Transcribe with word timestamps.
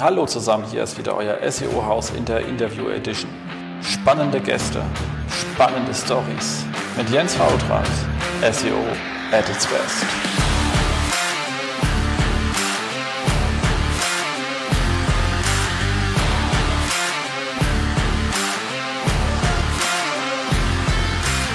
Hallo 0.00 0.24
zusammen, 0.24 0.64
hier 0.70 0.82
ist 0.82 0.96
wieder 0.96 1.14
euer 1.14 1.36
SEO-Haus 1.50 2.12
in 2.16 2.24
der 2.24 2.40
Interview 2.46 2.88
Edition. 2.88 3.30
Spannende 3.82 4.40
Gäste, 4.40 4.82
spannende 5.28 5.92
Stories 5.92 6.64
mit 6.96 7.10
Jens 7.10 7.34
Fautrat, 7.34 7.86
SEO 8.40 8.78
at 9.30 9.46
its 9.46 9.66
best. 9.66 10.00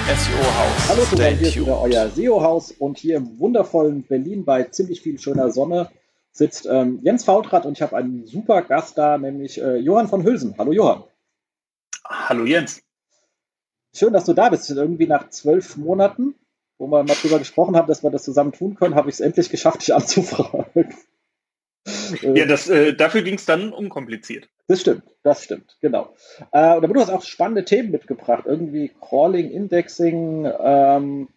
SEO-Haus. 0.06 0.88
Hallo 0.88 1.02
zusammen, 1.02 1.36
hier 1.36 1.48
ist 1.48 1.60
wieder 1.60 1.80
euer 1.80 2.08
SEO-Haus 2.10 2.70
und 2.78 2.98
hier 2.98 3.16
im 3.16 3.40
wundervollen 3.40 4.04
Berlin 4.04 4.44
bei 4.44 4.62
ziemlich 4.62 5.00
viel 5.00 5.18
schöner 5.18 5.50
Sonne 5.50 5.90
sitzt 6.36 6.66
ähm, 6.66 7.00
Jens 7.02 7.24
Fautrat 7.24 7.64
und 7.66 7.78
ich 7.78 7.82
habe 7.82 7.96
einen 7.96 8.26
super 8.26 8.62
Gast 8.62 8.98
da, 8.98 9.16
nämlich 9.18 9.60
äh, 9.60 9.76
Johann 9.76 10.08
von 10.08 10.22
Hülsen. 10.22 10.54
Hallo 10.58 10.72
Johann. 10.72 11.04
Hallo 12.04 12.44
Jens. 12.44 12.82
Schön, 13.94 14.12
dass 14.12 14.26
du 14.26 14.34
da 14.34 14.50
bist. 14.50 14.70
Irgendwie 14.70 15.06
nach 15.06 15.30
zwölf 15.30 15.76
Monaten, 15.76 16.34
wo 16.78 16.86
wir 16.88 17.02
mal 17.02 17.14
drüber 17.14 17.38
gesprochen 17.38 17.76
haben, 17.76 17.88
dass 17.88 18.02
wir 18.02 18.10
das 18.10 18.24
zusammen 18.24 18.52
tun 18.52 18.74
können, 18.74 18.94
habe 18.94 19.08
ich 19.08 19.14
es 19.14 19.20
endlich 19.20 19.48
geschafft, 19.48 19.80
dich 19.80 19.94
anzufragen. 19.94 20.94
Ja, 22.20 22.46
das, 22.46 22.68
äh, 22.68 22.94
dafür 22.94 23.22
ging 23.22 23.34
es 23.34 23.46
dann 23.46 23.72
unkompliziert. 23.72 24.48
Das 24.66 24.80
stimmt, 24.80 25.04
das 25.22 25.44
stimmt, 25.44 25.76
genau. 25.80 26.16
Äh, 26.50 26.58
aber 26.58 26.88
du 26.88 27.00
hast 27.00 27.10
auch 27.10 27.22
spannende 27.22 27.64
Themen 27.64 27.92
mitgebracht, 27.92 28.42
irgendwie 28.44 28.90
Crawling, 29.00 29.50
Indexing, 29.52 30.50
ähm, 30.58 31.28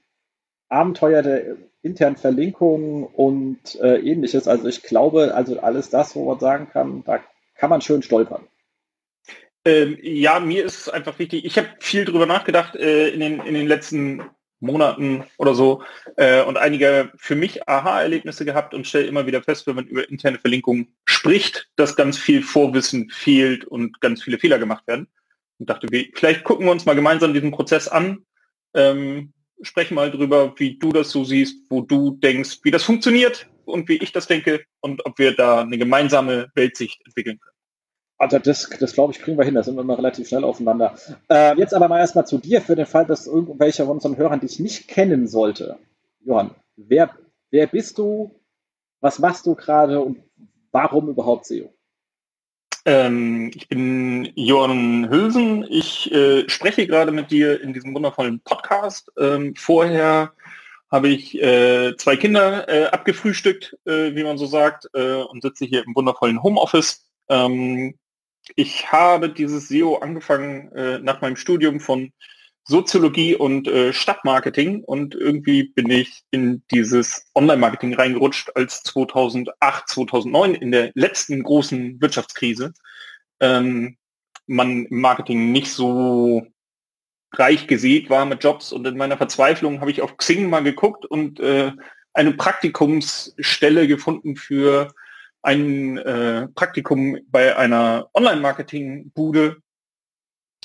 Abenteuer 0.67 1.21
der 1.21 1.57
internen 1.81 2.17
Verlinkungen 2.17 3.05
und 3.05 3.75
äh, 3.81 3.97
ähnliches. 3.99 4.47
Also 4.47 4.67
ich 4.67 4.83
glaube, 4.83 5.33
also 5.33 5.59
alles 5.59 5.89
das, 5.89 6.15
wo 6.15 6.25
man 6.25 6.39
sagen 6.39 6.69
kann, 6.71 7.03
da 7.05 7.19
kann 7.55 7.69
man 7.69 7.81
schön 7.81 8.01
stolpern. 8.01 8.47
Ähm, 9.65 9.97
ja, 10.01 10.39
mir 10.39 10.65
ist 10.65 10.89
einfach 10.89 11.19
wichtig, 11.19 11.45
ich 11.45 11.57
habe 11.57 11.69
viel 11.79 12.05
drüber 12.05 12.25
nachgedacht 12.25 12.75
äh, 12.75 13.09
in, 13.09 13.19
den, 13.19 13.39
in 13.41 13.53
den 13.53 13.67
letzten 13.67 14.23
Monaten 14.61 15.23
oder 15.37 15.53
so 15.53 15.83
äh, 16.17 16.43
und 16.43 16.57
einige 16.57 17.11
für 17.15 17.35
mich 17.35 17.67
Aha-Erlebnisse 17.67 18.45
gehabt 18.45 18.73
und 18.73 18.87
stelle 18.87 19.07
immer 19.07 19.25
wieder 19.25 19.41
fest, 19.41 19.67
wenn 19.67 19.75
man 19.75 19.87
über 19.87 20.09
interne 20.09 20.37
Verlinkungen 20.37 20.95
spricht, 21.05 21.69
dass 21.75 21.95
ganz 21.95 22.17
viel 22.17 22.43
Vorwissen 22.43 23.09
fehlt 23.09 23.65
und 23.65 24.01
ganz 24.01 24.21
viele 24.21 24.37
Fehler 24.37 24.59
gemacht 24.59 24.85
werden. 24.87 25.07
Und 25.59 25.69
dachte, 25.69 25.87
vielleicht 26.13 26.43
gucken 26.45 26.65
wir 26.65 26.71
uns 26.71 26.85
mal 26.85 26.95
gemeinsam 26.95 27.33
diesen 27.33 27.51
Prozess 27.51 27.89
an, 27.89 28.25
ähm, 28.73 29.33
sprechen 29.61 29.95
mal 29.95 30.11
drüber, 30.11 30.53
wie 30.57 30.77
du 30.77 30.91
das 30.91 31.11
so 31.11 31.23
siehst, 31.23 31.69
wo 31.69 31.81
du 31.81 32.11
denkst, 32.11 32.59
wie 32.63 32.71
das 32.71 32.83
funktioniert 32.83 33.47
und 33.65 33.87
wie 33.89 33.97
ich 33.97 34.11
das 34.11 34.27
denke 34.27 34.61
und 34.81 35.05
ob 35.05 35.19
wir 35.19 35.35
da 35.35 35.61
eine 35.61 35.77
gemeinsame 35.77 36.47
Weltsicht 36.55 37.01
entwickeln 37.05 37.39
können. 37.39 37.55
Also 38.17 38.37
das, 38.37 38.69
das 38.69 38.93
glaube 38.93 39.13
ich, 39.13 39.19
kriegen 39.19 39.37
wir 39.37 39.45
hin, 39.45 39.55
da 39.55 39.63
sind 39.63 39.77
wir 39.77 39.83
mal 39.83 39.95
relativ 39.95 40.27
schnell 40.27 40.43
aufeinander. 40.43 40.95
Äh, 41.29 41.57
jetzt 41.57 41.73
aber 41.73 41.87
mal 41.87 41.99
erstmal 41.99 42.27
zu 42.27 42.37
dir, 42.37 42.61
für 42.61 42.75
den 42.75 42.85
Fall, 42.85 43.05
dass 43.05 43.27
irgendwelcher 43.27 43.85
von 43.85 43.95
unseren 43.95 44.17
Hörern 44.17 44.41
dich 44.41 44.59
nicht 44.59 44.89
kennen 44.89 45.27
sollte. 45.27 45.79
Johann, 46.25 46.51
wer, 46.75 47.11
wer 47.49 47.67
bist 47.67 47.97
du, 47.97 48.35
was 48.99 49.19
machst 49.19 49.45
du 49.45 49.55
gerade 49.55 50.01
und 50.01 50.17
warum 50.71 51.07
überhaupt 51.07 51.45
SEO? 51.45 51.73
Ähm, 52.85 53.51
ich 53.53 53.67
bin 53.67 54.31
Johann 54.35 55.09
Hülsen. 55.09 55.65
Ich 55.69 56.11
äh, 56.11 56.49
spreche 56.49 56.87
gerade 56.87 57.11
mit 57.11 57.31
dir 57.31 57.61
in 57.61 57.73
diesem 57.73 57.93
wundervollen 57.93 58.39
Podcast. 58.41 59.11
Ähm, 59.17 59.55
vorher 59.55 60.33
habe 60.91 61.09
ich 61.09 61.39
äh, 61.41 61.95
zwei 61.97 62.15
Kinder 62.15 62.67
äh, 62.67 62.85
abgefrühstückt, 62.85 63.77
äh, 63.85 64.15
wie 64.15 64.23
man 64.23 64.37
so 64.37 64.45
sagt, 64.45 64.89
äh, 64.93 65.21
und 65.21 65.41
sitze 65.41 65.65
hier 65.65 65.83
im 65.85 65.95
wundervollen 65.95 66.41
Homeoffice. 66.41 67.05
Ähm, 67.27 67.95
ich 68.55 68.91
habe 68.91 69.29
dieses 69.29 69.67
SEO 69.67 69.97
angefangen 69.97 70.71
äh, 70.71 70.99
nach 70.99 71.21
meinem 71.21 71.35
Studium 71.35 71.79
von 71.79 72.11
Soziologie 72.65 73.35
und 73.35 73.67
äh, 73.67 73.93
Stadtmarketing 73.93 74.83
und 74.83 75.15
irgendwie 75.15 75.63
bin 75.63 75.89
ich 75.89 76.23
in 76.31 76.63
dieses 76.71 77.25
Online-Marketing 77.33 77.95
reingerutscht 77.95 78.51
als 78.55 78.83
2008, 78.83 79.89
2009 79.89 80.55
in 80.55 80.71
der 80.71 80.91
letzten 80.93 81.41
großen 81.41 81.99
Wirtschaftskrise 81.99 82.73
ähm, 83.39 83.97
man 84.47 84.85
im 84.85 85.01
Marketing 85.01 85.51
nicht 85.51 85.71
so 85.71 86.47
reich 87.33 87.67
gesät 87.67 88.09
war 88.09 88.25
mit 88.25 88.43
Jobs 88.43 88.71
und 88.71 88.85
in 88.87 88.97
meiner 88.97 89.17
Verzweiflung 89.17 89.81
habe 89.81 89.91
ich 89.91 90.01
auf 90.01 90.17
Xing 90.17 90.49
mal 90.49 90.63
geguckt 90.63 91.05
und 91.05 91.39
äh, 91.39 91.71
eine 92.13 92.33
Praktikumsstelle 92.33 93.87
gefunden 93.87 94.35
für 94.35 94.93
ein 95.41 95.97
äh, 95.97 96.47
Praktikum 96.49 97.19
bei 97.27 97.55
einer 97.55 98.09
Online-Marketing-Bude. 98.13 99.57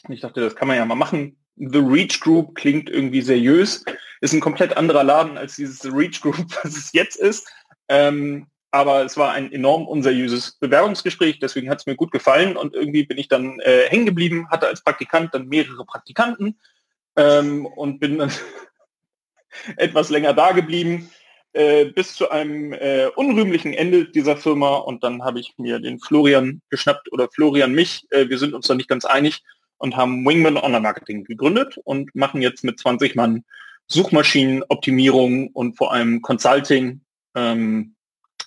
Ich 0.08 0.20
dachte, 0.20 0.40
das 0.40 0.56
kann 0.56 0.69
man 0.69 0.78
ja 0.78 0.84
mal 0.84 0.94
machen. 0.94 1.36
The 1.56 1.78
Reach 1.78 2.20
Group 2.20 2.56
klingt 2.56 2.91
irgendwie 2.91 3.22
seriös, 3.22 3.84
ist 4.20 4.32
ein 4.32 4.41
komplett 4.41 4.76
anderer 4.76 5.04
Laden 5.04 5.38
als 5.38 5.56
dieses 5.56 5.78
The 5.78 5.91
Reach 5.91 6.20
Group, 6.20 6.37
was 6.62 6.76
es 6.76 6.92
jetzt 6.92 7.16
ist. 7.16 7.48
Ähm, 7.88 8.47
aber 8.70 9.04
es 9.04 9.16
war 9.16 9.31
ein 9.32 9.53
enorm 9.53 9.87
unseriöses 9.87 10.56
Bewerbungsgespräch, 10.59 11.38
deswegen 11.38 11.70
hat 11.70 11.78
es 11.78 11.87
mir 11.87 11.94
gut 11.94 12.10
gefallen 12.10 12.56
und 12.56 12.75
irgendwie 12.75 13.04
bin 13.04 13.19
ich 13.19 13.28
dann 13.28 13.60
äh, 13.60 13.88
hängen 13.88 14.06
geblieben, 14.06 14.48
hatte 14.50 14.66
als 14.66 14.82
Praktikant 14.82 15.32
dann 15.32 15.47
mehrere 15.47 15.84
Praktikanten 15.84 16.59
ähm, 17.14 17.66
und 17.66 18.00
bin 18.00 18.19
dann 18.19 18.32
etwas 19.76 20.10
länger 20.10 20.32
da 20.32 20.50
geblieben, 20.50 21.09
äh, 21.53 21.84
bis 21.84 22.16
zu 22.16 22.31
einem 22.31 22.72
äh, 22.72 23.06
unrühmlichen 23.14 23.75
Ende 23.75 24.06
dieser 24.06 24.37
Firma 24.37 24.75
und 24.75 25.04
dann 25.04 25.22
habe 25.22 25.38
ich 25.38 25.54
mir 25.56 25.78
den 25.78 26.00
Florian 26.00 26.60
geschnappt 26.69 27.12
oder 27.12 27.28
Florian 27.28 27.72
mich, 27.72 28.09
äh, 28.10 28.28
wir 28.28 28.38
sind 28.38 28.54
uns 28.54 28.66
da 28.66 28.75
nicht 28.75 28.88
ganz 28.88 29.04
einig 29.04 29.44
und 29.78 29.96
haben 29.96 30.24
Wingman 30.24 30.56
Online 30.56 30.80
Marketing 30.80 31.24
gegründet 31.24 31.78
und 31.84 32.14
machen 32.14 32.42
jetzt 32.42 32.64
mit 32.64 32.78
20 32.78 33.14
Mann 33.14 33.44
Suchmaschinenoptimierung 33.88 35.48
und 35.48 35.76
vor 35.76 35.92
allem 35.92 36.22
Consulting 36.22 37.00
ähm, 37.34 37.94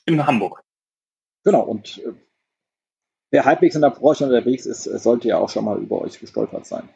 in 0.06 0.26
Hamburg. 0.26 0.64
Genau, 1.44 1.62
und 1.62 2.00
äh, 2.00 2.14
wer 3.32 3.46
halbwegs 3.46 3.76
in 3.76 3.82
der 3.82 3.92
Branche 3.92 4.26
unterwegs 4.26 4.66
ist, 4.66 4.84
sollte 4.84 5.28
ja 5.28 5.38
auch 5.38 5.50
schon 5.50 5.66
mal 5.66 5.78
über 5.78 6.02
euch 6.02 6.20
gestolpert 6.20 6.66
sein. 6.66 6.90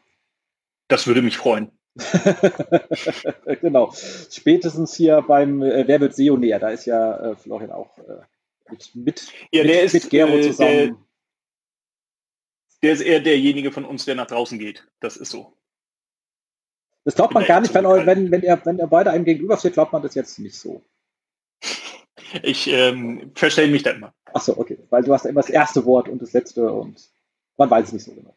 Das 0.87 1.07
würde 1.07 1.21
mich 1.21 1.37
freuen. 1.37 1.71
genau. 3.61 3.93
Spätestens 4.29 4.95
hier 4.95 5.21
beim 5.21 5.61
äh, 5.61 5.87
Wer 5.87 5.99
wird 5.99 6.15
SEO 6.15 6.37
näher? 6.37 6.59
Da 6.59 6.69
ist 6.69 6.85
ja 6.85 7.31
äh, 7.31 7.35
Florian 7.35 7.71
auch 7.71 7.97
äh, 7.97 8.21
mit, 8.69 8.95
mit, 8.95 9.27
ja, 9.51 9.63
mit, 9.63 9.75
ist, 9.75 9.93
mit 9.93 10.09
Gero 10.09 10.37
äh, 10.37 10.41
zusammen. 10.41 10.71
Der, 10.71 10.95
der, 12.83 12.93
ist 12.93 13.01
eher 13.01 13.19
derjenige 13.19 13.71
von 13.71 13.85
uns, 13.85 14.05
der 14.05 14.15
nach 14.15 14.27
draußen 14.27 14.59
geht. 14.59 14.87
Das 14.99 15.17
ist 15.17 15.31
so. 15.31 15.53
Das 17.03 17.15
glaubt 17.15 17.33
man 17.33 17.45
gar 17.45 17.61
nicht, 17.61 17.73
wenn, 17.73 17.85
wenn, 17.85 18.31
wenn, 18.31 18.41
ihr, 18.43 18.61
wenn 18.63 18.77
ihr 18.77 18.87
beide 18.87 19.11
einem 19.11 19.25
gegenüber 19.25 19.57
steht, 19.57 19.73
glaubt 19.73 19.91
man 19.91 20.03
das 20.03 20.15
jetzt 20.15 20.37
nicht 20.39 20.55
so. 20.55 20.83
Ich 22.43 22.67
ähm, 22.67 23.31
verstelle 23.35 23.71
mich 23.71 23.83
da 23.83 23.91
immer. 23.91 24.13
Achso, 24.25 24.57
okay. 24.57 24.79
Weil 24.89 25.03
du 25.03 25.13
hast 25.13 25.25
immer 25.25 25.41
das 25.41 25.49
erste 25.49 25.85
Wort 25.85 26.07
und 26.07 26.21
das 26.21 26.33
letzte 26.33 26.71
und 26.71 27.09
man 27.57 27.69
weiß 27.69 27.87
es 27.87 27.93
nicht 27.93 28.05
so 28.05 28.13
genau. 28.13 28.35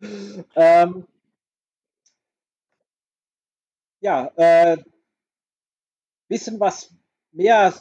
ähm, 0.54 1.06
ja, 4.00 4.30
äh, 4.36 4.76
bisschen 6.28 6.60
was 6.60 6.94
mehr. 7.32 7.74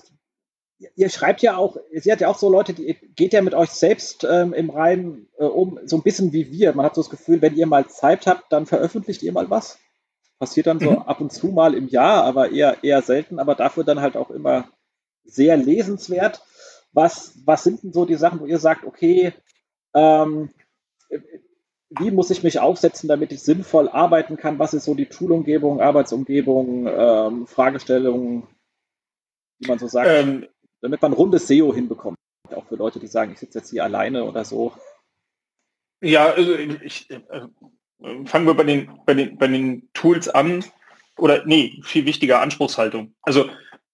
Ihr 0.78 1.10
schreibt 1.10 1.42
ja 1.42 1.56
auch, 1.56 1.78
ihr 1.92 2.12
habt 2.12 2.22
ja 2.22 2.28
auch 2.28 2.38
so 2.38 2.50
Leute, 2.50 2.74
die 2.74 2.98
geht 3.16 3.32
ja 3.32 3.42
mit 3.42 3.54
euch 3.54 3.70
selbst 3.70 4.28
ähm, 4.30 4.54
im 4.54 4.70
Reim 4.70 5.28
äh, 5.38 5.46
um, 5.46 5.80
so 5.86 5.96
ein 5.96 6.04
bisschen 6.04 6.34
wie 6.34 6.52
wir. 6.52 6.74
Man 6.74 6.86
hat 6.86 6.96
so 6.96 7.02
das 7.02 7.10
Gefühl, 7.10 7.42
wenn 7.42 7.56
ihr 7.56 7.66
mal 7.66 7.88
Zeit 7.88 8.28
habt, 8.28 8.52
dann 8.52 8.66
veröffentlicht 8.66 9.24
ihr 9.24 9.32
mal 9.32 9.50
was. 9.50 9.80
Passiert 10.38 10.68
dann 10.68 10.82
so 10.82 10.92
mhm. 10.92 10.98
ab 10.98 11.22
und 11.22 11.32
zu 11.32 11.48
mal 11.48 11.76
im 11.76 11.88
Jahr, 11.88 12.26
aber 12.26 12.52
eher, 12.52 12.84
eher 12.84 13.02
selten, 13.02 13.40
aber 13.40 13.56
dafür 13.56 13.86
dann 13.86 14.02
halt 14.02 14.18
auch 14.18 14.30
immer 14.30 14.70
sehr 15.24 15.56
lesenswert. 15.56 16.44
Was, 16.92 17.34
was 17.46 17.64
sind 17.64 17.84
denn 17.84 17.94
so 17.94 18.06
die 18.06 18.16
Sachen, 18.16 18.42
wo 18.42 18.46
ihr 18.46 18.60
sagt, 18.60 18.86
okay, 18.86 19.34
ähm, 19.94 20.50
wie 21.90 22.12
muss 22.12 22.30
ich 22.32 22.44
mich 22.44 22.60
aufsetzen, 22.60 23.08
damit 23.08 23.32
ich 23.32 23.42
sinnvoll 23.42 23.88
arbeiten 23.88 24.38
kann? 24.38 24.60
Was 24.60 24.74
ist 24.74 24.86
so 24.86 24.94
die 24.94 25.06
Toolumgebung, 25.06 25.80
Arbeitsumgebung, 25.80 26.88
ähm, 26.88 27.48
Fragestellungen, 27.48 28.48
wie 29.60 29.68
man 29.68 29.80
so 29.80 29.88
sagt, 29.88 30.10
ähm, 30.10 30.48
damit 30.86 31.02
man 31.02 31.14
rundes 31.14 31.48
SEO 31.48 31.74
hinbekommt? 31.74 32.18
Auch 32.56 32.68
für 32.68 32.76
Leute, 32.76 33.00
die 33.00 33.08
sagen, 33.08 33.32
ich 33.32 33.40
sitze 33.40 33.58
jetzt 33.58 33.72
hier 33.72 33.84
alleine 33.84 34.24
oder 34.24 34.46
so. 34.46 34.72
Ja, 36.00 36.28
also 36.28 36.56
ich, 36.56 37.10
äh, 37.10 37.22
fangen 38.26 38.46
wir 38.46 38.54
bei 38.54 38.64
den, 38.64 39.00
bei 39.06 39.16
den, 39.16 39.38
bei 39.38 39.48
den 39.48 39.90
Tools 39.94 40.30
an. 40.30 40.64
Oder 41.18 41.44
nee, 41.46 41.80
viel 41.84 42.06
wichtiger 42.06 42.42
Anspruchshaltung. 42.42 43.16
Also 43.24 43.50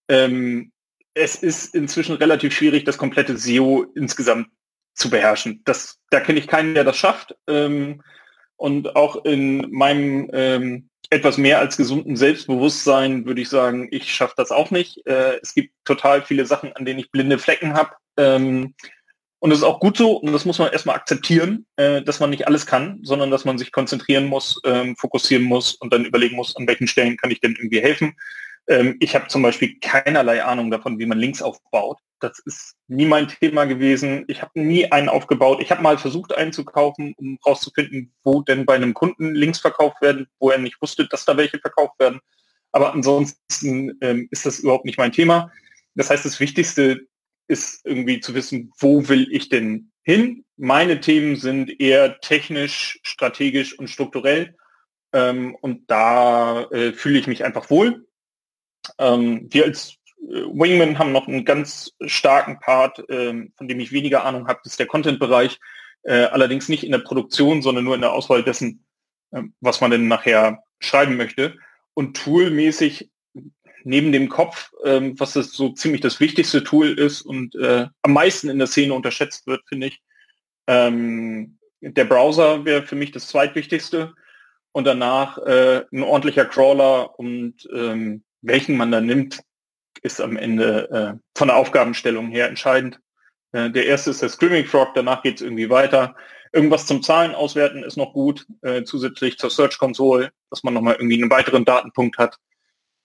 ähm, 0.10 0.74
es 1.14 1.36
ist 1.36 1.74
inzwischen 1.74 2.16
relativ 2.16 2.54
schwierig, 2.54 2.84
das 2.84 2.98
komplette 2.98 3.38
SEO 3.38 3.86
insgesamt 3.96 4.50
zu 4.94 5.10
beherrschen. 5.10 5.62
Das, 5.64 6.00
da 6.10 6.20
kenne 6.20 6.40
ich 6.40 6.48
keinen, 6.48 6.74
der 6.74 6.84
das 6.84 6.98
schafft. 6.98 7.38
Ähm, 7.48 8.04
und 8.58 8.98
auch 8.98 9.24
in 9.24 9.72
meinem 9.72 10.30
ähm, 10.34 10.90
etwas 11.12 11.38
mehr 11.38 11.60
als 11.60 11.78
gesunden 11.78 12.16
Selbstbewusstsein 12.16 13.26
würde 13.26 13.42
ich 13.42 13.50
sagen, 13.50 13.90
ich 13.92 14.14
schaffe 14.14 14.34
das 14.38 14.52
auch 14.52 14.72
nicht. 14.72 15.06
Äh, 15.06 15.40
es 15.42 15.54
gibt 15.54 15.74
total 15.84 16.24
viele 16.24 16.46
Sachen, 16.46 16.74
an 16.74 16.86
denen 16.86 17.00
ich 17.00 17.12
blinde 17.12 17.38
Flecken 17.38 17.74
habe. 17.74 17.92
Ähm, 18.18 18.74
und 19.40 19.50
das 19.50 19.60
ist 19.60 19.66
auch 19.66 19.80
gut 19.80 19.98
so 19.98 20.14
und 20.14 20.32
das 20.32 20.46
muss 20.46 20.60
man 20.60 20.72
erstmal 20.72 20.96
akzeptieren, 20.96 21.66
äh, 21.76 22.02
dass 22.02 22.20
man 22.22 22.30
nicht 22.30 22.48
alles 22.48 22.66
kann, 22.66 23.00
sondern 23.04 23.30
dass 23.30 23.44
man 23.44 23.58
sich 23.58 23.72
konzentrieren 23.72 24.28
muss, 24.28 24.62
ähm, 24.64 24.96
fokussieren 24.96 25.44
muss 25.44 25.74
und 25.74 25.92
dann 25.92 26.06
überlegen 26.06 26.38
muss, 26.38 26.56
an 26.56 26.68
welchen 26.68 26.88
Stellen 26.88 27.18
kann 27.18 27.32
ich 27.32 27.42
denn 27.42 27.56
irgendwie 27.56 27.82
helfen. 27.82 28.16
Ähm, 28.68 28.98
ich 29.00 29.16
habe 29.16 29.28
zum 29.28 29.42
Beispiel 29.42 29.80
keinerlei 29.80 30.44
Ahnung 30.44 30.72
davon, 30.72 31.00
wie 31.00 31.06
man 31.06 31.20
Links 31.20 31.42
aufbaut. 31.42 31.98
Das 32.20 32.40
ist 32.46 32.76
nie 32.88 33.06
mein 33.06 33.28
Thema 33.28 33.66
gewesen. 33.66 34.26
Ich 34.28 34.42
habe 34.42 34.52
nie 34.54 34.92
einen 34.92 35.10
aufgebaut. 35.10 35.60
Ich 35.62 35.72
habe 35.72 35.82
mal 35.82 35.98
versucht 35.98 36.36
einzukaufen, 36.36 37.16
um 37.18 37.40
herauszufinden, 37.44 38.14
wo 38.24 38.42
denn 38.42 38.66
bei 38.66 38.76
einem 38.76 38.94
Kunden 38.94 39.34
Links 39.34 39.60
verkauft 39.60 40.02
werden, 40.02 40.28
wo 40.40 40.52
er 40.52 40.60
nicht 40.60 40.82
wusste, 40.82 41.08
dass 41.08 41.26
da 41.26 41.36
welche 41.36 41.60
verkauft 41.60 42.00
werden. 42.00 42.20
Aber 42.72 42.94
ansonsten 42.94 43.98
ähm, 44.02 44.28
ist 44.32 44.46
das 44.46 44.60
überhaupt 44.60 44.86
nicht 44.86 44.98
mein 44.98 45.12
Thema. 45.12 45.52
Das 45.96 46.10
heißt, 46.10 46.24
das 46.24 46.40
Wichtigste 46.40 47.08
ist 47.48 47.86
irgendwie 47.86 48.20
zu 48.22 48.34
wissen, 48.34 48.72
wo 48.80 49.08
will 49.10 49.28
ich 49.32 49.50
denn 49.50 49.92
hin? 50.04 50.46
Meine 50.58 51.02
Themen 51.02 51.36
sind 51.36 51.82
eher 51.82 52.20
technisch, 52.22 53.00
strategisch 53.04 53.78
und 53.78 53.90
strukturell. 53.90 54.56
Ähm, 55.14 55.56
und 55.60 55.90
da 55.90 56.64
äh, 56.72 56.94
fühle 56.94 57.20
ich 57.20 57.28
mich 57.28 57.44
einfach 57.44 57.70
wohl. 57.70 58.08
Ähm, 58.98 59.48
wir 59.52 59.66
als 59.66 59.98
äh, 60.22 60.44
Wingman 60.54 61.00
haben 61.00 61.12
noch 61.12 61.28
einen 61.28 61.46
ganz 61.46 61.94
starken 62.06 62.60
Part, 62.60 63.04
ähm, 63.10 63.54
von 63.58 63.68
dem 63.68 63.80
ich 63.80 63.92
weniger 63.92 64.24
Ahnung 64.24 64.48
habe, 64.48 64.60
das 64.64 64.74
ist 64.74 64.80
der 64.80 64.88
Content-Bereich. 64.88 65.60
Äh, 66.04 66.24
allerdings 66.26 66.68
nicht 66.68 66.84
in 66.84 66.92
der 66.92 67.00
Produktion, 67.00 67.62
sondern 67.62 67.84
nur 67.84 67.96
in 67.96 68.02
der 68.02 68.14
Auswahl 68.14 68.44
dessen, 68.44 68.84
äh, 69.32 69.44
was 69.60 69.82
man 69.82 69.92
denn 69.92 70.08
nachher 70.08 70.64
schreiben 70.80 71.18
möchte. 71.18 71.58
Und 71.94 72.18
toolmäßig 72.18 73.10
neben 73.84 74.12
dem 74.12 74.30
Kopf, 74.30 74.72
ähm, 74.84 75.20
was 75.20 75.34
das 75.34 75.52
so 75.52 75.70
ziemlich 75.70 76.02
das 76.02 76.20
wichtigste 76.20 76.64
Tool 76.64 76.98
ist 76.98 77.22
und 77.22 77.56
äh, 77.56 77.88
am 78.02 78.14
meisten 78.14 78.50
in 78.50 78.60
der 78.60 78.68
Szene 78.68 78.94
unterschätzt 78.94 79.48
wird, 79.48 79.62
finde 79.68 79.88
ich. 79.88 80.02
Ähm, 80.68 81.58
der 81.82 82.06
Browser 82.06 82.64
wäre 82.66 82.84
für 82.84 82.96
mich 82.96 83.12
das 83.12 83.28
zweitwichtigste 83.28 84.14
und 84.72 84.86
danach 84.86 85.38
äh, 85.40 85.84
ein 85.92 86.04
ordentlicher 86.04 86.46
Crawler 86.46 87.18
und 87.20 87.68
ähm, 87.74 88.24
welchen 88.42 88.78
man 88.78 88.92
da 88.92 89.02
nimmt, 89.02 89.42
ist 90.02 90.22
am 90.22 90.38
Ende 90.38 90.90
äh, 90.90 91.20
von 91.38 91.48
der 91.48 91.58
Aufgabenstellung 91.58 92.28
her 92.30 92.48
entscheidend. 92.48 93.00
Äh, 93.52 93.70
der 93.70 93.86
erste 93.86 94.12
ist 94.12 94.22
der 94.22 94.30
Screaming 94.30 94.66
Frog, 94.66 94.94
danach 94.96 95.24
geht 95.24 95.36
es 95.36 95.42
irgendwie 95.42 95.70
weiter. 95.70 96.16
Irgendwas 96.54 96.86
zum 96.86 97.02
Zahlen 97.02 97.34
auswerten 97.34 97.84
ist 97.84 97.98
noch 97.98 98.14
gut, 98.14 98.46
äh, 98.62 98.84
zusätzlich 98.84 99.38
zur 99.38 99.50
Search 99.50 99.78
Console, 99.78 100.32
dass 100.50 100.64
man 100.64 100.74
nochmal 100.74 100.96
irgendwie 100.96 101.22
einen 101.22 101.32
weiteren 101.32 101.66
Datenpunkt 101.66 102.18
hat. 102.18 102.38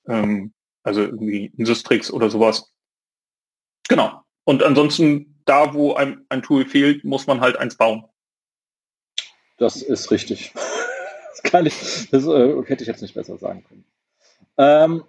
Ähm, 0.08 0.52
also 0.82 1.02
irgendwie 1.02 1.52
ein 1.58 1.66
Systrix 1.66 2.10
oder 2.10 2.30
sowas. 2.30 2.72
Genau. 3.88 4.22
Und 4.44 4.62
ansonsten, 4.62 5.40
da 5.44 5.74
wo 5.74 5.94
ein, 5.94 6.24
ein 6.28 6.42
Tool 6.42 6.64
fehlt, 6.64 7.04
muss 7.04 7.26
man 7.26 7.40
halt 7.40 7.56
eins 7.56 7.76
bauen. 7.76 8.04
Das 9.58 9.82
ist 9.82 10.10
richtig. 10.10 10.52
Das 11.42 11.52
kann 11.52 11.66
ich, 11.66 12.08
das 12.10 12.26
äh, 12.26 12.62
hätte 12.64 12.82
ich 12.82 12.88
jetzt 12.88 13.02
nicht 13.02 13.12
besser 13.12 13.36
sagen 13.36 13.62
können. 13.68 13.84
Ähm, 14.56 15.04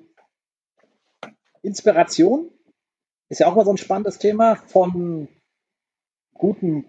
Inspiration 1.67 2.49
ist 3.29 3.39
ja 3.39 3.47
auch 3.47 3.55
mal 3.55 3.65
so 3.65 3.71
ein 3.71 3.77
spannendes 3.77 4.17
Thema 4.17 4.55
von 4.55 5.27
gutem 6.33 6.85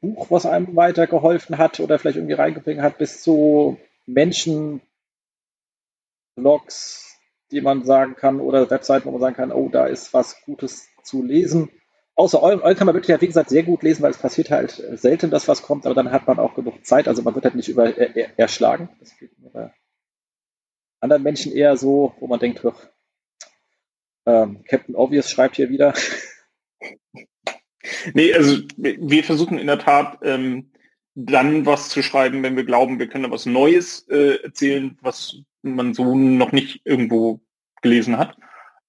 Buch, 0.00 0.30
was 0.30 0.46
einem 0.46 0.74
weitergeholfen 0.74 1.58
hat 1.58 1.80
oder 1.80 1.98
vielleicht 1.98 2.16
irgendwie 2.16 2.34
reingebringen 2.34 2.82
hat, 2.82 2.98
bis 2.98 3.22
zu 3.22 3.78
Menschen, 4.06 4.80
Blogs, 6.34 7.18
die 7.50 7.60
man 7.60 7.84
sagen 7.84 8.14
kann, 8.16 8.40
oder 8.40 8.70
Webseiten, 8.70 9.06
wo 9.06 9.12
man 9.12 9.20
sagen 9.20 9.36
kann, 9.36 9.52
oh, 9.52 9.68
da 9.68 9.86
ist 9.86 10.12
was 10.12 10.42
Gutes 10.42 10.88
zu 11.02 11.22
lesen. 11.22 11.70
Außer 12.14 12.42
Eulen, 12.42 12.62
Eulen 12.62 12.76
kann 12.76 12.86
man 12.86 12.94
wirklich, 12.94 13.20
wie 13.20 13.26
gesagt, 13.26 13.50
sehr 13.50 13.62
gut 13.62 13.82
lesen, 13.82 14.02
weil 14.02 14.10
es 14.10 14.18
passiert 14.18 14.50
halt 14.50 14.70
selten, 14.94 15.30
dass 15.30 15.48
was 15.48 15.62
kommt, 15.62 15.86
aber 15.86 15.94
dann 15.94 16.10
hat 16.10 16.26
man 16.26 16.38
auch 16.38 16.54
genug 16.54 16.84
Zeit, 16.84 17.08
also 17.08 17.22
man 17.22 17.34
wird 17.34 17.44
halt 17.44 17.54
nicht 17.54 17.68
über 17.68 17.96
er, 17.96 18.16
er, 18.16 18.38
erschlagen. 18.38 18.88
Das 19.00 19.16
geht 19.18 19.30
bei 19.52 19.72
anderen 21.00 21.22
Menschen 21.22 21.52
eher 21.52 21.76
so, 21.76 22.14
wo 22.18 22.26
man 22.26 22.40
denkt, 22.40 22.64
doch, 22.64 22.88
ähm, 24.26 24.64
Captain 24.68 24.94
Obvious 24.94 25.30
schreibt 25.30 25.56
hier 25.56 25.70
wieder. 25.70 25.94
Nee, 28.14 28.34
also 28.34 28.58
wir 28.76 29.24
versuchen 29.24 29.58
in 29.58 29.68
der 29.68 29.78
Tat 29.78 30.18
ähm, 30.22 30.72
dann 31.14 31.64
was 31.66 31.88
zu 31.88 32.02
schreiben, 32.02 32.42
wenn 32.42 32.56
wir 32.56 32.64
glauben, 32.64 32.98
wir 32.98 33.08
können 33.08 33.30
was 33.30 33.46
Neues 33.46 34.06
äh, 34.08 34.42
erzählen, 34.42 34.98
was 35.00 35.36
man 35.62 35.94
so 35.94 36.14
noch 36.14 36.52
nicht 36.52 36.82
irgendwo 36.84 37.40
gelesen 37.82 38.18
hat. 38.18 38.36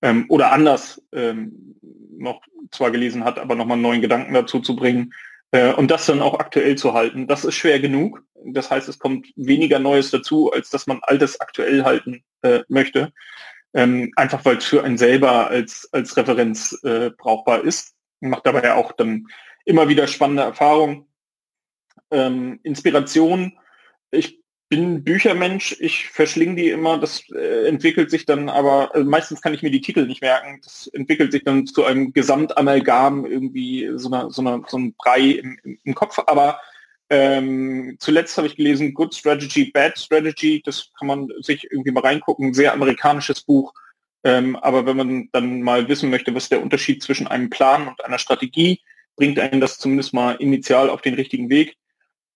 Ähm, 0.01 0.25
oder 0.29 0.51
anders 0.51 1.01
ähm, 1.13 1.75
noch 2.17 2.41
zwar 2.71 2.91
gelesen 2.91 3.23
hat, 3.23 3.39
aber 3.39 3.55
nochmal 3.55 3.77
neuen 3.77 4.01
Gedanken 4.01 4.33
dazu 4.33 4.59
zu 4.59 4.75
bringen. 4.75 5.13
Äh, 5.51 5.73
und 5.73 5.89
das 5.89 6.05
dann 6.05 6.21
auch 6.21 6.39
aktuell 6.39 6.75
zu 6.75 6.93
halten. 6.93 7.27
Das 7.27 7.45
ist 7.45 7.55
schwer 7.55 7.79
genug. 7.79 8.23
Das 8.45 8.69
heißt, 8.69 8.89
es 8.89 8.99
kommt 8.99 9.27
weniger 9.35 9.79
Neues 9.79 10.11
dazu, 10.11 10.51
als 10.51 10.69
dass 10.69 10.87
man 10.87 10.99
Altes 11.03 11.39
aktuell 11.39 11.83
halten 11.83 12.23
äh, 12.41 12.61
möchte. 12.67 13.13
Ähm, 13.73 14.11
einfach 14.15 14.43
weil 14.45 14.57
es 14.57 14.65
für 14.65 14.83
einen 14.83 14.97
selber 14.97 15.47
als, 15.47 15.89
als 15.91 16.15
Referenz 16.17 16.77
äh, 16.83 17.11
brauchbar 17.11 17.63
ist. 17.63 17.93
Macht 18.19 18.45
dabei 18.45 18.73
auch 18.73 18.91
dann 18.93 19.27
immer 19.65 19.89
wieder 19.89 20.07
spannende 20.07 20.43
Erfahrungen. 20.43 21.05
Ähm, 22.09 22.59
Inspiration. 22.63 23.57
Ich 24.11 24.41
bin 24.69 25.03
Büchermensch, 25.03 25.77
ich 25.79 26.09
verschlinge 26.09 26.55
die 26.55 26.69
immer, 26.69 26.97
das 26.97 27.23
äh, 27.29 27.67
entwickelt 27.67 28.11
sich 28.11 28.25
dann 28.25 28.49
aber, 28.49 28.93
also 28.93 29.09
meistens 29.09 29.41
kann 29.41 29.53
ich 29.53 29.63
mir 29.63 29.71
die 29.71 29.81
Titel 29.81 30.05
nicht 30.05 30.21
merken, 30.21 30.59
das 30.61 30.87
entwickelt 30.87 31.31
sich 31.31 31.43
dann 31.43 31.65
zu 31.65 31.85
einem 31.85 32.11
Gesamtamalgam, 32.11 33.25
irgendwie 33.25 33.89
so, 33.95 34.09
einer, 34.09 34.29
so, 34.29 34.41
einer, 34.41 34.61
so 34.67 34.77
ein 34.77 34.93
Brei 34.93 35.21
im, 35.21 35.57
im, 35.63 35.79
im 35.83 35.95
Kopf, 35.95 36.19
aber 36.27 36.59
ähm, 37.09 37.95
zuletzt 37.99 38.37
habe 38.37 38.47
ich 38.47 38.55
gelesen 38.55 38.93
Good 38.93 39.15
Strategy, 39.15 39.71
Bad 39.71 39.97
Strategy, 39.97 40.61
das 40.63 40.91
kann 40.97 41.07
man 41.07 41.29
sich 41.39 41.65
irgendwie 41.71 41.91
mal 41.91 42.01
reingucken, 42.01 42.53
sehr 42.53 42.73
amerikanisches 42.73 43.41
Buch, 43.41 43.73
ähm, 44.23 44.55
aber 44.57 44.85
wenn 44.85 44.97
man 44.97 45.29
dann 45.31 45.61
mal 45.61 45.87
wissen 45.87 46.09
möchte, 46.09 46.35
was 46.35 46.49
der 46.49 46.61
Unterschied 46.61 47.01
zwischen 47.01 47.27
einem 47.27 47.49
Plan 47.49 47.87
und 47.87 48.03
einer 48.03 48.17
Strategie, 48.19 48.81
bringt 49.15 49.39
einen 49.39 49.61
das 49.61 49.77
zumindest 49.77 50.13
mal 50.13 50.33
initial 50.33 50.89
auf 50.89 51.01
den 51.01 51.13
richtigen 51.13 51.49
Weg. 51.49 51.77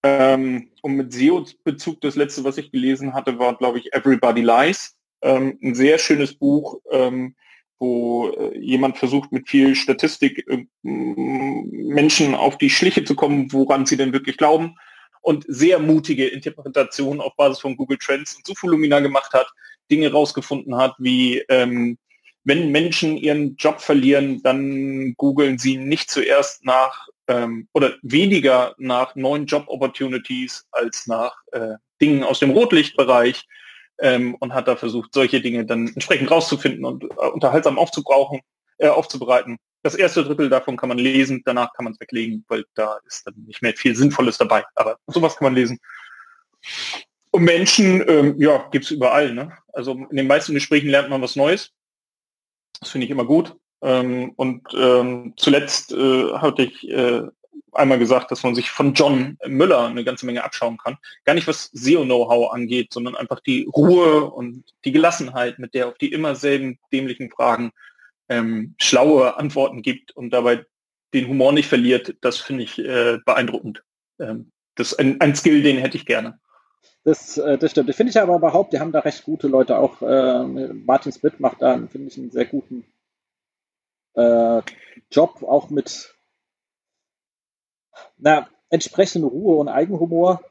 Ähm, 0.04 0.72
und 0.82 0.96
mit 0.96 1.14
SEO-Bezug, 1.14 2.02
das 2.02 2.16
letzte, 2.16 2.44
was 2.44 2.58
ich 2.58 2.72
gelesen 2.72 3.14
hatte, 3.14 3.38
war, 3.40 3.58
glaube 3.58 3.80
ich, 3.80 3.94
Everybody 3.94 4.42
Lies. 4.42 4.96
Ähm, 5.22 5.60
ein 5.62 5.76
sehr 5.76 6.00
schönes 6.00 6.34
Buch, 6.34 6.80
ähm, 6.92 7.36
wo 7.82 8.30
äh, 8.30 8.58
jemand 8.60 9.00
versucht, 9.00 9.32
mit 9.32 9.50
viel 9.50 9.76
Statistik 9.76 10.46
äh, 10.48 10.66
Menschen 10.84 12.36
auf 12.36 12.60
die 12.60 12.70
Schliche 12.70 13.04
zu 13.04 13.16
kommen, 13.16 13.52
woran 13.52 13.88
sie 13.88 13.98
denn 13.98 14.14
wirklich 14.14 14.38
glauben. 14.38 14.78
Und 15.22 15.46
sehr 15.48 15.80
mutige 15.80 16.28
Interpretationen 16.28 17.22
auf 17.22 17.36
Basis 17.36 17.60
von 17.60 17.76
Google 17.76 17.98
Trends 17.98 18.36
und 18.36 18.46
Suchvolumina 18.46 19.00
gemacht 19.00 19.34
hat, 19.34 19.48
Dinge 19.90 20.12
rausgefunden 20.12 20.78
hat, 20.78 20.96
wie 21.00 21.40
ähm, 21.50 21.98
wenn 22.44 22.72
Menschen 22.72 23.18
ihren 23.18 23.56
Job 23.56 23.82
verlieren, 23.82 24.42
dann 24.44 25.14
googeln 25.18 25.58
sie 25.58 25.78
nicht 25.78 26.10
zuerst 26.10 26.64
nach 26.66 27.08
ähm, 27.28 27.68
oder 27.74 27.96
weniger 28.04 28.76
nach 28.78 29.16
neuen 29.16 29.46
Job-Opportunities 29.48 30.66
als 30.72 31.08
nach 31.08 31.36
äh, 31.52 31.76
Dingen 32.00 32.24
aus 32.24 32.40
dem 32.40 32.52
Rotlichtbereich 32.52 33.48
ähm, 34.02 34.36
und 34.36 34.54
hat 34.54 34.68
da 34.68 34.76
versucht, 34.76 35.14
solche 35.14 35.42
Dinge 35.42 35.66
dann 35.66 35.88
entsprechend 35.88 36.30
rauszufinden 36.30 36.84
und 36.84 37.04
äh, 37.04 37.28
unterhaltsam 37.32 37.78
aufzubrauchen, 37.78 38.42
äh, 38.78 38.88
aufzubereiten. 38.88 39.58
Das 39.84 39.96
erste 39.96 40.24
Drittel 40.24 40.50
davon 40.50 40.78
kann 40.78 40.90
man 40.90 40.98
lesen, 40.98 41.42
danach 41.46 41.74
kann 41.74 41.86
man 41.86 41.94
es 41.94 42.00
weglegen, 42.00 42.44
weil 42.48 42.66
da 42.76 43.00
ist 43.08 43.26
dann 43.26 43.36
nicht 43.48 43.62
mehr 43.62 43.74
viel 43.74 43.96
Sinnvolles 43.96 44.38
dabei. 44.38 44.64
Aber 44.76 44.98
sowas 45.08 45.38
kann 45.38 45.46
man 45.46 45.56
lesen. 45.56 45.80
Und 47.32 47.44
Menschen, 47.44 48.04
ähm, 48.08 48.36
ja, 48.40 48.68
gibt's 48.72 48.92
überall. 48.92 49.34
Ne? 49.34 49.58
Also 49.74 49.94
in 49.94 50.18
den 50.18 50.28
meisten 50.28 50.54
Gesprächen 50.54 50.90
lernt 50.90 51.10
man 51.10 51.22
was 51.22 51.36
Neues. 51.36 51.72
Das 52.80 52.90
finde 52.90 53.06
ich 53.06 53.12
immer 53.12 53.26
gut. 53.26 53.56
Ähm, 53.82 54.34
und 54.36 54.68
ähm, 54.76 55.34
zuletzt 55.38 55.92
äh, 55.92 56.34
hatte 56.34 56.64
ich 56.64 56.88
äh, 56.90 57.24
einmal 57.74 58.00
gesagt, 58.00 58.32
dass 58.32 58.44
man 58.44 58.56
sich 58.56 58.70
von 58.70 58.94
John 58.94 59.38
Müller 59.48 59.88
eine 59.88 60.04
ganze 60.04 60.26
Menge 60.26 60.44
abschauen 60.44 60.78
kann. 60.78 60.98
Gar 61.26 61.36
nicht 61.36 61.48
was 61.48 61.70
SEO-Know-how 61.74 62.54
angeht, 62.54 62.94
sondern 62.94 63.16
einfach 63.16 63.40
die 63.40 63.68
Ruhe 63.74 64.30
und 64.30 64.64
die 64.86 64.92
Gelassenheit, 64.92 65.60
mit 65.60 65.74
der 65.74 65.88
auf 65.88 65.98
die 65.98 66.12
immer 66.12 66.36
selben 66.36 66.80
dämlichen 66.92 67.30
Fragen 67.30 67.72
ähm, 68.30 68.76
schlaue 68.78 69.38
Antworten 69.38 69.82
gibt 69.82 70.12
und 70.12 70.32
dabei 70.32 70.66
den 71.14 71.28
Humor 71.28 71.52
nicht 71.52 71.68
verliert, 71.68 72.16
das 72.22 72.38
finde 72.38 72.64
ich 72.64 72.80
äh, 72.80 73.20
beeindruckend. 73.26 73.84
Ähm, 74.20 74.52
das 74.76 74.94
ist 74.94 75.00
ein, 75.00 75.20
ein 75.20 75.36
Skill, 75.36 75.62
den 75.62 75.78
hätte 75.78 75.98
ich 75.98 76.06
gerne. 76.06 76.40
Das, 77.04 77.38
äh, 77.38 77.58
das 77.58 77.72
stimmt. 77.72 77.90
Ich 77.90 77.96
finde 77.96 78.12
ich 78.12 78.20
aber 78.20 78.36
überhaupt, 78.36 78.74
die 78.74 78.80
haben 78.80 78.92
da 78.92 79.00
recht 79.00 79.24
gute 79.24 79.48
Leute. 79.48 79.78
Auch 79.78 80.02
äh, 80.02 80.74
Martin 80.74 81.12
Smith 81.12 81.34
macht 81.40 81.62
da, 81.62 81.76
finde 81.88 82.08
ich, 82.08 82.18
einen 82.18 82.32
sehr 82.32 82.46
guten 82.46 82.86
äh, 84.14 84.62
Job, 85.12 85.44
auch 85.44 85.70
mit 85.70 86.16
na, 88.18 88.48
entsprechenden 88.70 89.28
Ruhe 89.28 89.58
und 89.58 89.70
Eigenhumor. 89.70 90.42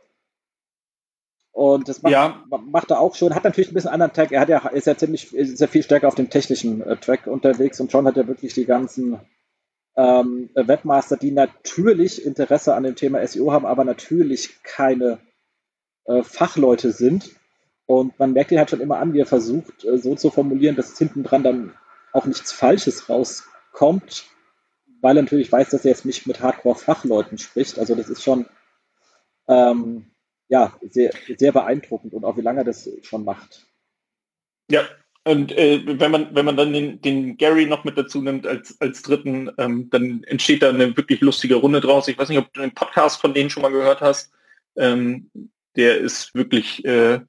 Und 1.52 1.88
das 1.88 2.02
macht, 2.02 2.12
ja. 2.12 2.44
macht 2.49 2.90
er 2.90 3.00
auch 3.00 3.14
schon. 3.14 3.35
Hat 3.35 3.44
natürlich 3.44 3.70
ein 3.70 3.75
bisschen 3.75 3.90
anderen 3.90 4.12
Tag. 4.12 4.30
Er 4.32 4.40
hat 4.40 4.49
ja, 4.49 4.66
ist 4.68 4.87
ja 4.87 4.97
ziemlich, 4.97 5.35
ist 5.35 5.61
ja 5.61 5.66
viel 5.66 5.82
stärker 5.82 6.09
auf 6.09 6.14
dem 6.14 6.30
technischen 6.30 6.80
äh, 6.82 6.97
Track 6.97 7.26
unterwegs 7.26 7.80
und 7.80 7.92
John 7.92 8.06
hat 8.06 8.16
ja 8.16 8.26
wirklich 8.26 8.54
die 8.54 8.66
ganzen 8.66 9.20
ähm, 9.97 10.50
Webmaster, 10.54 11.16
die 11.16 11.32
natürlich 11.32 12.25
Interesse 12.25 12.75
an 12.75 12.85
dem 12.85 12.97
Thema 12.97 13.26
SEO 13.26 13.52
haben, 13.52 13.66
aber 13.66 13.85
natürlich 13.85 14.62
keine 14.62 15.18
äh, 16.04 16.23
Fachleute 16.23 16.92
sind. 16.92 17.30
Und 17.87 18.18
man 18.20 18.32
merkt 18.32 18.52
ihn 18.52 18.59
halt 18.59 18.70
schon 18.70 18.80
immer 18.80 18.99
an, 18.99 19.12
wie 19.12 19.20
er 19.20 19.26
versucht, 19.26 19.85
äh, 19.85 19.99
so 19.99 20.14
zu 20.14 20.30
formulieren, 20.30 20.76
dass 20.76 20.97
hinten 20.97 21.25
dran 21.25 21.42
dann 21.42 21.75
auch 22.12 22.26
nichts 22.26 22.52
Falsches 22.52 23.09
rauskommt, 23.09 24.26
weil 25.00 25.16
er 25.16 25.23
natürlich 25.23 25.50
weiß, 25.50 25.71
dass 25.71 25.85
er 25.85 25.90
jetzt 25.90 26.04
nicht 26.04 26.26
mit 26.26 26.40
Hardcore-Fachleuten 26.40 27.38
spricht. 27.38 27.78
Also 27.78 27.95
das 27.95 28.09
ist 28.09 28.23
schon 28.23 28.47
ähm, 29.49 30.11
ja, 30.49 30.76
sehr, 30.83 31.12
sehr 31.37 31.52
beeindruckend 31.52 32.14
und 32.14 32.25
auch 32.25 32.37
wie 32.37 32.42
lange 32.42 32.61
er 32.61 32.64
das 32.64 32.88
schon 33.02 33.25
macht. 33.25 33.66
Ja, 34.71 34.85
und 35.25 35.52
äh, 35.52 35.83
wenn 36.00 36.11
man 36.11 36.35
wenn 36.35 36.45
man 36.45 36.57
dann 36.57 36.73
den, 36.73 37.00
den 37.02 37.37
Gary 37.37 37.66
noch 37.66 37.85
mit 37.85 37.99
dazu 37.99 38.23
nimmt 38.23 38.47
als 38.47 38.80
als 38.80 39.02
dritten, 39.02 39.50
ähm, 39.59 39.88
dann 39.90 40.25
entsteht 40.25 40.62
da 40.62 40.71
eine 40.71 40.97
wirklich 40.97 41.21
lustige 41.21 41.57
Runde 41.57 41.80
draus. 41.80 42.09
Ich 42.09 42.19
weiß 42.19 42.28
nicht, 42.30 42.38
ob 42.38 42.52
du 42.52 42.61
den 42.61 42.75
Podcast 42.75 43.21
von 43.21 43.35
denen 43.35 43.50
schon 43.50 43.62
mal 43.62 43.73
gehört 43.73 44.00
hast. 44.00 44.33
Ähm, 44.76 45.30
der 45.76 45.99
ist 45.99 46.35
wirklich, 46.35 46.85
äh, 46.85 47.21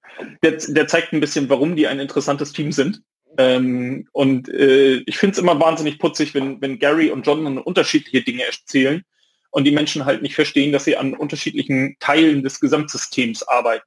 der, 0.42 0.52
der 0.52 0.88
zeigt 0.88 1.14
ein 1.14 1.20
bisschen, 1.20 1.50
warum 1.50 1.76
die 1.76 1.88
ein 1.88 2.00
interessantes 2.00 2.54
Team 2.54 2.72
sind. 2.72 3.04
Ähm, 3.38 4.08
und 4.12 4.50
äh, 4.50 4.98
ich 5.06 5.18
finde 5.18 5.34
es 5.34 5.40
immer 5.40 5.60
wahnsinnig 5.60 6.00
putzig, 6.00 6.34
wenn, 6.34 6.62
wenn 6.62 6.80
Gary 6.80 7.12
und 7.12 7.26
John 7.26 7.58
unterschiedliche 7.58 8.24
Dinge 8.24 8.46
erzählen 8.46 9.04
und 9.52 9.66
die 9.66 9.72
Menschen 9.72 10.06
halt 10.06 10.22
nicht 10.22 10.36
verstehen, 10.36 10.72
dass 10.72 10.86
sie 10.86 10.98
an 10.98 11.14
unterschiedlichen 11.14 11.96
Teilen 12.00 12.44
des 12.44 12.60
Gesamtsystems 12.60 13.44
arbeiten. 13.44 13.86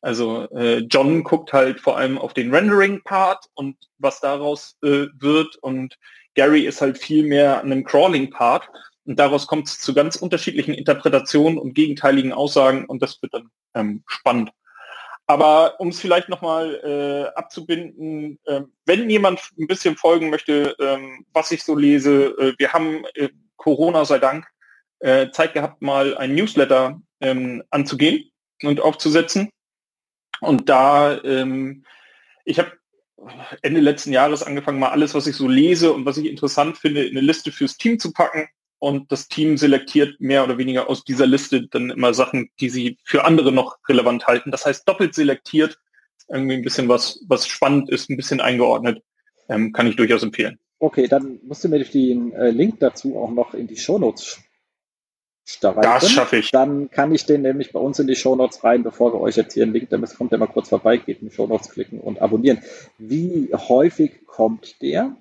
Also 0.00 0.48
äh, 0.50 0.78
John 0.78 1.22
guckt 1.22 1.52
halt 1.52 1.80
vor 1.80 1.96
allem 1.96 2.18
auf 2.18 2.34
den 2.34 2.52
Rendering-Part 2.52 3.46
und 3.54 3.76
was 3.98 4.20
daraus 4.20 4.76
äh, 4.82 5.06
wird 5.18 5.56
und 5.56 5.96
Gary 6.34 6.62
ist 6.62 6.80
halt 6.80 6.98
viel 6.98 7.24
mehr 7.24 7.60
an 7.60 7.70
dem 7.70 7.84
Crawling-Part 7.84 8.68
und 9.04 9.18
daraus 9.18 9.46
kommt 9.46 9.68
es 9.68 9.78
zu 9.78 9.94
ganz 9.94 10.16
unterschiedlichen 10.16 10.74
Interpretationen 10.74 11.58
und 11.58 11.74
gegenteiligen 11.74 12.32
Aussagen 12.32 12.86
und 12.86 13.00
das 13.00 13.22
wird 13.22 13.34
dann 13.34 13.50
ähm, 13.74 14.02
spannend. 14.06 14.50
Aber 15.32 15.80
um 15.80 15.88
es 15.88 15.98
vielleicht 15.98 16.28
nochmal 16.28 16.74
äh, 16.84 17.38
abzubinden, 17.38 18.38
äh, 18.44 18.60
wenn 18.84 19.08
jemand 19.08 19.40
ein 19.58 19.66
bisschen 19.66 19.96
folgen 19.96 20.28
möchte, 20.28 20.78
äh, 20.78 20.98
was 21.32 21.50
ich 21.52 21.64
so 21.64 21.74
lese, 21.74 22.36
äh, 22.38 22.52
wir 22.58 22.74
haben 22.74 23.06
äh, 23.14 23.30
Corona 23.56 24.04
sei 24.04 24.18
Dank 24.18 24.46
äh, 24.98 25.30
Zeit 25.30 25.54
gehabt, 25.54 25.80
mal 25.80 26.18
ein 26.18 26.34
Newsletter 26.34 27.00
ähm, 27.22 27.62
anzugehen 27.70 28.30
und 28.62 28.82
aufzusetzen. 28.82 29.48
Und 30.42 30.68
da, 30.68 31.18
ähm, 31.24 31.86
ich 32.44 32.58
habe 32.58 32.72
Ende 33.62 33.80
letzten 33.80 34.12
Jahres 34.12 34.42
angefangen, 34.42 34.80
mal 34.80 34.90
alles, 34.90 35.14
was 35.14 35.26
ich 35.26 35.36
so 35.36 35.48
lese 35.48 35.94
und 35.94 36.04
was 36.04 36.18
ich 36.18 36.26
interessant 36.26 36.76
finde, 36.76 37.06
in 37.06 37.16
eine 37.16 37.26
Liste 37.26 37.52
fürs 37.52 37.78
Team 37.78 37.98
zu 37.98 38.12
packen. 38.12 38.48
Und 38.82 39.12
das 39.12 39.28
Team 39.28 39.58
selektiert 39.58 40.20
mehr 40.20 40.42
oder 40.42 40.58
weniger 40.58 40.90
aus 40.90 41.04
dieser 41.04 41.24
Liste 41.24 41.68
dann 41.68 41.90
immer 41.90 42.14
Sachen, 42.14 42.50
die 42.58 42.68
sie 42.68 42.98
für 43.04 43.24
andere 43.24 43.52
noch 43.52 43.78
relevant 43.88 44.26
halten. 44.26 44.50
Das 44.50 44.66
heißt, 44.66 44.88
doppelt 44.88 45.14
selektiert, 45.14 45.78
irgendwie 46.28 46.56
ein 46.56 46.62
bisschen 46.62 46.88
was, 46.88 47.24
was 47.28 47.46
spannend 47.46 47.90
ist, 47.90 48.10
ein 48.10 48.16
bisschen 48.16 48.40
eingeordnet, 48.40 49.00
ähm, 49.48 49.72
kann 49.72 49.86
ich 49.86 49.94
durchaus 49.94 50.24
empfehlen. 50.24 50.58
Okay, 50.80 51.06
dann 51.06 51.38
musst 51.44 51.62
du 51.62 51.68
mir 51.68 51.84
den 51.84 52.32
äh, 52.32 52.50
Link 52.50 52.80
dazu 52.80 53.16
auch 53.16 53.30
noch 53.30 53.54
in 53.54 53.68
die 53.68 53.76
Shownotes 53.76 54.40
streichen. 55.44 55.82
Das 55.82 56.10
schaffe 56.10 56.38
ich. 56.38 56.50
Dann 56.50 56.90
kann 56.90 57.14
ich 57.14 57.24
den 57.24 57.42
nämlich 57.42 57.70
bei 57.70 57.78
uns 57.78 58.00
in 58.00 58.08
die 58.08 58.16
Shownotes 58.16 58.64
rein, 58.64 58.82
bevor 58.82 59.14
wir 59.14 59.20
euch 59.20 59.36
jetzt 59.36 59.54
hier 59.54 59.62
einen 59.62 59.74
Link, 59.74 59.90
damit 59.90 60.12
kommt 60.16 60.32
der 60.32 60.40
mal 60.40 60.48
kurz 60.48 60.70
vorbei, 60.70 60.96
geht 60.96 61.22
in 61.22 61.28
die 61.28 61.34
Shownotes 61.36 61.68
klicken 61.68 62.00
und 62.00 62.20
abonnieren. 62.20 62.58
Wie 62.98 63.48
häufig 63.54 64.26
kommt 64.26 64.82
der? 64.82 65.14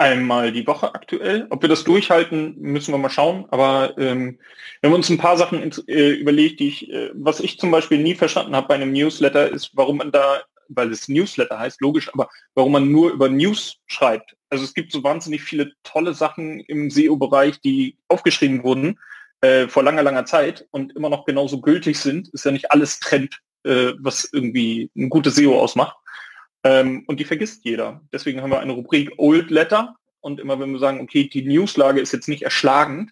Einmal 0.00 0.50
die 0.50 0.66
Woche 0.66 0.94
aktuell. 0.94 1.46
Ob 1.50 1.60
wir 1.60 1.68
das 1.68 1.84
durchhalten, 1.84 2.58
müssen 2.58 2.94
wir 2.94 2.96
mal 2.96 3.10
schauen. 3.10 3.44
Aber 3.50 3.98
ähm, 3.98 4.38
wir 4.80 4.88
haben 4.88 4.94
uns 4.94 5.10
ein 5.10 5.18
paar 5.18 5.36
Sachen 5.36 5.70
äh, 5.88 6.12
überlegt, 6.12 6.58
die 6.60 6.68
ich, 6.68 6.90
äh, 6.90 7.10
was 7.12 7.38
ich 7.38 7.58
zum 7.58 7.70
Beispiel 7.70 7.98
nie 7.98 8.14
verstanden 8.14 8.56
habe 8.56 8.68
bei 8.68 8.76
einem 8.76 8.92
Newsletter, 8.92 9.50
ist, 9.50 9.72
warum 9.74 9.98
man 9.98 10.10
da, 10.10 10.40
weil 10.68 10.90
es 10.90 11.08
Newsletter 11.08 11.58
heißt, 11.58 11.82
logisch, 11.82 12.08
aber 12.14 12.30
warum 12.54 12.72
man 12.72 12.90
nur 12.90 13.12
über 13.12 13.28
News 13.28 13.76
schreibt. 13.88 14.34
Also 14.48 14.64
es 14.64 14.72
gibt 14.72 14.90
so 14.90 15.04
wahnsinnig 15.04 15.42
viele 15.42 15.72
tolle 15.82 16.14
Sachen 16.14 16.60
im 16.60 16.90
SEO-Bereich, 16.90 17.60
die 17.60 17.98
aufgeschrieben 18.08 18.64
wurden 18.64 18.98
äh, 19.42 19.68
vor 19.68 19.82
langer, 19.82 20.02
langer 20.02 20.24
Zeit 20.24 20.66
und 20.70 20.96
immer 20.96 21.10
noch 21.10 21.26
genauso 21.26 21.60
gültig 21.60 21.98
sind. 21.98 22.30
Ist 22.30 22.46
ja 22.46 22.52
nicht 22.52 22.72
alles 22.72 23.00
Trend, 23.00 23.38
äh, 23.64 23.92
was 23.98 24.30
irgendwie 24.32 24.90
ein 24.96 25.10
gutes 25.10 25.34
SEO 25.34 25.60
ausmacht. 25.60 25.94
Ähm, 26.64 27.04
und 27.06 27.20
die 27.20 27.24
vergisst 27.24 27.64
jeder. 27.64 28.02
Deswegen 28.12 28.42
haben 28.42 28.50
wir 28.50 28.60
eine 28.60 28.72
Rubrik 28.72 29.12
Old 29.16 29.50
Letter. 29.50 29.96
Und 30.20 30.38
immer 30.38 30.60
wenn 30.60 30.72
wir 30.72 30.78
sagen, 30.78 31.00
okay, 31.00 31.28
die 31.28 31.42
Newslage 31.42 32.00
ist 32.00 32.12
jetzt 32.12 32.28
nicht 32.28 32.42
erschlagend, 32.42 33.10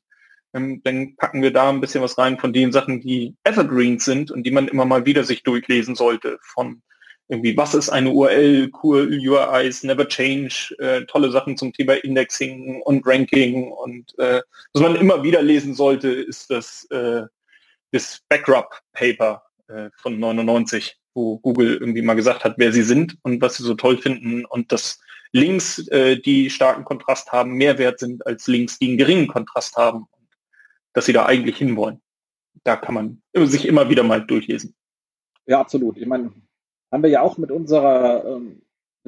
ähm, 0.54 0.82
dann 0.84 1.16
packen 1.16 1.42
wir 1.42 1.52
da 1.52 1.68
ein 1.68 1.80
bisschen 1.80 2.02
was 2.02 2.18
rein 2.18 2.38
von 2.38 2.52
den 2.52 2.72
Sachen, 2.72 3.00
die 3.00 3.34
Evergreens 3.44 4.04
sind 4.04 4.30
und 4.30 4.44
die 4.44 4.50
man 4.50 4.68
immer 4.68 4.84
mal 4.84 5.06
wieder 5.06 5.24
sich 5.24 5.42
durchlesen 5.42 5.94
sollte. 5.94 6.38
Von 6.42 6.82
irgendwie, 7.28 7.56
was 7.56 7.74
ist 7.74 7.90
eine 7.90 8.10
URL, 8.10 8.70
cool 8.82 9.08
URIs, 9.12 9.84
never 9.84 10.08
change, 10.08 10.74
äh, 10.78 11.04
tolle 11.04 11.30
Sachen 11.30 11.56
zum 11.56 11.72
Thema 11.72 11.94
Indexing 12.02 12.80
und 12.82 13.06
Ranking. 13.06 13.70
Und 13.70 14.18
äh, 14.18 14.40
was 14.72 14.82
man 14.82 14.96
immer 14.96 15.22
wieder 15.22 15.42
lesen 15.42 15.74
sollte, 15.74 16.08
ist 16.08 16.50
das, 16.50 16.86
äh, 16.90 17.22
das 17.92 18.20
Backrub-Paper 18.30 19.42
äh, 19.68 19.90
von 19.96 20.18
99, 20.18 20.96
wo 21.18 21.38
Google 21.38 21.76
irgendwie 21.76 22.02
mal 22.02 22.14
gesagt 22.14 22.44
hat, 22.44 22.54
wer 22.58 22.72
sie 22.72 22.82
sind 22.82 23.18
und 23.22 23.42
was 23.42 23.56
sie 23.56 23.64
so 23.64 23.74
toll 23.74 23.98
finden 23.98 24.44
und 24.44 24.70
dass 24.70 25.00
Links, 25.32 25.86
äh, 25.88 26.18
die 26.18 26.48
starken 26.48 26.84
Kontrast 26.84 27.32
haben, 27.32 27.54
mehr 27.54 27.76
wert 27.76 27.98
sind 27.98 28.24
als 28.26 28.46
Links, 28.46 28.78
die 28.78 28.88
einen 28.88 28.98
geringen 28.98 29.26
Kontrast 29.26 29.76
haben, 29.76 30.06
dass 30.92 31.06
sie 31.06 31.12
da 31.12 31.26
eigentlich 31.26 31.58
hinwollen. 31.58 32.00
Da 32.64 32.76
kann 32.76 32.94
man 32.94 33.22
sich 33.34 33.66
immer 33.66 33.90
wieder 33.90 34.04
mal 34.04 34.24
durchlesen. 34.24 34.74
Ja, 35.46 35.60
absolut. 35.60 35.98
Ich 35.98 36.06
meine, 36.06 36.32
haben 36.92 37.02
wir 37.02 37.10
ja 37.10 37.20
auch 37.20 37.36
mit 37.36 37.50
unserer 37.50 38.24
ähm, 38.24 38.62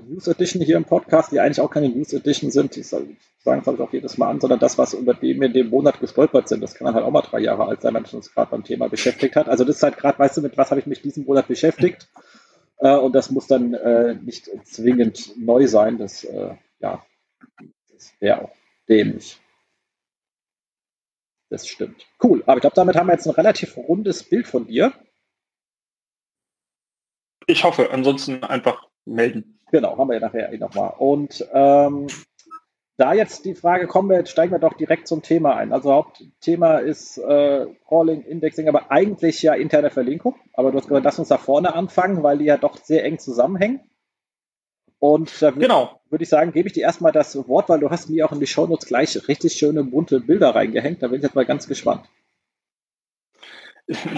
News 0.09 0.27
Edition 0.29 0.63
hier 0.63 0.77
im 0.77 0.85
Podcast, 0.85 1.33
die 1.33 1.41
eigentlich 1.41 1.61
auch 1.61 1.71
keine 1.71 1.89
News 1.89 2.13
Edition 2.13 2.51
sind, 2.51 2.77
die 2.77 2.83
sagen 2.83 3.17
es 3.45 3.67
halt 3.67 3.81
auch 3.81 3.93
jedes 3.93 4.19
Mal 4.19 4.31
an, 4.31 4.41
sondern 4.41 4.59
das, 4.59 4.79
was 4.79 4.95
über 4.95 5.15
dem 5.15 5.43
in 5.43 5.53
dem 5.53 5.71
Monat 5.71 6.01
gestolpert 6.01 6.49
sind, 6.49 6.63
das 6.63 6.75
kann 6.75 6.87
dann 6.87 6.95
halt 6.95 7.05
auch 7.05 7.11
mal 7.11 7.23
drei 7.23 7.41
Jahre 7.41 7.67
alt 7.67 7.83
sein, 7.83 7.95
wenn 7.95 8.03
man 8.03 8.13
uns 8.13 8.33
gerade 8.33 8.51
beim 8.51 8.65
Thema 8.65 8.89
beschäftigt 8.89 9.37
hat. 9.37 9.49
Also 9.49 9.65
das 9.65 9.77
ist 9.77 9.83
halt 9.83 9.97
gerade, 9.97 10.19
weißt 10.19 10.37
du, 10.37 10.43
mit 10.43 10.57
was 10.57 10.71
habe 10.71 10.81
ich 10.81 10.87
mich 10.87 11.03
diesen 11.03 11.25
Monat 11.25 11.49
beschäftigt? 11.49 12.09
Äh, 12.79 12.97
und 12.97 13.15
das 13.15 13.31
muss 13.31 13.47
dann 13.47 13.75
äh, 13.75 14.15
nicht 14.15 14.51
zwingend 14.65 15.39
neu 15.39 15.67
sein. 15.67 15.99
Das, 15.99 16.25
äh, 16.25 16.55
ja, 16.81 17.05
das 17.93 18.13
wäre 18.21 18.45
auch 18.45 18.53
dämlich. 18.89 19.39
Das 21.51 21.67
stimmt. 21.67 22.07
Cool. 22.23 22.43
Aber 22.47 22.57
ich 22.57 22.61
glaube, 22.61 22.77
damit 22.77 22.97
haben 22.97 23.09
wir 23.09 23.15
jetzt 23.15 23.27
ein 23.27 23.35
relativ 23.35 23.77
rundes 23.77 24.23
Bild 24.23 24.47
von 24.47 24.67
dir. 24.67 24.93
Ich 27.47 27.65
hoffe, 27.65 27.91
ansonsten 27.91 28.45
einfach 28.45 28.90
melden. 29.05 29.59
Genau, 29.71 29.97
haben 29.97 30.09
wir 30.09 30.15
ja 30.15 30.21
nachher 30.21 30.53
eh 30.53 30.59
nochmal. 30.59 30.95
Und 30.99 31.47
ähm, 31.53 32.09
da 32.97 33.15
jetzt 33.15 33.45
die 33.45 33.55
Frage 33.55 33.87
kommen 33.87 34.11
wir, 34.11 34.19
jetzt 34.19 34.31
steigen 34.31 34.53
wir 34.53 34.59
doch 34.59 34.75
direkt 34.75 35.09
zum 35.09 35.23
Thema 35.23 35.57
ein. 35.57 35.73
Also 35.73 35.93
Hauptthema 35.93 36.79
ist 36.79 37.19
äh, 37.19 37.67
Crawling, 37.89 38.23
Indexing, 38.23 38.69
aber 38.69 38.91
eigentlich 38.91 39.43
ja 39.43 39.55
interne 39.55 39.91
Verlinkung. 39.91 40.35
Aber 40.53 40.71
du 40.71 40.79
hast 40.79 40.89
gesagt, 40.89 41.05
lass 41.05 41.19
uns 41.19 41.29
da 41.29 41.39
vorne 41.39 41.75
anfangen, 41.75 42.23
weil 42.23 42.39
die 42.39 42.45
ja 42.45 42.57
doch 42.57 42.77
sehr 42.77 43.05
eng 43.05 43.19
zusammenhängen. 43.19 43.81
Und 44.99 45.41
da 45.41 45.55
würde 45.55 45.61
genau. 45.61 46.01
würd 46.11 46.21
ich 46.21 46.29
sagen, 46.29 46.53
gebe 46.53 46.69
ich 46.69 46.75
dir 46.75 46.83
erstmal 46.83 47.13
das 47.13 47.35
Wort, 47.49 47.71
weil 47.71 47.81
du 47.81 47.89
hast 47.89 48.11
mir 48.11 48.27
auch 48.27 48.33
in 48.33 48.41
die 48.41 48.47
Shownotes 48.47 48.87
gleich 48.87 49.29
richtig 49.29 49.55
schöne 49.55 49.83
bunte 49.83 50.21
Bilder 50.21 50.55
reingehängt. 50.55 51.03
Da 51.03 51.09
bin 51.09 51.19
ich 51.19 51.23
jetzt 51.23 51.35
mal 51.35 51.47
ganz 51.47 51.69
gespannt 51.69 52.03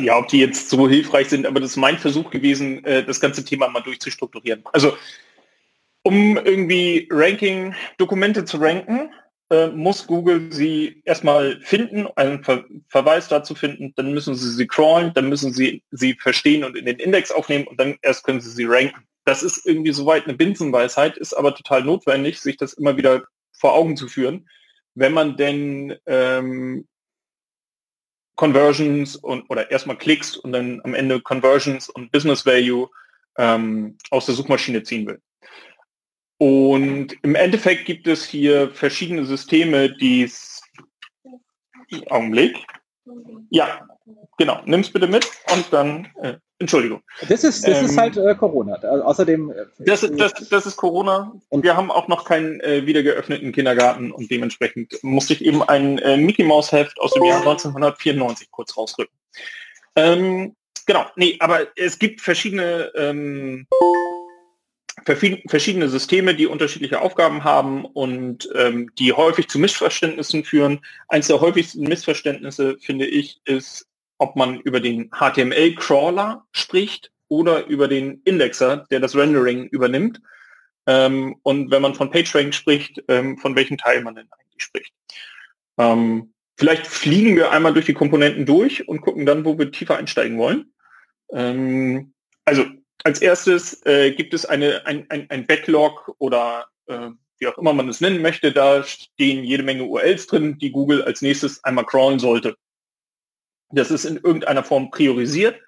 ja, 0.00 0.18
ob 0.18 0.28
die 0.28 0.38
jetzt 0.38 0.68
so 0.70 0.88
hilfreich 0.88 1.28
sind, 1.28 1.46
aber 1.46 1.60
das 1.60 1.70
ist 1.70 1.76
mein 1.76 1.98
Versuch 1.98 2.30
gewesen, 2.30 2.84
äh, 2.84 3.04
das 3.04 3.20
ganze 3.20 3.44
Thema 3.44 3.68
mal 3.68 3.80
durchzustrukturieren. 3.80 4.64
Also 4.72 4.96
um 6.02 6.36
irgendwie 6.36 7.08
Ranking-Dokumente 7.10 8.44
zu 8.44 8.58
ranken, 8.58 9.10
äh, 9.50 9.68
muss 9.68 10.06
Google 10.06 10.52
sie 10.52 11.02
erstmal 11.04 11.60
finden, 11.60 12.06
einen 12.16 12.42
Ver 12.42 12.64
Verweis 12.88 13.28
dazu 13.28 13.54
finden, 13.54 13.92
dann 13.96 14.12
müssen 14.12 14.34
sie 14.34 14.50
sie 14.50 14.66
crawlen, 14.66 15.12
dann 15.14 15.28
müssen 15.28 15.52
sie 15.52 15.82
sie 15.90 16.14
verstehen 16.14 16.64
und 16.64 16.76
in 16.76 16.86
den 16.86 16.98
Index 16.98 17.30
aufnehmen 17.30 17.66
und 17.66 17.78
dann 17.78 17.96
erst 18.02 18.24
können 18.24 18.40
sie 18.40 18.50
sie 18.50 18.64
ranken. 18.64 19.06
Das 19.24 19.42
ist 19.42 19.64
irgendwie 19.66 19.92
soweit 19.92 20.24
eine 20.24 20.34
Binsenweisheit, 20.34 21.16
ist 21.16 21.34
aber 21.34 21.54
total 21.54 21.84
notwendig, 21.84 22.40
sich 22.40 22.56
das 22.56 22.72
immer 22.72 22.96
wieder 22.96 23.24
vor 23.52 23.74
Augen 23.74 23.96
zu 23.96 24.08
führen, 24.08 24.48
wenn 24.94 25.12
man 25.12 25.36
denn 25.36 25.96
ähm, 26.06 26.86
Conversions 28.36 29.16
und 29.16 29.48
oder 29.50 29.70
erstmal 29.70 29.98
Klicks 29.98 30.36
und 30.36 30.52
dann 30.52 30.80
am 30.84 30.94
Ende 30.94 31.20
Conversions 31.20 31.88
und 31.88 32.12
Business 32.12 32.46
Value 32.46 32.88
ähm, 33.38 33.96
aus 34.10 34.26
der 34.26 34.34
Suchmaschine 34.34 34.82
ziehen 34.82 35.06
will. 35.06 35.20
Und 36.38 37.16
im 37.22 37.34
Endeffekt 37.36 37.84
gibt 37.84 38.06
es 38.08 38.24
hier 38.24 38.70
verschiedene 38.70 39.24
Systeme, 39.24 39.94
die 39.96 40.28
Augenblick. 42.08 42.56
Ja, 43.50 43.88
genau. 44.38 44.60
Nimm's 44.64 44.90
bitte 44.90 45.06
mit 45.06 45.28
und 45.52 45.72
dann, 45.72 46.08
äh, 46.22 46.34
Entschuldigung. 46.58 47.02
Das 47.28 47.42
ist, 47.42 47.66
das 47.66 47.78
ähm, 47.78 47.84
ist 47.86 47.98
halt 47.98 48.16
äh, 48.16 48.34
Corona. 48.34 48.74
Also 48.74 49.04
außerdem. 49.04 49.50
Äh, 49.50 49.66
das, 49.80 50.00
das, 50.16 50.32
das 50.48 50.66
ist 50.66 50.76
Corona. 50.76 51.32
Und 51.48 51.64
wir 51.64 51.76
haben 51.76 51.90
auch 51.90 52.08
noch 52.08 52.24
keinen 52.24 52.60
äh, 52.60 52.86
wieder 52.86 53.02
geöffneten 53.02 53.52
Kindergarten 53.52 54.12
und 54.12 54.30
dementsprechend 54.30 55.02
musste 55.02 55.32
ich 55.34 55.44
eben 55.44 55.62
ein 55.62 55.98
äh, 55.98 56.16
Mickey 56.16 56.44
Mouse 56.44 56.70
Heft 56.70 57.00
aus 57.00 57.12
dem 57.12 57.24
Jahr 57.24 57.40
1994 57.40 58.50
kurz 58.50 58.76
rausrücken. 58.76 59.14
Ähm, 59.96 60.54
genau, 60.86 61.06
nee, 61.16 61.36
aber 61.40 61.66
es 61.76 61.98
gibt 61.98 62.20
verschiedene 62.20 62.92
ähm, 62.94 63.66
verschiedene 65.04 65.88
Systeme, 65.88 66.34
die 66.34 66.46
unterschiedliche 66.46 67.00
Aufgaben 67.00 67.44
haben 67.44 67.84
und 67.84 68.48
ähm, 68.54 68.90
die 68.98 69.12
häufig 69.12 69.48
zu 69.48 69.58
Missverständnissen 69.58 70.44
führen. 70.44 70.80
Eines 71.08 71.28
der 71.28 71.40
häufigsten 71.40 71.82
Missverständnisse, 71.84 72.78
finde 72.80 73.06
ich, 73.06 73.40
ist, 73.44 73.86
ob 74.18 74.36
man 74.36 74.60
über 74.60 74.80
den 74.80 75.10
HTML-Crawler 75.10 76.44
spricht 76.52 77.10
oder 77.28 77.66
über 77.66 77.88
den 77.88 78.20
Indexer, 78.24 78.86
der 78.90 79.00
das 79.00 79.16
Rendering 79.16 79.66
übernimmt. 79.68 80.20
Ähm, 80.86 81.36
und 81.42 81.70
wenn 81.70 81.82
man 81.82 81.94
von 81.94 82.10
PageRank 82.10 82.54
spricht, 82.54 83.02
ähm, 83.08 83.38
von 83.38 83.56
welchem 83.56 83.78
Teil 83.78 84.02
man 84.02 84.14
denn 84.14 84.28
eigentlich 84.30 84.62
spricht. 84.62 84.92
Ähm, 85.78 86.32
vielleicht 86.56 86.86
fliegen 86.86 87.36
wir 87.36 87.50
einmal 87.50 87.72
durch 87.72 87.86
die 87.86 87.94
Komponenten 87.94 88.46
durch 88.46 88.88
und 88.88 89.00
gucken 89.00 89.26
dann, 89.26 89.44
wo 89.44 89.58
wir 89.58 89.70
tiefer 89.70 89.96
einsteigen 89.96 90.38
wollen. 90.38 90.72
Ähm, 91.32 92.12
also 92.44 92.64
als 93.04 93.20
erstes 93.20 93.84
äh, 93.84 94.12
gibt 94.12 94.34
es 94.34 94.46
eine, 94.46 94.86
ein, 94.86 95.06
ein, 95.10 95.28
ein 95.30 95.46
Backlog 95.46 96.14
oder 96.18 96.66
äh, 96.86 97.10
wie 97.38 97.48
auch 97.48 97.58
immer 97.58 97.72
man 97.72 97.88
es 97.88 98.00
nennen 98.00 98.22
möchte. 98.22 98.52
Da 98.52 98.84
stehen 98.84 99.44
jede 99.44 99.62
Menge 99.62 99.84
URLs 99.84 100.26
drin, 100.28 100.58
die 100.58 100.70
Google 100.70 101.02
als 101.02 101.22
nächstes 101.22 101.62
einmal 101.64 101.84
crawlen 101.84 102.18
sollte. 102.18 102.56
Das 103.70 103.90
ist 103.90 104.04
in 104.04 104.16
irgendeiner 104.16 104.62
Form 104.62 104.90
priorisiert 104.90 105.60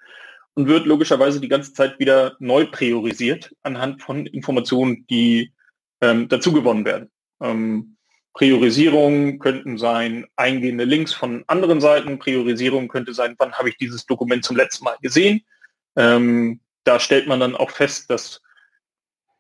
und 0.55 0.69
wird 0.69 0.87
logischerweise 0.87 1.41
die 1.41 1.49
ganze 1.49 1.73
Zeit 1.73 1.99
wieder 1.99 2.37
neu 2.39 2.67
priorisiert 2.67 3.55
anhand 3.63 4.03
von 4.03 4.27
Informationen, 4.27 5.07
die 5.09 5.53
ähm, 6.01 6.29
dazu 6.29 6.53
gewonnen 6.53 6.85
werden. 6.85 7.11
Ähm, 7.41 7.97
Priorisierungen 8.35 9.39
könnten 9.39 9.79
sein 9.79 10.27
eingehende 10.37 10.85
Links 10.85 11.13
von 11.13 11.45
anderen 11.47 11.81
Seiten. 11.81 12.19
Priorisierung 12.19 12.89
könnte 12.89 13.15
sein, 13.15 13.35
wann 13.39 13.53
habe 13.53 13.69
ich 13.69 13.77
dieses 13.77 14.07
Dokument 14.07 14.45
zum 14.45 14.57
letzten 14.57 14.85
Mal 14.85 14.97
gesehen. 15.01 15.45
Ähm, 15.97 16.61
da 16.85 17.01
stellt 17.01 17.27
man 17.27 17.41
dann 17.41 17.57
auch 17.57 17.71
fest, 17.71 18.11
dass, 18.11 18.43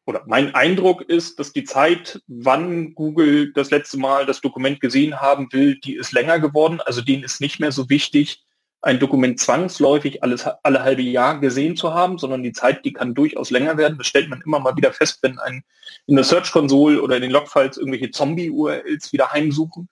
oder 0.07 0.23
mein 0.27 0.55
Eindruck 0.55 1.03
ist, 1.03 1.39
dass 1.39 1.53
die 1.53 1.65
Zeit, 1.65 2.23
wann 2.27 2.95
Google 2.95 3.53
das 3.53 3.71
letzte 3.71 3.99
Mal 3.99 4.27
das 4.27 4.41
Dokument 4.41 4.81
gesehen 4.81 5.21
haben 5.21 5.53
will, 5.53 5.79
die 5.79 5.97
ist 5.97 6.13
länger 6.13 6.41
geworden. 6.41 6.81
Also 6.81 7.01
denen 7.01 7.23
ist 7.23 7.41
nicht 7.41 7.61
mehr 7.61 7.73
so 7.73 7.89
wichtig, 7.89 8.45
ein 8.85 8.99
Dokument 8.99 9.41
zwangsläufig 9.41 10.23
alles, 10.23 10.47
alle 10.63 10.83
halbe 10.83 11.01
Jahr 11.01 11.41
gesehen 11.41 11.75
zu 11.75 11.95
haben, 11.95 12.19
sondern 12.19 12.43
die 12.43 12.53
Zeit, 12.53 12.85
die 12.85 12.93
kann 12.93 13.15
durchaus 13.15 13.51
länger 13.51 13.79
werden. 13.79 13.97
Das 13.97 14.07
stellt 14.07 14.29
man 14.29 14.43
immer 14.43 14.59
mal 14.59 14.77
wieder 14.77 14.93
fest, 14.93 15.21
wenn 15.23 15.39
ein 15.39 15.65
in 16.07 16.17
der 16.17 16.25
Search 16.25 16.53
Console 16.53 17.01
oder 17.01 17.17
in 17.17 17.23
den 17.23 17.31
Logfiles 17.31 17.79
irgendwelche 17.79 18.11
Zombie-URLs 18.11 19.13
wieder 19.13 19.33
heimsuchen, 19.33 19.89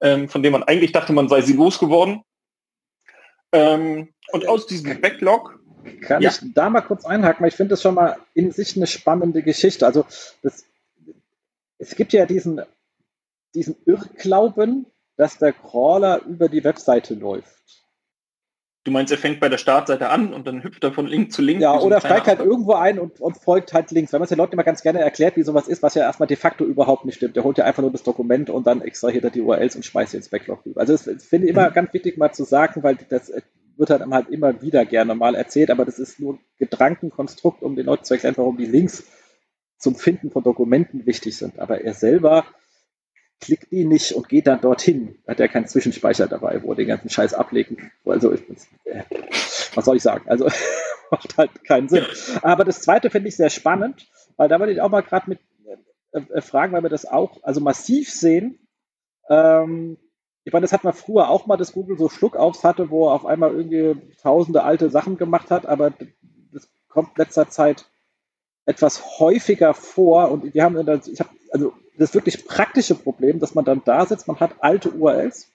ähm, 0.00 0.28
von 0.28 0.42
denen 0.44 0.52
man 0.52 0.62
eigentlich 0.62 0.92
dachte, 0.92 1.12
man 1.12 1.28
sei 1.28 1.40
sie 1.40 1.54
losgeworden. 1.54 2.22
Ähm, 3.50 4.14
und 4.30 4.46
aus 4.46 4.66
diesem 4.66 5.00
Backlog 5.00 5.57
kann 5.88 6.22
ja. 6.22 6.30
ich 6.30 6.40
da 6.54 6.70
mal 6.70 6.82
kurz 6.82 7.04
einhaken, 7.04 7.42
weil 7.42 7.48
ich 7.48 7.56
finde 7.56 7.70
das 7.70 7.82
schon 7.82 7.94
mal 7.94 8.16
in 8.34 8.52
sich 8.52 8.76
eine 8.76 8.86
spannende 8.86 9.42
Geschichte. 9.42 9.86
Also 9.86 10.04
das, 10.42 10.64
es 11.78 11.94
gibt 11.96 12.12
ja 12.12 12.26
diesen, 12.26 12.60
diesen 13.54 13.76
Irrglauben, 13.86 14.86
dass 15.16 15.38
der 15.38 15.52
Crawler 15.52 16.22
über 16.24 16.48
die 16.48 16.64
Webseite 16.64 17.14
läuft. 17.14 17.58
Du 18.84 18.92
meinst, 18.92 19.12
er 19.12 19.18
fängt 19.18 19.38
bei 19.38 19.50
der 19.50 19.58
Startseite 19.58 20.08
an 20.08 20.32
und 20.32 20.46
dann 20.46 20.62
hüpft 20.62 20.82
er 20.82 20.92
von 20.92 21.06
Link 21.06 21.30
zu 21.30 21.42
Link? 21.42 21.60
Ja, 21.60 21.78
oder 21.78 22.00
steigt 22.00 22.26
halt 22.26 22.38
irgendwo 22.40 22.72
ein 22.72 22.98
und, 22.98 23.20
und, 23.20 23.36
folgt 23.36 23.74
halt 23.74 23.90
links. 23.90 24.14
Wenn 24.14 24.20
man 24.20 24.24
es 24.24 24.30
den 24.30 24.38
Leuten 24.38 24.54
immer 24.54 24.64
ganz 24.64 24.80
gerne 24.80 25.00
erklärt, 25.00 25.36
wie 25.36 25.42
sowas 25.42 25.68
ist, 25.68 25.82
was 25.82 25.94
ja 25.94 26.04
erstmal 26.04 26.26
de 26.26 26.38
facto 26.38 26.64
überhaupt 26.64 27.04
nicht 27.04 27.16
stimmt. 27.16 27.36
Der 27.36 27.44
holt 27.44 27.58
ja 27.58 27.64
einfach 27.64 27.82
nur 27.82 27.92
das 27.92 28.02
Dokument 28.02 28.48
und 28.48 28.66
dann 28.66 28.80
extrahiert 28.80 29.24
er 29.24 29.30
die 29.30 29.42
URLs 29.42 29.76
und 29.76 29.84
schmeißt 29.84 30.12
sie 30.12 30.16
ins 30.16 30.30
Backlog 30.30 30.64
rüber. 30.64 30.80
Also 30.80 30.94
das, 30.94 31.04
das 31.04 31.24
finde 31.24 31.48
ich 31.48 31.52
immer 31.52 31.68
mhm. 31.68 31.74
ganz 31.74 31.92
wichtig 31.92 32.16
mal 32.16 32.32
zu 32.32 32.44
sagen, 32.44 32.82
weil 32.82 32.96
das 33.10 33.30
wird 33.78 33.90
halt, 33.90 34.02
halt 34.10 34.28
immer 34.28 34.60
wieder 34.60 34.84
gerne 34.84 35.14
mal 35.14 35.34
erzählt, 35.34 35.70
aber 35.70 35.84
das 35.84 35.98
ist 35.98 36.20
nur 36.20 36.34
ein 36.34 36.40
Gedankenkonstrukt, 36.58 37.62
um 37.62 37.76
den 37.76 37.86
Leuten 37.86 38.04
zu 38.04 38.14
erklären, 38.14 38.36
warum 38.36 38.56
die 38.56 38.66
Links 38.66 39.04
zum 39.78 39.94
Finden 39.94 40.30
von 40.30 40.42
Dokumenten 40.42 41.06
wichtig 41.06 41.36
sind. 41.36 41.58
Aber 41.58 41.80
er 41.80 41.94
selber 41.94 42.44
klickt 43.40 43.70
die 43.70 43.84
nicht 43.84 44.12
und 44.12 44.28
geht 44.28 44.48
dann 44.48 44.60
dorthin. 44.60 45.18
Hat 45.26 45.38
er 45.38 45.48
keinen 45.48 45.68
Zwischenspeicher 45.68 46.26
dabei, 46.26 46.62
wo 46.62 46.72
er 46.72 46.76
den 46.76 46.88
ganzen 46.88 47.08
Scheiß 47.08 47.34
ablegen. 47.34 47.92
Also, 48.04 48.32
äh, 48.32 48.38
was 49.74 49.84
soll 49.84 49.96
ich 49.96 50.02
sagen? 50.02 50.28
Also, 50.28 50.48
macht 51.10 51.38
halt 51.38 51.64
keinen 51.64 51.88
Sinn. 51.88 52.04
Aber 52.42 52.64
das 52.64 52.80
zweite 52.80 53.10
finde 53.10 53.28
ich 53.28 53.36
sehr 53.36 53.50
spannend, 53.50 54.08
weil 54.36 54.48
da 54.48 54.58
würde 54.58 54.72
ich 54.72 54.80
auch 54.80 54.90
mal 54.90 55.02
gerade 55.02 55.30
mit 55.30 55.38
äh, 56.12 56.20
äh, 56.20 56.40
fragen, 56.40 56.72
weil 56.72 56.82
wir 56.82 56.90
das 56.90 57.06
auch 57.06 57.42
also 57.42 57.60
massiv 57.60 58.10
sehen. 58.10 58.58
Ähm, 59.30 59.98
ich 60.48 60.52
meine, 60.54 60.64
das 60.64 60.72
hat 60.72 60.82
man 60.82 60.94
früher 60.94 61.28
auch 61.28 61.44
mal, 61.44 61.58
dass 61.58 61.74
Google 61.74 61.98
so 61.98 62.08
Schluckaufs 62.08 62.64
hatte, 62.64 62.88
wo 62.88 63.08
er 63.08 63.12
auf 63.12 63.26
einmal 63.26 63.54
irgendwie 63.54 64.00
tausende 64.22 64.62
alte 64.62 64.88
Sachen 64.88 65.18
gemacht 65.18 65.50
hat, 65.50 65.66
aber 65.66 65.92
das 66.54 66.70
kommt 66.88 67.18
letzter 67.18 67.50
Zeit 67.50 67.84
etwas 68.64 69.20
häufiger 69.20 69.74
vor 69.74 70.30
und 70.30 70.54
wir 70.54 70.64
haben, 70.64 70.78
ich 71.12 71.20
habe, 71.20 71.28
also 71.52 71.74
das 71.98 72.14
wirklich 72.14 72.46
praktische 72.46 72.94
Problem, 72.94 73.40
dass 73.40 73.54
man 73.54 73.66
dann 73.66 73.82
da 73.84 74.06
sitzt, 74.06 74.26
man 74.26 74.40
hat 74.40 74.52
alte 74.60 74.90
URLs, 74.90 75.48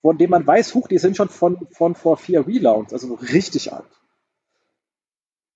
von 0.00 0.16
denen 0.16 0.30
man 0.30 0.46
weiß, 0.46 0.74
huch, 0.74 0.88
die 0.88 0.96
sind 0.96 1.14
schon 1.14 1.28
von, 1.28 1.68
von 1.72 1.94
vor 1.94 2.16
vier 2.16 2.46
Relaunches, 2.46 2.94
also 2.94 3.12
richtig 3.12 3.74
alt. 3.74 3.84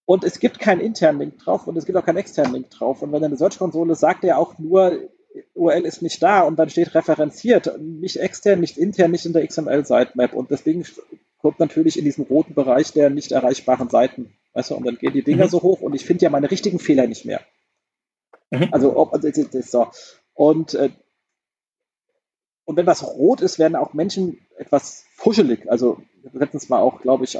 Und 0.04 0.24
es 0.24 0.40
gibt 0.40 0.58
keinen 0.58 0.82
internen 0.82 1.20
Link 1.20 1.38
drauf 1.38 1.66
und 1.66 1.78
es 1.78 1.86
gibt 1.86 1.96
auch 1.96 2.04
keinen 2.04 2.18
externen 2.18 2.52
Link 2.52 2.68
drauf. 2.68 3.00
Und 3.00 3.12
wenn 3.12 3.24
eine 3.24 3.38
Search-Konsole 3.38 3.94
sagt 3.94 4.24
ja 4.24 4.36
auch 4.36 4.58
nur, 4.58 5.08
URL 5.54 5.84
ist 5.84 6.02
nicht 6.02 6.22
da 6.22 6.42
und 6.42 6.58
dann 6.58 6.70
steht 6.70 6.94
referenziert, 6.94 7.78
nicht 7.80 8.16
extern, 8.16 8.60
nicht 8.60 8.78
intern, 8.78 9.10
nicht 9.10 9.26
in 9.26 9.32
der 9.32 9.46
XML-Sitemap 9.46 10.34
und 10.34 10.50
das 10.50 10.62
Ding 10.62 10.84
kommt 11.38 11.58
natürlich 11.58 11.98
in 11.98 12.04
diesen 12.04 12.24
roten 12.24 12.54
Bereich 12.54 12.92
der 12.92 13.10
nicht 13.10 13.32
erreichbaren 13.32 13.88
Seiten. 13.88 14.34
Weißt 14.54 14.70
du, 14.70 14.76
und 14.76 14.86
dann 14.86 14.96
gehen 14.96 15.12
die 15.12 15.22
Dinger 15.22 15.46
mhm. 15.46 15.50
so 15.50 15.62
hoch 15.62 15.80
und 15.80 15.94
ich 15.94 16.04
finde 16.04 16.24
ja 16.24 16.30
meine 16.30 16.50
richtigen 16.50 16.78
Fehler 16.78 17.06
nicht 17.06 17.24
mehr. 17.24 17.40
Mhm. 18.50 18.68
Also, 18.70 18.96
ob, 18.96 19.14
also, 19.14 19.30
so. 19.62 19.86
Und, 20.34 20.74
äh, 20.74 20.90
und 22.64 22.76
wenn 22.76 22.86
was 22.86 23.02
rot 23.02 23.40
ist, 23.40 23.58
werden 23.58 23.76
auch 23.76 23.94
Menschen 23.94 24.38
etwas 24.56 25.04
fuschelig. 25.16 25.70
Also, 25.70 26.02
letztens 26.32 26.68
mal 26.68 26.80
auch, 26.80 27.00
glaube 27.00 27.24
ich, 27.24 27.38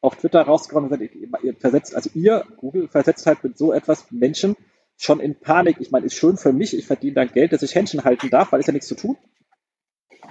auf 0.00 0.16
Twitter 0.16 0.42
rausgekommen 0.42 0.90
und 0.90 0.98
gesagt, 0.98 1.42
ihr 1.42 1.54
versetzt, 1.54 1.94
also 1.94 2.10
ihr, 2.14 2.44
Google, 2.58 2.88
versetzt 2.88 3.26
halt 3.26 3.42
mit 3.42 3.56
so 3.56 3.72
etwas 3.72 4.10
Menschen, 4.10 4.54
schon 4.96 5.20
in 5.20 5.38
Panik. 5.38 5.76
Ich 5.80 5.90
meine, 5.90 6.06
ist 6.06 6.14
schön 6.14 6.36
für 6.36 6.52
mich, 6.52 6.76
ich 6.76 6.86
verdiene 6.86 7.14
dann 7.14 7.32
Geld, 7.32 7.52
dass 7.52 7.62
ich 7.62 7.74
Händchen 7.74 8.04
halten 8.04 8.30
darf, 8.30 8.52
weil 8.52 8.60
es 8.60 8.66
ja 8.66 8.72
nichts 8.72 8.88
zu 8.88 8.94
tun. 8.94 9.16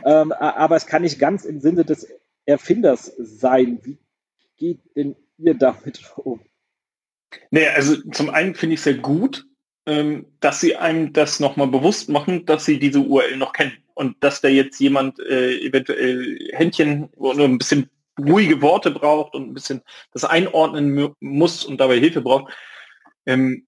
Ähm, 0.05 0.31
aber 0.31 0.75
es 0.75 0.85
kann 0.85 1.03
nicht 1.03 1.19
ganz 1.19 1.45
im 1.45 1.59
Sinne 1.59 1.85
des 1.85 2.07
Erfinders 2.45 3.13
sein. 3.17 3.79
Wie 3.83 3.99
geht 4.57 4.79
denn 4.95 5.15
ihr 5.37 5.53
damit 5.53 6.01
um? 6.17 6.41
Nee, 7.51 7.67
also 7.67 7.95
zum 8.11 8.29
einen 8.29 8.55
finde 8.55 8.75
ich 8.75 8.79
es 8.79 8.83
sehr 8.83 8.95
gut, 8.95 9.45
ähm, 9.85 10.25
dass 10.39 10.61
sie 10.61 10.75
einem 10.75 11.13
das 11.13 11.39
nochmal 11.39 11.67
bewusst 11.67 12.09
machen, 12.09 12.45
dass 12.45 12.65
sie 12.65 12.79
diese 12.79 12.99
URL 12.99 13.37
noch 13.37 13.53
kennen 13.53 13.73
und 13.93 14.23
dass 14.23 14.41
da 14.41 14.47
jetzt 14.47 14.79
jemand 14.79 15.19
äh, 15.19 15.59
eventuell 15.59 16.49
Händchen 16.53 17.05
oder 17.15 17.45
ein 17.45 17.57
bisschen 17.57 17.89
ruhige 18.19 18.61
Worte 18.61 18.91
braucht 18.91 19.33
und 19.33 19.49
ein 19.49 19.53
bisschen 19.53 19.81
das 20.11 20.23
einordnen 20.23 21.15
muss 21.19 21.65
und 21.65 21.79
dabei 21.79 21.99
Hilfe 21.99 22.21
braucht. 22.21 22.53
Ähm, 23.25 23.65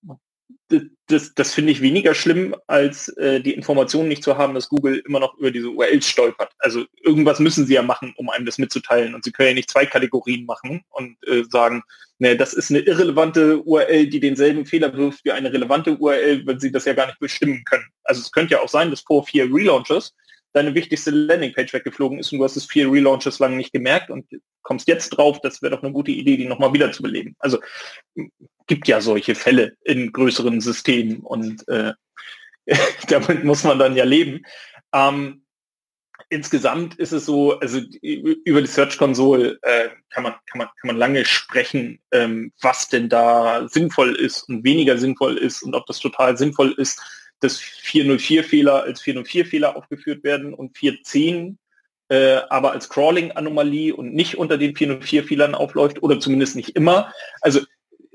das, 1.08 1.34
das 1.36 1.54
finde 1.54 1.72
ich 1.72 1.82
weniger 1.82 2.16
schlimm, 2.16 2.56
als 2.68 3.10
äh, 3.18 3.40
die 3.40 3.54
Information 3.54 4.08
nicht 4.08 4.24
zu 4.24 4.38
haben, 4.38 4.56
dass 4.56 4.70
Google 4.70 5.02
immer 5.06 5.20
noch 5.20 5.38
über 5.38 5.52
diese 5.52 5.70
URLs 5.70 6.08
stolpert. 6.08 6.52
Also 6.60 6.86
irgendwas 7.04 7.40
müssen 7.40 7.68
sie 7.68 7.76
ja 7.76 7.84
machen, 7.84 8.14
um 8.18 8.30
einem 8.30 8.46
das 8.46 8.58
mitzuteilen. 8.58 9.14
Und 9.14 9.24
sie 9.24 9.32
können 9.32 9.50
ja 9.50 9.56
nicht 9.56 9.70
zwei 9.70 9.86
Kategorien 9.86 10.46
machen 10.46 10.82
und 10.90 11.18
äh, 11.28 11.44
sagen, 11.50 11.84
ne, 12.18 12.36
das 12.36 12.54
ist 12.54 12.72
eine 12.72 12.80
irrelevante 12.80 13.62
URL, 13.62 14.08
die 14.08 14.20
denselben 14.20 14.66
Fehler 14.66 14.96
wirft 14.98 15.24
wie 15.24 15.32
eine 15.32 15.54
relevante 15.54 15.96
URL, 15.98 16.46
wenn 16.48 16.60
sie 16.60 16.72
das 16.72 16.86
ja 16.86 16.94
gar 16.94 17.08
nicht 17.08 17.20
bestimmen 17.20 17.64
können. 17.66 17.86
Also 18.04 18.22
es 18.22 18.32
könnte 18.32 18.54
ja 18.54 18.62
auch 18.62 18.70
sein, 18.70 18.90
dass 18.90 19.02
vor 19.02 19.26
vier 19.26 19.46
Relaunches 19.46 20.16
deine 20.56 20.74
wichtigste 20.74 21.12
Landingpage 21.12 21.74
weggeflogen 21.74 22.20
ist 22.20 22.32
und 22.32 22.40
du 22.40 22.46
hast 22.46 22.56
es 22.56 22.66
vier 22.66 22.90
Relaunches 22.90 23.40
lang 23.40 23.58
nicht 23.58 23.74
gemerkt 23.74 24.10
und 24.10 24.26
kommst 24.62 24.88
jetzt 24.88 25.10
drauf, 25.10 25.40
das 25.42 25.62
wäre 25.62 25.76
doch 25.76 25.84
eine 25.84 25.92
gute 25.92 26.12
Idee, 26.12 26.38
die 26.38 26.46
nochmal 26.46 26.74
wieder 26.74 26.92
zu 26.92 27.04
beleben. 27.04 27.36
Also 27.40 27.60
gibt 28.68 28.88
ja 28.88 29.02
solche 29.02 29.36
Fälle 29.36 29.76
in 29.82 30.14
größeren 30.14 30.62
Systemen 30.62 31.20
und 31.20 31.68
äh, 31.68 31.94
damit 33.10 33.44
muss 33.44 33.64
man 33.66 33.78
dann 33.78 33.96
ja 33.96 34.06
leben. 34.06 34.44
Ähm, 34.94 35.46
insgesamt 36.30 36.96
ist 36.96 37.12
es 37.12 37.26
so, 37.26 37.60
also 37.60 37.82
über 38.02 38.62
die 38.62 38.68
Search 38.68 38.98
Console 38.98 39.60
äh, 39.62 39.90
kann, 40.10 40.24
man, 40.24 40.36
kann, 40.50 40.60
man, 40.60 40.68
kann 40.68 40.88
man 40.88 40.98
lange 40.98 41.26
sprechen, 41.26 42.00
ähm, 42.12 42.54
was 42.62 42.88
denn 42.88 43.10
da 43.10 43.68
sinnvoll 43.68 44.16
ist 44.16 44.48
und 44.48 44.64
weniger 44.64 44.98
sinnvoll 44.98 45.38
ist 45.38 45.64
und 45.64 45.76
ob 45.76 45.86
das 45.86 46.00
total 46.00 46.38
sinnvoll 46.38 46.74
ist, 46.78 47.02
dass 47.46 47.60
404-Fehler 47.60 48.84
als 48.84 49.02
404-Fehler 49.02 49.76
aufgeführt 49.76 50.24
werden 50.24 50.54
und 50.54 50.78
410 50.78 51.58
äh, 52.10 52.42
aber 52.50 52.72
als 52.72 52.90
Crawling-Anomalie 52.90 53.96
und 53.96 54.14
nicht 54.14 54.38
unter 54.38 54.58
den 54.58 54.76
404-Fehlern 54.76 55.56
aufläuft 55.56 56.04
oder 56.04 56.20
zumindest 56.20 56.56
nicht 56.56 56.76
immer. 56.76 57.14
Also 57.42 57.62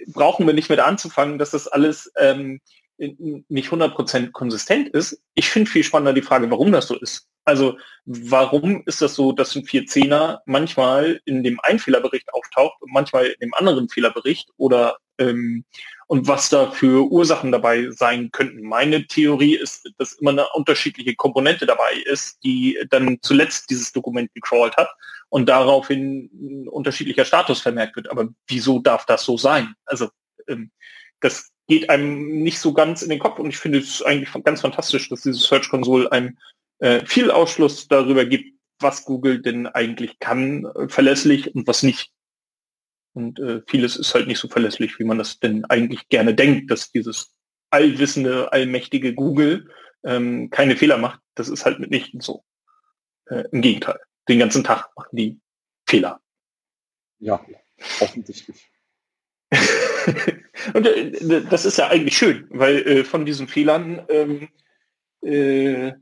brauchen 0.06 0.46
wir 0.46 0.54
nicht 0.54 0.70
mit 0.70 0.80
anzufangen, 0.80 1.38
dass 1.38 1.50
das 1.50 1.66
alles 1.66 2.12
ähm, 2.16 2.60
nicht 2.98 3.70
100% 3.70 4.32
konsistent 4.32 4.90
ist. 4.90 5.22
Ich 5.34 5.48
finde 5.48 5.70
viel 5.70 5.82
spannender 5.82 6.12
die 6.12 6.22
Frage, 6.22 6.50
warum 6.50 6.70
das 6.70 6.86
so 6.86 6.98
ist. 6.98 7.28
Also 7.44 7.78
warum 8.04 8.82
ist 8.86 9.00
das 9.00 9.14
so, 9.14 9.32
dass 9.32 9.56
ein 9.56 9.64
410er 9.64 10.40
manchmal 10.44 11.20
in 11.24 11.42
dem 11.42 11.58
einen 11.60 11.78
Fehlerbericht 11.78 12.32
auftaucht 12.32 12.80
und 12.80 12.92
manchmal 12.92 13.26
in 13.26 13.40
dem 13.40 13.54
anderen 13.54 13.88
Fehlerbericht 13.88 14.50
oder 14.58 14.98
ähm, 15.18 15.64
und 16.10 16.26
was 16.26 16.48
da 16.48 16.72
für 16.72 17.08
Ursachen 17.08 17.52
dabei 17.52 17.88
sein 17.92 18.32
könnten. 18.32 18.62
Meine 18.62 19.06
Theorie 19.06 19.54
ist, 19.54 19.88
dass 19.96 20.14
immer 20.14 20.32
eine 20.32 20.48
unterschiedliche 20.54 21.14
Komponente 21.14 21.66
dabei 21.66 21.92
ist, 22.04 22.42
die 22.42 22.76
dann 22.90 23.18
zuletzt 23.22 23.70
dieses 23.70 23.92
Dokument 23.92 24.28
gecrawlt 24.34 24.76
hat 24.76 24.90
und 25.28 25.48
daraufhin 25.48 26.28
ein 26.32 26.68
unterschiedlicher 26.68 27.24
Status 27.24 27.60
vermerkt 27.60 27.94
wird. 27.94 28.10
Aber 28.10 28.28
wieso 28.48 28.80
darf 28.80 29.06
das 29.06 29.22
so 29.22 29.38
sein? 29.38 29.72
Also 29.84 30.08
ähm, 30.48 30.72
das 31.20 31.52
geht 31.68 31.88
einem 31.88 32.42
nicht 32.42 32.58
so 32.58 32.72
ganz 32.72 33.02
in 33.02 33.10
den 33.10 33.20
Kopf 33.20 33.38
und 33.38 33.48
ich 33.48 33.58
finde 33.58 33.78
es 33.78 34.02
eigentlich 34.02 34.30
ganz 34.42 34.62
fantastisch, 34.62 35.10
dass 35.10 35.20
diese 35.22 35.38
Search 35.38 35.68
Console 35.68 36.10
einem 36.10 36.36
äh, 36.80 37.06
viel 37.06 37.30
Ausschluss 37.30 37.86
darüber 37.86 38.24
gibt, 38.24 38.52
was 38.80 39.04
Google 39.04 39.40
denn 39.40 39.68
eigentlich 39.68 40.18
kann, 40.18 40.64
äh, 40.74 40.88
verlässlich 40.88 41.54
und 41.54 41.68
was 41.68 41.84
nicht. 41.84 42.10
Und 43.12 43.40
äh, 43.40 43.62
vieles 43.66 43.96
ist 43.96 44.14
halt 44.14 44.28
nicht 44.28 44.38
so 44.38 44.48
verlässlich, 44.48 44.98
wie 44.98 45.04
man 45.04 45.18
das 45.18 45.38
denn 45.38 45.64
eigentlich 45.64 46.08
gerne 46.08 46.34
denkt, 46.34 46.70
dass 46.70 46.90
dieses 46.90 47.34
allwissende, 47.70 48.52
allmächtige 48.52 49.14
Google 49.14 49.68
ähm, 50.04 50.50
keine 50.50 50.76
Fehler 50.76 50.98
macht. 50.98 51.20
Das 51.34 51.48
ist 51.48 51.64
halt 51.64 51.80
mitnichten 51.80 52.20
so. 52.20 52.44
Äh, 53.26 53.44
Im 53.52 53.62
Gegenteil. 53.62 53.98
Den 54.28 54.38
ganzen 54.38 54.64
Tag 54.64 54.90
machen 54.96 55.16
die 55.16 55.40
Fehler. 55.86 56.20
Ja, 57.18 57.44
offensichtlich. 58.00 58.70
und 60.74 60.86
äh, 60.86 61.42
das 61.50 61.64
ist 61.64 61.78
ja 61.78 61.88
eigentlich 61.88 62.16
schön, 62.16 62.46
weil 62.50 62.76
äh, 62.86 63.04
von 63.04 63.26
diesen 63.26 63.48
Fehlern 63.48 64.06
ähm, 64.08 64.48
äh, 65.22 65.92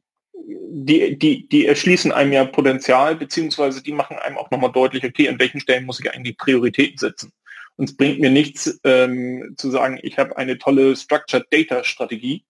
die, 0.47 1.19
die, 1.19 1.49
die 1.49 1.67
erschließen 1.67 2.13
einem 2.13 2.33
ja 2.33 2.45
Potenzial, 2.45 3.17
beziehungsweise 3.17 3.83
die 3.83 3.93
machen 3.93 4.17
einem 4.19 4.39
auch 4.39 4.51
nochmal 4.51 4.73
deutlich, 4.73 5.05
okay, 5.05 5.29
an 5.29 5.39
welchen 5.39 5.61
Stellen 5.61 5.85
muss 5.85 6.01
ich 6.01 6.13
eigentlich 6.13 6.37
Prioritäten 6.37 6.99
setzen. 6.99 7.33
Und 7.77 7.91
es 7.91 7.97
bringt 7.97 8.21
mir 8.21 8.31
nichts 8.31 8.81
ähm, 8.85 9.55
zu 9.57 9.71
sagen, 9.71 9.99
ich 10.03 10.19
habe 10.19 10.37
eine 10.37 10.59
tolle 10.59 10.97
Structured 10.97 11.47
Data 11.51 11.85
Strategie 11.85 12.45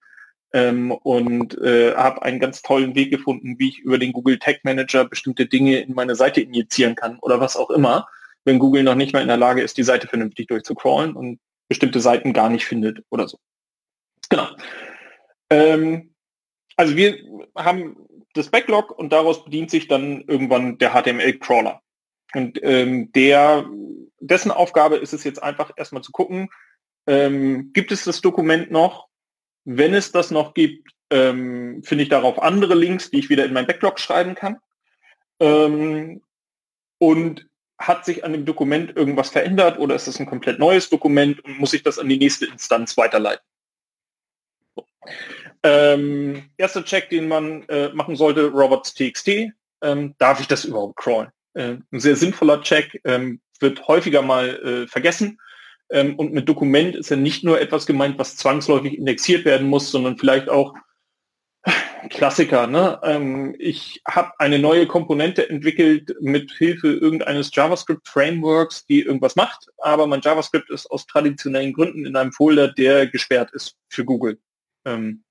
ähm, 0.53 0.91
und 0.91 1.59
äh, 1.59 1.95
habe 1.95 2.23
einen 2.23 2.41
ganz 2.41 2.63
tollen 2.63 2.95
Weg 2.95 3.11
gefunden, 3.11 3.57
wie 3.59 3.69
ich 3.69 3.79
über 3.81 3.99
den 3.99 4.13
Google 4.13 4.39
Tag 4.39 4.61
Manager 4.65 5.05
bestimmte 5.05 5.47
Dinge 5.47 5.81
in 5.81 5.95
meine 5.95 6.15
Seite 6.15 6.41
injizieren 6.41 6.95
kann 6.95 7.19
oder 7.21 7.41
was 7.41 7.57
auch 7.57 7.71
immer, 7.71 8.09
wenn 8.45 8.59
Google 8.59 8.83
noch 8.83 8.95
nicht 8.95 9.13
mal 9.13 9.21
in 9.21 9.29
der 9.29 9.37
Lage 9.37 9.63
ist, 9.63 9.77
die 9.77 9.83
Seite 9.83 10.09
vernünftig 10.09 10.49
durchzucrawlen 10.49 11.15
und 11.15 11.41
bestimmte 11.69 12.01
Seiten 12.01 12.33
gar 12.33 12.49
nicht 12.49 12.65
findet 12.65 13.03
oder 13.11 13.29
so. 13.29 13.39
Genau. 14.31 14.49
Ähm, 15.51 16.15
also 16.79 16.97
wir 16.97 17.19
haben 17.57 17.97
das 18.35 18.51
Backlog 18.51 18.97
und 18.97 19.13
daraus 19.13 19.45
bedient 19.45 19.71
sich 19.71 19.89
dann 19.89 20.23
irgendwann 20.29 20.79
der 20.79 20.93
HTML-Crawler. 20.93 21.83
Und 22.35 22.61
ähm, 22.63 23.11
der, 23.13 23.69
dessen 24.21 24.53
Aufgabe 24.53 24.97
ist 24.97 25.13
es 25.13 25.25
jetzt 25.25 25.43
einfach 25.43 25.73
erstmal 25.77 26.03
zu 26.03 26.13
gucken, 26.13 26.49
ähm, 27.09 27.73
gibt 27.73 27.91
es 27.91 28.05
das 28.05 28.21
Dokument 28.21 28.71
noch? 28.71 29.09
Wenn 29.65 29.93
es 29.93 30.13
das 30.13 30.31
noch 30.31 30.55
gibt, 30.55 30.93
ähm, 31.11 31.83
finde 31.83 32.05
ich 32.05 32.11
darauf 32.11 32.41
andere 32.41 32.77
Links, 32.77 33.11
die 33.11 33.19
ich 33.19 33.29
wieder 33.29 33.45
in 33.45 33.55
mein 33.55 33.67
Backlog 33.67 33.99
schreiben 33.99 34.37
kann. 34.37 34.59
Ähm, 35.41 36.23
und 36.99 37.49
hat 37.77 38.05
sich 38.05 38.25
an 38.25 38.33
dem 38.33 38.45
Dokument 38.45 38.97
irgendwas 38.97 39.31
verändert 39.31 39.79
oder 39.79 39.97
ist 39.97 40.07
es 40.07 40.21
ein 40.21 40.27
komplett 40.27 40.61
neues 40.61 40.91
Dokument 40.91 41.45
und 41.45 41.59
muss 41.59 41.75
ich 41.75 41.83
das 41.83 41.99
an 41.99 42.09
die 42.09 42.19
nächste 42.19 42.47
Instanz 42.47 42.97
weiterleiten? 42.97 43.45
So. 44.77 44.87
Ähm, 45.63 46.51
erster 46.57 46.85
Check, 46.85 47.11
den 47.11 47.29
man 47.29 47.63
äh, 47.69 47.89
machen 47.91 48.17
sollte, 48.17 48.49
robots.txt. 48.49 49.53
Ähm, 49.83 50.15
darf 50.19 50.41
ich 50.41 50.49
das 50.49 50.65
überhaupt 50.65 50.97
crawlen? 50.97 51.29
Äh, 51.55 51.77
ein 51.93 52.01
sehr 52.01 52.17
sinnvoller 52.17 52.63
Check, 52.63 53.01
ähm, 53.05 53.41
wird 53.61 53.87
häufiger 53.89 54.23
mal 54.23 54.49
äh, 54.49 54.87
vergessen. 54.89 55.39
Ähm, 55.91 56.17
und 56.17 56.33
mit 56.33 56.49
Dokument 56.49 56.95
ist 56.95 57.11
ja 57.11 57.17
nicht 57.17 57.45
nur 57.45 57.61
etwas 57.61 57.87
gemeint, 57.87 58.19
was 58.19 58.37
zwangsläufig 58.37 58.97
indexiert 58.97 59.45
werden 59.45 59.69
muss, 59.69 59.91
sondern 59.91 60.19
vielleicht 60.19 60.49
auch 60.49 60.75
Klassiker. 62.11 62.67
Ne? 62.67 62.99
Ähm, 63.03 63.55
ich 63.59 64.01
habe 64.07 64.33
eine 64.39 64.59
neue 64.59 64.87
Komponente 64.87 65.49
entwickelt 65.49 66.15
mit 66.21 66.53
Hilfe 66.53 66.89
irgendeines 66.89 67.55
JavaScript-Frameworks, 67.55 68.87
die 68.87 69.03
irgendwas 69.03 69.37
macht, 69.37 69.67
aber 69.79 70.07
mein 70.07 70.21
JavaScript 70.21 70.71
ist 70.71 70.91
aus 70.91 71.07
traditionellen 71.07 71.73
Gründen 71.73 72.07
in 72.07 72.17
einem 72.17 72.33
Folder, 72.33 72.69
der 72.69 73.07
gesperrt 73.07 73.51
ist 73.53 73.77
für 73.89 74.05
Google. 74.05 74.39
Ähm, 74.85 75.25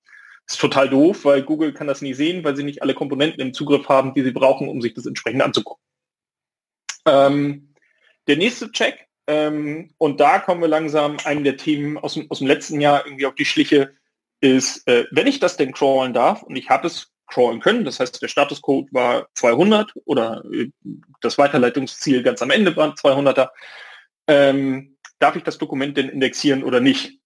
ist 0.48 0.60
total 0.60 0.90
doof, 0.90 1.26
weil 1.26 1.44
Google 1.44 1.74
kann 1.74 1.88
das 1.88 2.02
nie 2.02 2.14
sehen, 2.14 2.44
weil 2.44 2.56
sie 2.56 2.64
nicht 2.64 2.82
alle 2.82 2.94
Komponenten 2.94 3.42
im 3.42 3.54
Zugriff 3.54 3.90
haben, 3.90 4.14
die 4.14 4.24
sie 4.24 4.32
brauchen, 4.32 4.70
um 4.70 4.82
sich 4.82 4.94
das 4.94 5.06
entsprechend 5.06 5.42
anzugucken. 5.42 5.84
Ähm, 7.06 7.74
der 8.28 8.38
nächste 8.38 8.72
Check, 8.72 9.08
ähm, 9.28 9.94
und 9.98 10.20
da 10.20 10.40
kommen 10.40 10.62
wir 10.62 10.70
langsam 10.70 11.18
einem 11.26 11.44
der 11.44 11.58
Themen 11.58 11.98
aus 11.98 12.14
dem, 12.14 12.32
aus 12.32 12.40
dem 12.40 12.48
letzten 12.48 12.80
Jahr 12.80 13.06
irgendwie 13.06 13.26
auf 13.26 13.36
die 13.36 13.46
Schliche, 13.46 13.94
ist, 14.40 14.88
äh, 14.88 15.06
wenn 15.12 15.28
ich 15.28 15.40
das 15.40 15.58
denn 15.58 15.74
crawlen 15.74 16.14
darf, 16.14 16.44
und 16.44 16.56
ich 16.56 16.70
habe 16.70 16.88
es 16.88 17.12
crawlen 17.28 17.60
können, 17.60 17.84
das 17.84 18.00
heißt, 18.00 18.22
der 18.22 18.28
Statuscode 18.28 18.88
war 18.94 19.28
200 19.34 19.92
oder 20.06 20.44
äh, 20.54 20.70
das 21.20 21.38
Weiterleitungsziel 21.38 22.24
ganz 22.24 22.42
am 22.42 22.52
Ende 22.52 22.76
war 22.78 22.94
200er, 22.94 23.50
ähm, 24.28 24.98
darf 25.20 25.36
ich 25.36 25.44
das 25.44 25.58
Dokument 25.58 25.98
denn 25.98 26.10
indexieren 26.10 26.64
oder 26.64 26.80
nicht? 26.80 27.20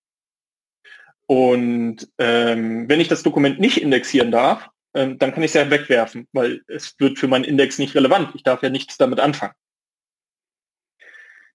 Und 1.31 2.09
ähm, 2.17 2.89
wenn 2.89 2.99
ich 2.99 3.07
das 3.07 3.23
Dokument 3.23 3.57
nicht 3.57 3.81
indexieren 3.81 4.31
darf, 4.31 4.67
ähm, 4.93 5.17
dann 5.17 5.33
kann 5.33 5.43
ich 5.43 5.51
es 5.51 5.53
ja 5.53 5.69
wegwerfen, 5.69 6.27
weil 6.33 6.61
es 6.67 6.99
wird 6.99 7.19
für 7.19 7.29
meinen 7.29 7.45
Index 7.45 7.79
nicht 7.79 7.95
relevant. 7.95 8.31
Ich 8.35 8.43
darf 8.43 8.61
ja 8.63 8.69
nichts 8.69 8.97
damit 8.97 9.21
anfangen. 9.21 9.53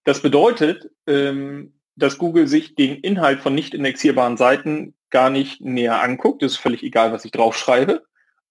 Das 0.05 0.23
bedeutet, 0.23 0.91
ähm, 1.07 1.75
dass 1.95 2.17
Google 2.17 2.47
sich 2.47 2.75
den 2.75 2.97
Inhalt 3.01 3.41
von 3.41 3.55
nicht 3.55 3.75
indexierbaren 3.75 4.39
Seiten 4.39 4.95
gar 5.11 5.29
nicht 5.29 5.61
näher 5.61 6.01
anguckt. 6.01 6.43
Es 6.43 6.53
ist 6.53 6.59
völlig 6.59 6.83
egal, 6.83 7.13
was 7.13 7.27
ich 7.27 7.33
draufschreibe. 7.33 8.03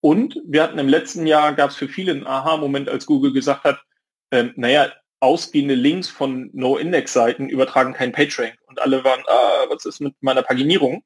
Und 0.02 0.40
wir 0.46 0.62
hatten 0.62 0.78
im 0.78 0.88
letzten 0.88 1.26
Jahr, 1.26 1.56
gab 1.56 1.72
es 1.72 1.76
für 1.76 1.88
viele 1.88 2.12
einen 2.12 2.28
Aha-Moment, 2.28 2.88
als 2.88 3.08
Google 3.08 3.34
gesagt 3.34 3.64
hat, 3.64 3.82
ähm, 4.30 4.54
naja, 4.58 4.94
ausgehende 5.22 5.74
Links 5.74 6.08
von 6.08 6.52
No-Index-Seiten 6.54 7.50
übertragen 7.50 7.94
kein 7.94 8.12
PageRank. 8.12 8.60
Und 8.68 8.80
alle 8.80 9.04
waren, 9.04 9.24
ah, 9.26 9.66
was 9.70 9.86
ist 9.86 10.02
mit 10.02 10.14
meiner 10.22 10.44
Paginierung? 10.44 11.04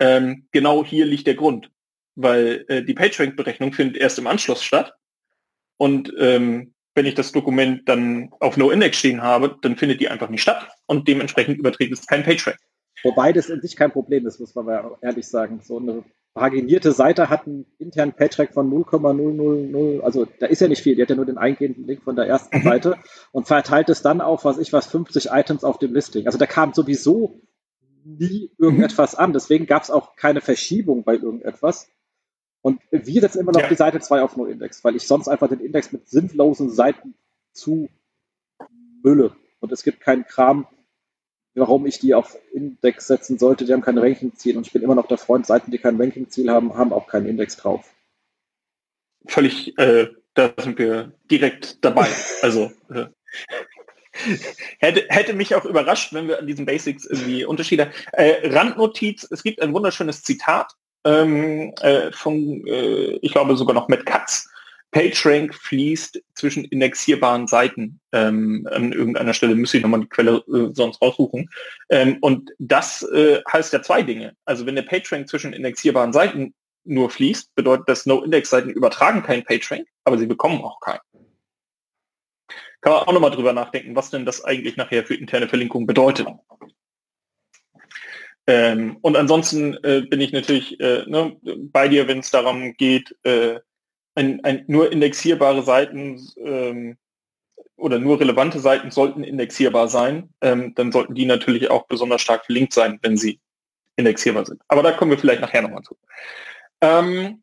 Ähm, 0.00 0.46
genau 0.50 0.84
hier 0.84 1.06
liegt 1.06 1.26
der 1.26 1.34
Grund, 1.34 1.70
weil 2.16 2.64
äh, 2.68 2.82
die 2.82 2.94
PageRank-Berechnung 2.94 3.72
findet 3.72 3.98
erst 3.98 4.18
im 4.18 4.26
Anschluss 4.26 4.64
statt. 4.64 4.94
Und 5.76 6.12
ähm, 6.18 6.74
wenn 6.94 7.06
ich 7.06 7.14
das 7.14 7.32
Dokument 7.32 7.88
dann 7.88 8.30
auf 8.40 8.56
No-Index 8.56 8.98
stehen 8.98 9.22
habe, 9.22 9.56
dann 9.62 9.76
findet 9.76 10.00
die 10.00 10.08
einfach 10.08 10.28
nicht 10.28 10.42
statt 10.42 10.68
und 10.86 11.06
dementsprechend 11.06 11.58
überträgt 11.58 11.92
es 11.92 12.06
kein 12.06 12.24
PageRank. 12.24 12.58
Wobei 13.04 13.32
das 13.32 13.48
in 13.48 13.60
sich 13.60 13.76
kein 13.76 13.92
Problem 13.92 14.26
ist, 14.26 14.40
muss 14.40 14.54
man 14.54 14.66
mal 14.66 14.96
ehrlich 15.00 15.26
sagen. 15.26 15.60
So 15.62 15.78
eine 15.78 16.04
paginierte 16.34 16.92
Seite 16.92 17.28
hat 17.28 17.46
einen 17.46 17.66
internen 17.78 18.12
PageRank 18.12 18.52
von 18.52 18.68
0,000, 18.68 20.02
also 20.02 20.26
da 20.38 20.46
ist 20.46 20.60
ja 20.60 20.68
nicht 20.68 20.82
viel, 20.82 20.94
die 20.94 21.02
hat 21.02 21.10
ja 21.10 21.16
nur 21.16 21.26
den 21.26 21.38
eingehenden 21.38 21.86
Link 21.86 22.02
von 22.02 22.16
der 22.16 22.26
ersten 22.26 22.58
mhm. 22.58 22.62
Seite 22.62 22.96
und 23.32 23.46
verteilt 23.46 23.88
es 23.88 24.02
dann 24.02 24.20
auf, 24.20 24.44
was 24.44 24.58
ich 24.58 24.72
was, 24.72 24.86
50 24.86 25.30
Items 25.30 25.64
auf 25.64 25.78
dem 25.78 25.94
Listing. 25.94 26.26
Also 26.26 26.38
da 26.38 26.46
kam 26.46 26.72
sowieso 26.72 27.40
nie 28.04 28.50
irgendetwas 28.58 29.14
an. 29.14 29.32
Deswegen 29.32 29.66
gab 29.66 29.82
es 29.82 29.90
auch 29.90 30.16
keine 30.16 30.40
Verschiebung 30.40 31.04
bei 31.04 31.14
irgendetwas. 31.14 31.88
Und 32.62 32.80
wir 32.90 33.20
setzen 33.20 33.40
immer 33.40 33.52
noch 33.52 33.62
ja. 33.62 33.68
die 33.68 33.74
Seite 33.76 34.00
2 34.00 34.22
auf 34.22 34.36
No-Index, 34.36 34.84
weil 34.84 34.96
ich 34.96 35.06
sonst 35.06 35.28
einfach 35.28 35.48
den 35.48 35.60
Index 35.60 35.92
mit 35.92 36.08
sinnlosen 36.08 36.70
Seiten 36.70 37.14
zu 37.52 37.88
mülle. 39.02 39.34
Und 39.60 39.72
es 39.72 39.82
gibt 39.82 40.00
keinen 40.00 40.24
Kram, 40.24 40.66
warum 41.54 41.86
ich 41.86 41.98
die 41.98 42.14
auf 42.14 42.36
Index 42.52 43.06
setzen 43.06 43.38
sollte. 43.38 43.64
Die 43.64 43.72
haben 43.72 43.80
kein 43.80 43.98
Ranking-Ziel. 43.98 44.56
Und 44.56 44.66
ich 44.66 44.72
bin 44.72 44.82
immer 44.82 44.94
noch 44.94 45.08
der 45.08 45.18
Freund, 45.18 45.46
Seiten, 45.46 45.70
die 45.70 45.78
kein 45.78 46.00
Ranking-Ziel 46.00 46.50
haben, 46.50 46.74
haben 46.74 46.92
auch 46.92 47.06
keinen 47.06 47.26
Index 47.26 47.56
drauf. 47.56 47.94
Völlig, 49.26 49.76
äh, 49.78 50.08
da 50.34 50.52
sind 50.58 50.78
wir 50.78 51.12
direkt 51.30 51.84
dabei. 51.84 52.08
Also, 52.42 52.72
äh, 52.90 53.06
hätte, 54.78 55.04
hätte 55.08 55.32
mich 55.34 55.54
auch 55.54 55.64
überrascht, 55.64 56.12
wenn 56.12 56.28
wir 56.28 56.38
an 56.38 56.46
diesen 56.46 56.66
Basics 56.66 57.06
irgendwie 57.06 57.44
Unterschiede. 57.44 57.90
Äh, 58.12 58.48
Randnotiz, 58.48 59.26
es 59.30 59.42
gibt 59.42 59.60
ein 59.62 59.72
wunderschönes 59.72 60.22
Zitat 60.22 60.72
ähm, 61.04 61.72
äh, 61.80 62.12
von, 62.12 62.66
äh, 62.66 63.18
ich 63.22 63.32
glaube 63.32 63.56
sogar 63.56 63.74
noch 63.74 63.88
mit 63.88 64.06
Katz. 64.06 64.48
PageRank 64.92 65.54
fließt 65.54 66.20
zwischen 66.34 66.64
indexierbaren 66.64 67.46
Seiten. 67.46 68.00
Ähm, 68.12 68.66
an 68.70 68.92
irgendeiner 68.92 69.34
Stelle 69.34 69.54
müsste 69.54 69.76
ich 69.76 69.82
nochmal 69.82 70.00
die 70.00 70.08
Quelle 70.08 70.42
äh, 70.48 70.74
sonst 70.74 71.00
raussuchen. 71.00 71.48
Ähm, 71.90 72.18
und 72.20 72.50
das 72.58 73.02
äh, 73.02 73.40
heißt 73.50 73.72
ja 73.72 73.82
zwei 73.82 74.02
Dinge. 74.02 74.34
Also 74.44 74.66
wenn 74.66 74.74
der 74.74 74.82
PageRank 74.82 75.28
zwischen 75.28 75.52
indexierbaren 75.52 76.12
Seiten 76.12 76.54
nur 76.84 77.10
fließt, 77.10 77.54
bedeutet 77.54 77.88
dass 77.88 78.06
No-Index-Seiten 78.06 78.70
übertragen 78.70 79.22
keinen 79.22 79.44
PageRank, 79.44 79.86
aber 80.04 80.18
sie 80.18 80.26
bekommen 80.26 80.62
auch 80.62 80.80
keinen. 80.80 81.00
Kann 82.80 82.92
man 82.92 83.02
auch 83.02 83.12
nochmal 83.12 83.30
drüber 83.30 83.52
nachdenken, 83.52 83.94
was 83.94 84.10
denn 84.10 84.24
das 84.24 84.44
eigentlich 84.44 84.76
nachher 84.76 85.04
für 85.04 85.14
interne 85.14 85.48
Verlinkung 85.48 85.86
bedeutet. 85.86 86.26
Ähm, 88.46 88.98
und 89.02 89.16
ansonsten 89.16 89.74
äh, 89.84 90.00
bin 90.00 90.20
ich 90.20 90.32
natürlich 90.32 90.80
äh, 90.80 91.04
ne, 91.06 91.36
bei 91.42 91.88
dir, 91.88 92.08
wenn 92.08 92.20
es 92.20 92.30
darum 92.30 92.74
geht, 92.76 93.14
äh, 93.22 93.60
ein, 94.14 94.42
ein, 94.44 94.64
nur 94.66 94.90
indexierbare 94.90 95.62
Seiten 95.62 96.20
ähm, 96.42 96.96
oder 97.76 97.98
nur 97.98 98.18
relevante 98.18 98.58
Seiten 98.58 98.90
sollten 98.90 99.24
indexierbar 99.24 99.88
sein. 99.88 100.30
Ähm, 100.40 100.74
dann 100.74 100.90
sollten 100.90 101.14
die 101.14 101.26
natürlich 101.26 101.70
auch 101.70 101.86
besonders 101.86 102.22
stark 102.22 102.46
verlinkt 102.46 102.72
sein, 102.72 102.98
wenn 103.02 103.16
sie 103.16 103.40
indexierbar 103.96 104.46
sind. 104.46 104.62
Aber 104.68 104.82
da 104.82 104.92
kommen 104.92 105.10
wir 105.10 105.18
vielleicht 105.18 105.40
nachher 105.42 105.62
nochmal 105.62 105.82
zu. 105.82 105.96
Ähm, 106.80 107.42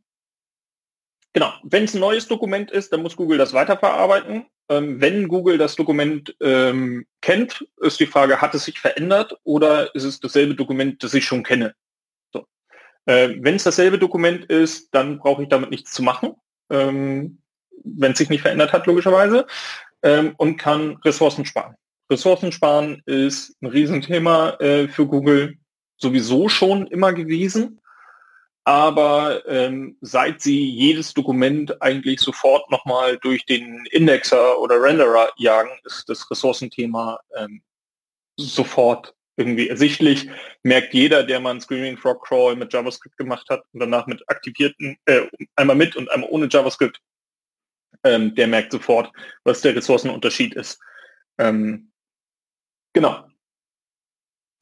genau, 1.34 1.54
wenn 1.64 1.86
es 1.86 1.94
ein 1.94 2.02
neues 2.02 2.28
Dokument 2.28 2.72
ist, 2.72 2.92
dann 2.92 3.02
muss 3.02 3.16
Google 3.16 3.38
das 3.38 3.54
weiterverarbeiten. 3.54 4.46
Ähm, 4.70 5.00
wenn 5.00 5.28
Google 5.28 5.58
das 5.58 5.76
Dokument 5.76 6.36
ähm, 6.42 7.06
kennt, 7.22 7.66
ist 7.78 8.00
die 8.00 8.06
Frage, 8.06 8.42
hat 8.42 8.54
es 8.54 8.66
sich 8.66 8.80
verändert 8.80 9.38
oder 9.44 9.94
ist 9.96 10.04
es 10.04 10.20
dasselbe 10.20 10.56
Dokument, 10.56 11.04
das 11.04 11.14
ich 11.14 11.26
schon 11.26 11.44
kenne? 11.44 11.74
So. 12.34 12.46
Äh, 13.06 13.36
wenn 13.40 13.56
es 13.56 13.64
dasselbe 13.64 13.98
Dokument 13.98 14.46
ist, 14.46 14.94
dann 14.94 15.20
brauche 15.20 15.44
ich 15.44 15.50
damit 15.50 15.70
nichts 15.70 15.94
zu 15.94 16.04
machen, 16.04 16.34
ähm, 16.70 17.40
wenn 17.84 18.12
es 18.12 18.18
sich 18.18 18.30
nicht 18.30 18.42
verändert 18.42 18.74
hat, 18.74 18.88
logischerweise, 18.88 19.48
ähm, 20.04 20.34
und 20.38 20.58
kann 20.58 20.98
Ressourcen 21.06 21.46
sparen. 21.46 21.76
Ressourcen 22.12 22.52
sparen 22.52 23.02
ist 23.06 23.56
ein 23.62 23.68
Riesenthema 23.68 24.52
äh, 24.60 24.88
für 24.88 25.08
Google 25.08 25.58
sowieso 25.98 26.50
schon 26.50 26.88
immer 26.88 27.14
gewesen 27.14 27.80
aber 28.68 29.48
ähm, 29.48 29.98
seit 30.02 30.42
sie 30.42 30.70
jedes 30.70 31.14
Dokument 31.14 31.82
eigentlich 31.82 32.20
sofort 32.20 32.70
nochmal 32.70 33.18
durch 33.20 33.46
den 33.46 33.86
Indexer 33.92 34.60
oder 34.60 34.82
Renderer 34.82 35.30
jagen, 35.38 35.70
ist 35.86 36.10
das 36.10 36.30
Ressourcenthema 36.30 37.18
ähm, 37.38 37.62
sofort 38.36 39.16
irgendwie 39.38 39.70
ersichtlich. 39.70 40.30
Merkt 40.64 40.94
jeder, 40.94 41.24
der 41.24 41.40
mal 41.40 41.52
einen 41.52 41.62
Screaming 41.62 41.98
Frog 41.98 42.26
Crawl 42.26 42.58
mit 42.58 42.74
JavaScript 42.74 43.16
gemacht 43.16 43.48
hat 43.50 43.64
und 43.72 43.80
danach 43.80 44.06
mit 44.06 44.22
aktivierten, 44.30 44.98
äh, 45.06 45.28
einmal 45.56 45.78
mit 45.78 45.96
und 45.96 46.12
einmal 46.12 46.30
ohne 46.30 46.50
JavaScript, 46.52 47.00
ähm, 48.04 48.36
der 48.36 48.48
merkt 48.48 48.74
sofort, 48.74 49.14
was 49.46 49.62
der 49.62 49.78
Ressourcenunterschied 49.78 50.56
ist. 50.56 50.78
Ähm, 51.38 51.94
genau. 52.92 53.30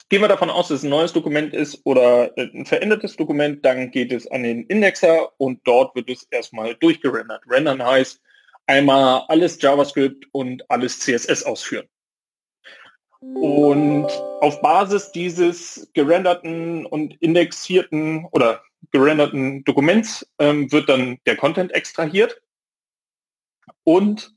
Gehen 0.08 0.20
wir 0.20 0.28
davon 0.28 0.50
aus, 0.50 0.68
dass 0.68 0.78
es 0.78 0.84
ein 0.84 0.90
neues 0.90 1.12
Dokument 1.12 1.52
ist 1.52 1.80
oder 1.84 2.36
äh, 2.38 2.48
ein 2.54 2.64
verändertes 2.64 3.16
Dokument, 3.16 3.64
dann 3.64 3.90
geht 3.90 4.12
es 4.12 4.30
an 4.30 4.44
den 4.44 4.64
Indexer 4.66 5.32
und 5.38 5.60
dort 5.64 5.96
wird 5.96 6.08
es 6.08 6.24
erstmal 6.30 6.76
durchgerendert. 6.76 7.42
Rendern 7.48 7.84
heißt 7.84 8.20
einmal 8.66 9.24
alles 9.28 9.60
JavaScript 9.60 10.26
und 10.32 10.68
alles 10.70 11.00
CSS 11.00 11.42
ausführen. 11.42 11.88
Und 13.20 14.06
auf 14.40 14.60
Basis 14.60 15.10
dieses 15.10 15.90
gerenderten 15.94 16.86
und 16.86 17.20
indexierten 17.20 18.26
oder 18.30 18.62
gerenderten 18.92 19.64
Dokuments 19.64 20.24
ähm, 20.38 20.70
wird 20.70 20.88
dann 20.88 21.18
der 21.26 21.36
Content 21.36 21.72
extrahiert 21.72 22.40
und 23.82 24.32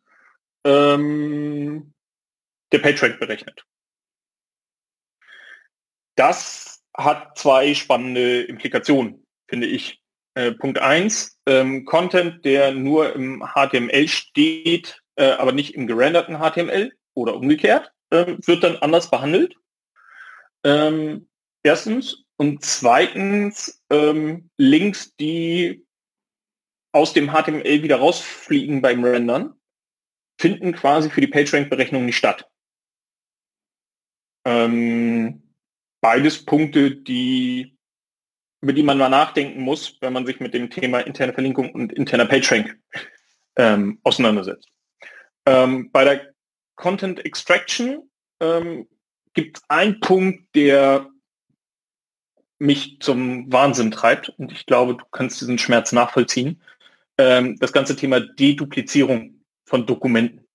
ähm, 0.63 1.93
der 2.71 2.79
PageRank 2.79 3.19
berechnet. 3.19 3.65
Das 6.19 6.83
hat 6.97 7.37
zwei 7.37 7.73
spannende 7.73 8.41
Implikationen, 8.41 9.25
finde 9.47 9.67
ich. 9.67 10.01
Äh, 10.33 10.51
Punkt 10.51 10.77
eins: 10.77 11.39
ähm, 11.45 11.85
Content, 11.85 12.43
der 12.43 12.73
nur 12.73 13.15
im 13.15 13.41
HTML 13.41 14.05
steht, 14.09 15.01
äh, 15.15 15.31
aber 15.31 15.53
nicht 15.53 15.75
im 15.75 15.87
gerenderten 15.87 16.39
HTML 16.39 16.91
oder 17.13 17.35
umgekehrt, 17.35 17.93
äh, 18.09 18.35
wird 18.45 18.65
dann 18.65 18.75
anders 18.75 19.09
behandelt. 19.09 19.55
Ähm, 20.65 21.29
erstens. 21.63 22.25
Und 22.35 22.65
zweitens, 22.65 23.81
ähm, 23.89 24.49
Links, 24.57 25.15
die 25.15 25.85
aus 26.91 27.13
dem 27.13 27.31
HTML 27.31 27.81
wieder 27.81 27.97
rausfliegen 27.97 28.81
beim 28.81 29.05
Rendern, 29.05 29.53
finden 30.37 30.73
quasi 30.73 31.09
für 31.09 31.21
die 31.21 31.27
PageRank-Berechnung 31.27 32.05
nicht 32.05 32.17
statt. 32.17 32.49
Ähm, 34.45 35.48
beides 36.01 36.43
Punkte, 36.43 36.95
die, 36.95 37.77
über 38.61 38.73
die 38.73 38.83
man 38.83 38.97
mal 38.97 39.09
nachdenken 39.09 39.61
muss, 39.61 39.97
wenn 40.01 40.13
man 40.13 40.25
sich 40.25 40.39
mit 40.39 40.53
dem 40.53 40.69
Thema 40.69 40.99
interne 40.99 41.33
Verlinkung 41.33 41.71
und 41.73 41.93
interner 41.93 42.25
PageRank 42.25 42.77
ähm, 43.57 43.99
auseinandersetzt. 44.03 44.69
Ähm, 45.45 45.91
bei 45.91 46.03
der 46.03 46.33
Content 46.75 47.25
Extraction 47.25 48.09
ähm, 48.39 48.87
gibt 49.33 49.57
es 49.57 49.63
einen 49.67 49.99
Punkt, 49.99 50.55
der 50.55 51.09
mich 52.59 52.99
zum 52.99 53.51
Wahnsinn 53.51 53.91
treibt 53.91 54.29
und 54.29 54.51
ich 54.51 54.65
glaube, 54.65 54.95
du 54.95 55.05
kannst 55.11 55.39
diesen 55.41 55.57
Schmerz 55.57 55.91
nachvollziehen. 55.91 56.61
Ähm, 57.17 57.57
das 57.59 57.73
ganze 57.73 57.95
Thema 57.95 58.19
Deduplizierung 58.19 59.43
von 59.65 59.85
Dokumenten. 59.85 60.48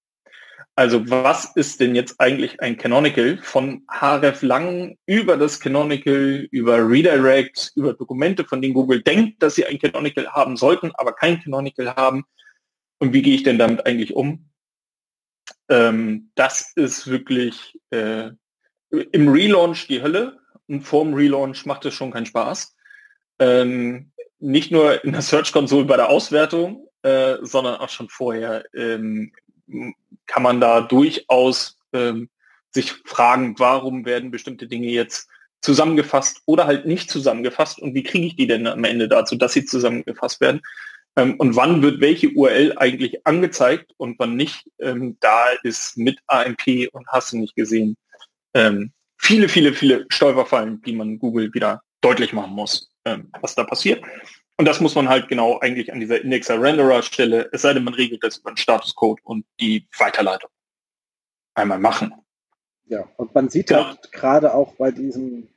Also 0.77 1.09
was 1.09 1.55
ist 1.55 1.79
denn 1.79 1.95
jetzt 1.95 2.21
eigentlich 2.21 2.61
ein 2.61 2.77
Canonical 2.77 3.39
von 3.43 3.85
href 3.89 4.43
lang 4.43 4.99
über 5.07 5.37
das 5.37 5.61
Canonical, 5.61 6.49
über 6.51 6.89
Redirects, 6.89 7.73
über 7.77 7.95
Dokumente, 7.95 8.45
von 8.45 8.61
denen 8.61 8.75
Google 8.75 9.01
denkt, 9.01 9.41
dass 9.41 9.55
sie 9.55 9.67
ein 9.67 9.79
Canonical 9.79 10.29
haben 10.33 10.57
sollten, 10.57 10.91
aber 10.95 11.13
kein 11.13 11.41
Canonical 11.41 11.95
haben? 11.95 12.25
Und 12.99 13.13
wie 13.13 13.23
gehe 13.23 13.37
ich 13.37 13.45
denn 13.45 13.59
damit 13.59 13.87
eigentlich 13.87 14.15
um? 14.15 14.51
Ähm, 15.69 16.33
das 16.35 16.73
ist 16.75 17.07
wirklich 17.07 17.79
äh, 17.91 18.31
im 18.91 19.29
Relaunch 19.29 19.87
die 19.87 20.03
Hölle 20.03 20.41
und 20.67 20.83
vorm 20.83 21.15
Relaunch 21.15 21.67
macht 21.67 21.85
es 21.85 21.95
schon 21.95 22.11
keinen 22.11 22.27
Spaß. 22.27 22.75
Ähm, 23.39 24.13
nicht 24.41 24.73
nur 24.73 25.05
in 25.05 25.13
der 25.13 25.23
Search 25.23 25.53
Console 25.53 25.85
bei 25.85 25.97
der 25.97 26.09
Auswertung, 26.09 26.89
äh, 27.03 27.37
sondern 27.43 27.77
auch 27.77 27.89
schon 27.89 28.09
vorher 28.09 28.65
ähm, 28.75 29.33
kann 30.27 30.43
man 30.43 30.61
da 30.61 30.81
durchaus 30.81 31.79
ähm, 31.93 32.29
sich 32.71 32.93
fragen, 33.05 33.55
warum 33.59 34.05
werden 34.05 34.31
bestimmte 34.31 34.67
Dinge 34.67 34.89
jetzt 34.89 35.29
zusammengefasst 35.61 36.43
oder 36.47 36.67
halt 36.67 36.87
nicht 36.87 37.11
zusammengefasst 37.11 37.79
und 37.79 37.95
wie 37.95 38.03
kriege 38.03 38.27
ich 38.27 38.37
die 38.37 38.47
denn 38.47 38.67
am 38.67 38.85
Ende 38.85 39.09
dazu, 39.09 39.37
dass 39.37 39.53
sie 39.53 39.65
zusammengefasst 39.65 40.41
werden? 40.41 40.61
Ähm, 41.17 41.37
und 41.39 41.57
wann 41.57 41.83
wird 41.83 42.01
welche 42.01 42.31
URL 42.31 42.75
eigentlich 42.77 43.27
angezeigt 43.27 43.93
und 43.97 44.19
wann 44.19 44.37
nicht? 44.37 44.65
Ähm, 44.81 45.17
da 45.21 45.45
ist 45.63 45.97
mit 45.97 46.19
AMP 46.27 46.89
und 46.93 47.07
hast 47.09 47.33
du 47.33 47.39
nicht 47.39 47.55
gesehen 47.55 47.97
ähm, 48.55 48.93
viele, 49.19 49.49
viele, 49.49 49.73
viele 49.73 50.07
Stolperfallen, 50.09 50.81
die 50.83 50.95
man 50.95 51.19
Google 51.19 51.53
wieder 51.53 51.83
deutlich 52.01 52.33
machen 52.33 52.53
muss, 52.53 52.91
ähm, 53.05 53.31
was 53.41 53.55
da 53.55 53.65
passiert. 53.65 54.03
Und 54.57 54.67
das 54.67 54.81
muss 54.81 54.95
man 54.95 55.09
halt 55.09 55.29
genau 55.29 55.59
eigentlich 55.59 55.93
an 55.93 56.01
dieser 56.01 56.21
Indexer-Renderer-Stelle, 56.21 57.51
es 57.53 57.63
sei 57.63 57.73
denn, 57.75 57.85
man 57.85 57.95
regelt 57.95 58.23
das 58.23 58.39
über 58.39 58.53
den 58.53 58.57
Statuscode 58.57 59.21
und 59.25 59.45
die 59.61 59.89
Weiterleitung 59.99 60.51
einmal 61.55 61.79
machen. 61.79 62.15
Ja, 62.87 63.09
und 63.17 63.35
man 63.35 63.49
sieht 63.49 63.69
genau. 63.69 63.87
halt 63.87 64.13
gerade 64.13 64.55
auch 64.55 64.75
bei 64.75 64.91
diesem 64.91 65.49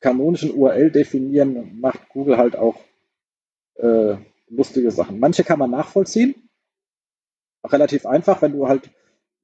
kanonischen 0.00 0.52
URL 0.52 0.90
definieren, 0.90 1.80
macht 1.80 2.08
Google 2.08 2.36
halt 2.36 2.56
auch 2.56 2.76
äh, 3.76 4.16
lustige 4.48 4.90
Sachen. 4.90 5.18
Manche 5.18 5.44
kann 5.44 5.58
man 5.58 5.70
nachvollziehen. 5.70 6.48
Auch 7.62 7.72
relativ 7.72 8.06
einfach, 8.06 8.42
wenn 8.42 8.52
du 8.52 8.68
halt 8.68 8.90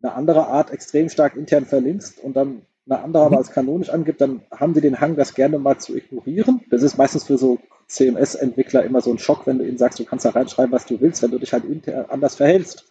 eine 0.02 0.12
andere 0.12 0.46
Art 0.46 0.70
extrem 0.70 1.08
stark 1.08 1.36
intern 1.36 1.64
verlinkst 1.64 2.20
und 2.20 2.34
dann 2.34 2.66
eine 2.88 3.02
andere 3.02 3.24
aber 3.24 3.36
mhm. 3.36 3.38
als 3.38 3.50
kanonisch 3.50 3.90
angibt, 3.90 4.20
dann 4.20 4.42
haben 4.50 4.74
die 4.74 4.80
den 4.80 5.00
Hang, 5.00 5.16
das 5.16 5.34
gerne 5.34 5.58
mal 5.58 5.78
zu 5.78 5.96
ignorieren. 5.96 6.62
Das 6.70 6.82
ist 6.82 6.96
meistens 6.96 7.24
für 7.24 7.38
so 7.38 7.58
CMS-Entwickler 7.86 8.84
immer 8.84 9.00
so 9.00 9.10
ein 9.10 9.18
Schock, 9.18 9.46
wenn 9.46 9.58
du 9.58 9.66
ihnen 9.66 9.78
sagst, 9.78 9.98
du 9.98 10.04
kannst 10.04 10.24
da 10.24 10.30
reinschreiben, 10.30 10.72
was 10.72 10.86
du 10.86 11.00
willst, 11.00 11.22
wenn 11.22 11.30
du 11.30 11.38
dich 11.38 11.52
halt 11.52 11.64
anders 12.10 12.36
verhältst. 12.36 12.86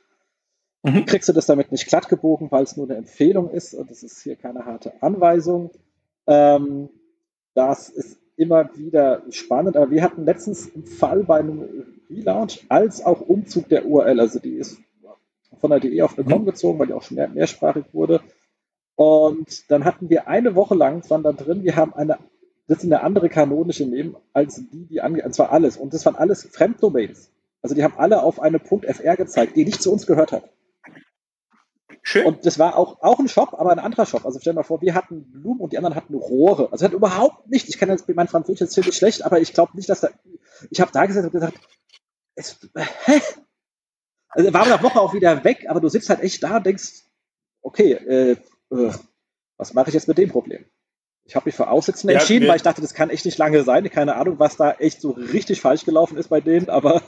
Mhm. 0.83 1.05
Kriegst 1.05 1.29
du 1.29 1.33
das 1.33 1.45
damit 1.45 1.71
nicht 1.71 1.88
glatt 1.88 2.10
gebogen, 2.10 2.51
weil 2.51 2.63
es 2.63 2.77
nur 2.77 2.88
eine 2.88 2.97
Empfehlung 2.97 3.49
ist 3.49 3.73
und 3.73 3.91
es 3.91 4.03
ist 4.03 4.21
hier 4.21 4.36
keine 4.36 4.65
harte 4.65 4.93
Anweisung. 5.01 5.71
Ähm, 6.27 6.89
das 7.53 7.89
ist 7.89 8.17
immer 8.36 8.69
wieder 8.75 9.23
spannend, 9.31 9.75
aber 9.75 9.89
wir 9.89 10.03
hatten 10.03 10.25
letztens 10.25 10.73
einen 10.73 10.86
Fall 10.86 11.23
bei 11.23 11.39
einem 11.39 11.67
Relaunch 12.10 12.65
als 12.69 13.03
auch 13.03 13.21
Umzug 13.21 13.67
der 13.69 13.88
URL. 13.88 14.19
Also 14.19 14.39
die 14.39 14.55
ist 14.55 14.77
von 15.60 15.71
der 15.71 15.79
DE 15.79 16.03
auf 16.03 16.17
eine 16.17 16.27
COM 16.27 16.41
mhm. 16.41 16.45
gezogen, 16.45 16.79
weil 16.79 16.88
die 16.88 16.93
auch 16.93 17.01
schon 17.01 17.15
mehr, 17.15 17.27
mehrsprachig 17.27 17.86
wurde. 17.93 18.21
Und 18.97 19.69
dann 19.69 19.86
hatten 19.86 20.10
wir 20.10 20.27
eine 20.27 20.55
Woche 20.55 20.73
lang, 20.73 21.01
es 21.01 21.10
waren 21.12 21.21
da 21.21 21.31
drin, 21.31 21.63
wir 21.63 21.75
haben 21.75 21.93
eine, 21.93 22.17
das 22.67 22.81
sind 22.81 22.91
eine 22.91 23.03
andere 23.03 23.29
kanonische 23.29 23.86
nehmen, 23.86 24.17
als 24.33 24.55
die, 24.55 24.88
die 24.88 25.01
ange, 25.01 25.23
und 25.23 25.36
zwar 25.36 25.51
alles. 25.51 25.77
Und 25.77 25.93
das 25.93 26.03
waren 26.07 26.15
alles 26.15 26.47
Fremddomains. 26.51 27.29
Also 27.62 27.75
die 27.75 27.83
haben 27.83 27.93
alle 27.97 28.23
auf 28.23 28.41
eine 28.41 28.60
.fr 28.60 29.15
gezeigt, 29.15 29.55
die 29.55 29.65
nicht 29.65 29.83
zu 29.83 29.93
uns 29.93 30.07
gehört 30.07 30.31
hat. 30.31 30.49
Schön. 32.01 32.25
Und 32.25 32.47
das 32.47 32.57
war 32.57 32.75
auch, 32.75 33.03
auch 33.03 33.19
ein 33.19 33.27
Shop, 33.27 33.53
aber 33.53 33.71
ein 33.71 33.77
anderer 33.77 34.07
Shop. 34.07 34.25
Also 34.25 34.39
stell 34.39 34.53
dir 34.53 34.62
mal 34.62 34.63
vor, 34.63 34.81
wir 34.81 34.95
hatten 34.95 35.31
Blumen 35.31 35.60
und 35.60 35.73
die 35.73 35.77
anderen 35.77 35.95
hatten 35.95 36.15
Rohre. 36.15 36.71
Also 36.71 36.83
hat 36.83 36.93
überhaupt 36.93 37.47
nicht, 37.51 37.69
ich 37.69 37.77
kann 37.77 37.89
jetzt 37.89 38.10
mein 38.10 38.27
Französisch 38.27 38.62
jetzt 38.62 38.73
ziemlich 38.73 38.95
schlecht, 38.95 39.23
aber 39.23 39.39
ich 39.39 39.53
glaube 39.53 39.75
nicht, 39.75 39.89
dass 39.89 39.99
da, 39.99 40.10
ich 40.71 40.81
habe 40.81 40.91
da 40.91 41.05
gesessen 41.05 41.27
und 41.27 41.33
gesagt, 41.33 41.60
es, 42.33 42.57
hä? 43.05 43.21
Also 44.29 44.53
war 44.53 44.67
nach 44.67 44.81
Woche 44.81 44.99
auch 44.99 45.13
wieder 45.13 45.43
weg, 45.43 45.67
aber 45.69 45.81
du 45.81 45.88
sitzt 45.88 46.10
halt 46.10 46.21
echt 46.21 46.41
da 46.41 46.57
und 46.57 46.65
denkst, 46.65 47.03
okay, 47.62 47.91
äh, 47.93 48.38
was 48.69 49.73
mache 49.73 49.89
ich 49.89 49.93
jetzt 49.93 50.08
mit 50.08 50.17
dem 50.17 50.30
Problem? 50.30 50.65
Ich 51.25 51.36
habe 51.36 51.47
mich 51.47 51.56
für 51.56 51.69
Aussitzen 51.69 52.10
ja, 52.10 52.17
entschieden, 52.17 52.47
weil 52.47 52.56
ich 52.56 52.62
dachte, 52.62 52.82
das 52.82 52.93
kann 52.93 53.10
echt 53.10 53.25
nicht 53.25 53.38
lange 53.38 53.63
sein. 53.63 53.89
Keine 53.89 54.15
Ahnung, 54.15 54.39
was 54.39 54.56
da 54.56 54.71
echt 54.73 55.01
so 55.01 55.12
richtig 55.12 55.60
falsch 55.60 55.84
gelaufen 55.84 56.17
ist 56.17 56.30
bei 56.30 56.39
denen, 56.39 56.69
aber 56.69 57.01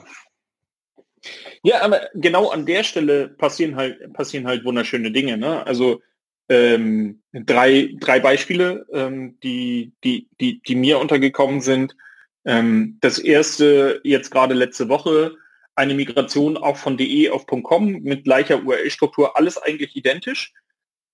ja, 1.63 1.81
aber 1.81 2.01
genau 2.13 2.49
an 2.49 2.65
der 2.65 2.83
Stelle 2.83 3.29
passieren 3.29 3.75
halt, 3.75 4.11
passieren 4.13 4.47
halt 4.47 4.65
wunderschöne 4.65 5.11
Dinge. 5.11 5.37
Ne? 5.37 5.65
Also 5.65 6.01
ähm, 6.49 7.21
drei, 7.31 7.93
drei 7.99 8.19
Beispiele, 8.19 8.85
ähm, 8.91 9.39
die, 9.41 9.93
die, 10.03 10.27
die, 10.41 10.61
die 10.61 10.75
mir 10.75 10.99
untergekommen 10.99 11.61
sind. 11.61 11.95
Ähm, 12.43 12.97
das 13.01 13.19
erste 13.19 14.01
jetzt 14.03 14.31
gerade 14.31 14.53
letzte 14.53 14.89
Woche, 14.89 15.35
eine 15.75 15.93
Migration 15.93 16.57
auch 16.57 16.75
von 16.75 16.97
de 16.97 17.29
auf 17.29 17.45
.com 17.45 17.91
mit 18.01 18.25
gleicher 18.25 18.63
URL-Struktur, 18.63 19.37
alles 19.37 19.57
eigentlich 19.57 19.95
identisch. 19.95 20.53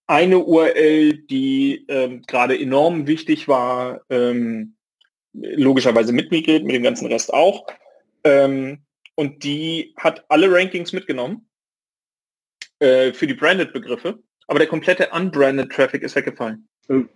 Eine 0.08 0.40
URL, 0.40 1.14
die 1.14 1.86
ähm, 1.88 2.22
gerade 2.28 2.60
enorm 2.60 3.08
wichtig 3.08 3.48
war, 3.48 4.02
ähm, 4.10 4.76
logischerweise 5.34 6.14
mitmigriert, 6.14 6.64
mit 6.64 6.76
dem 6.76 6.84
ganzen 6.84 7.08
Rest 7.08 7.34
auch. 7.34 7.66
Ähm, 8.24 8.84
und 9.16 9.44
die 9.44 9.94
hat 9.98 10.26
alle 10.30 10.52
Rankings 10.52 10.94
mitgenommen 10.94 11.48
äh, 12.80 13.14
für 13.14 13.28
die 13.28 13.34
Branded-Begriffe, 13.34 14.20
aber 14.48 14.60
der 14.60 14.68
komplette 14.68 15.10
unbranded 15.10 15.72
Traffic 15.72 16.04
ist 16.04 16.16
weggefallen. 16.16 16.68
Hm. 16.88 17.10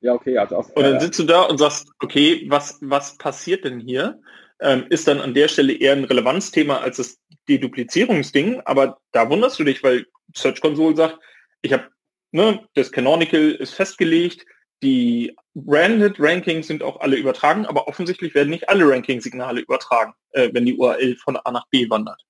Ja, 0.00 0.12
okay, 0.12 0.36
also 0.36 0.56
auch, 0.56 0.68
Und 0.70 0.82
dann 0.82 1.00
sitzt 1.00 1.18
du 1.18 1.24
da 1.24 1.42
und 1.42 1.58
sagst, 1.58 1.88
okay, 2.00 2.44
was, 2.48 2.78
was 2.82 3.16
passiert 3.16 3.64
denn 3.64 3.80
hier? 3.80 4.20
Ähm, 4.60 4.86
ist 4.90 5.08
dann 5.08 5.20
an 5.20 5.34
der 5.34 5.48
Stelle 5.48 5.72
eher 5.72 5.92
ein 5.92 6.04
Relevanzthema 6.04 6.78
als 6.78 6.98
das 6.98 7.18
Deduplizierungsding, 7.48 8.60
aber 8.64 8.98
da 9.12 9.28
wunderst 9.30 9.58
du 9.58 9.64
dich, 9.64 9.82
weil 9.82 10.06
Search 10.34 10.60
Console 10.60 10.96
sagt, 10.96 11.18
ich 11.62 11.72
habe, 11.72 11.88
ne, 12.36 12.68
das 12.74 12.92
Canonical 12.92 13.50
ist 13.52 13.74
festgelegt, 13.74 14.46
die 14.82 15.34
Branded 15.54 16.16
Rankings 16.18 16.66
sind 16.66 16.82
auch 16.82 17.00
alle 17.00 17.16
übertragen, 17.16 17.64
aber 17.64 17.88
offensichtlich 17.88 18.34
werden 18.34 18.50
nicht 18.50 18.68
alle 18.68 18.88
Ranking-Signale 18.88 19.62
übertragen, 19.62 20.12
äh, 20.32 20.50
wenn 20.52 20.66
die 20.66 20.76
URL 20.76 21.16
von 21.16 21.36
A 21.38 21.50
nach 21.50 21.66
B 21.70 21.88
wandert. 21.88 22.22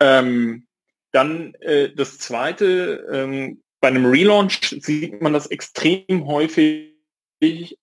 Ähm, 0.00 0.66
dann 1.12 1.54
äh, 1.60 1.94
das 1.94 2.18
zweite, 2.18 3.06
ähm, 3.12 3.62
bei 3.80 3.88
einem 3.88 4.06
Relaunch 4.06 4.76
sieht 4.80 5.22
man 5.22 5.32
das 5.32 5.46
extrem 5.46 6.26
häufig, 6.26 6.96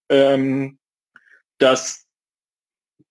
ähm, 0.09 0.77
dass 1.57 2.05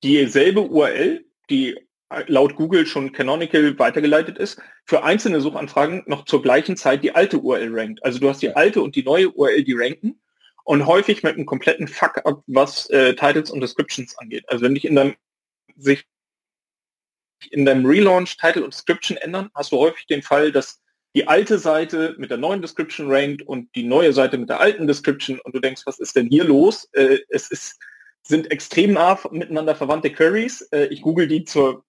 dieselbe 0.03 0.61
URL, 0.61 1.25
die 1.49 1.79
laut 2.27 2.55
Google 2.57 2.87
schon 2.87 3.13
canonical 3.13 3.79
weitergeleitet 3.79 4.39
ist, 4.39 4.61
für 4.85 5.05
einzelne 5.05 5.41
Suchanfragen 5.41 6.03
noch 6.07 6.25
zur 6.25 6.43
gleichen 6.43 6.77
Zeit 6.77 7.03
die 7.03 7.15
alte 7.15 7.39
URL 7.39 7.71
rankt. 7.73 8.05
Also 8.05 8.19
du 8.19 8.29
hast 8.29 8.43
die 8.43 8.55
alte 8.55 8.83
und 8.83 8.97
die 8.97 9.03
neue 9.03 9.31
URL, 9.31 9.65
die 9.65 9.75
ranken 9.75 10.21
und 10.65 10.87
häufig 10.87 11.23
mit 11.23 11.35
einem 11.35 11.47
kompletten 11.47 11.89
Fuck-up, 11.89 12.43
was 12.47 12.89
äh, 12.91 13.15
Titles 13.15 13.51
und 13.51 13.61
Descriptions 13.61 14.17
angeht. 14.19 14.45
Also 14.49 14.65
wenn 14.65 14.75
dich 14.75 14.85
in 14.85 14.97
deinem 14.97 15.15
sich 15.77 16.05
in 17.51 17.65
deinem 17.65 17.85
Relaunch 17.85 18.37
Title 18.37 18.65
und 18.65 18.73
Description 18.73 19.19
ändern, 19.19 19.51
hast 19.55 19.73
du 19.73 19.79
häufig 19.79 20.07
den 20.07 20.23
Fall, 20.23 20.51
dass 20.53 20.81
die 21.15 21.29
alte 21.29 21.59
Seite 21.59 22.15
mit 22.19 22.31
der 22.31 22.39
neuen 22.39 22.63
Description 22.63 23.11
rankt 23.11 23.43
und 23.43 23.75
die 23.75 23.85
neue 23.85 24.13
Seite 24.13 24.39
mit 24.39 24.49
der 24.49 24.61
alten 24.61 24.87
Description 24.87 25.39
und 25.41 25.55
du 25.55 25.61
denkst, 25.61 25.83
was 25.85 25.99
ist 25.99 26.17
denn 26.17 26.29
hier 26.29 26.45
los? 26.45 26.89
Äh, 26.93 27.19
es 27.29 27.51
ist, 27.51 27.79
sind 28.23 28.51
extrem 28.51 28.95
nah 28.95 29.19
miteinander 29.31 29.77
verwandte 29.77 30.11
Queries. 30.11 30.63
Äh, 30.73 30.87
ich 30.87 31.03
google 31.03 31.29
die 31.29 31.45
zur 31.45 31.85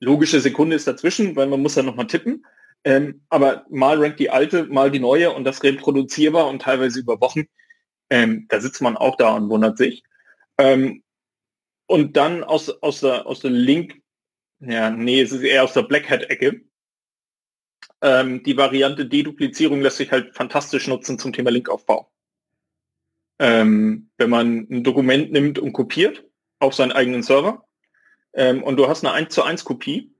logische 0.00 0.40
Sekunde 0.40 0.76
ist 0.76 0.86
dazwischen, 0.86 1.36
weil 1.36 1.46
man 1.46 1.60
muss 1.60 1.74
ja 1.74 1.82
nochmal 1.82 2.06
tippen. 2.06 2.44
Ähm, 2.84 3.22
aber 3.28 3.66
mal 3.70 4.00
rankt 4.00 4.20
die 4.20 4.30
alte, 4.30 4.64
mal 4.64 4.90
die 4.90 5.00
neue 5.00 5.32
und 5.32 5.44
das 5.44 5.62
reproduzierbar 5.62 6.48
und 6.48 6.62
teilweise 6.62 7.00
über 7.00 7.20
Wochen. 7.20 7.44
Ähm, 8.10 8.46
da 8.48 8.60
sitzt 8.60 8.80
man 8.80 8.96
auch 8.96 9.16
da 9.16 9.34
und 9.34 9.50
wundert 9.50 9.76
sich. 9.76 10.04
Ähm, 10.58 11.02
und 11.86 12.16
dann 12.16 12.44
aus, 12.44 12.68
aus, 12.82 13.00
der, 13.00 13.26
aus 13.26 13.40
der 13.40 13.50
Link, 13.50 14.00
ja, 14.60 14.90
nee, 14.90 15.20
es 15.20 15.32
ist 15.32 15.42
eher 15.42 15.64
aus 15.64 15.72
der 15.72 15.82
Black 15.82 16.08
Hat-Ecke. 16.08 16.62
Ähm, 18.00 18.42
die 18.44 18.56
Variante 18.56 19.06
Deduplizierung 19.06 19.80
lässt 19.80 19.96
sich 19.96 20.10
halt 20.12 20.34
fantastisch 20.34 20.86
nutzen 20.86 21.18
zum 21.18 21.32
Thema 21.32 21.50
Linkaufbau. 21.50 22.10
Ähm, 23.40 24.10
wenn 24.18 24.30
man 24.30 24.66
ein 24.70 24.84
Dokument 24.84 25.32
nimmt 25.32 25.58
und 25.58 25.72
kopiert 25.72 26.24
auf 26.58 26.74
seinen 26.74 26.92
eigenen 26.92 27.22
Server 27.22 27.67
ähm, 28.34 28.62
und 28.62 28.76
du 28.76 28.88
hast 28.88 29.04
eine 29.04 29.14
1 29.14 29.34
zu 29.34 29.42
1 29.42 29.64
Kopie, 29.64 30.12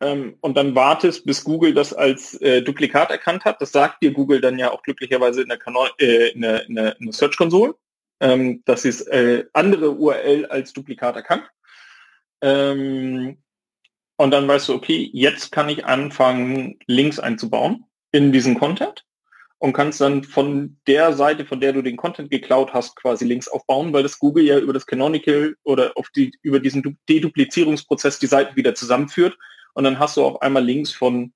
ähm, 0.00 0.36
und 0.40 0.56
dann 0.56 0.74
wartest, 0.74 1.26
bis 1.26 1.44
Google 1.44 1.74
das 1.74 1.92
als 1.92 2.40
äh, 2.40 2.62
Duplikat 2.62 3.10
erkannt 3.10 3.44
hat. 3.44 3.60
Das 3.60 3.72
sagt 3.72 4.02
dir 4.02 4.12
Google 4.12 4.40
dann 4.40 4.58
ja 4.58 4.70
auch 4.70 4.82
glücklicherweise 4.82 5.42
in 5.42 5.48
der, 5.48 5.58
äh, 5.98 6.32
der, 6.34 6.64
der, 6.68 6.94
der 6.98 7.12
Search 7.12 7.36
Console, 7.36 7.74
ähm, 8.20 8.62
dass 8.64 8.84
es 8.84 9.02
äh, 9.02 9.44
andere 9.52 9.90
URL 9.92 10.46
als 10.46 10.72
Duplikat 10.72 11.16
erkannt. 11.16 11.44
Ähm, 12.40 13.42
und 14.16 14.30
dann 14.30 14.48
weißt 14.48 14.68
du, 14.68 14.74
okay, 14.74 15.10
jetzt 15.12 15.52
kann 15.52 15.68
ich 15.68 15.84
anfangen, 15.84 16.78
Links 16.86 17.18
einzubauen 17.18 17.84
in 18.12 18.32
diesen 18.32 18.58
Content 18.58 19.04
und 19.60 19.74
kannst 19.74 20.00
dann 20.00 20.24
von 20.24 20.78
der 20.86 21.12
Seite, 21.12 21.44
von 21.44 21.60
der 21.60 21.74
du 21.74 21.82
den 21.82 21.98
Content 21.98 22.30
geklaut 22.30 22.72
hast, 22.72 22.96
quasi 22.96 23.26
Links 23.26 23.46
aufbauen, 23.46 23.92
weil 23.92 24.02
das 24.02 24.18
Google 24.18 24.44
ja 24.44 24.58
über 24.58 24.72
das 24.72 24.86
Canonical 24.86 25.54
oder 25.64 25.92
auf 25.96 26.08
die, 26.16 26.32
über 26.42 26.60
diesen 26.60 26.98
Deduplizierungsprozess 27.08 28.18
die 28.18 28.26
Seiten 28.26 28.56
wieder 28.56 28.74
zusammenführt 28.74 29.36
und 29.74 29.84
dann 29.84 29.98
hast 29.98 30.16
du 30.16 30.24
auf 30.24 30.40
einmal 30.40 30.64
Links 30.64 30.92
von 30.92 31.32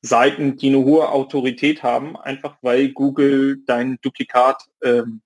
Seiten, 0.00 0.56
die 0.56 0.68
eine 0.68 0.78
hohe 0.78 1.08
Autorität 1.08 1.82
haben, 1.82 2.16
einfach 2.16 2.56
weil 2.62 2.90
Google 2.90 3.58
dein 3.66 3.98
Duplikat 4.00 4.62
ähm, 4.82 5.20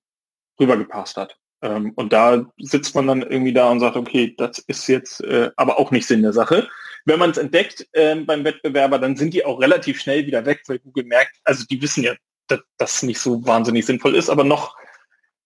rübergepasst 0.59 1.15
hat. 1.15 1.37
Ähm, 1.61 1.91
und 1.95 2.11
da 2.11 2.45
sitzt 2.57 2.95
man 2.95 3.05
dann 3.05 3.21
irgendwie 3.21 3.53
da 3.53 3.69
und 3.69 3.81
sagt, 3.81 3.97
okay, 3.97 4.33
das 4.35 4.59
ist 4.59 4.87
jetzt 4.87 5.21
äh, 5.21 5.51
aber 5.57 5.79
auch 5.79 5.91
nicht 5.91 6.07
Sinn 6.07 6.23
der 6.23 6.33
Sache. 6.33 6.67
Wenn 7.05 7.19
man 7.19 7.31
es 7.31 7.37
entdeckt 7.37 7.87
ähm, 7.93 8.25
beim 8.25 8.43
Wettbewerber, 8.43 8.99
dann 8.99 9.15
sind 9.15 9.33
die 9.33 9.45
auch 9.45 9.59
relativ 9.59 9.99
schnell 9.99 10.25
wieder 10.25 10.45
weg, 10.45 10.61
weil 10.67 10.79
Google 10.79 11.05
merkt, 11.05 11.37
also 11.43 11.65
die 11.65 11.81
wissen 11.81 12.03
ja, 12.03 12.15
dass 12.47 12.59
das 12.77 13.03
nicht 13.03 13.19
so 13.19 13.45
wahnsinnig 13.45 13.85
sinnvoll 13.85 14.15
ist, 14.15 14.29
aber 14.29 14.43
noch 14.43 14.75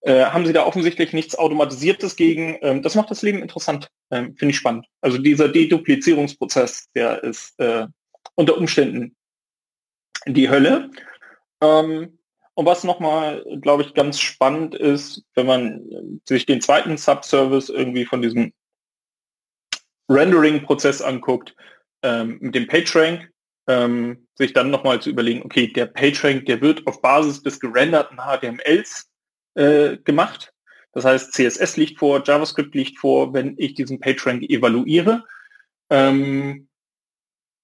äh, 0.01 0.25
haben 0.25 0.45
sie 0.45 0.53
da 0.53 0.65
offensichtlich 0.65 1.13
nichts 1.13 1.37
Automatisiertes 1.37 2.15
gegen. 2.15 2.57
Ähm, 2.61 2.81
das 2.81 2.95
macht 2.95 3.09
das 3.09 3.21
Leben 3.21 3.41
interessant, 3.41 3.89
ähm, 4.11 4.35
finde 4.35 4.51
ich 4.51 4.57
spannend. 4.57 4.85
Also 5.01 5.17
dieser 5.17 5.47
Deduplizierungsprozess, 5.47 6.89
der 6.93 7.23
ist 7.23 7.57
äh, 7.59 7.87
unter 8.35 8.57
Umständen 8.57 9.15
die 10.25 10.49
Hölle. 10.49 10.91
Ähm, 11.61 12.17
und 12.55 12.65
was 12.65 12.83
nochmal, 12.83 13.43
glaube 13.61 13.83
ich, 13.83 13.93
ganz 13.93 14.19
spannend 14.19 14.75
ist, 14.75 15.23
wenn 15.33 15.47
man 15.47 16.21
sich 16.27 16.45
den 16.45 16.61
zweiten 16.61 16.97
Subservice 16.97 17.69
irgendwie 17.69 18.05
von 18.05 18.21
diesem 18.21 18.53
Rendering-Prozess 20.13 21.01
anguckt, 21.01 21.55
ähm, 22.03 22.37
mit 22.41 22.55
dem 22.55 22.67
PageRank, 22.67 23.29
ähm, 23.67 24.27
sich 24.35 24.53
dann 24.53 24.69
nochmal 24.69 25.01
zu 25.01 25.09
überlegen, 25.09 25.43
okay, 25.43 25.67
der 25.67 25.85
PageRank, 25.85 26.45
der 26.45 26.61
wird 26.61 26.85
auf 26.85 27.01
Basis 27.01 27.41
des 27.41 27.59
gerenderten 27.59 28.17
HTMLs 28.17 29.09
äh, 29.55 29.97
gemacht. 29.97 30.53
Das 30.91 31.05
heißt, 31.05 31.33
CSS 31.33 31.77
liegt 31.77 31.99
vor, 31.99 32.23
JavaScript 32.23 32.75
liegt 32.75 32.99
vor, 32.99 33.33
wenn 33.33 33.55
ich 33.57 33.73
diesen 33.73 33.99
PageRank 33.99 34.43
evaluiere. 34.43 35.23
Ähm, 35.89 36.67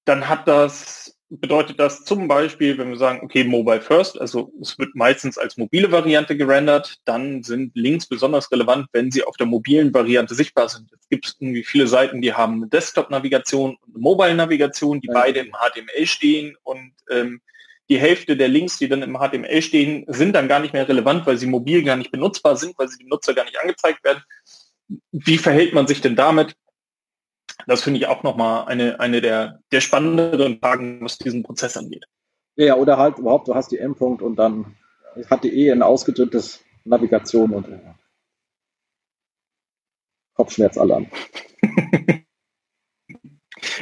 dann 0.06 0.28
hat 0.28 0.48
das, 0.48 1.19
bedeutet 1.30 1.80
das 1.80 2.04
zum 2.04 2.28
Beispiel, 2.28 2.78
wenn 2.78 2.90
wir 2.90 2.98
sagen, 2.98 3.22
okay, 3.24 3.44
Mobile 3.44 3.82
First, 3.82 4.20
also 4.20 4.52
es 4.62 4.78
wird 4.80 4.96
meistens 4.96 5.38
als 5.38 5.58
mobile 5.58 5.92
Variante 5.92 6.36
gerendert, 6.36 6.98
dann 7.06 7.44
sind 7.44 7.76
Links 7.76 8.08
besonders 8.08 8.52
relevant, 8.52 8.88
wenn 8.94 9.12
sie 9.12 9.24
auf 9.24 9.38
der 9.38 9.46
mobilen 9.46 9.94
Variante 9.94 10.34
sichtbar 10.34 10.70
sind. 10.70 10.92
Es 10.92 11.08
gibt 11.08 11.36
irgendwie 11.40 11.64
viele 11.64 11.88
Seiten, 11.88 12.22
die 12.22 12.34
haben 12.34 12.56
eine 12.56 12.68
Desktop-Navigation 12.68 13.72
und 13.76 13.96
eine 13.96 14.02
Mobile-Navigation, 14.02 15.02
die 15.02 15.08
ja. 15.08 15.14
beide 15.14 15.42
im 15.42 15.52
HTML 15.52 16.06
stehen 16.08 16.56
und 16.64 16.94
ähm, 17.12 17.42
die 17.90 18.00
Hälfte 18.00 18.38
der 18.38 18.48
Links, 18.48 18.78
die 18.78 18.88
dann 18.88 19.02
im 19.02 19.18
HTML 19.18 19.62
stehen, 19.62 20.06
sind 20.08 20.34
dann 20.34 20.48
gar 20.48 20.60
nicht 20.60 20.74
mehr 20.74 20.88
relevant, 20.88 21.26
weil 21.26 21.38
sie 21.38 21.48
mobil 21.48 21.84
gar 21.84 21.96
nicht 21.96 22.12
benutzbar 22.12 22.56
sind, 22.56 22.78
weil 22.78 22.88
sie 22.88 23.00
dem 23.00 23.08
Nutzer 23.08 23.34
gar 23.34 23.46
nicht 23.46 23.60
angezeigt 23.60 24.04
werden. 24.04 24.24
Wie 25.12 25.38
verhält 25.38 25.74
man 25.74 25.88
sich 25.88 26.02
denn 26.02 26.16
damit? 26.16 26.56
Das 27.68 27.84
finde 27.84 28.00
ich 28.00 28.08
auch 28.08 28.24
nochmal 28.24 28.66
eine, 28.68 29.00
eine 29.00 29.22
der, 29.22 29.62
der 29.72 29.82
spannenderen 29.82 30.60
Fragen, 30.60 31.02
was 31.02 31.18
diesen 31.18 31.44
Prozess 31.44 31.78
angeht. 31.78 32.06
Ja, 32.56 32.76
oder 32.76 32.98
halt 32.98 33.18
überhaupt, 33.18 33.48
du 33.48 33.56
hast 33.56 33.72
die 33.72 33.78
Endpunkt 33.78 34.22
und 34.22 34.36
dann 34.36 34.76
hat 35.30 35.44
die 35.44 35.54
eh 35.54 35.72
ein 35.72 35.82
ausgedrücktes 35.82 36.64
Navigation 36.84 37.52
und 37.54 37.68
ja. 37.68 37.96
Kopfschmerz 40.34 40.78
alle 40.78 40.96
an. 40.96 41.12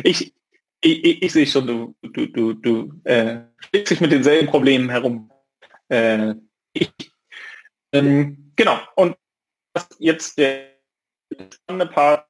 ich, 0.03 0.33
ich, 0.81 1.03
ich, 1.03 1.21
ich 1.21 1.31
sehe 1.31 1.47
schon, 1.47 1.67
du, 1.67 1.95
du, 2.01 2.27
du, 2.27 2.53
du 2.53 3.01
äh, 3.03 3.41
schlägst 3.57 3.91
dich 3.91 4.01
mit 4.01 4.11
denselben 4.11 4.47
Problemen 4.47 4.89
herum. 4.89 5.31
Äh, 5.89 6.35
ich, 6.73 6.91
ähm, 7.91 8.51
genau, 8.55 8.79
und 8.95 9.15
jetzt 9.99 10.37
der 10.37 10.71
spannende 11.53 11.91
Part, 11.91 12.26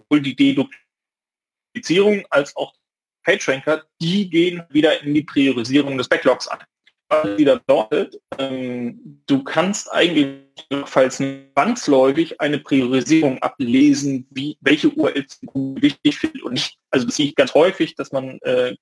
sowohl 0.00 0.22
die 0.22 0.36
Deduplizierung 1.74 2.24
als 2.30 2.54
auch 2.56 2.74
PageRanker, 3.24 3.84
die 4.00 4.30
gehen 4.30 4.62
wieder 4.70 5.02
in 5.02 5.14
die 5.14 5.22
Priorisierung 5.22 5.98
des 5.98 6.08
Backlogs 6.08 6.48
an. 6.48 6.60
Wieder 7.38 7.62
dort, 7.66 8.18
ähm, 8.38 9.22
du 9.26 9.42
kannst 9.42 9.90
eigentlich 9.90 10.44
falls 10.84 11.16
zwangsläufig 11.16 12.38
eine 12.40 12.58
Priorisierung 12.58 13.38
ablesen, 13.38 14.26
wie 14.30 14.58
welche 14.60 14.90
URLs 14.90 15.40
wichtig 15.54 16.18
sind 16.20 16.42
und 16.42 16.54
nicht. 16.54 16.76
Also 16.90 17.06
das 17.06 17.16
sehe 17.16 17.26
ich 17.26 17.34
ganz 17.34 17.54
häufig, 17.54 17.94
dass 17.94 18.12
man 18.12 18.38
äh, 18.42 18.76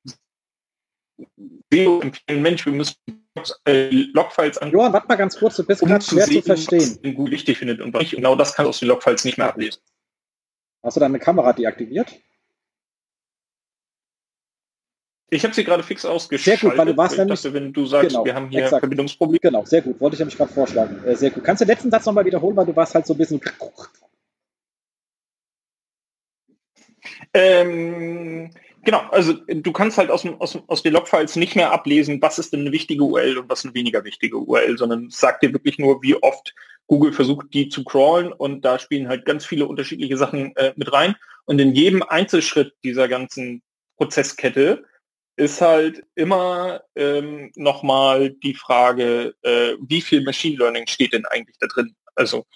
SEO 1.73 2.01
empfehlen, 2.01 2.43
Mensch, 2.43 2.67
wir 2.67 2.73
müssen 2.73 2.97
äh, 3.65 3.91
Logfiles 3.91 4.59
an. 4.59 4.71
Johann, 4.71 4.93
warte 4.93 5.09
mal 5.09 5.17
ganz 5.17 5.37
kurz, 5.37 5.57
du 5.57 5.65
bist 5.65 5.83
um 5.83 5.89
gerade 5.89 6.05
schwer 6.05 6.27
sehen, 6.27 6.43
zu 6.43 6.47
verstehen. 6.47 6.99
Was 7.03 7.15
gut 7.15 7.31
wichtig 7.31 7.59
findet 7.59 7.81
und 7.81 7.95
nicht. 7.95 8.13
Genau 8.13 8.35
das 8.35 8.55
kannst 8.55 8.67
du 8.67 8.71
aus 8.71 8.81
den 8.81 8.89
Logfiles 8.89 9.25
nicht 9.25 9.39
mehr 9.39 9.49
ablesen. 9.49 9.81
Hast 10.87 10.97
du 10.97 11.01
deine 11.01 11.19
Kamera 11.19 11.53
deaktiviert? 11.53 12.15
Ich 15.31 15.43
habe 15.43 15.53
sie 15.53 15.65
gerade 15.65 15.83
fix 15.83 16.05
ausgeschaltet. 16.05 16.61
Sehr 16.61 16.71
gut, 16.71 16.79
weil 16.79 16.87
du 16.87 16.97
warst 16.97 17.19
nämlich, 17.19 17.43
dachte, 17.43 17.55
wenn 17.55 17.73
du 17.73 17.87
sagst, 17.87 18.11
genau, 18.11 18.25
wir 18.25 18.37
haben 18.37 18.49
hier 18.51 18.63
exakt. 18.63 18.83
Verbindungsprobleme. 18.83 19.41
Genau, 19.41 19.65
sehr 19.65 19.83
gut, 19.83 20.01
wollte 20.01 20.15
ich 20.15 20.21
nämlich 20.21 20.37
gerade 20.37 20.53
vorschlagen. 20.53 21.03
Äh, 21.05 21.17
sehr 21.17 21.31
gut. 21.31 21.43
Kannst 21.43 21.61
du 21.61 21.65
den 21.65 21.73
letzten 21.73 21.91
Satz 21.91 22.07
nochmal 22.07 22.25
wiederholen, 22.25 22.57
weil 22.57 22.67
du 22.67 22.77
warst 22.77 22.95
halt 22.95 23.05
so 23.05 23.15
ein 23.15 23.19
bisschen... 23.19 23.41
Ähm, 27.35 28.53
genau, 28.85 29.01
also 29.11 29.33
du 29.33 29.73
kannst 29.73 29.99
halt 29.99 30.11
aus, 30.11 30.23
dem, 30.23 30.41
aus, 30.41 30.57
aus 30.69 30.85
den 30.85 30.93
Logfiles 30.93 31.35
nicht 31.35 31.57
mehr 31.57 31.73
ablesen, 31.73 32.23
was 32.23 32.39
ist 32.39 32.53
denn 32.53 32.61
eine 32.61 32.71
wichtige 32.71 33.03
URL 33.03 33.39
und 33.39 33.49
was 33.49 33.65
eine 33.65 33.75
weniger 33.75 34.05
wichtige 34.05 34.37
URL, 34.37 34.79
sondern 34.79 35.07
es 35.07 35.19
sagt 35.19 35.43
dir 35.43 35.53
wirklich 35.53 35.81
nur, 35.81 36.01
wie 36.05 36.15
oft 36.15 36.55
Google 36.87 37.13
versucht, 37.13 37.53
die 37.53 37.69
zu 37.69 37.85
crawlen 37.85 38.33
und 38.33 38.65
da 38.65 38.79
spielen 38.79 39.09
halt 39.09 39.25
ganz 39.25 39.45
viele 39.45 39.67
unterschiedliche 39.67 40.17
Sachen 40.17 40.55
äh, 40.57 40.73
mit 40.77 40.93
rein. 40.93 41.17
Und 41.45 41.61
in 41.61 41.75
jedem 41.75 42.03
Einzelschritt 42.03 42.75
dieser 42.85 43.09
ganzen 43.09 43.63
Prozesskette 43.97 44.85
ist 45.37 45.61
halt 45.61 46.03
immer 46.15 46.83
ähm, 46.95 47.53
nochmal 47.57 48.31
die 48.31 48.55
Frage, 48.55 49.35
äh, 49.43 49.75
wie 49.81 50.01
viel 50.01 50.23
Machine 50.23 50.57
Learning 50.57 50.87
steht 50.87 51.13
denn 51.13 51.27
eigentlich 51.27 51.57
da 51.61 51.67
drin? 51.67 51.95
Also 52.15 52.47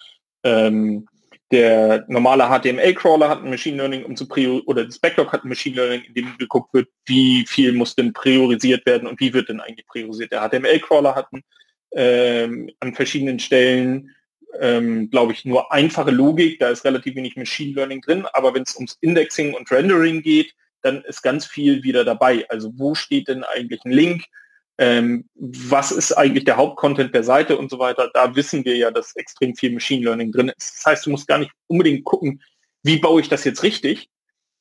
ähm, 0.44 1.06
der 1.50 2.04
normale 2.08 2.44
HTML-Crawler 2.44 3.28
hat 3.28 3.42
ein 3.42 3.50
Machine 3.50 3.76
Learning, 3.76 4.04
um 4.04 4.16
zu 4.16 4.26
prior 4.28 4.62
oder 4.66 4.84
das 4.84 4.98
Backlog 4.98 5.32
hat 5.32 5.44
ein 5.44 5.48
Machine 5.48 5.76
Learning, 5.76 6.02
in 6.04 6.14
dem 6.14 6.38
geguckt 6.38 6.72
wird, 6.72 6.88
wie 7.06 7.44
viel 7.46 7.72
muss 7.72 7.96
denn 7.96 8.12
priorisiert 8.12 8.86
werden 8.86 9.08
und 9.08 9.20
wie 9.20 9.34
wird 9.34 9.48
denn 9.48 9.60
eigentlich 9.60 9.86
priorisiert. 9.86 10.32
Der 10.32 10.48
HTML-Crawler 10.48 11.14
hat 11.14 11.32
ein, 11.32 11.42
ähm, 11.92 12.70
an 12.78 12.94
verschiedenen 12.94 13.40
Stellen, 13.40 14.14
ähm, 14.59 15.11
glaube 15.11 15.32
ich, 15.32 15.44
nur 15.44 15.72
einfache 15.72 16.11
Logik, 16.11 16.59
da 16.59 16.70
ist 16.70 16.84
relativ 16.84 17.14
wenig 17.14 17.36
Machine 17.36 17.74
Learning 17.74 18.01
drin, 18.01 18.26
aber 18.32 18.55
wenn 18.55 18.62
es 18.62 18.74
ums 18.74 18.96
Indexing 19.01 19.55
und 19.55 19.70
Rendering 19.70 20.22
geht, 20.22 20.55
dann 20.82 21.03
ist 21.03 21.22
ganz 21.22 21.46
viel 21.46 21.82
wieder 21.82 22.05
dabei. 22.05 22.46
Also 22.48 22.72
wo 22.76 22.94
steht 22.94 23.28
denn 23.28 23.44
eigentlich 23.44 23.84
ein 23.84 23.92
Link? 23.92 24.24
Ähm, 24.78 25.28
was 25.34 25.92
ist 25.92 26.12
eigentlich 26.12 26.44
der 26.44 26.57
Hauptcontent 26.57 27.14
der 27.14 27.22
Seite 27.22 27.59
und 27.59 27.70
so 27.70 27.78
weiter? 27.78 28.11
Da 28.14 28.34
wissen 28.34 28.64
wir 28.64 28.76
ja, 28.76 28.90
dass 28.90 29.14
extrem 29.16 29.55
viel 29.55 29.72
Machine 29.72 30.05
Learning 30.05 30.32
drin 30.32 30.48
ist. 30.57 30.78
Das 30.78 30.86
heißt, 30.86 31.07
du 31.07 31.11
musst 31.11 31.28
gar 31.28 31.38
nicht 31.38 31.53
unbedingt 31.66 32.05
gucken, 32.05 32.42
wie 32.82 32.98
baue 32.98 33.20
ich 33.20 33.28
das 33.28 33.44
jetzt 33.44 33.62
richtig, 33.62 34.09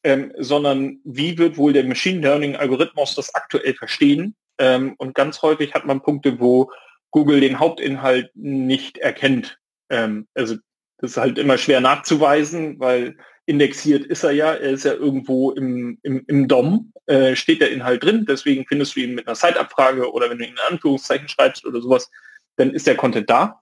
ähm, 0.04 0.34
sondern 0.38 1.00
wie 1.06 1.38
wird 1.38 1.58
wohl 1.58 1.72
der 1.72 1.86
Machine 1.86 2.20
Learning 2.20 2.58
Algorithmus 2.58 3.16
das 3.16 3.34
aktuell 3.34 3.74
verstehen? 3.76 4.36
Ähm, 4.58 4.96
und 4.98 5.16
ganz 5.16 5.42
häufig 5.42 5.74
hat 5.74 5.86
man 5.86 6.02
Punkte, 6.02 6.40
wo 6.40 6.70
Google 7.12 7.40
den 7.40 7.60
Hauptinhalt 7.60 8.30
nicht 8.36 8.98
erkennt. 8.98 9.58
Ähm, 9.90 10.28
also 10.34 10.56
das 10.98 11.12
ist 11.12 11.18
halt 11.18 11.38
immer 11.38 11.58
schwer 11.58 11.82
nachzuweisen, 11.82 12.80
weil 12.80 13.18
indexiert 13.46 14.06
ist 14.06 14.24
er 14.24 14.32
ja, 14.32 14.54
er 14.54 14.72
ist 14.72 14.86
ja 14.86 14.94
irgendwo 14.94 15.52
im, 15.52 15.98
im, 16.04 16.24
im 16.28 16.48
DOM, 16.48 16.94
äh, 17.08 17.36
steht 17.36 17.62
der 17.62 17.72
Inhalt 17.72 18.04
drin, 18.04 18.26
deswegen 18.28 18.66
findest 18.68 18.96
du 18.96 19.00
ihn 19.00 19.16
mit 19.16 19.28
einer 19.28 19.36
Site-Abfrage 19.36 20.12
oder 20.12 20.30
wenn 20.30 20.38
du 20.38 20.46
ihn 20.46 20.52
in 20.52 20.74
Anführungszeichen 20.74 21.28
schreibst 21.28 21.66
oder 21.66 21.82
sowas, 21.82 22.12
dann 22.58 22.72
ist 22.72 22.86
der 22.86 22.96
Content 22.96 23.30
da. 23.30 23.62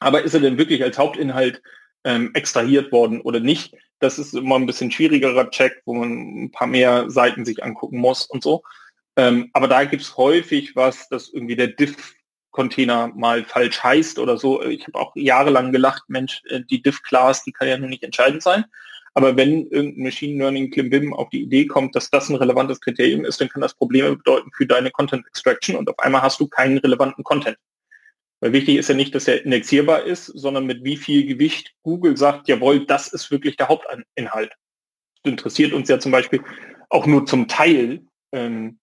Aber 0.00 0.22
ist 0.22 0.34
er 0.34 0.40
denn 0.40 0.58
wirklich 0.58 0.82
als 0.82 0.98
Hauptinhalt 0.98 1.62
ähm, 2.04 2.30
extrahiert 2.34 2.92
worden 2.92 3.20
oder 3.20 3.40
nicht? 3.40 3.74
Das 4.00 4.18
ist 4.18 4.34
immer 4.34 4.56
ein 4.56 4.66
bisschen 4.66 4.90
schwierigerer 4.90 5.50
Check, 5.50 5.82
wo 5.86 5.94
man 5.94 6.44
ein 6.44 6.50
paar 6.52 6.66
mehr 6.66 7.08
Seiten 7.10 7.44
sich 7.44 7.64
angucken 7.64 7.98
muss 7.98 8.26
und 8.26 8.42
so. 8.42 8.62
Ähm, 9.16 9.50
aber 9.52 9.66
da 9.66 9.84
gibt 9.84 10.02
es 10.02 10.16
häufig 10.16 10.76
was, 10.76 11.08
dass 11.08 11.28
irgendwie 11.32 11.56
der 11.56 11.68
Diff 11.68 12.14
Container 12.58 13.12
mal 13.14 13.44
falsch 13.44 13.84
heißt 13.84 14.18
oder 14.18 14.36
so. 14.36 14.60
Ich 14.64 14.84
habe 14.88 14.98
auch 14.98 15.12
jahrelang 15.14 15.70
gelacht, 15.70 16.02
Mensch, 16.08 16.42
äh, 16.48 16.60
die 16.68 16.82
Diff-Class, 16.82 17.44
die 17.44 17.52
kann 17.52 17.68
ja 17.68 17.78
nur 17.78 17.88
nicht 17.88 18.02
entscheidend 18.02 18.42
sein. 18.42 18.64
Aber 19.14 19.36
wenn 19.36 19.68
irgendein 19.68 20.02
Machine 20.02 20.38
Learning 20.38 20.68
Klimbim 20.72 21.14
auf 21.14 21.28
die 21.28 21.42
Idee 21.42 21.66
kommt, 21.66 21.94
dass 21.94 22.10
das 22.10 22.28
ein 22.28 22.34
relevantes 22.34 22.80
Kriterium 22.80 23.24
ist, 23.24 23.40
dann 23.40 23.48
kann 23.48 23.62
das 23.62 23.74
Probleme 23.74 24.16
bedeuten 24.16 24.50
für 24.56 24.66
deine 24.66 24.90
Content 24.90 25.24
Extraction 25.28 25.76
und 25.76 25.88
auf 25.88 26.00
einmal 26.00 26.22
hast 26.22 26.40
du 26.40 26.48
keinen 26.48 26.78
relevanten 26.78 27.22
Content. 27.22 27.56
Weil 28.40 28.52
wichtig 28.52 28.76
ist 28.76 28.88
ja 28.88 28.96
nicht, 28.96 29.14
dass 29.14 29.28
er 29.28 29.44
indexierbar 29.44 30.02
ist, 30.02 30.26
sondern 30.26 30.66
mit 30.66 30.82
wie 30.82 30.96
viel 30.96 31.26
Gewicht 31.26 31.74
Google 31.84 32.16
sagt, 32.16 32.48
jawohl, 32.48 32.86
das 32.86 33.12
ist 33.12 33.30
wirklich 33.30 33.56
der 33.56 33.68
Hauptinhalt. 33.68 34.50
Das 35.22 35.30
interessiert 35.30 35.72
uns 35.72 35.88
ja 35.88 36.00
zum 36.00 36.10
Beispiel 36.10 36.42
auch 36.90 37.06
nur 37.06 37.24
zum 37.24 37.46
Teil, 37.46 38.04
ähm, 38.32 38.80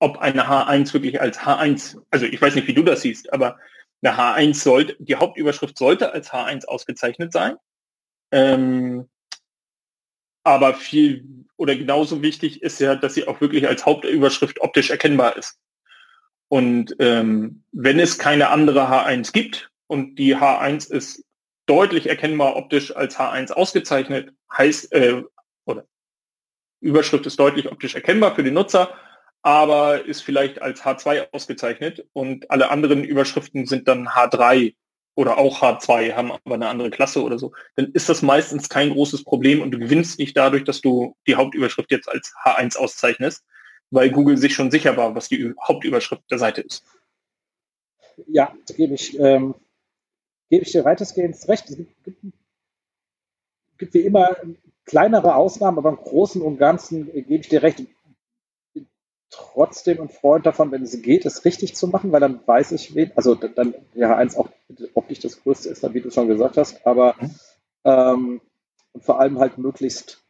ob 0.00 0.18
eine 0.18 0.48
H1 0.48 0.92
wirklich 0.92 1.20
als 1.20 1.40
H1, 1.40 1.98
also 2.10 2.26
ich 2.26 2.40
weiß 2.40 2.54
nicht, 2.54 2.68
wie 2.68 2.74
du 2.74 2.82
das 2.82 3.02
siehst, 3.02 3.32
aber 3.32 3.58
eine 4.02 4.16
H1 4.16 4.54
sollte, 4.54 4.96
die 5.00 5.16
Hauptüberschrift 5.16 5.76
sollte 5.76 6.12
als 6.12 6.30
H1 6.30 6.66
ausgezeichnet 6.66 7.32
sein. 7.32 7.56
Ähm, 8.30 9.08
aber 10.44 10.74
viel 10.74 11.24
oder 11.56 11.74
genauso 11.74 12.22
wichtig 12.22 12.62
ist 12.62 12.78
ja, 12.80 12.94
dass 12.94 13.14
sie 13.14 13.26
auch 13.26 13.40
wirklich 13.40 13.66
als 13.66 13.84
Hauptüberschrift 13.84 14.60
optisch 14.60 14.90
erkennbar 14.90 15.36
ist. 15.36 15.58
Und 16.48 16.94
ähm, 17.00 17.64
wenn 17.72 17.98
es 17.98 18.18
keine 18.18 18.48
andere 18.48 18.88
H1 18.88 19.32
gibt 19.32 19.70
und 19.86 20.16
die 20.16 20.36
H1 20.36 20.90
ist 20.90 21.24
deutlich 21.66 22.08
erkennbar 22.08 22.56
optisch 22.56 22.94
als 22.96 23.18
H1 23.18 23.52
ausgezeichnet, 23.52 24.32
heißt, 24.56 24.92
äh, 24.92 25.22
oder 25.66 25.84
Überschrift 26.80 27.26
ist 27.26 27.38
deutlich 27.38 27.70
optisch 27.70 27.94
erkennbar 27.94 28.34
für 28.34 28.44
den 28.44 28.54
Nutzer, 28.54 28.94
aber 29.48 30.04
ist 30.04 30.20
vielleicht 30.20 30.60
als 30.60 30.82
H2 30.82 31.32
ausgezeichnet 31.32 32.06
und 32.12 32.50
alle 32.50 32.70
anderen 32.70 33.02
Überschriften 33.02 33.64
sind 33.64 33.88
dann 33.88 34.06
H3 34.06 34.74
oder 35.14 35.38
auch 35.38 35.62
H2 35.62 36.12
haben 36.12 36.32
aber 36.32 36.54
eine 36.54 36.68
andere 36.68 36.90
Klasse 36.90 37.22
oder 37.22 37.38
so, 37.38 37.54
dann 37.74 37.90
ist 37.92 38.10
das 38.10 38.20
meistens 38.20 38.68
kein 38.68 38.90
großes 38.90 39.24
Problem 39.24 39.62
und 39.62 39.70
du 39.70 39.78
gewinnst 39.78 40.18
nicht 40.18 40.36
dadurch, 40.36 40.64
dass 40.64 40.82
du 40.82 41.16
die 41.26 41.36
Hauptüberschrift 41.36 41.90
jetzt 41.90 42.10
als 42.10 42.34
H1 42.44 42.76
auszeichnest, 42.76 43.42
weil 43.90 44.10
Google 44.10 44.36
sich 44.36 44.52
schon 44.52 44.70
sicher 44.70 44.98
war, 44.98 45.14
was 45.14 45.30
die 45.30 45.54
Hauptüberschrift 45.66 46.30
der 46.30 46.38
Seite 46.38 46.60
ist. 46.60 46.84
Ja, 48.26 48.54
gebe 48.76 48.92
ich, 48.92 49.18
ähm, 49.18 49.54
gebe 50.50 50.62
ich 50.62 50.72
dir 50.72 50.84
weitestgehend 50.84 51.36
recht. 51.48 51.70
Es 51.70 51.76
gibt, 51.78 52.04
gibt, 52.04 52.18
gibt 53.78 53.94
wie 53.94 54.00
immer 54.00 54.36
kleinere 54.84 55.36
Ausnahmen, 55.36 55.78
aber 55.78 55.88
im 55.88 55.96
Großen 55.96 56.42
und 56.42 56.58
Ganzen 56.58 57.10
gebe 57.10 57.36
ich 57.36 57.48
dir 57.48 57.62
recht 57.62 57.80
trotzdem 59.30 60.00
ein 60.00 60.08
Freund 60.08 60.46
davon, 60.46 60.70
wenn 60.70 60.82
es 60.82 61.00
geht, 61.02 61.26
es 61.26 61.44
richtig 61.44 61.76
zu 61.76 61.88
machen, 61.88 62.12
weil 62.12 62.20
dann 62.20 62.40
weiß 62.46 62.72
ich, 62.72 62.94
wen, 62.94 63.12
also 63.14 63.34
dann 63.34 63.74
ja 63.94 64.16
eins 64.16 64.36
auch 64.36 64.48
ob 64.94 65.08
nicht 65.08 65.24
das 65.24 65.42
größte 65.42 65.68
ist, 65.68 65.82
dann 65.82 65.94
wie 65.94 66.00
du 66.00 66.10
schon 66.10 66.28
gesagt 66.28 66.56
hast, 66.56 66.86
aber 66.86 67.14
mhm. 67.20 67.34
ähm, 67.84 68.40
vor 69.00 69.20
allem 69.20 69.38
halt 69.38 69.58
möglichst 69.58 70.24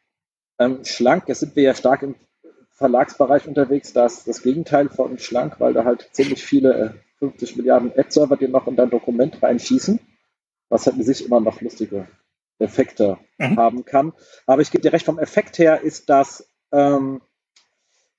ähm, 0.59 0.85
schlank. 0.85 1.25
Jetzt 1.29 1.41
sind 1.41 1.57
wir 1.57 1.63
ja 1.63 1.75
stark 1.75 2.03
im 2.03 2.17
Verlagsbereich 2.71 3.47
unterwegs, 3.49 3.93
da 3.93 4.07
ist 4.07 4.29
das 4.29 4.43
Gegenteil 4.43 4.89
von 4.89 5.19
schlank, 5.19 5.59
weil 5.59 5.73
da 5.73 5.85
halt 5.85 6.09
ziemlich 6.13 6.45
viele 6.45 6.75
äh, 6.75 6.91
50 7.19 7.57
Milliarden 7.57 7.93
Ad-Server 7.97 8.37
dir 8.37 8.49
noch 8.49 8.69
in 8.69 8.77
dein 8.77 8.91
Dokument 8.91 9.43
reinschießen, 9.43 9.99
was 10.69 10.87
halt 10.87 10.97
in 10.97 11.03
sich 11.03 11.25
immer 11.25 11.41
noch 11.41 11.61
lustige 11.61 12.07
Effekte 12.61 13.19
mhm. 13.39 13.57
haben 13.57 13.85
kann. 13.85 14.13
Aber 14.47 14.63
ich 14.63 14.71
gebe 14.71 14.83
dir 14.83 14.93
recht, 14.93 15.07
vom 15.07 15.19
Effekt 15.19 15.59
her 15.59 15.81
ist 15.83 16.09
das 16.09 16.49
ähm, 16.73 17.21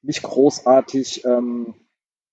nicht 0.02 0.24
großartig 0.24 1.26
ähm, 1.26 1.74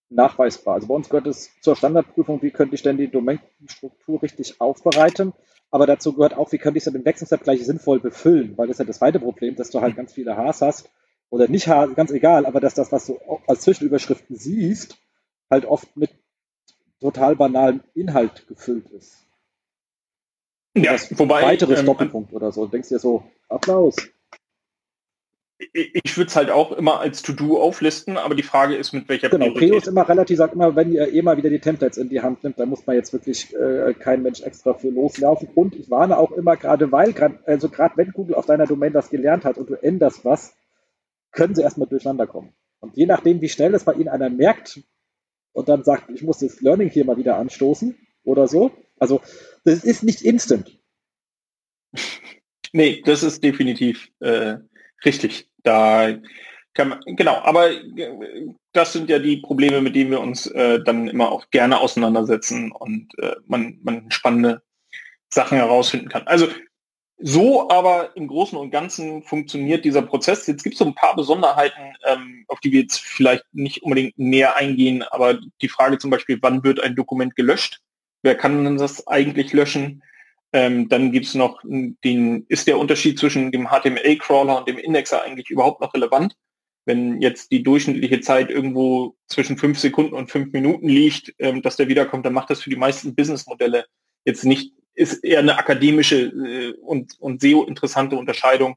nachweisbar. 0.09 0.75
Also 0.75 0.87
bei 0.87 0.95
uns 0.95 1.09
gehört 1.09 1.27
es 1.27 1.51
zur 1.61 1.77
Standardprüfung, 1.77 2.43
wie 2.43 2.51
könnte 2.51 2.75
ich 2.75 2.83
denn 2.83 2.97
die 2.97 3.11
Domainstruktur 3.11 4.23
richtig 4.23 4.61
aufbereiten. 4.61 5.33
Aber 5.71 5.87
dazu 5.87 6.13
gehört 6.13 6.35
auch, 6.35 6.53
wie 6.53 6.59
könnte 6.59 6.79
ich 6.79 6.87
es 6.87 6.95
im 6.95 7.05
Wechselstep 7.05 7.43
gleich 7.43 7.65
sinnvoll 7.65 7.99
befüllen, 7.99 8.57
weil 8.57 8.69
das 8.69 8.77
ist 8.77 8.79
ja 8.79 8.85
das 8.85 8.99
zweite 8.99 9.19
Problem, 9.19 9.57
dass 9.57 9.71
du 9.71 9.81
halt 9.81 9.97
ganz 9.97 10.13
viele 10.13 10.37
Hs 10.37 10.63
hast 10.63 10.91
oder 11.29 11.49
nicht 11.49 11.67
H, 11.67 11.87
ganz 11.87 12.13
egal, 12.13 12.47
aber 12.47 12.61
dass 12.61 12.75
das, 12.75 12.93
was 12.93 13.07
du 13.07 13.19
als 13.49 13.63
Zwischenüberschriften 13.63 14.37
siehst, 14.37 14.97
halt 15.51 15.65
oft 15.65 15.97
mit 15.97 16.11
total 17.01 17.37
banalem 17.37 17.83
Inhalt 17.95 18.47
gefüllt 18.47 18.89
ist. 18.91 19.27
Ja, 20.77 20.95
wobei 21.11 21.43
weiteres 21.43 21.81
ähm, 21.81 21.87
Doppelpunkt 21.87 22.33
oder 22.33 22.53
so. 22.53 22.67
Du 22.67 22.73
denkst 22.73 22.91
dir 22.91 22.99
so, 22.99 23.25
Applaus. 23.49 23.97
Ich 25.59 26.17
würde 26.17 26.29
es 26.29 26.37
halt 26.37 26.51
auch 26.51 26.73
immer 26.73 27.01
als 27.01 27.23
To-Do 27.23 27.59
auflisten, 27.59 28.19
aber 28.19 28.35
die 28.35 28.43
Frage 28.43 28.77
ist, 28.77 28.93
mit 28.93 29.09
welcher 29.09 29.31
genau, 29.31 29.47
Priorität. 29.47 29.69
Genau, 29.69 29.79
ist 29.79 29.89
immer 29.89 30.09
relativ, 30.09 30.37
sagt 30.37 30.55
immer, 30.55 30.77
wenn 30.77 30.93
ihr 30.93 31.13
eh 31.13 31.23
mal 31.23 31.39
wieder 31.39 31.49
die 31.49 31.61
Templates 31.61 31.97
in 31.97 32.11
die 32.11 32.21
Hand 32.21 32.45
nimmt, 32.45 32.59
dann 32.59 32.69
muss 32.69 32.87
man 32.87 32.97
jetzt 32.97 33.13
wirklich 33.13 33.55
äh, 33.55 33.95
kein 33.95 34.23
Mensch 34.23 34.43
extra 34.43 34.75
für 34.75 34.91
loslaufen. 34.91 35.49
Und 35.55 35.75
ich 35.75 35.91
warne 35.91 36.19
auch 36.19 36.33
immer, 36.33 36.57
gerade 36.57 36.93
weil, 36.93 37.15
grad, 37.15 37.47
also 37.47 37.71
gerade 37.71 37.97
wenn 37.97 38.13
Google 38.13 38.35
auf 38.35 38.45
deiner 38.45 38.67
Domain 38.67 38.93
das 38.93 39.09
gelernt 39.09 39.45
hat 39.45 39.57
und 39.57 39.71
du 39.71 39.75
änderst 39.75 40.25
was, 40.25 40.55
können 41.33 41.55
sie 41.55 41.63
erstmal 41.63 41.89
durcheinander 41.89 42.27
kommen. 42.27 42.53
Und 42.81 42.97
je 42.97 43.07
nachdem, 43.07 43.41
wie 43.41 43.49
schnell 43.49 43.75
es 43.75 43.85
bei 43.85 43.95
ihnen 43.95 44.09
einer 44.09 44.29
merkt 44.29 44.81
und 45.53 45.69
dann 45.71 45.85
sagt, 45.85 46.11
ich 46.11 46.23
muss 46.23 46.39
das 46.39 46.61
Learning 46.61 46.91
hier 46.91 47.07
mal 47.07 47.17
wieder 47.17 47.39
anstoßen 47.39 47.97
oder 48.25 48.47
so. 48.47 48.73
Also, 48.99 49.23
das 49.65 49.85
ist 49.85 50.03
nicht 50.03 50.23
instant. 50.23 50.79
Nee, 52.73 53.01
das 53.07 53.23
ist 53.23 53.43
definitiv 53.43 54.11
äh, 54.19 54.57
Richtig, 55.05 55.49
da 55.63 56.17
kann 56.75 56.91
man, 56.91 57.01
genau, 57.07 57.37
aber 57.37 57.71
äh, 57.71 58.49
das 58.73 58.93
sind 58.93 59.09
ja 59.09 59.19
die 59.19 59.39
Probleme, 59.39 59.81
mit 59.81 59.97
denen 59.97 60.11
wir 60.11 60.21
uns 60.21 60.47
äh, 60.47 60.83
dann 60.85 61.09
immer 61.09 61.33
auch 61.33 61.51
gerne 61.51 61.81
auseinandersetzen 61.81 62.71
und 62.71 63.09
äh, 63.19 63.35
man, 63.47 63.79
man 63.83 64.11
spannende 64.11 64.63
Sachen 65.29 65.59
herausfinden 65.59 66.09
kann. 66.09 66.27
Also 66.27 66.49
so 67.19 67.71
aber 67.71 68.15
im 68.15 68.29
Großen 68.29 68.59
und 68.59 68.71
Ganzen 68.71 69.23
funktioniert 69.23 69.87
dieser 69.87 70.03
Prozess. 70.03 70.47
Jetzt 70.47 70.63
gibt 70.63 70.75
es 70.75 70.79
so 70.79 70.85
ein 70.85 70.95
paar 70.95 71.17
Besonderheiten, 71.17 71.95
ähm, 72.05 72.45
auf 72.49 72.61
die 72.61 72.73
wir 72.73 72.83
jetzt 72.83 73.01
vielleicht 73.01 73.45
nicht 73.53 73.83
unbedingt 73.83 74.19
näher 74.19 74.57
eingehen, 74.57 75.03
aber 75.03 75.39
die 75.63 75.69
Frage 75.69 75.97
zum 75.97 76.11
Beispiel, 76.11 76.39
wann 76.43 76.63
wird 76.63 76.81
ein 76.81 76.95
Dokument 76.95 77.35
gelöscht? 77.35 77.81
Wer 78.23 78.35
kann 78.35 78.65
denn 78.65 78.77
das 78.77 79.07
eigentlich 79.07 79.53
löschen? 79.55 80.03
Ähm, 80.53 80.89
dann 80.89 81.13
gibt 81.13 81.27
es 81.27 81.35
noch 81.35 81.61
den, 81.65 82.47
ist 82.49 82.67
der 82.67 82.79
Unterschied 82.79 83.19
zwischen 83.19 83.53
dem 83.53 83.69
HTML-Crawler 83.69 84.59
und 84.59 84.69
dem 84.69 84.79
Indexer 84.79 85.23
eigentlich 85.23 85.51
überhaupt 85.51 85.81
noch 85.81 85.93
relevant? 85.93 86.35
Wenn 86.85 87.21
jetzt 87.21 87.51
die 87.51 87.63
durchschnittliche 87.63 88.21
Zeit 88.21 88.49
irgendwo 88.49 89.17
zwischen 89.27 89.59
fünf 89.59 89.79
Sekunden 89.79 90.15
und 90.15 90.31
fünf 90.31 90.53
Minuten 90.53 90.89
liegt, 90.89 91.35
ähm, 91.39 91.63
dass 91.63 91.77
der 91.77 91.89
wiederkommt, 91.89 92.25
dann 92.25 92.33
macht 92.33 92.51
das 92.51 92.63
für 92.63 92.71
die 92.71 92.77
meisten 92.77 93.15
Businessmodelle 93.15 93.87
jetzt 94.25 94.45
nicht, 94.45 94.73
ist 94.95 95.25
eher 95.25 95.41
eine 95.41 95.59
akademische 95.59 96.27
äh, 96.27 96.75
und, 96.81 97.15
und 97.19 97.41
SEO-interessante 97.41 98.17
Unterscheidung, 98.17 98.77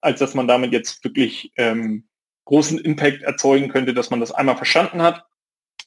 als 0.00 0.20
dass 0.20 0.34
man 0.34 0.46
damit 0.46 0.72
jetzt 0.72 1.02
wirklich 1.04 1.52
ähm, 1.56 2.08
großen 2.44 2.78
Impact 2.78 3.22
erzeugen 3.22 3.68
könnte, 3.68 3.92
dass 3.92 4.10
man 4.10 4.20
das 4.20 4.32
einmal 4.32 4.56
verstanden 4.56 5.02
hat. 5.02 5.24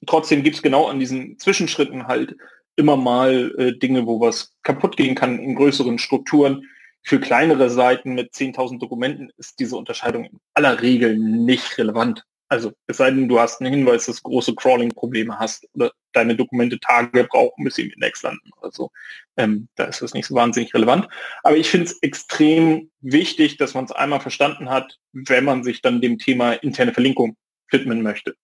Trotzdem 0.05 0.43
gibt 0.43 0.57
es 0.57 0.61
genau 0.61 0.87
an 0.87 0.99
diesen 0.99 1.39
Zwischenschritten 1.39 2.07
halt 2.07 2.35
immer 2.75 2.97
mal 2.97 3.53
äh, 3.57 3.77
Dinge, 3.77 4.05
wo 4.05 4.19
was 4.19 4.53
kaputt 4.63 4.97
gehen 4.97 5.15
kann 5.15 5.39
in 5.39 5.55
größeren 5.55 5.97
Strukturen. 5.97 6.63
Für 7.03 7.19
kleinere 7.19 7.69
Seiten 7.69 8.13
mit 8.13 8.33
10.000 8.33 8.79
Dokumenten 8.79 9.31
ist 9.37 9.59
diese 9.59 9.75
Unterscheidung 9.75 10.25
in 10.25 10.39
aller 10.53 10.81
Regel 10.81 11.17
nicht 11.17 11.77
relevant. 11.77 12.23
Also 12.51 12.73
es 12.85 12.97
sei 12.97 13.09
denn, 13.11 13.29
du 13.29 13.39
hast 13.39 13.61
einen 13.61 13.73
Hinweis, 13.73 14.07
dass 14.07 14.23
große 14.23 14.55
Crawling-Probleme 14.55 15.39
hast 15.39 15.65
oder 15.73 15.93
deine 16.11 16.35
Dokumente 16.35 16.81
Tage 16.81 17.23
brauchen, 17.23 17.63
bis 17.63 17.75
sie 17.75 17.83
im 17.83 17.91
Index 17.91 18.23
landen 18.23 18.51
oder 18.59 18.73
so. 18.73 18.91
Ähm, 19.37 19.69
da 19.75 19.85
ist 19.85 20.01
das 20.01 20.13
nicht 20.13 20.27
so 20.27 20.35
wahnsinnig 20.35 20.73
relevant. 20.73 21.07
Aber 21.43 21.55
ich 21.55 21.69
finde 21.69 21.85
es 21.85 22.03
extrem 22.03 22.91
wichtig, 22.99 23.55
dass 23.55 23.73
man 23.73 23.85
es 23.85 23.93
einmal 23.93 24.19
verstanden 24.19 24.69
hat, 24.69 24.99
wenn 25.13 25.45
man 25.45 25.63
sich 25.63 25.81
dann 25.81 26.01
dem 26.01 26.17
Thema 26.17 26.51
interne 26.51 26.93
Verlinkung 26.93 27.37
widmen 27.71 28.01
möchte. 28.01 28.35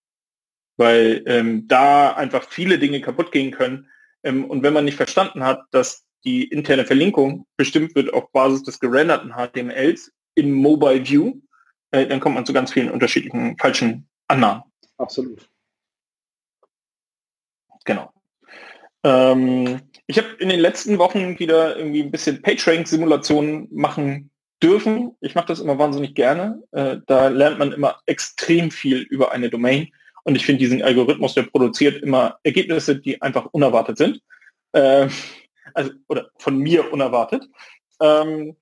Weil 0.78 1.22
ähm, 1.26 1.68
da 1.68 2.14
einfach 2.14 2.48
viele 2.48 2.78
Dinge 2.78 3.02
kaputt 3.02 3.30
gehen 3.30 3.50
können, 3.50 3.88
und 4.28 4.62
wenn 4.62 4.72
man 4.72 4.84
nicht 4.84 4.96
verstanden 4.96 5.44
hat, 5.44 5.62
dass 5.70 6.04
die 6.24 6.44
interne 6.44 6.84
Verlinkung 6.84 7.46
bestimmt 7.56 7.94
wird 7.94 8.12
auf 8.12 8.30
Basis 8.32 8.62
des 8.64 8.80
gerenderten 8.80 9.32
HTMLs 9.32 10.12
in 10.34 10.52
Mobile 10.52 11.06
View, 11.06 11.34
äh, 11.90 12.06
dann 12.06 12.20
kommt 12.20 12.34
man 12.34 12.46
zu 12.46 12.52
ganz 12.52 12.72
vielen 12.72 12.90
unterschiedlichen 12.90 13.56
falschen 13.58 14.08
Annahmen. 14.28 14.62
Absolut. 14.98 15.48
Genau. 17.84 18.12
Ähm, 19.04 19.80
ich 20.06 20.18
habe 20.18 20.28
in 20.38 20.48
den 20.48 20.60
letzten 20.60 20.98
Wochen 20.98 21.38
wieder 21.38 21.76
irgendwie 21.76 22.02
ein 22.02 22.10
bisschen 22.10 22.42
PageRank-Simulationen 22.42 23.68
machen 23.70 24.30
dürfen. 24.62 25.16
Ich 25.20 25.34
mache 25.34 25.46
das 25.46 25.60
immer 25.60 25.78
wahnsinnig 25.78 26.14
gerne. 26.14 26.62
Äh, 26.72 26.98
da 27.06 27.28
lernt 27.28 27.58
man 27.58 27.72
immer 27.72 28.00
extrem 28.06 28.70
viel 28.70 28.98
über 29.02 29.32
eine 29.32 29.50
Domain. 29.50 29.88
Und 30.28 30.34
ich 30.34 30.44
finde 30.44 30.58
diesen 30.58 30.82
Algorithmus, 30.82 31.32
der 31.32 31.44
produziert 31.44 32.02
immer 32.02 32.38
Ergebnisse, 32.42 32.96
die 32.96 33.22
einfach 33.22 33.46
unerwartet 33.52 33.96
sind. 33.96 34.20
Äh, 34.72 35.08
also, 35.72 35.90
oder 36.06 36.28
von 36.36 36.58
mir 36.58 36.92
unerwartet. 36.92 37.48
Ähm, 38.02 38.54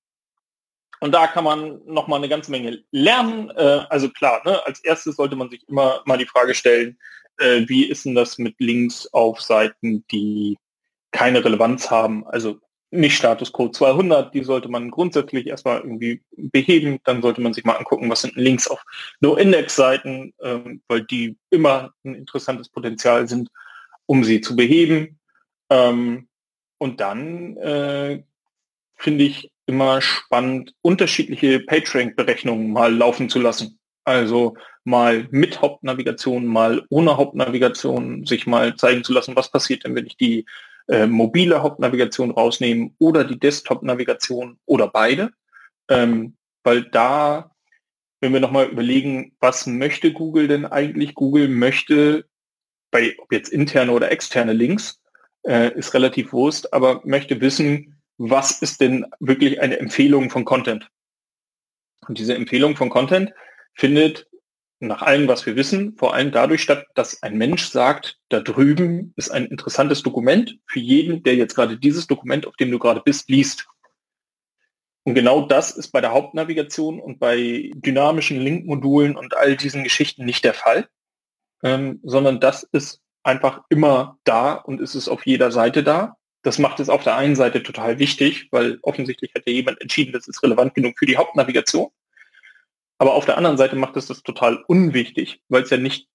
und 1.00 1.12
da 1.12 1.26
kann 1.26 1.42
man 1.42 1.80
noch 1.84 2.06
mal 2.06 2.18
eine 2.18 2.28
ganze 2.28 2.52
Menge 2.52 2.84
lernen. 2.92 3.50
Äh, 3.50 3.80
also 3.90 4.08
klar, 4.10 4.42
ne, 4.44 4.64
als 4.64 4.78
erstes 4.84 5.16
sollte 5.16 5.34
man 5.34 5.50
sich 5.50 5.68
immer 5.68 6.02
mal 6.04 6.18
die 6.18 6.26
Frage 6.26 6.54
stellen, 6.54 7.00
äh, 7.38 7.62
wie 7.66 7.86
ist 7.86 8.04
denn 8.04 8.14
das 8.14 8.38
mit 8.38 8.54
Links 8.60 9.12
auf 9.12 9.42
Seiten, 9.42 10.06
die 10.12 10.56
keine 11.10 11.44
Relevanz 11.44 11.90
haben? 11.90 12.24
Also 12.28 12.60
nicht 12.96 13.16
Status 13.16 13.52
Code 13.52 13.72
200, 13.72 14.34
die 14.34 14.44
sollte 14.44 14.68
man 14.68 14.90
grundsätzlich 14.90 15.46
erstmal 15.46 15.80
irgendwie 15.80 16.22
beheben. 16.36 16.98
Dann 17.04 17.22
sollte 17.22 17.40
man 17.40 17.52
sich 17.52 17.64
mal 17.64 17.76
angucken, 17.76 18.10
was 18.10 18.22
sind 18.22 18.36
Links 18.36 18.68
auf 18.68 18.82
No-Index-Seiten, 19.20 20.32
ähm, 20.42 20.82
weil 20.88 21.02
die 21.02 21.36
immer 21.50 21.92
ein 22.04 22.14
interessantes 22.14 22.68
Potenzial 22.68 23.28
sind, 23.28 23.50
um 24.06 24.24
sie 24.24 24.40
zu 24.40 24.56
beheben. 24.56 25.18
Ähm, 25.70 26.28
und 26.78 27.00
dann 27.00 27.56
äh, 27.56 28.22
finde 28.96 29.24
ich 29.24 29.50
immer 29.66 30.00
spannend, 30.00 30.74
unterschiedliche 30.82 31.60
PageRank-Berechnungen 31.60 32.70
mal 32.70 32.94
laufen 32.94 33.28
zu 33.28 33.40
lassen. 33.40 33.78
Also 34.04 34.56
mal 34.84 35.26
mit 35.30 35.60
Hauptnavigation, 35.60 36.46
mal 36.46 36.84
ohne 36.90 37.16
Hauptnavigation, 37.16 38.24
sich 38.24 38.46
mal 38.46 38.76
zeigen 38.76 39.02
zu 39.02 39.12
lassen, 39.12 39.34
was 39.34 39.50
passiert 39.50 39.84
denn, 39.84 39.96
wenn 39.96 40.06
ich 40.06 40.16
die 40.16 40.46
äh, 40.88 41.06
mobile 41.06 41.62
Hauptnavigation 41.62 42.30
rausnehmen 42.30 42.94
oder 42.98 43.24
die 43.24 43.38
Desktop-Navigation 43.38 44.58
oder 44.66 44.88
beide. 44.88 45.30
Ähm, 45.88 46.36
weil 46.62 46.82
da, 46.82 47.50
wenn 48.20 48.32
wir 48.32 48.40
nochmal 48.40 48.66
überlegen, 48.66 49.32
was 49.40 49.66
möchte 49.66 50.12
Google 50.12 50.48
denn 50.48 50.66
eigentlich? 50.66 51.14
Google 51.14 51.48
möchte 51.48 52.26
bei, 52.90 53.14
ob 53.18 53.32
jetzt 53.32 53.50
interne 53.50 53.92
oder 53.92 54.10
externe 54.10 54.52
Links, 54.52 55.00
äh, 55.46 55.76
ist 55.76 55.94
relativ 55.94 56.32
Wurst, 56.32 56.72
aber 56.72 57.02
möchte 57.04 57.40
wissen, 57.40 58.00
was 58.18 58.62
ist 58.62 58.80
denn 58.80 59.06
wirklich 59.20 59.60
eine 59.60 59.78
Empfehlung 59.78 60.30
von 60.30 60.44
Content? 60.44 60.88
Und 62.08 62.18
diese 62.18 62.34
Empfehlung 62.34 62.76
von 62.76 62.90
Content 62.90 63.32
findet 63.74 64.28
nach 64.80 65.02
allem, 65.02 65.26
was 65.28 65.46
wir 65.46 65.56
wissen, 65.56 65.96
vor 65.96 66.14
allem 66.14 66.32
dadurch 66.32 66.62
statt, 66.62 66.86
dass 66.94 67.22
ein 67.22 67.38
Mensch 67.38 67.66
sagt, 67.68 68.18
da 68.28 68.40
drüben 68.40 69.14
ist 69.16 69.30
ein 69.30 69.46
interessantes 69.46 70.02
Dokument 70.02 70.58
für 70.66 70.80
jeden, 70.80 71.22
der 71.22 71.34
jetzt 71.34 71.54
gerade 71.54 71.78
dieses 71.78 72.06
Dokument, 72.06 72.46
auf 72.46 72.56
dem 72.56 72.70
du 72.70 72.78
gerade 72.78 73.00
bist, 73.00 73.28
liest. 73.30 73.66
Und 75.04 75.14
genau 75.14 75.46
das 75.46 75.70
ist 75.70 75.92
bei 75.92 76.00
der 76.00 76.12
Hauptnavigation 76.12 77.00
und 77.00 77.18
bei 77.20 77.70
dynamischen 77.74 78.40
Linkmodulen 78.40 79.16
und 79.16 79.36
all 79.36 79.56
diesen 79.56 79.84
Geschichten 79.84 80.24
nicht 80.24 80.44
der 80.44 80.54
Fall, 80.54 80.88
ähm, 81.62 82.00
sondern 82.02 82.40
das 82.40 82.64
ist 82.64 83.00
einfach 83.22 83.62
immer 83.68 84.18
da 84.24 84.54
und 84.54 84.80
ist 84.80 84.94
es 84.94 85.08
auf 85.08 85.24
jeder 85.24 85.52
Seite 85.52 85.82
da. 85.82 86.16
Das 86.42 86.58
macht 86.58 86.80
es 86.80 86.88
auf 86.88 87.02
der 87.02 87.16
einen 87.16 87.34
Seite 87.34 87.62
total 87.62 87.98
wichtig, 87.98 88.48
weil 88.50 88.78
offensichtlich 88.82 89.32
hat 89.34 89.46
ja 89.46 89.52
jemand 89.52 89.80
entschieden, 89.80 90.12
das 90.12 90.28
ist 90.28 90.42
relevant 90.42 90.74
genug 90.74 90.98
für 90.98 91.06
die 91.06 91.16
Hauptnavigation. 91.16 91.88
Aber 92.98 93.14
auf 93.14 93.26
der 93.26 93.36
anderen 93.36 93.58
Seite 93.58 93.76
macht 93.76 93.96
es 93.96 94.06
das 94.06 94.22
total 94.22 94.62
unwichtig, 94.66 95.40
weil 95.48 95.62
es 95.62 95.70
ja 95.70 95.76
nicht 95.76 96.08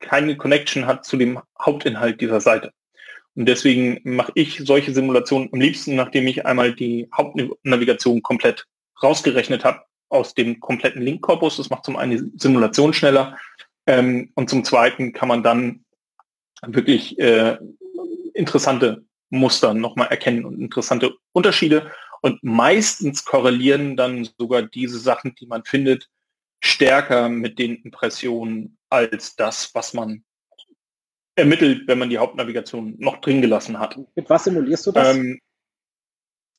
keine 0.00 0.36
Connection 0.36 0.86
hat 0.86 1.04
zu 1.04 1.16
dem 1.16 1.40
Hauptinhalt 1.60 2.20
dieser 2.20 2.40
Seite. 2.40 2.72
Und 3.34 3.46
deswegen 3.46 4.00
mache 4.04 4.32
ich 4.34 4.62
solche 4.64 4.92
Simulationen 4.92 5.50
am 5.52 5.60
liebsten, 5.60 5.94
nachdem 5.94 6.26
ich 6.26 6.46
einmal 6.46 6.74
die 6.74 7.08
Hauptnavigation 7.14 8.22
komplett 8.22 8.66
rausgerechnet 9.02 9.64
habe 9.64 9.82
aus 10.08 10.34
dem 10.34 10.60
kompletten 10.60 11.02
Linkkorpus. 11.02 11.58
Das 11.58 11.70
macht 11.70 11.84
zum 11.84 11.96
einen 11.96 12.12
die 12.12 12.38
Simulation 12.38 12.94
schneller 12.94 13.36
ähm, 13.86 14.30
und 14.34 14.48
zum 14.48 14.64
zweiten 14.64 15.12
kann 15.12 15.28
man 15.28 15.42
dann 15.42 15.84
wirklich 16.66 17.18
äh, 17.18 17.58
interessante 18.34 19.04
Muster 19.28 19.74
nochmal 19.74 20.08
erkennen 20.08 20.44
und 20.44 20.60
interessante 20.60 21.14
Unterschiede. 21.32 21.90
Und 22.22 22.42
meistens 22.42 23.24
korrelieren 23.24 23.96
dann 23.96 24.28
sogar 24.38 24.62
diese 24.62 24.98
Sachen, 24.98 25.34
die 25.34 25.46
man 25.46 25.64
findet, 25.64 26.08
stärker 26.66 27.28
mit 27.28 27.58
den 27.58 27.76
Impressionen 27.76 28.76
als 28.90 29.36
das, 29.36 29.74
was 29.74 29.94
man 29.94 30.24
ermittelt, 31.36 31.86
wenn 31.86 31.98
man 31.98 32.10
die 32.10 32.18
Hauptnavigation 32.18 32.94
noch 32.98 33.20
drin 33.20 33.42
gelassen 33.42 33.78
hat. 33.78 33.98
Mit 34.14 34.28
was 34.30 34.44
simulierst 34.44 34.86
du 34.86 34.92
das? 34.92 35.16
Ähm, 35.16 35.40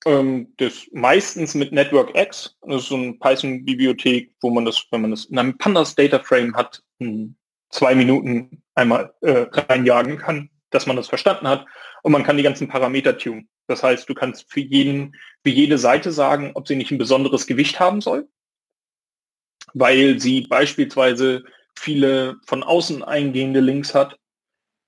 ähm, 0.06 0.54
das 0.58 0.88
meistens 0.92 1.56
mit 1.56 1.72
Network 1.72 2.16
X. 2.16 2.56
Das 2.62 2.84
ist 2.84 2.90
so 2.90 2.96
eine 2.96 3.14
Python-Bibliothek, 3.14 4.34
wo 4.42 4.52
man 4.52 4.66
das, 4.66 4.86
wenn 4.92 5.02
man 5.02 5.12
das 5.12 5.26
in 5.26 5.40
einem 5.40 5.58
Pandas 5.58 5.96
Data 5.96 6.20
Frame 6.20 6.56
hat, 6.56 6.84
in 7.00 7.36
zwei 7.70 7.96
Minuten 7.96 8.62
einmal 8.76 9.14
äh, 9.22 9.48
reinjagen 9.52 10.18
kann, 10.18 10.50
dass 10.70 10.86
man 10.86 10.96
das 10.96 11.08
verstanden 11.08 11.48
hat. 11.48 11.66
Und 12.04 12.12
man 12.12 12.24
kann 12.24 12.38
die 12.38 12.44
ganzen 12.44 12.68
Parameter 12.68 13.18
tunen. 13.18 13.50
Das 13.66 13.84
heißt, 13.84 14.08
du 14.08 14.14
kannst 14.14 14.50
für 14.52 14.62
jeden, 14.62 15.16
für 15.44 15.50
jede 15.50 15.78
Seite 15.78 16.12
sagen, 16.12 16.52
ob 16.54 16.68
sie 16.68 16.76
nicht 16.76 16.92
ein 16.92 16.98
besonderes 16.98 17.48
Gewicht 17.48 17.80
haben 17.80 18.00
soll 18.00 18.30
weil 19.80 20.20
sie 20.20 20.42
beispielsweise 20.42 21.44
viele 21.76 22.38
von 22.46 22.64
außen 22.64 23.04
eingehende 23.04 23.60
Links 23.60 23.94
hat 23.94 24.18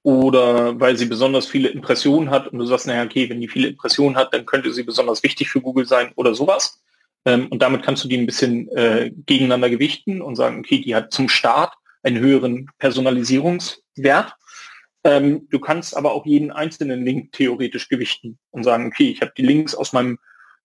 oder 0.04 0.80
weil 0.80 0.98
sie 0.98 1.06
besonders 1.06 1.48
viele 1.48 1.70
Impressionen 1.70 2.30
hat 2.30 2.48
und 2.48 2.60
du 2.60 2.66
sagst, 2.66 2.88
naja, 2.88 3.04
okay, 3.04 3.30
wenn 3.30 3.42
die 3.42 3.48
viele 3.48 3.68
Impressionen 3.68 4.16
hat, 4.16 4.34
dann 4.34 4.46
könnte 4.46 4.74
sie 4.74 4.84
besonders 4.84 5.24
wichtig 5.24 5.50
für 5.50 5.62
Google 5.62 5.86
sein 5.86 6.12
oder 6.16 6.34
sowas. 6.34 6.82
Ähm, 7.26 7.48
und 7.50 7.62
damit 7.62 7.84
kannst 7.84 8.04
du 8.04 8.08
die 8.08 8.18
ein 8.18 8.26
bisschen 8.26 8.70
äh, 8.70 9.12
gegeneinander 9.26 9.70
gewichten 9.70 10.22
und 10.22 10.36
sagen, 10.36 10.60
okay, 10.60 10.80
die 10.80 10.96
hat 10.96 11.14
zum 11.14 11.30
Start 11.30 11.74
einen 12.02 12.20
höheren 12.20 12.70
Personalisierungswert. 12.80 14.34
Ähm, 15.04 15.48
du 15.50 15.60
kannst 15.60 15.96
aber 15.96 16.14
auch 16.14 16.26
jeden 16.26 16.52
einzelnen 16.52 17.06
Link 17.06 17.34
theoretisch 17.34 17.90
gewichten 17.90 18.40
und 18.52 18.64
sagen, 18.64 18.88
okay, 18.88 19.10
ich 19.10 19.22
habe 19.22 19.34
die 19.38 19.46
Links 19.46 19.76
aus 19.76 19.92
meinem 19.94 20.18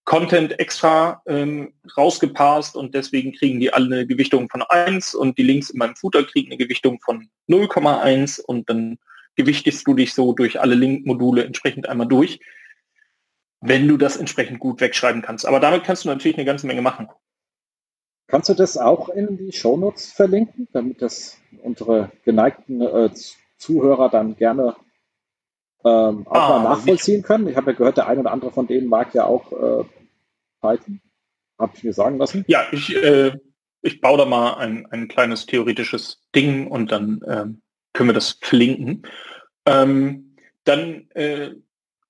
Content 0.05 0.59
extra 0.59 1.23
ähm, 1.27 1.73
rausgepasst 1.97 2.77
und 2.77 2.95
deswegen 2.95 3.33
kriegen 3.33 3.59
die 3.59 3.73
alle 3.73 3.87
eine 3.87 4.07
Gewichtung 4.07 4.51
von 4.51 4.63
1 4.63 5.15
und 5.15 5.39
die 5.39 5.43
Links 5.43 5.71
in 5.71 5.79
meinem 5.79 5.97
Footer 5.97 6.25
kriegen 6.25 6.49
eine 6.49 6.59
Gewichtung 6.59 7.01
von 7.01 7.31
0,1 7.49 8.41
und 8.41 8.69
dann 8.69 8.99
gewichtest 9.35 9.87
du 9.87 9.95
dich 9.95 10.13
so 10.13 10.35
durch 10.35 10.61
alle 10.61 10.75
Link-Module 10.75 11.45
entsprechend 11.45 11.89
einmal 11.89 12.07
durch, 12.07 12.41
wenn 13.61 13.89
du 13.89 13.97
das 13.97 14.19
entsprechend 14.19 14.61
gut 14.61 14.81
wegschreiben 14.81 15.23
kannst. 15.23 15.47
Aber 15.47 15.59
damit 15.59 15.85
kannst 15.85 16.05
du 16.05 16.09
natürlich 16.09 16.37
eine 16.37 16.45
ganze 16.45 16.67
Menge 16.67 16.83
machen. 16.83 17.09
Kannst 18.27 18.49
du 18.51 18.55
das 18.55 18.77
auch 18.77 19.09
in 19.09 19.39
die 19.39 19.53
Shownotes 19.53 20.13
verlinken, 20.13 20.69
damit 20.73 21.01
das 21.01 21.39
unsere 21.63 22.13
geneigten 22.25 22.81
äh, 22.83 23.11
Zuhörer 23.57 24.11
dann 24.11 24.37
gerne 24.37 24.77
ähm, 25.85 26.27
auch 26.27 26.35
ah, 26.35 26.59
mal 26.59 26.63
nachvollziehen 26.65 27.23
können. 27.23 27.49
Ich 27.49 27.57
habe 27.57 27.73
ja 27.73 27.77
gehört, 27.77 27.97
der 27.97 28.07
eine 28.07 28.21
oder 28.21 28.33
andere 28.33 28.51
von 28.51 28.67
denen 28.67 28.89
mag 28.89 29.15
ja 29.15 29.25
auch 29.27 29.53
äh, 29.53 29.85
Python. 30.61 31.01
Habe 31.59 31.73
ich 31.77 31.85
mir 31.85 31.93
sagen 31.93 32.19
lassen. 32.19 32.45
Ja, 32.49 32.63
ich, 32.73 32.95
äh, 32.97 33.33
ich 33.83 34.01
baue 34.01 34.19
da 34.19 34.25
mal 34.25 34.55
ein, 34.55 34.87
ein 34.87 35.09
kleines 35.09 35.47
theoretisches 35.47 36.23
Ding 36.35 36.67
und 36.69 36.91
dann 36.91 37.21
ähm, 37.29 37.63
können 37.93 38.09
wir 38.09 38.15
das 38.15 38.39
verlinken. 38.41 39.03
Ähm, 39.67 40.37
dann 40.65 41.11
äh, 41.11 41.51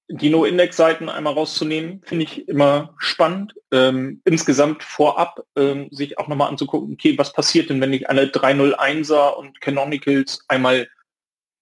die 0.09 0.31
No-Index-Seiten 0.31 1.09
einmal 1.09 1.33
rauszunehmen, 1.33 2.03
finde 2.05 2.25
ich 2.25 2.49
immer 2.49 2.95
spannend. 2.99 3.55
Ähm, 3.72 4.20
insgesamt 4.25 4.83
vorab 4.83 5.41
ähm, 5.57 5.89
sich 5.91 6.18
auch 6.18 6.29
nochmal 6.29 6.49
anzugucken, 6.49 6.93
okay, 6.93 7.16
was 7.18 7.33
passiert 7.33 7.70
denn, 7.70 7.81
wenn 7.81 7.93
ich 7.93 8.09
eine 8.09 8.27
301er 8.27 9.35
und 9.35 9.61
Canonicals 9.61 10.45
einmal 10.49 10.89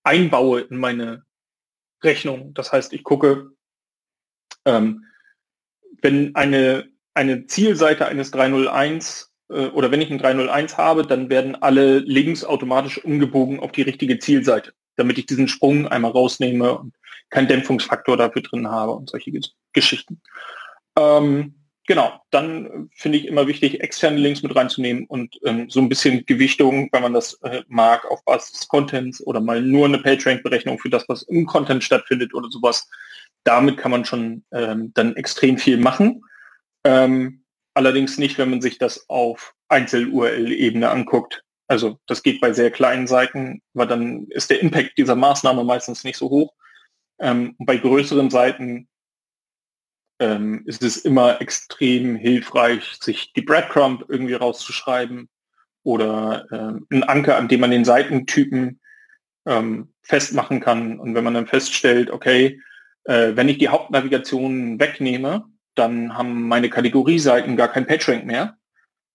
einbaue 0.03 0.61
in 0.63 0.79
meine 0.79 1.25
Rechnung. 2.03 2.55
Das 2.55 2.73
heißt, 2.73 2.93
ich 2.93 3.05
gucke, 3.05 3.53
ähm, 4.65 5.05
wenn 6.01 6.35
eine, 6.35 6.89
eine 7.15 7.47
Zielseite 7.47 8.07
eines 8.07 8.31
301 8.31 9.33
äh, 9.51 9.67
oder 9.69 9.91
wenn 9.91 10.01
ich 10.01 10.11
ein 10.11 10.19
301 10.19 10.77
habe, 10.77 11.07
dann 11.07 11.31
werden 11.31 11.57
alle 11.57 11.99
Links 11.99 12.45
automatisch 12.45 13.03
umgebogen 13.05 13.61
auf 13.61 13.73
die 13.73 13.83
richtige 13.83 14.19
Zielseite, 14.19 14.73
damit 14.97 15.19
ich 15.19 15.27
diesen 15.27 15.49
Sprung 15.49 15.89
einmal 15.89 16.13
rausnehme 16.13 16.79
und 16.79 16.95
keinen 17.31 17.49
Dämpfungsfaktor 17.49 18.17
dafür 18.17 18.43
drin 18.43 18.69
habe 18.69 18.93
und 18.93 19.11
solche 19.11 19.33
Geschichten. 19.73 20.21
Ähm, 20.99 21.62
genau, 21.87 22.21
dann 22.31 22.91
finde 22.95 23.19
ich 23.19 23.27
immer 23.27 23.47
wichtig, 23.47 23.81
externe 23.81 24.19
Links 24.19 24.43
mit 24.43 24.55
reinzunehmen 24.55 25.07
und 25.07 25.39
ähm, 25.45 25.69
so 25.69 25.81
ein 25.81 25.89
bisschen 25.89 26.25
Gewichtung, 26.27 26.89
wenn 26.93 27.03
man 27.03 27.13
das 27.13 27.35
äh, 27.43 27.63
mag, 27.69 28.05
auf 28.11 28.25
Basis 28.25 28.53
des 28.53 28.69
Contents 28.69 29.25
oder 29.27 29.41
mal 29.41 29.61
nur 29.61 29.87
eine 29.87 29.99
PageRank-Berechnung 29.99 30.79
für 30.79 30.91
das, 30.91 31.05
was 31.09 31.23
im 31.23 31.47
Content 31.47 31.85
stattfindet 31.85 32.35
oder 32.35 32.49
sowas. 32.51 32.89
Damit 33.45 33.77
kann 33.77 33.91
man 33.91 34.05
schon 34.05 34.45
ähm, 34.53 34.93
dann 34.95 35.17
extrem 35.17 35.59
viel 35.59 35.77
machen. 35.77 36.23
Ähm, 36.85 37.43
allerdings 37.75 38.19
nicht, 38.19 38.39
wenn 38.39 38.51
man 38.51 38.61
sich 38.61 38.79
das 38.79 39.09
auf 39.09 39.55
Einzel-URL-Ebene 39.69 40.89
anguckt. 40.89 41.43
Also 41.67 41.99
das 42.07 42.23
geht 42.23 42.41
bei 42.41 42.53
sehr 42.53 42.71
kleinen 42.71 43.07
Seiten, 43.07 43.63
weil 43.73 43.87
dann 43.87 44.27
ist 44.29 44.51
der 44.51 44.61
Impact 44.61 44.99
dieser 44.99 45.17
Maßnahme 45.17 45.65
meistens 45.65 46.05
nicht 46.05 46.19
so 46.19 46.29
hoch. 46.29 46.53
Ähm, 47.19 47.55
bei 47.59 47.77
größeren 47.77 48.31
Seiten 48.31 48.89
ähm, 50.23 50.63
ist 50.67 50.85
es 50.85 50.99
immer 50.99 51.41
extrem 51.41 52.15
hilfreich, 52.15 52.97
sich 53.01 53.33
die 53.33 53.43
Breadcrumb 53.43 54.05
irgendwie 54.09 54.35
rauszuschreiben 54.35 55.29
oder 55.83 56.47
ähm, 56.53 56.87
einen 56.91 57.03
Anker, 57.03 57.37
an 57.37 57.49
dem 57.49 57.59
man 57.59 57.73
den 57.73 57.85
Seitentypen 57.85 58.81
ähm, 59.47 59.93
festmachen 60.03 60.61
kann. 60.61 61.01
Und 61.01 61.17
wenn 61.17 61.25
man 61.25 61.35
dann 61.35 61.49
feststellt, 61.49 62.09
okay, 62.09 62.61
äh, 63.05 63.33
wenn 63.35 63.49
ich 63.49 63.59
die 63.59 63.69
Hauptnavigation 63.69 64.79
wegnehme, 64.79 65.45
dann 65.75 66.17
haben 66.17 66.47
meine 66.47 66.71
Kategorieseiten 66.71 67.57
gar 67.57 67.69
kein 67.69 67.87
PageRank 67.87 68.25
mehr. 68.25 68.57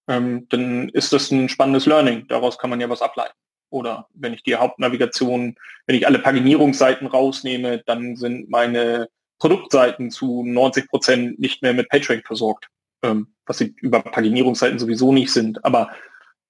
Ähm, 0.09 0.47
dann 0.49 0.89
ist 0.89 1.13
das 1.13 1.31
ein 1.31 1.47
spannendes 1.47 1.85
Learning. 1.85 2.27
Daraus 2.27 2.57
kann 2.57 2.69
man 2.69 2.81
ja 2.81 2.89
was 2.89 3.01
ableiten. 3.01 3.35
Oder 3.69 4.09
wenn 4.13 4.33
ich 4.33 4.43
die 4.43 4.55
Hauptnavigation, 4.55 5.55
wenn 5.85 5.95
ich 5.95 6.05
alle 6.05 6.19
Paginierungsseiten 6.19 7.07
rausnehme, 7.07 7.81
dann 7.85 8.17
sind 8.17 8.49
meine 8.49 9.07
Produktseiten 9.39 10.11
zu 10.11 10.43
90 10.43 10.87
Prozent 10.87 11.39
nicht 11.39 11.61
mehr 11.61 11.73
mit 11.73 11.89
PageRank 11.89 12.25
versorgt, 12.25 12.67
ähm, 13.03 13.27
was 13.45 13.59
sie 13.59 13.75
über 13.81 14.01
Paginierungsseiten 14.01 14.79
sowieso 14.79 15.11
nicht 15.11 15.31
sind. 15.31 15.63
Aber 15.63 15.91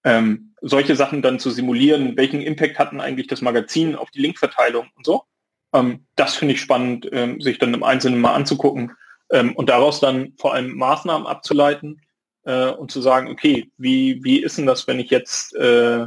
ähm, 0.03 0.53
solche 0.61 0.95
Sachen 0.95 1.21
dann 1.21 1.39
zu 1.39 1.51
simulieren, 1.51 2.17
welchen 2.17 2.41
Impact 2.41 2.79
hatten 2.79 3.01
eigentlich 3.01 3.27
das 3.27 3.41
Magazin 3.41 3.95
auf 3.95 4.09
die 4.11 4.21
Linkverteilung 4.21 4.87
und 4.95 5.05
so, 5.05 5.23
ähm, 5.73 6.05
das 6.15 6.35
finde 6.35 6.53
ich 6.53 6.61
spannend, 6.61 7.07
ähm, 7.11 7.41
sich 7.41 7.59
dann 7.59 7.73
im 7.73 7.83
Einzelnen 7.83 8.21
mal 8.21 8.33
anzugucken 8.33 8.93
ähm, 9.31 9.55
und 9.55 9.69
daraus 9.69 9.99
dann 9.99 10.33
vor 10.37 10.53
allem 10.53 10.75
Maßnahmen 10.75 11.27
abzuleiten 11.27 12.01
äh, 12.45 12.69
und 12.69 12.91
zu 12.91 13.01
sagen, 13.01 13.29
okay, 13.29 13.71
wie, 13.77 14.23
wie 14.23 14.41
ist 14.41 14.57
denn 14.57 14.65
das, 14.65 14.87
wenn 14.87 14.99
ich 14.99 15.09
jetzt 15.09 15.55
äh, 15.55 16.05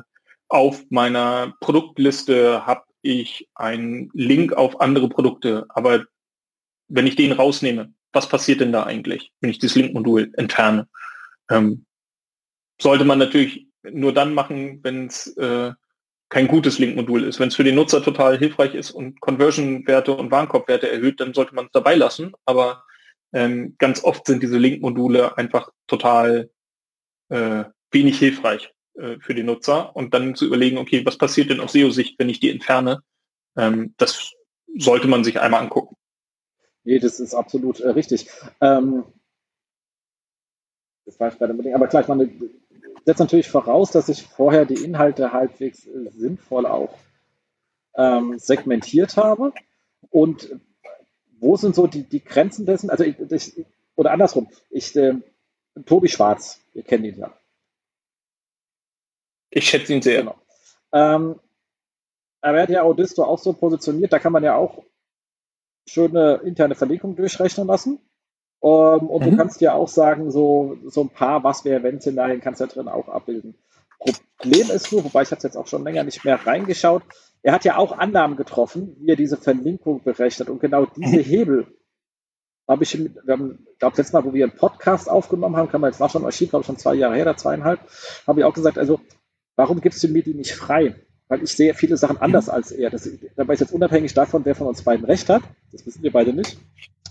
auf 0.48 0.82
meiner 0.90 1.54
Produktliste 1.60 2.66
habe 2.66 2.84
ich 3.02 3.48
einen 3.54 4.10
Link 4.12 4.52
auf 4.52 4.80
andere 4.80 5.08
Produkte, 5.08 5.66
aber 5.68 6.04
wenn 6.90 7.06
ich 7.06 7.16
den 7.16 7.32
rausnehme, 7.32 7.92
was 8.12 8.28
passiert 8.28 8.60
denn 8.60 8.72
da 8.72 8.82
eigentlich, 8.84 9.32
wenn 9.40 9.50
ich 9.50 9.58
das 9.58 9.74
Link-Modul 9.74 10.32
entferne? 10.36 10.88
Ähm, 11.48 11.86
sollte 12.80 13.04
man 13.04 13.18
natürlich 13.18 13.68
nur 13.82 14.12
dann 14.12 14.34
machen, 14.34 14.80
wenn 14.82 15.06
es 15.06 15.28
äh, 15.36 15.72
kein 16.28 16.48
gutes 16.48 16.78
Link-Modul 16.78 17.24
ist. 17.24 17.40
Wenn 17.40 17.48
es 17.48 17.56
für 17.56 17.64
den 17.64 17.74
Nutzer 17.74 18.02
total 18.02 18.38
hilfreich 18.38 18.74
ist 18.74 18.90
und 18.90 19.20
Conversion-Werte 19.20 20.12
und 20.12 20.30
Warenkorb-Werte 20.30 20.90
erhöht, 20.90 21.20
dann 21.20 21.34
sollte 21.34 21.54
man 21.54 21.66
es 21.66 21.72
dabei 21.72 21.94
lassen. 21.94 22.32
Aber 22.44 22.84
ähm, 23.32 23.76
ganz 23.78 24.04
oft 24.04 24.26
sind 24.26 24.42
diese 24.42 24.58
Link-Module 24.58 25.36
einfach 25.38 25.70
total 25.86 26.50
äh, 27.28 27.64
wenig 27.90 28.18
hilfreich 28.18 28.72
äh, 28.94 29.18
für 29.20 29.34
den 29.34 29.46
Nutzer. 29.46 29.94
Und 29.94 30.14
dann 30.14 30.34
zu 30.34 30.46
überlegen, 30.46 30.78
okay, 30.78 31.04
was 31.04 31.18
passiert 31.18 31.50
denn 31.50 31.60
aus 31.60 31.72
SEO-Sicht, 31.72 32.18
wenn 32.18 32.28
ich 32.28 32.40
die 32.40 32.50
entferne? 32.50 33.02
Ähm, 33.56 33.94
das 33.96 34.32
sollte 34.78 35.08
man 35.08 35.24
sich 35.24 35.40
einmal 35.40 35.62
angucken. 35.62 35.96
Nee, 36.84 36.98
das 36.98 37.20
ist 37.20 37.34
absolut 37.34 37.80
äh, 37.80 37.90
richtig. 37.90 38.28
Ähm, 38.60 39.04
das 41.04 41.18
war 41.20 41.28
ich 41.28 41.34
dem 41.34 41.62
Ding. 41.62 41.74
Aber 41.74 41.88
klar, 41.88 42.02
ich 42.02 42.08
meine, 42.08 42.30
setzt 43.04 43.20
natürlich 43.20 43.48
voraus, 43.48 43.90
dass 43.90 44.08
ich 44.08 44.22
vorher 44.22 44.64
die 44.64 44.82
Inhalte 44.84 45.32
halbwegs 45.32 45.86
äh, 45.86 46.10
sinnvoll 46.10 46.66
auch 46.66 46.96
ähm, 47.94 48.38
segmentiert 48.38 49.16
habe. 49.16 49.52
Und 50.10 50.48
wo 51.38 51.56
sind 51.56 51.74
so 51.74 51.86
die, 51.86 52.02
die 52.02 52.24
Grenzen 52.24 52.66
dessen? 52.66 52.90
Also, 52.90 53.04
ich, 53.04 53.18
ich, 53.18 53.66
oder 53.96 54.12
andersrum, 54.12 54.48
ich, 54.70 54.94
äh, 54.96 55.14
Tobi 55.86 56.08
Schwarz, 56.08 56.60
ihr 56.74 56.82
kennt 56.82 57.04
ihn 57.04 57.18
ja. 57.18 57.32
Ich 59.50 59.68
schätze 59.68 59.92
ihn 59.92 60.02
sehr. 60.02 60.20
Genau. 60.20 60.36
Ähm, 60.92 61.40
er 62.40 62.54
wird 62.54 62.70
ja 62.70 62.82
Audisto 62.82 63.24
auch 63.24 63.38
so 63.38 63.52
positioniert, 63.52 64.12
da 64.12 64.18
kann 64.18 64.32
man 64.32 64.44
ja 64.44 64.56
auch 64.56 64.82
schöne 65.90 66.40
interne 66.44 66.74
Verlinkung 66.74 67.16
durchrechnen 67.16 67.66
lassen. 67.66 67.98
Um, 68.60 69.00
ähm, 69.00 69.08
und 69.08 69.24
mhm. 69.24 69.30
du 69.30 69.36
kannst 69.36 69.60
ja 69.62 69.72
auch 69.72 69.88
sagen, 69.88 70.30
so, 70.30 70.76
so 70.86 71.02
ein 71.02 71.08
paar 71.08 71.42
Was 71.44 71.64
wäre 71.64 71.82
wenn 71.82 72.00
Szenarien 72.00 72.42
kannst 72.42 72.60
du 72.60 72.66
da 72.66 72.72
drin 72.72 72.88
auch 72.88 73.08
abbilden. 73.08 73.54
Problem 74.38 74.70
ist 74.70 74.92
nur, 74.92 75.04
wobei 75.04 75.22
ich 75.22 75.30
habe 75.30 75.42
jetzt 75.42 75.56
auch 75.56 75.66
schon 75.66 75.84
länger 75.84 76.04
nicht 76.04 76.24
mehr 76.24 76.46
reingeschaut, 76.46 77.02
er 77.42 77.54
hat 77.54 77.64
ja 77.64 77.76
auch 77.76 77.92
Annahmen 77.96 78.36
getroffen, 78.36 78.96
wie 78.98 79.10
er 79.10 79.16
diese 79.16 79.38
Verlinkung 79.38 80.02
berechnet. 80.02 80.50
Und 80.50 80.60
genau 80.60 80.86
diese 80.86 81.18
mhm. 81.18 81.22
Hebel 81.24 81.66
habe 82.68 82.84
ich, 82.84 82.98
wir 82.98 83.32
haben, 83.32 83.66
glaube 83.78 83.96
letztes 83.96 84.12
Mal, 84.12 84.24
wo 84.24 84.32
wir 84.32 84.44
einen 84.44 84.56
Podcast 84.56 85.10
aufgenommen 85.10 85.56
haben, 85.56 85.70
kann 85.70 85.80
man 85.80 85.90
jetzt 85.90 86.00
nachschauen, 86.00 86.24
Archiv, 86.24 86.50
glaube 86.50 86.62
ich, 86.62 86.66
schon 86.66 86.78
zwei 86.78 86.94
Jahre 86.94 87.14
her, 87.14 87.24
oder 87.24 87.36
zweieinhalb, 87.36 87.80
habe 88.26 88.40
ich 88.40 88.44
auch 88.44 88.54
gesagt, 88.54 88.78
also, 88.78 89.00
warum 89.56 89.80
gibst 89.80 90.02
du 90.04 90.08
mir 90.08 90.22
die 90.22 90.34
nicht 90.34 90.52
frei? 90.52 90.94
Weil 91.30 91.44
ich 91.44 91.52
sehe 91.52 91.74
viele 91.74 91.96
Sachen 91.96 92.16
anders 92.18 92.48
als 92.48 92.72
er. 92.72 92.90
Das, 92.90 93.08
dabei 93.36 93.54
ist 93.54 93.60
jetzt 93.60 93.72
unabhängig 93.72 94.12
davon, 94.12 94.44
wer 94.44 94.56
von 94.56 94.66
uns 94.66 94.82
beiden 94.82 95.06
recht 95.06 95.28
hat. 95.28 95.42
Das 95.70 95.86
wissen 95.86 96.02
wir 96.02 96.10
beide 96.10 96.32
nicht. 96.32 96.58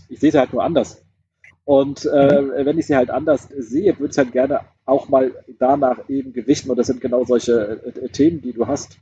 Ich 0.10 0.20
sehe 0.20 0.30
sie 0.30 0.38
halt 0.38 0.52
nur 0.52 0.62
anders. 0.62 1.02
Und 1.64 2.06
äh, 2.06 2.42
mhm. 2.42 2.66
wenn 2.66 2.78
ich 2.78 2.88
sie 2.88 2.98
halt 2.98 3.12
anders 3.12 3.48
sehe, 3.58 3.98
würde 3.98 4.12
ich 4.12 4.18
halt 4.18 4.34
gerne 4.34 4.60
auch 4.84 5.08
mal 5.08 5.32
danach 5.58 6.10
eben 6.10 6.34
gewichten. 6.34 6.70
Und 6.70 6.76
das 6.76 6.88
sind 6.88 7.00
genau 7.00 7.24
solche 7.24 7.82
äh, 7.86 8.06
äh 8.06 8.10
Themen, 8.10 8.42
die 8.42 8.52
du 8.52 8.68
hast. 8.68 8.98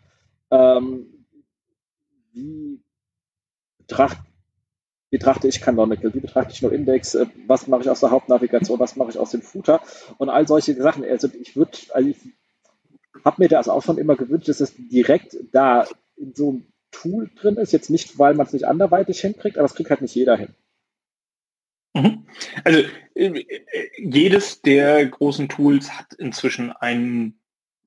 Ähm, 0.51 1.07
wie 2.33 2.79
betracht, 3.79 4.19
betrachte 5.09 5.47
ich 5.47 5.61
Canonical? 5.61 6.13
Wie 6.13 6.19
betrachte 6.19 6.51
ich 6.53 6.61
nur 6.61 6.73
Index? 6.73 7.15
Äh, 7.15 7.25
was 7.47 7.65
mache 7.65 7.81
ich 7.81 7.89
aus 7.89 8.01
der 8.01 8.11
Hauptnavigation? 8.11 8.79
Was 8.79 8.95
mache 8.95 9.09
ich 9.09 9.17
aus 9.17 9.31
dem 9.31 9.41
Footer? 9.41 9.81
Und 10.19 10.29
all 10.29 10.47
solche 10.47 10.75
Sachen. 10.75 11.03
Also 11.03 11.27
ich 11.41 11.55
würde, 11.55 11.71
also 11.89 12.07
habe 13.27 13.43
mir 13.43 13.49
das 13.49 13.67
auch 13.67 13.83
schon 13.83 13.97
immer 13.97 14.15
gewünscht, 14.15 14.47
dass 14.47 14.61
es 14.61 14.73
direkt 14.77 15.35
da 15.51 15.85
in 16.15 16.33
so 16.33 16.49
einem 16.49 16.65
Tool 16.91 17.29
drin 17.35 17.57
ist. 17.57 17.73
Jetzt 17.73 17.89
nicht, 17.89 18.17
weil 18.17 18.33
man 18.33 18.47
es 18.47 18.53
nicht 18.53 18.65
anderweitig 18.65 19.19
hinkriegt, 19.19 19.57
aber 19.57 19.65
es 19.65 19.75
kriegt 19.75 19.89
halt 19.89 20.01
nicht 20.01 20.15
jeder 20.15 20.37
hin. 20.37 20.55
Mhm. 21.93 22.25
Also 22.63 22.83
äh, 23.15 23.45
jedes 23.97 24.61
der 24.61 25.05
großen 25.07 25.49
Tools 25.49 25.91
hat 25.91 26.13
inzwischen 26.13 26.71
einen 26.71 27.37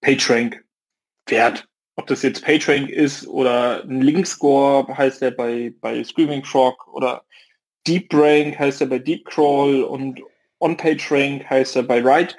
PageRank-Wert. 0.03 1.67
Ob 1.97 2.07
das 2.07 2.23
jetzt 2.23 2.45
PageRank 2.45 2.91
ist 2.91 3.27
oder 3.27 3.83
ein 3.85 4.03
Linkscore 4.03 4.95
heißt 4.97 5.23
der 5.23 5.31
bei, 5.31 5.73
bei 5.81 6.05
Screaming 6.05 6.45
Frog 6.45 6.87
oder 6.93 7.25
DeepRank 7.87 8.59
heißt 8.59 8.83
er 8.83 8.89
bei 8.89 8.99
DeepCrawl 8.99 9.83
und 9.85 10.21
OnPageRank 10.59 11.49
heißt 11.49 11.77
er 11.77 11.83
bei 11.83 12.05
Write. 12.05 12.37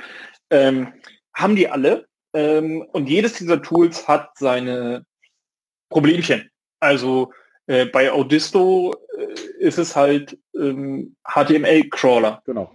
Ähm, 0.52 0.94
haben 1.34 1.56
die 1.56 1.68
alle. 1.68 2.08
Ähm, 2.34 2.82
und 2.92 3.10
jedes 3.10 3.34
dieser 3.34 3.62
Tools 3.62 4.08
hat 4.08 4.32
seine 4.38 5.06
Problemchen. 5.90 6.50
Also 6.80 7.32
äh, 7.68 7.86
bei 7.86 8.12
Audisto 8.12 8.96
äh, 9.18 9.34
ist 9.60 9.78
es 9.78 9.96
halt 9.96 10.38
ähm, 10.56 11.16
HTML-Crawler. 11.26 12.42
Genau. 12.46 12.74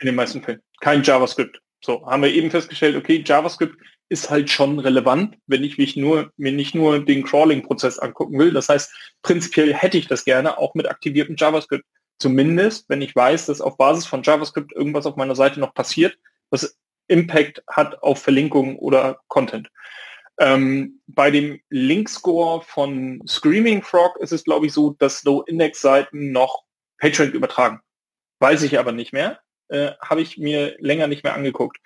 In 0.00 0.06
den 0.06 0.14
meisten 0.14 0.42
Fällen. 0.42 0.60
Kein 0.80 1.02
JavaScript. 1.02 1.60
So, 1.84 2.06
haben 2.06 2.22
wir 2.22 2.32
eben 2.32 2.50
festgestellt, 2.50 2.96
okay, 2.96 3.22
JavaScript 3.24 3.76
ist 4.08 4.30
halt 4.30 4.50
schon 4.50 4.78
relevant, 4.78 5.36
wenn 5.46 5.64
ich 5.64 5.76
mich 5.78 5.96
nur, 5.96 6.30
mir 6.36 6.52
nicht 6.52 6.74
nur 6.74 7.04
den 7.04 7.24
Crawling-Prozess 7.24 7.98
angucken 7.98 8.38
will. 8.38 8.52
Das 8.52 8.68
heißt, 8.68 8.92
prinzipiell 9.22 9.74
hätte 9.74 9.98
ich 9.98 10.06
das 10.06 10.24
gerne 10.24 10.58
auch 10.58 10.74
mit 10.74 10.88
aktiviertem 10.88 11.36
JavaScript. 11.36 11.84
Zumindest, 12.18 12.88
wenn 12.88 13.02
ich 13.02 13.14
weiß, 13.14 13.46
dass 13.46 13.60
auf 13.60 13.76
Basis 13.76 14.06
von 14.06 14.22
JavaScript 14.22 14.72
irgendwas 14.72 15.06
auf 15.06 15.16
meiner 15.16 15.34
Seite 15.34 15.60
noch 15.60 15.74
passiert, 15.74 16.16
was 16.50 16.76
Impact 17.08 17.62
hat 17.68 18.02
auf 18.02 18.22
Verlinkungen 18.22 18.76
oder 18.76 19.20
Content. 19.28 19.70
Ähm, 20.38 21.00
bei 21.06 21.30
dem 21.30 21.60
Link-Score 21.70 22.62
von 22.62 23.22
Screaming 23.26 23.82
Frog 23.82 24.16
ist 24.18 24.32
es, 24.32 24.44
glaube 24.44 24.66
ich, 24.66 24.72
so, 24.72 24.90
dass 24.98 25.22
Low-Index-Seiten 25.24 26.32
noch 26.32 26.64
PageRank 26.98 27.34
übertragen. 27.34 27.80
Weiß 28.40 28.62
ich 28.62 28.78
aber 28.78 28.92
nicht 28.92 29.12
mehr. 29.12 29.40
Äh, 29.68 29.92
Habe 30.00 30.22
ich 30.22 30.38
mir 30.38 30.76
länger 30.80 31.06
nicht 31.06 31.22
mehr 31.22 31.34
angeguckt. 31.34 31.78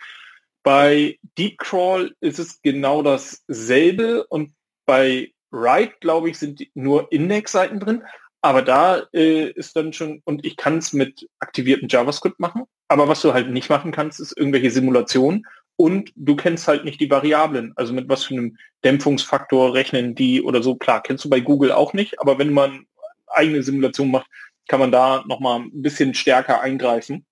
Bei 0.62 1.18
Deepcrawl 1.36 2.14
ist 2.20 2.38
es 2.38 2.60
genau 2.62 3.02
dasselbe 3.02 4.26
und 4.26 4.54
bei 4.86 5.32
Write, 5.50 5.94
glaube 6.00 6.30
ich, 6.30 6.38
sind 6.38 6.62
nur 6.74 7.10
Index-Seiten 7.12 7.80
drin. 7.80 8.04
Aber 8.40 8.62
da 8.62 9.02
äh, 9.12 9.50
ist 9.50 9.74
dann 9.74 9.92
schon, 9.92 10.22
und 10.24 10.44
ich 10.46 10.56
kann 10.56 10.78
es 10.78 10.92
mit 10.92 11.28
aktiviertem 11.40 11.88
JavaScript 11.88 12.38
machen, 12.38 12.64
aber 12.88 13.08
was 13.08 13.20
du 13.20 13.34
halt 13.34 13.50
nicht 13.50 13.68
machen 13.68 13.92
kannst, 13.92 14.20
ist 14.20 14.36
irgendwelche 14.36 14.70
Simulationen 14.70 15.44
und 15.76 16.12
du 16.16 16.36
kennst 16.36 16.68
halt 16.68 16.84
nicht 16.84 17.00
die 17.00 17.10
Variablen. 17.10 17.72
Also 17.76 17.92
mit 17.92 18.08
was 18.08 18.24
für 18.24 18.34
einem 18.34 18.56
Dämpfungsfaktor 18.84 19.74
rechnen 19.74 20.14
die 20.14 20.42
oder 20.42 20.62
so. 20.62 20.76
Klar, 20.76 21.02
kennst 21.02 21.24
du 21.24 21.30
bei 21.30 21.40
Google 21.40 21.72
auch 21.72 21.92
nicht, 21.92 22.20
aber 22.20 22.38
wenn 22.38 22.52
man 22.52 22.86
eigene 23.26 23.62
Simulation 23.62 24.10
macht, 24.10 24.28
kann 24.68 24.80
man 24.80 24.92
da 24.92 25.24
nochmal 25.26 25.60
ein 25.60 25.82
bisschen 25.82 26.14
stärker 26.14 26.60
eingreifen. 26.60 27.26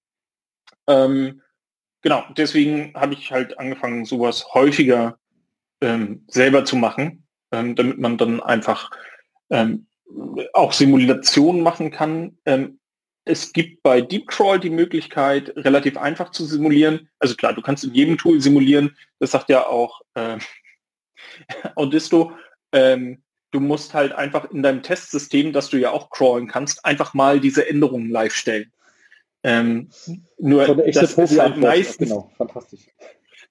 Ähm, 0.86 1.42
genau, 2.02 2.24
deswegen 2.36 2.94
habe 2.94 3.14
ich 3.14 3.32
halt 3.32 3.58
angefangen, 3.58 4.04
sowas 4.04 4.46
häufiger 4.54 5.18
ähm, 5.80 6.24
selber 6.28 6.64
zu 6.64 6.76
machen, 6.76 7.26
ähm, 7.52 7.74
damit 7.74 7.98
man 7.98 8.16
dann 8.16 8.40
einfach 8.40 8.90
ähm, 9.50 9.86
auch 10.52 10.72
Simulationen 10.72 11.62
machen 11.62 11.90
kann. 11.90 12.38
Ähm, 12.44 12.78
es 13.24 13.52
gibt 13.52 13.82
bei 13.82 14.00
DeepCrawl 14.00 14.60
die 14.60 14.70
Möglichkeit, 14.70 15.52
relativ 15.56 15.96
einfach 15.96 16.30
zu 16.30 16.44
simulieren. 16.44 17.08
Also 17.18 17.34
klar, 17.34 17.52
du 17.52 17.60
kannst 17.60 17.84
in 17.84 17.92
jedem 17.92 18.18
Tool 18.18 18.40
simulieren. 18.40 18.96
Das 19.18 19.32
sagt 19.32 19.48
ja 19.48 19.66
auch 19.66 20.00
äh, 20.14 20.38
Audisto. 21.74 22.32
Ähm, 22.72 23.22
du 23.50 23.60
musst 23.60 23.94
halt 23.94 24.12
einfach 24.12 24.50
in 24.50 24.62
deinem 24.62 24.82
Testsystem, 24.82 25.52
das 25.52 25.70
du 25.70 25.78
ja 25.78 25.90
auch 25.90 26.10
crawlen 26.10 26.46
kannst, 26.46 26.84
einfach 26.84 27.14
mal 27.14 27.40
diese 27.40 27.68
Änderungen 27.68 28.10
live 28.10 28.34
stellen. 28.34 28.72
Ähm, 29.42 29.90
nur 30.38 30.66
das 30.66 31.14
ist 31.14 31.38
halt 31.38 31.56
meistens, 31.56 32.08
genau, 32.08 32.32
fantastisch. 32.36 32.86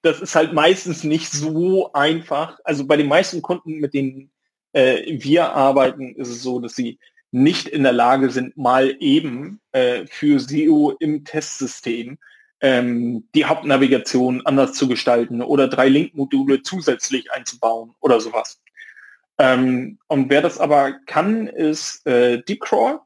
Das 0.02 0.20
ist 0.20 0.34
halt 0.34 0.52
meistens 0.52 1.04
nicht 1.04 1.32
so 1.32 1.92
einfach. 1.92 2.60
Also 2.64 2.86
bei 2.86 2.96
den 2.96 3.08
meisten 3.08 3.42
Kunden, 3.42 3.78
mit 3.80 3.94
denen 3.94 4.30
äh, 4.76 5.18
wir 5.22 5.54
arbeiten, 5.54 6.14
ist 6.16 6.28
es 6.28 6.42
so, 6.42 6.60
dass 6.60 6.76
sie 6.76 6.98
nicht 7.32 7.66
in 7.66 7.82
der 7.82 7.94
Lage 7.94 8.30
sind, 8.30 8.58
mal 8.58 8.94
eben 9.00 9.58
äh, 9.72 10.06
für 10.06 10.38
SEO 10.38 10.94
im 11.00 11.24
Testsystem 11.24 12.18
ähm, 12.60 13.26
die 13.34 13.46
Hauptnavigation 13.46 14.44
anders 14.44 14.74
zu 14.74 14.86
gestalten 14.86 15.40
oder 15.40 15.68
drei 15.68 15.88
Link-Module 15.88 16.62
zusätzlich 16.62 17.32
einzubauen 17.32 17.94
oder 18.00 18.20
sowas. 18.20 18.60
Ähm, 19.38 19.98
und 20.08 20.28
wer 20.28 20.42
das 20.42 20.58
aber 20.58 20.92
kann, 21.06 21.46
ist 21.46 22.06
äh, 22.06 22.42
DeepCrawl. 22.42 23.00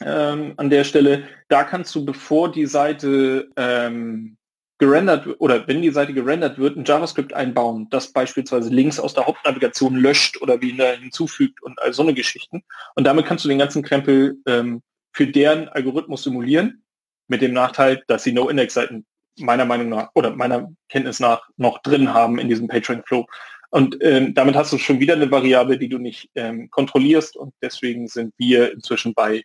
Ähm, 0.00 0.54
an 0.56 0.70
der 0.70 0.84
Stelle, 0.84 1.24
da 1.48 1.64
kannst 1.64 1.94
du, 1.94 2.06
bevor 2.06 2.50
die 2.50 2.66
Seite 2.66 3.50
ähm, 3.56 4.37
gerendert 4.78 5.26
oder 5.40 5.66
wenn 5.66 5.82
die 5.82 5.90
Seite 5.90 6.14
gerendert 6.14 6.58
wird, 6.58 6.76
ein 6.76 6.84
JavaScript 6.84 7.32
einbauen, 7.32 7.88
das 7.90 8.12
beispielsweise 8.12 8.70
Links 8.70 9.00
aus 9.00 9.14
der 9.14 9.26
Hauptnavigation 9.26 9.96
löscht 9.96 10.40
oder 10.40 10.60
wieder 10.62 10.92
hinzufügt 10.92 11.62
und 11.62 11.80
all 11.82 11.92
so 11.92 12.02
eine 12.02 12.14
Geschichten. 12.14 12.62
Und 12.94 13.04
damit 13.04 13.26
kannst 13.26 13.44
du 13.44 13.48
den 13.48 13.58
ganzen 13.58 13.82
Krempel 13.82 14.38
ähm, 14.46 14.82
für 15.12 15.26
deren 15.26 15.68
Algorithmus 15.68 16.22
simulieren, 16.22 16.84
mit 17.26 17.42
dem 17.42 17.52
Nachteil, 17.52 18.02
dass 18.06 18.22
sie 18.22 18.32
No-Index-Seiten 18.32 19.04
meiner 19.40 19.64
Meinung 19.64 19.90
nach 19.90 20.10
oder 20.14 20.34
meiner 20.34 20.70
Kenntnis 20.88 21.20
nach 21.20 21.48
noch 21.56 21.78
drin 21.82 22.14
haben 22.14 22.38
in 22.38 22.48
diesem 22.48 22.68
PageRank-Flow. 22.68 23.26
Und 23.70 23.98
ähm, 24.00 24.32
damit 24.34 24.56
hast 24.56 24.72
du 24.72 24.78
schon 24.78 25.00
wieder 25.00 25.14
eine 25.14 25.30
Variable, 25.30 25.78
die 25.78 25.88
du 25.88 25.98
nicht 25.98 26.30
ähm, 26.34 26.70
kontrollierst 26.70 27.36
und 27.36 27.52
deswegen 27.60 28.08
sind 28.08 28.32
wir 28.38 28.72
inzwischen 28.72 29.12
bei 29.12 29.42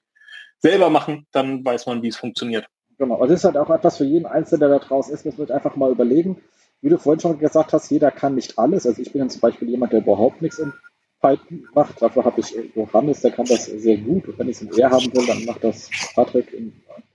selber 0.59 0.89
machen, 0.89 1.27
dann 1.31 1.65
weiß 1.65 1.88
man, 1.88 2.01
wie 2.01 2.07
es 2.07 2.17
funktioniert. 2.17 2.65
Genau, 2.97 3.15
also 3.15 3.33
das 3.33 3.41
ist 3.41 3.45
halt 3.45 3.57
auch 3.57 3.69
etwas 3.69 3.97
für 3.97 4.05
jeden 4.05 4.25
Einzelnen, 4.25 4.61
der 4.61 4.69
da 4.69 4.79
draußen 4.79 5.13
ist, 5.13 5.25
muss 5.25 5.37
man 5.37 5.49
einfach 5.51 5.75
mal 5.75 5.91
überlegen. 5.91 6.37
Wie 6.81 6.89
du 6.89 6.97
vorhin 6.97 7.19
schon 7.19 7.39
gesagt 7.39 7.73
hast, 7.73 7.89
jeder 7.89 8.11
kann 8.11 8.35
nicht 8.35 8.59
alles. 8.59 8.85
Also 8.85 9.01
ich 9.01 9.11
bin 9.11 9.29
zum 9.29 9.41
Beispiel 9.41 9.69
jemand, 9.69 9.93
der 9.93 10.01
überhaupt 10.01 10.41
nichts 10.41 10.59
in 10.59 10.73
Python 11.21 11.67
macht. 11.73 12.01
Dafür 12.01 12.25
habe 12.25 12.41
ich 12.41 12.55
Johannes, 12.75 13.21
der 13.21 13.31
kann 13.31 13.45
das 13.45 13.65
sehr 13.65 13.97
gut. 13.97 14.27
Und 14.27 14.37
wenn 14.37 14.49
ich 14.49 14.57
es 14.57 14.61
in 14.61 14.77
R 14.77 14.91
haben 14.91 15.13
will, 15.13 15.25
dann 15.25 15.45
macht 15.45 15.63
das 15.63 15.89
Patrick 16.13 16.53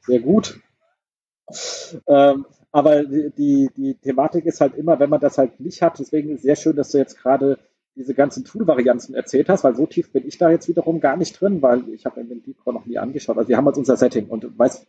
sehr 0.00 0.20
gut. 0.20 0.58
Ähm, 2.06 2.46
aber 2.72 3.04
die, 3.04 3.30
die, 3.36 3.70
die 3.76 3.94
Thematik 3.94 4.46
ist 4.46 4.60
halt 4.60 4.74
immer, 4.74 4.98
wenn 4.98 5.10
man 5.10 5.20
das 5.20 5.38
halt 5.38 5.60
nicht 5.60 5.82
hat, 5.82 5.98
deswegen 5.98 6.30
ist 6.30 6.38
es 6.38 6.42
sehr 6.42 6.56
schön, 6.56 6.76
dass 6.76 6.90
du 6.90 6.98
jetzt 6.98 7.18
gerade 7.18 7.58
diese 7.94 8.14
ganzen 8.14 8.44
Tool-Varianten 8.44 9.14
erzählt 9.14 9.48
hast, 9.48 9.64
weil 9.64 9.74
so 9.74 9.86
tief 9.86 10.12
bin 10.12 10.26
ich 10.26 10.38
da 10.38 10.50
jetzt 10.50 10.68
wiederum 10.68 11.00
gar 11.00 11.16
nicht 11.16 11.40
drin, 11.40 11.62
weil 11.62 11.88
ich 11.88 12.06
habe 12.06 12.20
in 12.20 12.28
den 12.28 12.42
Deepcore 12.42 12.74
noch 12.74 12.86
nie 12.86 12.98
angeschaut. 12.98 13.36
Also 13.36 13.48
wir 13.48 13.56
haben 13.56 13.66
uns 13.66 13.78
unser 13.78 13.96
Setting 13.96 14.28
und 14.28 14.58
weißt, 14.58 14.86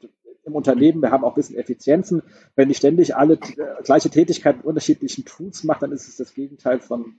im 0.50 0.56
Unternehmen, 0.56 1.02
wir 1.02 1.12
haben 1.12 1.24
auch 1.24 1.32
ein 1.32 1.36
bisschen 1.36 1.58
Effizienzen. 1.58 2.24
Wenn 2.56 2.70
ich 2.70 2.78
ständig 2.78 3.16
alle 3.16 3.36
äh, 3.36 3.84
gleiche 3.84 4.10
Tätigkeiten 4.10 4.60
mit 4.60 4.66
unterschiedlichen 4.68 5.26
Tools 5.26 5.64
mache, 5.64 5.82
dann 5.82 5.92
ist 5.92 6.08
es 6.08 6.18
das 6.18 6.34
Gegenteil 6.34 6.80
von 6.80 7.16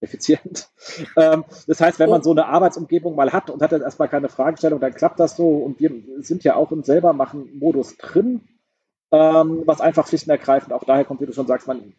effizient. 0.00 0.68
Ähm, 1.16 1.44
das 1.66 1.80
heißt, 1.80 1.98
wenn 1.98 2.10
man 2.10 2.22
so 2.22 2.30
eine 2.32 2.46
Arbeitsumgebung 2.46 3.14
mal 3.14 3.32
hat 3.32 3.50
und 3.50 3.62
hat 3.62 3.72
dann 3.72 3.82
erstmal 3.82 4.08
keine 4.08 4.28
Fragestellung, 4.28 4.80
dann 4.80 4.94
klappt 4.94 5.20
das 5.20 5.36
so 5.36 5.48
und 5.48 5.78
wir 5.78 5.90
sind 6.18 6.42
ja 6.42 6.56
auch 6.56 6.72
im 6.72 6.82
Selbermachen-Modus 6.82 7.96
drin, 7.98 8.42
ähm, 9.10 9.62
was 9.66 9.80
einfach 9.80 10.06
schlicht 10.08 10.26
und 10.26 10.30
ergreifend 10.30 10.72
auch 10.72 10.84
daher 10.84 11.04
kommt, 11.04 11.20
wie 11.20 11.26
du 11.26 11.32
schon 11.32 11.46
sagst, 11.46 11.66
man 11.66 11.92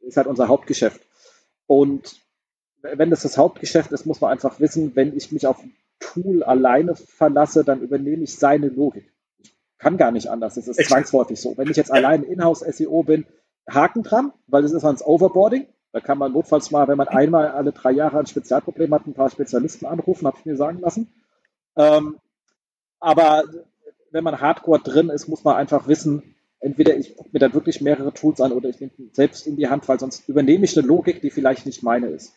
ist 0.00 0.16
halt 0.16 0.26
unser 0.26 0.48
Hauptgeschäft. 0.48 1.00
Und 1.66 2.20
wenn 2.82 3.10
das 3.10 3.22
das 3.22 3.38
Hauptgeschäft 3.38 3.90
ist, 3.92 4.06
muss 4.06 4.20
man 4.20 4.30
einfach 4.30 4.60
wissen, 4.60 4.94
wenn 4.94 5.16
ich 5.16 5.32
mich 5.32 5.46
auf 5.46 5.62
ein 5.62 5.74
Tool 5.98 6.42
alleine 6.42 6.94
verlasse, 6.94 7.64
dann 7.64 7.80
übernehme 7.80 8.22
ich 8.22 8.38
seine 8.38 8.68
Logik 8.68 9.12
kann 9.78 9.96
gar 9.96 10.10
nicht 10.10 10.28
anders. 10.28 10.54
Das 10.54 10.68
ist 10.68 10.88
zwangsläufig 10.88 11.40
so. 11.40 11.56
Wenn 11.56 11.70
ich 11.70 11.76
jetzt 11.76 11.92
allein 11.92 12.22
Inhouse-SEO 12.22 13.02
bin, 13.04 13.26
Haken 13.68 14.02
dran, 14.02 14.32
weil 14.46 14.62
das 14.62 14.72
ist 14.72 14.84
ans 14.84 15.04
Overboarding. 15.04 15.66
Da 15.92 16.00
kann 16.00 16.18
man 16.18 16.32
notfalls 16.32 16.70
mal, 16.70 16.86
wenn 16.88 16.98
man 16.98 17.08
einmal 17.08 17.48
alle 17.48 17.72
drei 17.72 17.92
Jahre 17.92 18.18
ein 18.18 18.26
Spezialproblem 18.26 18.92
hat, 18.92 19.06
ein 19.06 19.14
paar 19.14 19.30
Spezialisten 19.30 19.86
anrufen, 19.86 20.26
habe 20.26 20.36
ich 20.38 20.44
mir 20.44 20.56
sagen 20.56 20.80
lassen. 20.80 21.12
Ähm, 21.76 22.18
aber 23.00 23.44
wenn 24.10 24.24
man 24.24 24.40
Hardcore 24.40 24.80
drin 24.80 25.08
ist, 25.08 25.28
muss 25.28 25.44
man 25.44 25.56
einfach 25.56 25.86
wissen, 25.86 26.34
entweder 26.60 26.96
ich 26.96 27.16
gucke 27.16 27.30
mir 27.32 27.38
dann 27.38 27.54
wirklich 27.54 27.80
mehrere 27.80 28.12
Tools 28.12 28.40
an 28.40 28.52
oder 28.52 28.68
ich 28.68 28.80
nehme 28.80 28.92
selbst 29.12 29.46
in 29.46 29.56
die 29.56 29.68
Hand, 29.68 29.88
weil 29.88 29.98
sonst 29.98 30.28
übernehme 30.28 30.64
ich 30.64 30.76
eine 30.76 30.86
Logik, 30.86 31.20
die 31.20 31.30
vielleicht 31.30 31.66
nicht 31.66 31.82
meine 31.82 32.08
ist. 32.08 32.34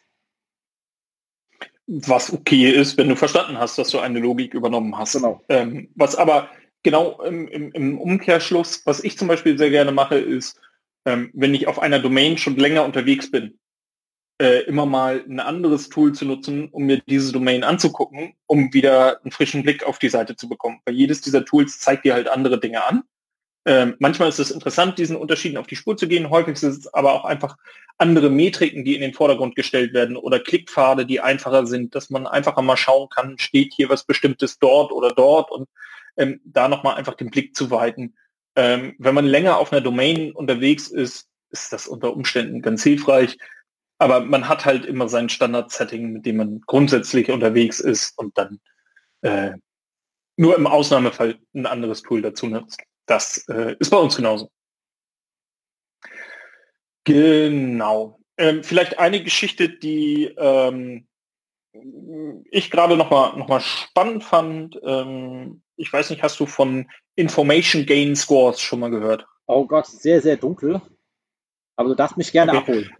Was 1.87 2.31
okay 2.31 2.71
ist, 2.71 2.97
wenn 2.97 3.09
du 3.09 3.15
verstanden 3.15 3.57
hast, 3.57 3.77
dass 3.77 3.89
du 3.89 3.99
eine 3.99 4.19
Logik 4.19 4.53
übernommen 4.53 4.97
hast. 4.97 5.13
Genau. 5.13 5.41
Ähm, 5.49 5.89
was 5.95 6.15
aber 6.15 6.49
genau 6.83 7.21
im, 7.21 7.47
im, 7.47 7.71
im, 7.71 7.99
Umkehrschluss, 7.99 8.85
was 8.85 9.03
ich 9.03 9.17
zum 9.17 9.27
Beispiel 9.27 9.57
sehr 9.57 9.69
gerne 9.69 9.91
mache, 9.91 10.17
ist, 10.17 10.59
ähm, 11.05 11.31
wenn 11.33 11.53
ich 11.53 11.67
auf 11.67 11.79
einer 11.79 11.99
Domain 11.99 12.37
schon 12.37 12.55
länger 12.57 12.85
unterwegs 12.85 13.31
bin, 13.31 13.59
äh, 14.41 14.63
immer 14.63 14.85
mal 14.85 15.23
ein 15.27 15.39
anderes 15.39 15.89
Tool 15.89 16.13
zu 16.13 16.25
nutzen, 16.25 16.69
um 16.69 16.83
mir 16.83 17.01
diese 17.07 17.31
Domain 17.31 17.63
anzugucken, 17.63 18.33
um 18.47 18.73
wieder 18.73 19.21
einen 19.21 19.31
frischen 19.31 19.63
Blick 19.63 19.83
auf 19.83 19.99
die 19.99 20.09
Seite 20.09 20.35
zu 20.35 20.49
bekommen. 20.49 20.79
Weil 20.85 20.95
jedes 20.95 21.21
dieser 21.21 21.45
Tools 21.45 21.79
zeigt 21.79 22.05
dir 22.05 22.13
halt 22.13 22.27
andere 22.27 22.59
Dinge 22.59 22.83
an. 22.83 23.03
Ähm, 23.65 23.95
manchmal 23.99 24.29
ist 24.29 24.39
es 24.39 24.49
interessant, 24.49 24.97
diesen 24.97 25.15
Unterschieden 25.15 25.57
auf 25.57 25.67
die 25.67 25.75
Spur 25.75 25.95
zu 25.95 26.07
gehen. 26.07 26.31
Häufig 26.31 26.53
ist 26.53 26.63
es 26.63 26.93
aber 26.93 27.13
auch 27.13 27.25
einfach 27.25 27.57
andere 27.99 28.31
Metriken, 28.31 28.83
die 28.83 28.95
in 28.95 29.01
den 29.01 29.13
Vordergrund 29.13 29.55
gestellt 29.55 29.93
werden 29.93 30.17
oder 30.17 30.39
Klickpfade, 30.39 31.05
die 31.05 31.19
einfacher 31.19 31.67
sind, 31.67 31.93
dass 31.93 32.09
man 32.09 32.25
einfacher 32.25 32.63
mal 32.63 32.77
schauen 32.77 33.09
kann, 33.09 33.37
steht 33.37 33.73
hier 33.75 33.89
was 33.89 34.03
Bestimmtes 34.03 34.57
dort 34.57 34.91
oder 34.91 35.11
dort 35.11 35.51
und 35.51 35.69
ähm, 36.17 36.41
da 36.43 36.67
nochmal 36.67 36.95
einfach 36.95 37.15
den 37.15 37.29
Blick 37.29 37.55
zu 37.55 37.71
weiten. 37.71 38.15
Ähm, 38.55 38.95
wenn 38.97 39.15
man 39.15 39.25
länger 39.25 39.57
auf 39.57 39.71
einer 39.71 39.81
Domain 39.81 40.31
unterwegs 40.33 40.87
ist, 40.87 41.27
ist 41.51 41.73
das 41.73 41.87
unter 41.87 42.13
Umständen 42.13 42.61
ganz 42.61 42.83
hilfreich. 42.83 43.37
Aber 43.97 44.21
man 44.21 44.47
hat 44.47 44.65
halt 44.65 44.85
immer 44.85 45.07
sein 45.09 45.29
Standard-Setting, 45.29 46.11
mit 46.11 46.25
dem 46.25 46.37
man 46.37 46.61
grundsätzlich 46.61 47.29
unterwegs 47.29 47.79
ist 47.79 48.17
und 48.17 48.37
dann 48.37 48.59
äh, 49.21 49.51
nur 50.37 50.55
im 50.55 50.65
Ausnahmefall 50.65 51.37
ein 51.53 51.65
anderes 51.65 52.01
Tool 52.01 52.21
dazu 52.21 52.47
nutzt. 52.47 52.81
Das 53.05 53.47
äh, 53.47 53.75
ist 53.79 53.91
bei 53.91 53.97
uns 53.97 54.15
genauso. 54.15 54.49
Genau. 57.03 58.19
Ähm, 58.37 58.63
vielleicht 58.63 58.97
eine 58.99 59.23
Geschichte, 59.23 59.69
die 59.69 60.33
ähm, 60.37 61.07
ich 62.49 62.71
gerade 62.71 62.97
noch 62.97 63.09
mal, 63.11 63.37
noch 63.37 63.47
mal 63.47 63.61
spannend 63.61 64.23
fand. 64.23 64.79
Ähm, 64.83 65.61
ich 65.81 65.91
weiß 65.91 66.09
nicht, 66.11 66.23
hast 66.23 66.39
du 66.39 66.45
von 66.45 66.89
Information 67.15 67.85
Gain 67.85 68.15
Scores 68.15 68.61
schon 68.61 68.79
mal 68.79 68.91
gehört? 68.91 69.25
Oh 69.47 69.65
Gott, 69.65 69.87
sehr, 69.87 70.21
sehr 70.21 70.37
dunkel. 70.37 70.81
Aber 71.75 71.89
du 71.89 71.95
darfst 71.95 72.17
mich 72.17 72.31
gerne 72.31 72.51
okay. 72.51 72.59
abholen. 72.59 72.95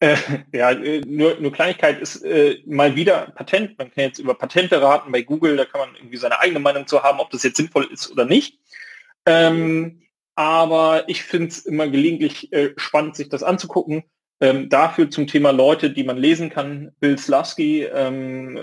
Äh, 0.00 0.16
ja, 0.52 0.70
äh, 0.70 1.00
nur, 1.00 1.40
nur 1.40 1.52
Kleinigkeit 1.52 2.00
ist 2.00 2.22
äh, 2.22 2.62
mal 2.66 2.94
wieder 2.94 3.32
Patent. 3.34 3.76
Man 3.78 3.90
kann 3.90 4.04
jetzt 4.04 4.20
über 4.20 4.34
Patente 4.34 4.80
raten 4.80 5.10
bei 5.10 5.22
Google, 5.22 5.56
da 5.56 5.64
kann 5.64 5.80
man 5.80 5.96
irgendwie 5.96 6.16
seine 6.16 6.38
eigene 6.38 6.60
Meinung 6.60 6.86
zu 6.86 7.02
haben, 7.02 7.18
ob 7.18 7.30
das 7.30 7.42
jetzt 7.42 7.56
sinnvoll 7.56 7.88
ist 7.92 8.10
oder 8.10 8.24
nicht. 8.24 8.58
Ähm, 9.26 10.02
aber 10.36 11.08
ich 11.08 11.24
finde 11.24 11.48
es 11.48 11.66
immer 11.66 11.88
gelegentlich 11.88 12.52
äh, 12.52 12.74
spannend, 12.76 13.16
sich 13.16 13.28
das 13.28 13.42
anzugucken. 13.42 14.04
Ähm, 14.40 14.68
dafür 14.68 15.10
zum 15.10 15.26
Thema 15.26 15.50
Leute, 15.50 15.90
die 15.90 16.04
man 16.04 16.16
lesen 16.16 16.48
kann. 16.48 16.92
Bill 17.00 17.18
Slavsky 17.18 17.82
ähm, 17.82 18.56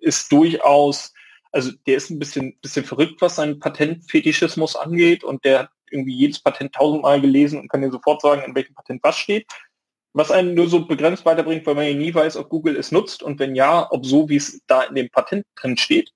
ist 0.00 0.30
durchaus, 0.30 1.12
also 1.52 1.72
der 1.86 1.96
ist 1.96 2.10
ein 2.10 2.18
bisschen, 2.18 2.58
bisschen 2.60 2.84
verrückt, 2.84 3.20
was 3.20 3.36
seinen 3.36 3.58
Patentfetischismus 3.58 4.76
angeht 4.76 5.24
und 5.24 5.44
der 5.44 5.60
hat 5.60 5.70
irgendwie 5.90 6.14
jedes 6.14 6.40
Patent 6.40 6.74
tausendmal 6.74 7.20
gelesen 7.20 7.60
und 7.60 7.68
kann 7.68 7.82
dir 7.82 7.90
sofort 7.90 8.20
sagen, 8.20 8.42
in 8.46 8.54
welchem 8.54 8.74
Patent 8.74 9.02
was 9.02 9.16
steht 9.16 9.46
was 10.18 10.30
einen 10.30 10.54
nur 10.54 10.68
so 10.68 10.84
begrenzt 10.84 11.24
weiterbringt, 11.24 11.66
weil 11.66 11.74
man 11.74 11.86
ja 11.86 11.94
nie 11.94 12.14
weiß, 12.14 12.36
ob 12.36 12.48
Google 12.48 12.76
es 12.76 12.92
nutzt 12.92 13.22
und 13.22 13.38
wenn 13.38 13.54
ja, 13.54 13.90
ob 13.90 14.06
so, 14.06 14.28
wie 14.28 14.36
es 14.36 14.60
da 14.66 14.82
in 14.82 14.94
dem 14.94 15.10
Patent 15.10 15.44
drin 15.54 15.76
steht. 15.76 16.12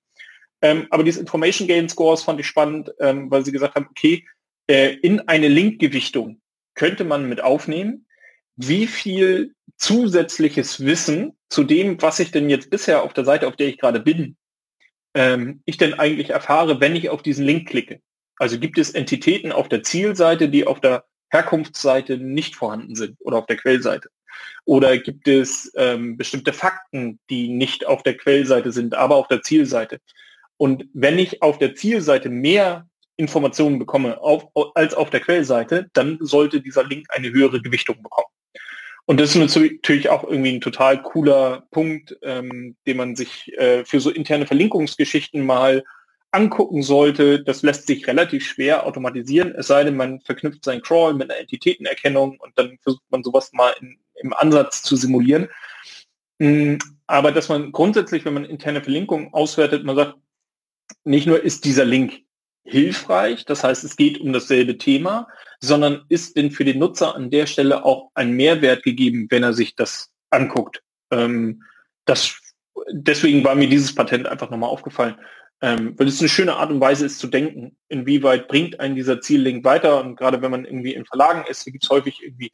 Ähm, 0.61 0.87
aber 0.89 1.03
diese 1.03 1.19
Information 1.19 1.67
Gain 1.67 1.89
Scores 1.89 2.23
fand 2.23 2.39
ich 2.39 2.47
spannend, 2.47 2.91
ähm, 2.99 3.29
weil 3.29 3.45
sie 3.45 3.51
gesagt 3.51 3.75
haben, 3.75 3.87
okay, 3.89 4.25
äh, 4.67 4.93
in 4.95 5.27
eine 5.27 5.47
Linkgewichtung 5.47 6.41
könnte 6.75 7.03
man 7.03 7.27
mit 7.29 7.41
aufnehmen, 7.41 8.05
wie 8.55 8.87
viel 8.87 9.53
zusätzliches 9.77 10.85
Wissen 10.85 11.37
zu 11.49 11.63
dem, 11.63 12.01
was 12.01 12.19
ich 12.19 12.31
denn 12.31 12.49
jetzt 12.49 12.69
bisher 12.69 13.03
auf 13.03 13.13
der 13.13 13.25
Seite, 13.25 13.47
auf 13.47 13.55
der 13.55 13.67
ich 13.67 13.77
gerade 13.77 13.99
bin, 13.99 14.37
ähm, 15.13 15.61
ich 15.65 15.77
denn 15.77 15.93
eigentlich 15.93 16.31
erfahre, 16.31 16.79
wenn 16.79 16.95
ich 16.95 17.09
auf 17.09 17.21
diesen 17.21 17.45
Link 17.45 17.69
klicke. 17.69 18.01
Also 18.37 18.59
gibt 18.59 18.77
es 18.77 18.91
Entitäten 18.91 19.51
auf 19.51 19.69
der 19.69 19.83
Zielseite, 19.83 20.49
die 20.49 20.65
auf 20.65 20.81
der 20.81 21.05
Herkunftsseite 21.29 22.17
nicht 22.17 22.55
vorhanden 22.55 22.95
sind 22.95 23.17
oder 23.21 23.37
auf 23.37 23.45
der 23.45 23.57
Quellseite? 23.57 24.09
Oder 24.65 24.97
gibt 24.97 25.27
es 25.27 25.71
ähm, 25.75 26.17
bestimmte 26.17 26.53
Fakten, 26.53 27.19
die 27.29 27.49
nicht 27.49 27.85
auf 27.85 28.03
der 28.03 28.17
Quellseite 28.17 28.71
sind, 28.71 28.95
aber 28.95 29.15
auf 29.15 29.27
der 29.27 29.41
Zielseite? 29.41 29.99
Und 30.57 30.85
wenn 30.93 31.19
ich 31.19 31.41
auf 31.41 31.57
der 31.57 31.75
Zielseite 31.75 32.29
mehr 32.29 32.87
Informationen 33.17 33.79
bekomme 33.79 34.21
auf, 34.21 34.47
als 34.75 34.93
auf 34.93 35.09
der 35.09 35.19
Quellseite, 35.19 35.89
dann 35.93 36.17
sollte 36.21 36.61
dieser 36.61 36.83
Link 36.83 37.07
eine 37.09 37.31
höhere 37.31 37.61
Gewichtung 37.61 38.01
bekommen. 38.01 38.32
Und 39.05 39.19
das 39.19 39.35
ist 39.35 39.55
natürlich 39.55 40.09
auch 40.09 40.23
irgendwie 40.23 40.53
ein 40.53 40.61
total 40.61 41.01
cooler 41.01 41.67
Punkt, 41.71 42.17
ähm, 42.21 42.75
den 42.87 42.97
man 42.97 43.15
sich 43.15 43.51
äh, 43.57 43.83
für 43.83 43.99
so 43.99 44.09
interne 44.09 44.45
Verlinkungsgeschichten 44.47 45.45
mal 45.45 45.83
angucken 46.33 46.81
sollte, 46.81 47.43
das 47.43 47.61
lässt 47.61 47.85
sich 47.85 48.07
relativ 48.07 48.45
schwer 48.45 48.87
automatisieren, 48.87 49.53
es 49.55 49.67
sei 49.67 49.83
denn, 49.83 49.95
man 49.95 50.19
verknüpft 50.21 50.65
seinen 50.65 50.81
Crawl 50.81 51.13
mit 51.13 51.29
einer 51.29 51.39
Entitätenerkennung 51.39 52.39
und 52.39 52.57
dann 52.57 52.79
versucht 52.81 53.03
man 53.09 53.23
sowas 53.23 53.53
mal 53.53 53.73
in, 53.79 53.99
im 54.15 54.33
Ansatz 54.33 54.81
zu 54.81 54.95
simulieren. 54.95 55.47
Mm, 56.39 56.77
aber 57.05 57.31
dass 57.31 57.49
man 57.49 57.71
grundsätzlich, 57.71 58.25
wenn 58.25 58.33
man 58.33 58.45
interne 58.45 58.81
Verlinkungen 58.81 59.31
auswertet, 59.31 59.83
man 59.83 59.95
sagt, 59.95 60.15
nicht 61.03 61.27
nur 61.27 61.43
ist 61.43 61.65
dieser 61.65 61.85
Link 61.85 62.21
hilfreich, 62.63 63.45
das 63.45 63.63
heißt, 63.63 63.83
es 63.83 63.95
geht 63.95 64.19
um 64.19 64.33
dasselbe 64.33 64.77
Thema, 64.77 65.27
sondern 65.63 66.03
ist 66.09 66.35
denn 66.35 66.51
für 66.51 66.65
den 66.65 66.79
Nutzer 66.79 67.15
an 67.15 67.29
der 67.29 67.45
Stelle 67.45 67.85
auch 67.85 68.09
ein 68.15 68.33
Mehrwert 68.33 68.83
gegeben, 68.83 69.27
wenn 69.29 69.43
er 69.43 69.53
sich 69.53 69.75
das 69.75 70.11
anguckt. 70.29 70.83
Ähm, 71.09 71.63
das, 72.03 72.35
deswegen 72.91 73.45
war 73.45 73.55
mir 73.55 73.69
dieses 73.69 73.95
Patent 73.95 74.27
einfach 74.27 74.49
nochmal 74.49 74.69
aufgefallen. 74.69 75.15
Ähm, 75.61 75.97
weil 75.97 76.09
es 76.09 76.19
eine 76.19 76.27
schöne 76.27 76.55
Art 76.57 76.69
und 76.69 76.81
Weise 76.81 77.05
ist 77.05 77.19
zu 77.19 77.27
denken, 77.27 77.77
inwieweit 77.87 78.49
bringt 78.49 78.81
einen 78.81 78.95
dieser 78.95 79.21
Ziellink 79.21 79.63
weiter. 79.63 80.01
Und 80.01 80.17
gerade 80.17 80.41
wenn 80.41 80.51
man 80.51 80.65
irgendwie 80.65 80.93
in 80.93 81.05
Verlagen 81.05 81.45
ist, 81.49 81.63
gibt 81.63 81.85
es 81.85 81.89
häufig 81.89 82.21
irgendwie 82.21 82.51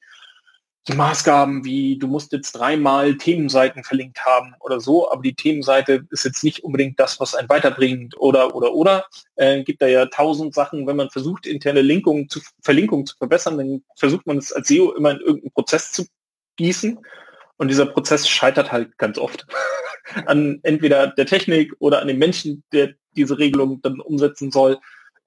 so 0.87 0.95
Maßgaben 0.95 1.65
wie, 1.65 1.97
du 1.97 2.07
musst 2.07 2.31
jetzt 2.31 2.53
dreimal 2.53 3.15
Themenseiten 3.17 3.83
verlinkt 3.83 4.25
haben 4.25 4.55
oder 4.59 4.79
so, 4.79 5.11
aber 5.11 5.21
die 5.21 5.35
Themenseite 5.35 6.07
ist 6.09 6.25
jetzt 6.25 6.43
nicht 6.43 6.63
unbedingt 6.63 6.99
das, 6.99 7.19
was 7.19 7.35
einen 7.35 7.49
weiterbringt 7.49 8.17
oder 8.17 8.55
oder 8.55 8.73
oder. 8.73 9.05
Äh, 9.35 9.63
gibt 9.63 9.81
da 9.81 9.87
ja 9.87 10.05
tausend 10.07 10.53
Sachen, 10.55 10.87
wenn 10.87 10.95
man 10.95 11.09
versucht, 11.09 11.45
interne 11.45 11.81
Linkungen 11.81 12.29
zu, 12.29 12.39
Verlinkungen 12.63 13.05
zu 13.05 13.15
verbessern, 13.17 13.57
dann 13.57 13.83
versucht 13.97 14.25
man 14.25 14.37
es 14.37 14.51
als 14.51 14.67
SEO 14.67 14.93
immer 14.93 15.11
in 15.11 15.19
irgendeinen 15.19 15.51
Prozess 15.51 15.91
zu 15.91 16.05
gießen. 16.55 16.99
Und 17.57 17.67
dieser 17.67 17.85
Prozess 17.85 18.27
scheitert 18.27 18.71
halt 18.71 18.97
ganz 18.97 19.17
oft 19.17 19.45
an 20.25 20.59
entweder 20.63 21.07
der 21.07 21.25
Technik 21.25 21.75
oder 21.79 22.01
an 22.01 22.07
dem 22.07 22.17
Menschen, 22.17 22.63
der 22.71 22.93
diese 23.15 23.37
Regelung 23.37 23.81
dann 23.81 23.99
umsetzen 23.99 24.49
soll. 24.49 24.79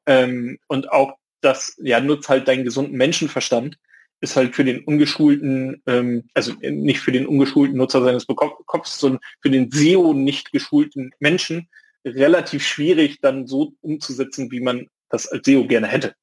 Ähm, 0.07 0.59
und 0.67 0.91
auch 0.91 1.15
das, 1.43 1.77
ja, 1.83 2.01
nutzt 2.01 2.29
halt 2.29 2.49
deinen 2.49 2.65
gesunden 2.65 2.97
Menschenverstand, 2.97 3.77
ist 4.23 4.37
halt 4.37 4.55
für 4.55 4.65
den 4.65 4.85
ungeschulten, 4.85 5.83
ähm, 5.87 6.25
also 6.33 6.55
nicht 6.63 7.01
für 7.01 7.13
den 7.13 7.27
ungeschulten 7.27 7.77
Nutzer 7.77 8.03
seines 8.03 8.27
Kopfs, 8.27 8.99
sondern 8.99 9.21
für 9.41 9.51
den 9.51 9.71
SEO 9.71 10.15
nicht 10.15 10.53
geschulten 10.53 11.11
Menschen 11.19 11.69
relativ 12.05 12.65
schwierig 12.65 13.21
dann 13.21 13.47
so 13.47 13.75
umzusetzen, 13.81 14.51
wie 14.51 14.61
man 14.61 14.89
das 15.11 15.27
als 15.27 15.45
SEO 15.45 15.67
gerne 15.67 15.89
hätte. 15.89 16.15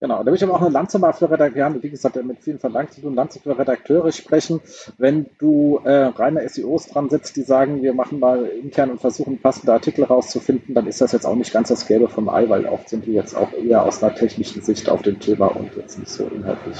Genau, 0.00 0.22
da 0.22 0.26
will 0.26 0.34
ich 0.34 0.44
aber 0.44 0.54
auch 0.54 0.60
eine 0.60 0.70
Lanze 0.70 1.00
mal 1.00 1.12
für 1.12 1.28
Redakteure, 1.28 1.54
wir 1.56 1.64
haben, 1.64 1.82
wie 1.82 1.90
gesagt, 1.90 2.22
mit 2.22 2.38
vielen 2.38 2.60
Verlagen 2.60 2.88
zu 2.88 3.00
tun, 3.00 3.16
Lanze 3.16 3.40
für 3.40 3.58
Redakteure 3.58 4.12
sprechen. 4.12 4.60
Wenn 4.96 5.26
du 5.38 5.80
äh, 5.82 5.90
reine 5.90 6.48
SEOs 6.48 6.86
dran 6.86 7.10
sitzt, 7.10 7.36
die 7.36 7.42
sagen, 7.42 7.82
wir 7.82 7.94
machen 7.94 8.20
mal 8.20 8.46
intern 8.46 8.90
und 8.90 9.00
versuchen 9.00 9.40
passende 9.40 9.72
Artikel 9.72 10.04
rauszufinden, 10.04 10.72
dann 10.72 10.86
ist 10.86 11.00
das 11.00 11.10
jetzt 11.10 11.26
auch 11.26 11.34
nicht 11.34 11.52
ganz 11.52 11.68
das 11.68 11.86
Gelbe 11.88 12.08
vom 12.08 12.28
Ei, 12.28 12.48
weil 12.48 12.66
oft 12.66 12.88
sind 12.88 13.06
die 13.06 13.12
jetzt 13.12 13.34
auch 13.34 13.52
eher 13.52 13.82
aus 13.82 14.00
einer 14.00 14.14
technischen 14.14 14.62
Sicht 14.62 14.88
auf 14.88 15.02
dem 15.02 15.18
Thema 15.18 15.46
und 15.46 15.74
jetzt 15.74 15.98
nicht 15.98 16.10
so 16.10 16.28
inhaltlich. 16.28 16.76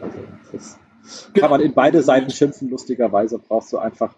Also 0.00 0.18
das 0.52 0.78
kann 1.34 1.50
man 1.50 1.60
in 1.60 1.74
beide 1.74 2.02
Seiten 2.02 2.30
schimpfen, 2.30 2.70
lustigerweise 2.70 3.38
brauchst 3.38 3.70
du 3.74 3.78
einfach 3.78 4.16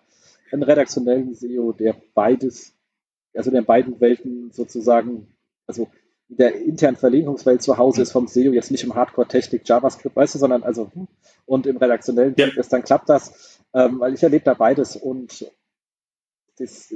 einen 0.53 0.63
redaktionellen 0.63 1.35
SEO, 1.35 1.73
der 1.73 1.97
beides, 2.15 2.73
also 3.35 3.51
der 3.51 3.63
beiden 3.63 4.01
Welten 4.01 4.53
sozusagen, 4.53 5.27
also 5.67 5.89
der 6.29 6.55
internen 6.57 6.97
Verlinkungswelt 6.97 7.63
zu 7.63 7.79
Hause 7.79 8.03
ist 8.03 8.13
vom 8.13 8.29
SEO 8.29 8.53
jetzt 8.53 8.71
nicht 8.71 8.85
im 8.85 8.95
Hardcore-Technik 8.95 9.67
JavaScript, 9.67 10.15
weißt 10.15 10.35
du, 10.35 10.39
sondern 10.39 10.63
also 10.63 10.91
hm, 10.93 11.09
und 11.47 11.67
im 11.67 11.79
redaktionellen 11.79 12.35
ja. 12.37 12.49
ist, 12.49 12.73
dann 12.73 12.85
klappt 12.85 13.09
das, 13.09 13.61
ähm, 13.75 14.01
weil 14.01 14.15
ich 14.15 14.23
erlebe 14.23 14.45
da 14.45 14.55
beides 14.55 14.97
und 14.97 15.51
das, 16.59 16.93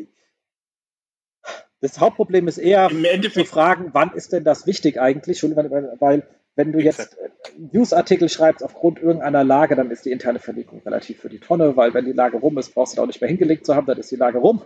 das 1.81 2.01
Hauptproblem 2.01 2.49
ist 2.49 2.59
eher 2.59 2.91
zu 3.33 3.45
fragen, 3.45 3.91
wann 3.93 4.13
ist 4.15 4.33
denn 4.33 4.45
das 4.45 4.67
wichtig 4.67 5.01
eigentlich? 5.01 5.43
weil 5.43 6.27
wenn 6.55 6.73
du 6.73 6.81
jetzt 6.81 7.17
Newsartikel 7.57 8.29
schreibst 8.29 8.63
aufgrund 8.63 9.01
irgendeiner 9.01 9.45
Lage, 9.45 9.75
dann 9.75 9.91
ist 9.91 10.05
die 10.05 10.11
interne 10.11 10.39
Verlinkung 10.39 10.83
relativ 10.85 11.21
für 11.21 11.31
die 11.31 11.39
Tonne, 11.39 11.77
weil 11.77 11.95
wenn 11.95 12.05
die 12.05 12.13
Lage 12.13 12.37
rum 12.37 12.59
ist, 12.59 12.75
brauchst 12.75 12.93
du 12.93 12.97
da 12.97 13.03
auch 13.03 13.07
nicht 13.07 13.21
mehr 13.21 13.29
hingelegt 13.29 13.65
zu 13.65 13.75
haben, 13.75 13.87
dann 13.87 13.99
ist 13.99 14.11
die 14.11 14.17
Lage 14.17 14.39
rum. 14.39 14.63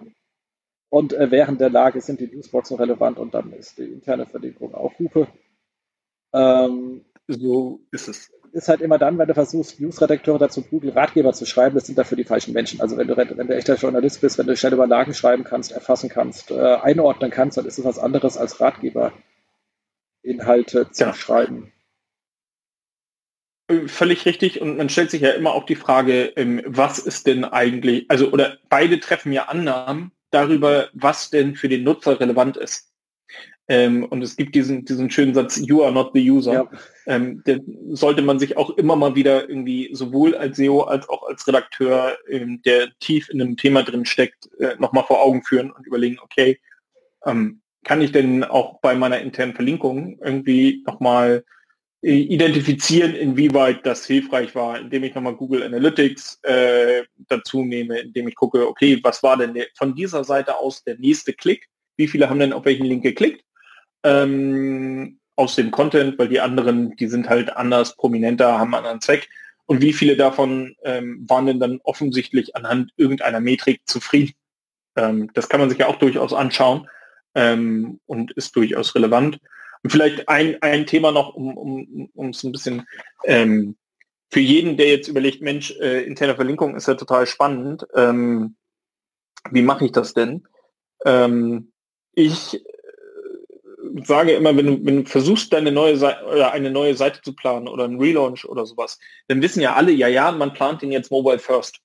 Und 0.89 1.13
äh, 1.13 1.31
während 1.31 1.61
der 1.61 1.71
Lage 1.71 2.01
sind 2.01 2.21
die 2.21 2.29
Newsboxen 2.29 2.77
relevant 2.77 3.19
und 3.19 3.35
dann 3.35 3.53
ist 3.53 3.79
die 3.79 3.85
interne 3.85 4.27
Verlinkung 4.27 4.75
auch 4.75 4.99
Hupe. 4.99 5.27
Ähm, 6.33 7.05
so 7.27 7.81
ist 7.91 8.09
es. 8.09 8.31
Ist 8.53 8.69
halt 8.69 8.81
immer 8.81 8.97
dann, 8.97 9.19
wenn 9.19 9.29
du 9.29 9.35
versuchst, 9.35 9.81
Newsredakteure 9.81 10.39
dazu 10.39 10.63
Google 10.63 10.93
Ratgeber 10.93 11.33
zu 11.35 11.45
schreiben, 11.45 11.75
das 11.75 11.87
sind 11.87 11.99
dafür 11.99 12.17
die 12.17 12.25
falschen 12.25 12.55
Menschen. 12.55 12.81
Also 12.81 12.97
wenn 12.97 13.07
du, 13.07 13.17
wenn 13.17 13.47
du 13.49 13.55
echter 13.55 13.75
Journalist 13.75 14.23
bist, 14.23 14.39
wenn 14.39 14.47
du 14.47 14.57
schnell 14.57 14.73
über 14.73 14.87
Lagen 14.87 15.13
schreiben 15.13 15.45
kannst, 15.45 15.73
erfassen 15.73 16.09
kannst, 16.09 16.51
äh, 16.51 16.77
einordnen 16.77 17.31
kannst, 17.31 17.59
dann 17.59 17.67
ist 17.67 17.79
es 17.79 17.85
was 17.85 17.99
anderes 17.99 18.39
als 18.39 18.61
Ratgeber 18.61 19.13
Inhalte 20.23 20.91
zu 20.91 21.05
ja. 21.05 21.13
schreiben. 21.13 21.73
Äh, 23.69 23.89
völlig 23.89 24.25
richtig 24.25 24.61
und 24.61 24.79
man 24.79 24.89
stellt 24.89 25.11
sich 25.11 25.23
ja 25.23 25.31
immer 25.33 25.53
auch 25.53 25.65
die 25.65 25.77
Frage, 25.77 26.33
ähm, 26.37 26.63
was 26.65 26.99
ist 26.99 27.27
denn 27.27 27.45
eigentlich, 27.45 28.11
also 28.11 28.31
oder 28.31 28.59
beide 28.69 29.01
treffen 29.01 29.33
ja 29.33 29.45
Annahmen, 29.45 30.13
darüber, 30.37 30.89
was 30.93 31.31
denn 31.31 31.57
für 31.57 31.69
den 31.69 31.83
Nutzer 31.83 32.21
relevant 32.21 32.57
ist. 32.57 32.93
Ähm, 33.69 34.05
und 34.05 34.23
es 34.23 34.37
gibt 34.37 34.55
diesen, 34.55 34.85
diesen 34.85 35.11
schönen 35.11 35.35
Satz, 35.35 35.57
you 35.57 35.83
are 35.83 35.93
not 35.93 36.13
the 36.15 36.31
user. 36.31 36.53
Ja. 36.53 36.71
Ähm, 37.07 37.43
den 37.45 37.97
sollte 37.97 38.23
man 38.23 38.39
sich 38.39 38.57
auch 38.57 38.71
immer 38.71 38.95
mal 38.95 39.17
wieder 39.17 39.49
irgendwie 39.49 39.91
sowohl 39.93 40.37
als 40.37 40.57
SEO 40.57 40.83
als 40.83 41.09
auch 41.09 41.27
als 41.27 41.47
Redakteur, 41.49 42.17
ähm, 42.29 42.63
der 42.65 42.91
tief 43.01 43.29
in 43.29 43.41
einem 43.41 43.57
Thema 43.57 43.83
drin 43.83 44.05
steckt, 44.05 44.49
äh, 44.61 44.77
nochmal 44.79 45.05
vor 45.05 45.21
Augen 45.21 45.43
führen 45.43 45.73
und 45.73 45.87
überlegen, 45.87 46.19
okay, 46.23 46.61
ähm, 47.25 47.61
kann 47.83 48.01
ich 48.01 48.13
denn 48.13 48.45
auch 48.45 48.81
bei 48.81 48.95
meiner 48.95 49.21
internen 49.21 49.55
Verlinkung 49.55 50.19
irgendwie 50.23 50.85
nochmal 50.87 51.45
identifizieren, 52.13 53.15
inwieweit 53.15 53.85
das 53.85 54.07
hilfreich 54.07 54.55
war, 54.55 54.79
indem 54.79 55.05
ich 55.05 55.15
nochmal 55.15 55.35
Google 55.35 55.63
Analytics 55.63 56.41
äh, 56.43 57.03
dazu 57.29 57.65
nehme, 57.65 57.99
indem 57.99 58.29
ich 58.29 58.35
gucke, 58.35 58.69
okay, 58.69 59.01
was 59.03 59.23
war 59.23 59.37
denn 59.37 59.57
von 59.75 59.95
dieser 59.95 60.25
Seite 60.25 60.57
aus 60.57 60.85
der 60.85 60.97
nächste 60.99 61.33
Klick? 61.33 61.69
Wie 61.97 62.09
viele 62.09 62.31
haben 62.31 62.39
denn 62.39 62.53
auf 62.53 62.65
welchen 62.65 62.87
Link 62.87 63.03
geklickt? 63.03 63.43
ähm, 64.07 65.19
aus 65.35 65.57
dem 65.57 65.71
Content, 65.71 66.19
weil 66.19 66.29
die 66.29 66.41
anderen, 66.41 66.97
die 66.97 67.09
sind 67.09 67.29
halt 67.29 67.55
anders, 67.57 67.97
prominenter, 67.97 68.59
haben 68.59 68.75
einen 68.75 68.85
anderen 68.85 69.01
Zweck. 69.01 69.29
Und 69.67 69.83
wie 69.83 69.93
viele 69.93 70.17
davon 70.17 70.77
ähm, 70.85 71.25
waren 71.29 71.47
denn 71.47 71.61
dann 71.61 71.81
offensichtlich 71.83 72.55
anhand 72.55 72.93
irgendeiner 72.97 73.41
Metrik 73.41 73.81
zufrieden? 73.87 74.33
Ähm, 74.95 75.31
das 75.35 75.49
kann 75.49 75.61
man 75.61 75.69
sich 75.69 75.81
ja 75.81 75.89
auch 75.89 75.97
durchaus 75.97 76.33
anschauen 76.33 76.89
ähm, 77.35 78.01
und 78.07 78.31
ist 78.33 78.55
durchaus 78.55 78.95
relevant. 78.95 79.41
Und 79.83 79.91
vielleicht 79.91 80.29
ein, 80.29 80.61
ein 80.63 80.87
Thema 80.87 81.13
noch, 81.13 81.35
um, 81.35 81.57
um, 81.57 82.11
um 82.15 82.31
ein 82.31 82.53
bisschen 82.53 82.87
ähm, 83.25 83.77
für 84.31 84.41
jeden, 84.41 84.77
der 84.77 84.89
jetzt 84.89 85.09
überlegt, 85.09 85.41
Mensch, 85.43 85.71
äh, 85.81 86.03
interne 86.03 86.35
Verlinkung 86.35 86.75
ist 86.77 86.89
ja 86.89 86.95
total 86.95 87.27
spannend. 87.27 87.87
Ähm, 87.95 88.57
wie 89.51 89.63
mache 89.63 89.85
ich 89.85 89.93
das 89.93 90.15
denn? 90.15 90.47
Ähm, 91.05 91.73
ich 92.13 92.61
sage 94.05 94.33
immer, 94.33 94.57
wenn 94.57 94.67
du, 94.67 94.85
wenn 94.85 95.05
du 95.05 95.09
versuchst, 95.09 95.53
deine 95.53 95.73
neue 95.73 95.97
Seite 95.97 96.25
oder 96.25 96.53
eine 96.53 96.71
neue 96.71 96.95
Seite 96.95 97.21
zu 97.23 97.35
planen 97.35 97.69
oder 97.69 97.85
einen 97.85 98.01
Relaunch 98.01 98.45
oder 98.45 98.67
sowas, 98.67 98.99
dann 99.29 99.43
wissen 99.43 99.61
ja 99.61 99.75
alle, 99.75 99.93
ja, 99.93 100.09
ja, 100.09 100.33
man 100.33 100.53
plant 100.53 100.83
den 100.83 100.93
jetzt 100.93 101.11
mobile 101.11 101.39
first. 101.39 101.81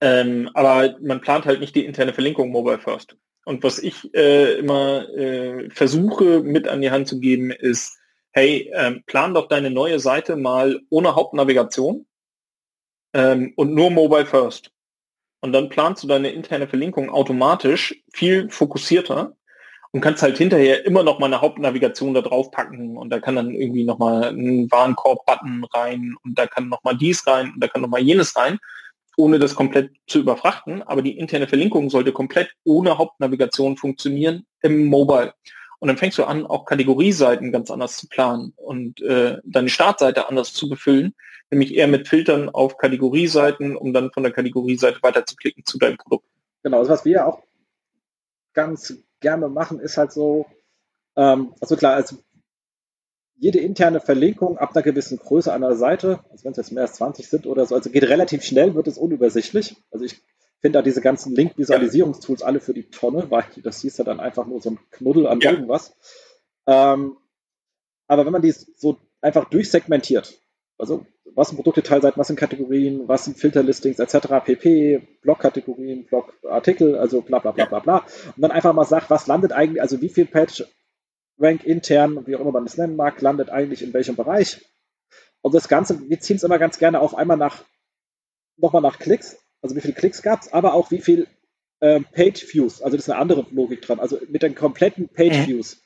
Ähm, 0.00 0.48
aber 0.54 0.96
man 1.00 1.20
plant 1.20 1.44
halt 1.44 1.60
nicht 1.60 1.74
die 1.74 1.84
interne 1.84 2.14
Verlinkung 2.14 2.50
mobile 2.50 2.78
first. 2.78 3.16
Und 3.50 3.64
was 3.64 3.80
ich 3.80 4.14
äh, 4.14 4.60
immer 4.60 5.08
äh, 5.08 5.68
versuche 5.70 6.40
mit 6.40 6.68
an 6.68 6.82
die 6.82 6.92
Hand 6.92 7.08
zu 7.08 7.18
geben, 7.18 7.50
ist, 7.50 7.98
hey, 8.30 8.70
ähm, 8.76 9.02
plan 9.06 9.34
doch 9.34 9.48
deine 9.48 9.72
neue 9.72 9.98
Seite 9.98 10.36
mal 10.36 10.80
ohne 10.88 11.16
Hauptnavigation 11.16 12.06
ähm, 13.12 13.52
und 13.56 13.74
nur 13.74 13.90
mobile 13.90 14.24
first. 14.24 14.70
Und 15.40 15.52
dann 15.52 15.68
planst 15.68 16.04
du 16.04 16.06
deine 16.06 16.30
interne 16.30 16.68
Verlinkung 16.68 17.10
automatisch 17.10 18.00
viel 18.12 18.48
fokussierter 18.50 19.36
und 19.90 20.00
kannst 20.00 20.22
halt 20.22 20.38
hinterher 20.38 20.86
immer 20.86 21.02
noch 21.02 21.18
mal 21.18 21.26
eine 21.26 21.40
Hauptnavigation 21.40 22.14
da 22.14 22.20
drauf 22.20 22.52
packen 22.52 22.96
und 22.96 23.10
da 23.10 23.18
kann 23.18 23.34
dann 23.34 23.50
irgendwie 23.50 23.82
noch 23.82 23.98
mal 23.98 24.28
ein 24.28 24.70
Warenkorb-Button 24.70 25.64
rein 25.74 26.14
und 26.22 26.38
da 26.38 26.46
kann 26.46 26.68
noch 26.68 26.84
mal 26.84 26.96
dies 26.96 27.26
rein 27.26 27.50
und 27.52 27.60
da 27.60 27.66
kann 27.66 27.82
noch 27.82 27.88
mal 27.88 28.00
jenes 28.00 28.36
rein, 28.36 28.60
ohne 29.16 29.38
das 29.38 29.54
komplett 29.54 29.92
zu 30.06 30.20
überfrachten. 30.20 30.82
Aber 30.82 31.02
die 31.02 31.18
interne 31.18 31.48
Verlinkung 31.48 31.90
sollte 31.90 32.12
komplett 32.12 32.50
ohne 32.64 32.98
Hauptnavigation 32.98 33.76
funktionieren 33.76 34.46
im 34.62 34.86
Mobile. 34.86 35.34
Und 35.80 35.88
dann 35.88 35.96
fängst 35.96 36.18
du 36.18 36.24
an, 36.24 36.46
auch 36.46 36.66
Kategorieseiten 36.66 37.52
ganz 37.52 37.70
anders 37.70 37.96
zu 37.96 38.06
planen 38.06 38.52
und 38.56 39.00
äh, 39.00 39.38
deine 39.44 39.70
Startseite 39.70 40.28
anders 40.28 40.52
zu 40.52 40.68
befüllen, 40.68 41.14
nämlich 41.50 41.74
eher 41.74 41.88
mit 41.88 42.06
Filtern 42.06 42.50
auf 42.50 42.76
Kategorieseiten, 42.76 43.76
um 43.76 43.94
dann 43.94 44.12
von 44.12 44.22
der 44.22 44.32
Kategorieseite 44.32 45.02
weiter 45.02 45.24
zu 45.26 45.78
deinem 45.78 45.96
Produkt. 45.96 46.26
Genau, 46.62 46.80
das 46.80 46.90
was 46.90 47.04
wir 47.06 47.26
auch 47.26 47.42
ganz 48.52 48.94
gerne 49.20 49.48
machen, 49.48 49.80
ist 49.80 49.96
halt 49.96 50.12
so, 50.12 50.46
ähm, 51.16 51.54
also 51.60 51.76
klar, 51.76 51.94
also 51.94 52.16
jede 53.40 53.58
interne 53.58 54.00
Verlinkung 54.00 54.58
ab 54.58 54.72
einer 54.74 54.82
gewissen 54.82 55.18
Größe 55.18 55.52
einer 55.52 55.74
Seite, 55.74 56.20
also 56.30 56.44
wenn 56.44 56.52
es 56.52 56.58
jetzt 56.58 56.72
mehr 56.72 56.82
als 56.82 56.92
20 56.94 57.26
sind 57.26 57.46
oder 57.46 57.64
so, 57.64 57.74
also 57.74 57.88
geht 57.88 58.04
relativ 58.04 58.44
schnell, 58.44 58.74
wird 58.74 58.86
es 58.86 58.98
unübersichtlich. 58.98 59.76
Also 59.90 60.04
ich 60.04 60.20
finde 60.60 60.78
da 60.78 60.82
diese 60.82 61.00
ganzen 61.00 61.34
Link-Visualisierungstools 61.34 62.42
alle 62.42 62.60
für 62.60 62.74
die 62.74 62.90
Tonne, 62.90 63.30
weil 63.30 63.44
das 63.62 63.80
hieß 63.80 63.96
ja 63.96 64.04
dann 64.04 64.20
einfach 64.20 64.46
nur 64.46 64.60
so 64.60 64.72
ein 64.72 64.78
Knuddel 64.90 65.26
an 65.26 65.40
ja. 65.40 65.52
irgendwas. 65.52 65.96
Ähm, 66.66 67.16
aber 68.08 68.26
wenn 68.26 68.32
man 68.32 68.42
die 68.42 68.52
so 68.52 68.98
einfach 69.22 69.48
durchsegmentiert, 69.48 70.38
also 70.76 71.06
was 71.34 71.48
sind 71.48 71.56
Produktdetailseiten, 71.56 72.20
was 72.20 72.26
sind 72.26 72.38
Kategorien, 72.38 73.08
was 73.08 73.24
sind 73.24 73.38
Filterlistings 73.38 74.00
etc. 74.00 74.44
pp, 74.44 75.00
Blog-Kategorien, 75.22 76.04
Blog-Artikel, 76.04 76.98
also 76.98 77.22
bla 77.22 77.38
bla 77.38 77.52
bla 77.52 77.64
bla 77.64 77.78
bla. 77.78 78.06
Und 78.36 78.42
dann 78.42 78.50
einfach 78.50 78.74
mal 78.74 78.84
sagt, 78.84 79.08
was 79.08 79.26
landet 79.26 79.52
eigentlich, 79.52 79.80
also 79.80 80.02
wie 80.02 80.10
viel 80.10 80.26
Page 80.26 80.66
Rank 81.40 81.64
intern, 81.64 82.26
wie 82.26 82.36
auch 82.36 82.40
immer 82.40 82.52
man 82.52 82.64
das 82.64 82.76
nennen 82.76 82.96
mag, 82.96 83.20
landet 83.20 83.50
eigentlich 83.50 83.82
in 83.82 83.92
welchem 83.94 84.16
Bereich. 84.16 84.60
Und 85.40 85.54
das 85.54 85.68
Ganze, 85.68 86.08
wir 86.08 86.20
ziehen 86.20 86.36
es 86.36 86.42
immer 86.42 86.58
ganz 86.58 86.78
gerne 86.78 87.00
auf 87.00 87.14
einmal 87.14 87.36
nach, 87.36 87.64
nochmal 88.56 88.82
nach 88.82 88.98
Klicks, 88.98 89.38
also 89.62 89.74
wie 89.74 89.80
viele 89.80 89.94
Klicks 89.94 90.22
gab 90.22 90.42
es, 90.42 90.52
aber 90.52 90.74
auch 90.74 90.90
wie 90.90 91.00
viel 91.00 91.26
ähm, 91.80 92.04
Page 92.12 92.46
Views, 92.52 92.82
also 92.82 92.96
das 92.96 93.06
ist 93.06 93.10
eine 93.10 93.20
andere 93.20 93.46
Logik 93.50 93.82
dran, 93.82 94.00
also 94.00 94.18
mit 94.28 94.42
den 94.42 94.54
kompletten 94.54 95.08
Page 95.08 95.38
mhm. 95.38 95.46
Views. 95.46 95.76
Mhm. 95.76 95.80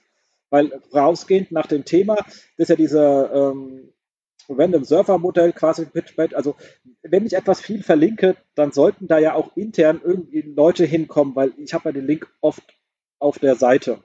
Weil 0.51 0.83
rausgehend 0.93 1.53
nach 1.53 1.67
dem 1.67 1.85
Thema, 1.85 2.17
das 2.17 2.45
ist 2.57 2.69
ja 2.69 2.77
diese 2.77 3.31
ähm, 3.33 3.93
Random 4.49 4.85
Server 4.85 5.19
Modell 5.19 5.53
quasi 5.53 5.87
PitchBait. 5.87 6.35
Also 6.35 6.55
wenn 7.03 7.27
ich 7.27 7.35
etwas 7.35 7.61
viel 7.61 7.83
verlinke, 7.83 8.37
dann 8.55 8.73
sollten 8.73 9.09
da 9.09 9.19
ja 9.19 9.35
auch 9.35 9.57
intern 9.57 10.01
irgendwie 10.05 10.43
Leute 10.43 10.85
hinkommen, 10.85 11.35
weil 11.35 11.53
ich 11.57 11.75
habe 11.75 11.89
ja 11.89 11.93
den 11.93 12.07
Link 12.07 12.29
oft 12.41 12.63
auf 13.19 13.39
der 13.39 13.57
Seite. 13.57 14.03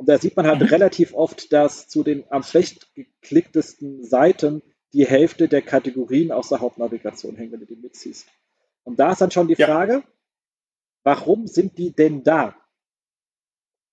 Und 0.00 0.08
da 0.08 0.16
sieht 0.16 0.34
man 0.34 0.46
halt 0.46 0.62
relativ 0.72 1.12
oft, 1.12 1.52
dass 1.52 1.86
zu 1.86 2.02
den 2.02 2.24
am 2.30 2.42
schlecht 2.42 2.94
geklicktesten 2.94 4.02
Seiten 4.02 4.62
die 4.94 5.06
Hälfte 5.06 5.46
der 5.46 5.60
Kategorien 5.60 6.32
aus 6.32 6.48
der 6.48 6.60
Hauptnavigation 6.60 7.36
hängen, 7.36 7.52
wenn 7.52 7.60
du 7.60 7.66
die 7.66 7.76
mitziehst. 7.76 8.26
Und 8.82 8.98
da 8.98 9.12
ist 9.12 9.20
dann 9.20 9.30
schon 9.30 9.48
die 9.48 9.58
ja. 9.58 9.66
Frage, 9.66 10.02
warum 11.02 11.46
sind 11.46 11.76
die 11.76 11.92
denn 11.92 12.24
da? 12.24 12.56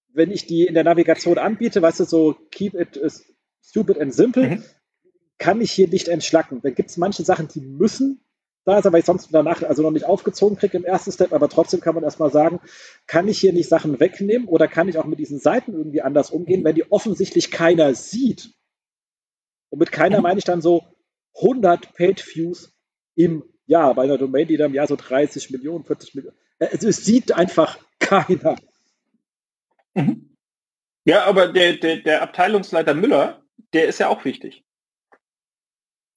Wenn 0.08 0.32
ich 0.32 0.46
die 0.48 0.66
in 0.66 0.76
der 0.76 0.86
Navigation 0.86 1.38
anbiete, 1.38 1.82
weißt 1.82 2.00
du, 2.00 2.06
so 2.06 2.38
keep 2.52 2.74
it 2.74 2.98
stupid 3.62 4.00
and 4.00 4.14
simple, 4.14 4.48
mhm 4.48 4.64
kann 5.38 5.62
ich 5.62 5.72
hier 5.72 5.88
nicht 5.88 6.08
entschlacken. 6.08 6.62
Da 6.62 6.70
gibt 6.70 6.90
es 6.90 6.98
manche 6.98 7.24
Sachen, 7.24 7.48
die 7.48 7.62
müssen 7.62 8.22
da 8.68 8.82
sein, 8.82 8.92
weil 8.94 9.00
ich 9.00 9.06
sonst 9.06 9.30
danach 9.32 9.64
also 9.64 9.82
noch 9.82 9.92
nicht 9.92 10.06
aufgezogen 10.06 10.58
kriege 10.58 10.78
im 10.78 10.86
ersten 10.86 11.12
Step, 11.12 11.34
aber 11.34 11.50
trotzdem 11.50 11.80
kann 11.80 11.96
man 11.96 12.04
erstmal 12.04 12.32
sagen, 12.32 12.60
kann 13.08 13.28
ich 13.28 13.40
hier 13.40 13.54
nicht 13.54 13.70
Sachen 13.70 14.00
wegnehmen 14.00 14.48
oder 14.48 14.68
kann 14.68 14.90
ich 14.90 14.98
auch 14.98 15.06
mit 15.06 15.20
diesen 15.20 15.40
Seiten 15.40 15.74
irgendwie 15.74 16.02
anders 16.02 16.32
umgehen, 16.32 16.64
wenn 16.64 16.76
die 16.76 16.92
offensichtlich 16.92 17.50
keiner 17.50 17.96
sieht. 17.96 18.52
Und 19.70 19.80
mit 19.80 19.92
keiner 19.92 20.22
meine 20.22 20.38
ich 20.38 20.44
dann 20.44 20.62
so 20.62 20.84
100 21.36 21.94
Page-Views 21.94 22.74
im 23.16 23.44
Jahr 23.66 23.96
bei 23.96 24.04
einer 24.04 24.18
Domain, 24.18 24.48
die 24.48 24.58
dann 24.58 24.72
im 24.72 24.76
Jahr 24.76 24.88
so 24.88 24.96
30 24.96 25.50
Millionen, 25.52 25.84
40 25.84 26.16
Millionen. 26.16 26.38
Also 26.60 26.88
es 26.88 27.06
sieht 27.06 27.32
einfach 27.32 27.80
keiner. 28.00 28.56
Mhm. 29.94 30.36
Ja, 31.06 31.26
aber 31.26 31.48
der, 31.48 31.78
der, 31.78 31.98
der 31.98 32.22
Abteilungsleiter 32.22 32.94
Müller, 32.94 33.44
der 33.74 33.88
ist 33.88 34.00
ja 34.00 34.10
auch 34.10 34.26
wichtig 34.26 34.66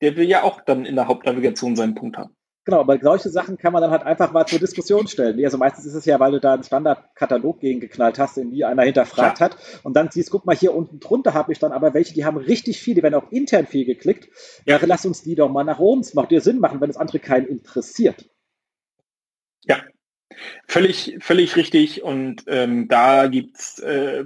der 0.01 0.16
will 0.16 0.28
ja 0.28 0.42
auch 0.42 0.61
dann 0.61 0.84
in 0.84 0.96
der 0.96 1.09
Hauptnavigation 1.09 1.76
seinen 1.76 1.94
Punkt 1.94 2.16
haben. 2.16 2.34
Genau, 2.67 2.81
aber 2.81 2.99
solche 3.01 3.31
Sachen 3.31 3.57
kann 3.57 3.73
man 3.73 3.81
dann 3.81 3.91
halt 3.91 4.03
einfach 4.03 4.33
mal 4.33 4.47
zur 4.47 4.59
Diskussion 4.59 5.07
stellen. 5.07 5.43
Also 5.43 5.57
meistens 5.57 5.87
ist 5.87 5.95
es 5.95 6.05
ja, 6.05 6.21
weil 6.21 6.33
du 6.33 6.41
da 6.41 6.55
einen 6.55 6.63
Standardkatalog 6.63 7.59
gegen 7.59 7.81
geknallt 7.81 8.19
hast, 8.19 8.37
den 8.37 8.51
nie 8.51 8.65
einer 8.65 8.83
hinterfragt 8.83 9.41
ja. 9.41 9.47
hat. 9.47 9.57
Und 9.83 9.95
dann 9.97 10.11
siehst, 10.11 10.31
guck 10.31 10.45
mal, 10.45 10.55
hier 10.55 10.75
unten 10.75 11.01
drunter 11.01 11.33
habe 11.33 11.53
ich 11.53 11.59
dann 11.59 11.73
aber 11.73 11.95
welche, 11.95 12.13
die 12.13 12.25
haben 12.25 12.37
richtig 12.37 12.81
viel, 12.81 12.95
die 12.95 13.03
werden 13.03 13.15
auch 13.15 13.33
intern 13.33 13.67
viel 13.67 13.87
geklickt. 13.87 14.29
Ja, 14.67 14.79
lass 14.83 15.07
uns 15.07 15.23
die 15.23 15.35
doch 15.35 15.49
mal 15.49 15.65
nach 15.65 15.79
oben. 15.79 16.03
Es 16.03 16.13
macht 16.13 16.31
dir 16.31 16.43
Sinn 16.43 16.59
machen, 16.59 16.81
wenn 16.83 16.89
das 16.89 16.99
andere 16.99 17.19
keinen 17.19 17.47
interessiert. 17.47 18.29
Völlig, 20.66 21.16
völlig 21.20 21.57
richtig. 21.57 22.03
Und 22.03 22.45
ähm, 22.47 22.88
da 22.88 23.26
gibt's 23.26 23.78
äh, 23.80 24.24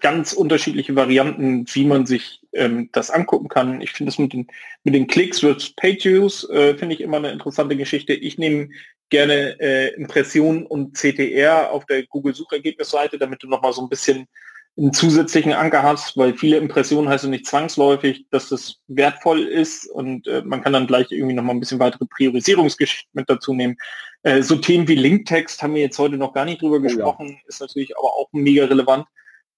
ganz 0.00 0.32
unterschiedliche 0.32 0.94
Varianten, 0.96 1.66
wie 1.72 1.84
man 1.84 2.06
sich 2.06 2.40
ähm, 2.52 2.88
das 2.92 3.10
angucken 3.10 3.48
kann. 3.48 3.80
Ich 3.80 3.92
finde 3.92 4.10
es 4.10 4.18
mit 4.18 4.32
den, 4.32 4.46
mit 4.84 4.94
den 4.94 5.06
Klicks 5.06 5.40
versus 5.40 5.70
Page 5.74 6.04
Views, 6.04 6.48
äh, 6.50 6.76
finde 6.76 6.94
ich 6.94 7.00
immer 7.00 7.18
eine 7.18 7.32
interessante 7.32 7.76
Geschichte. 7.76 8.12
Ich 8.12 8.38
nehme 8.38 8.68
gerne 9.10 9.60
äh, 9.60 9.94
Impressionen 9.94 10.66
und 10.66 10.96
CTR 10.96 11.70
auf 11.70 11.84
der 11.86 12.06
Google-Suchergebnisseite, 12.06 13.18
damit 13.18 13.42
du 13.42 13.48
nochmal 13.48 13.72
so 13.72 13.82
ein 13.82 13.88
bisschen 13.88 14.28
einen 14.76 14.92
zusätzlichen 14.92 15.52
Anker 15.52 15.82
hast, 15.82 16.16
weil 16.16 16.36
viele 16.36 16.56
Impressionen 16.56 17.08
heißt 17.08 17.24
nicht 17.26 17.46
zwangsläufig, 17.46 18.26
dass 18.30 18.48
das 18.48 18.76
wertvoll 18.86 19.42
ist 19.42 19.86
und 19.86 20.26
äh, 20.26 20.42
man 20.42 20.62
kann 20.62 20.72
dann 20.72 20.86
gleich 20.86 21.10
irgendwie 21.10 21.34
noch 21.34 21.42
mal 21.42 21.52
ein 21.52 21.60
bisschen 21.60 21.80
weitere 21.80 22.06
Priorisierungsgeschichten 22.06 23.10
mit 23.12 23.28
dazu 23.28 23.52
nehmen. 23.52 23.76
Äh, 24.22 24.42
so 24.42 24.56
Themen 24.56 24.88
wie 24.88 24.94
Linktext 24.94 25.62
haben 25.62 25.74
wir 25.74 25.82
jetzt 25.82 25.98
heute 25.98 26.16
noch 26.16 26.32
gar 26.32 26.44
nicht 26.44 26.62
drüber 26.62 26.76
oh, 26.76 26.80
gesprochen, 26.80 27.28
ja. 27.28 27.38
ist 27.46 27.60
natürlich 27.60 27.96
aber 27.98 28.08
auch 28.08 28.28
mega 28.32 28.64
relevant. 28.64 29.06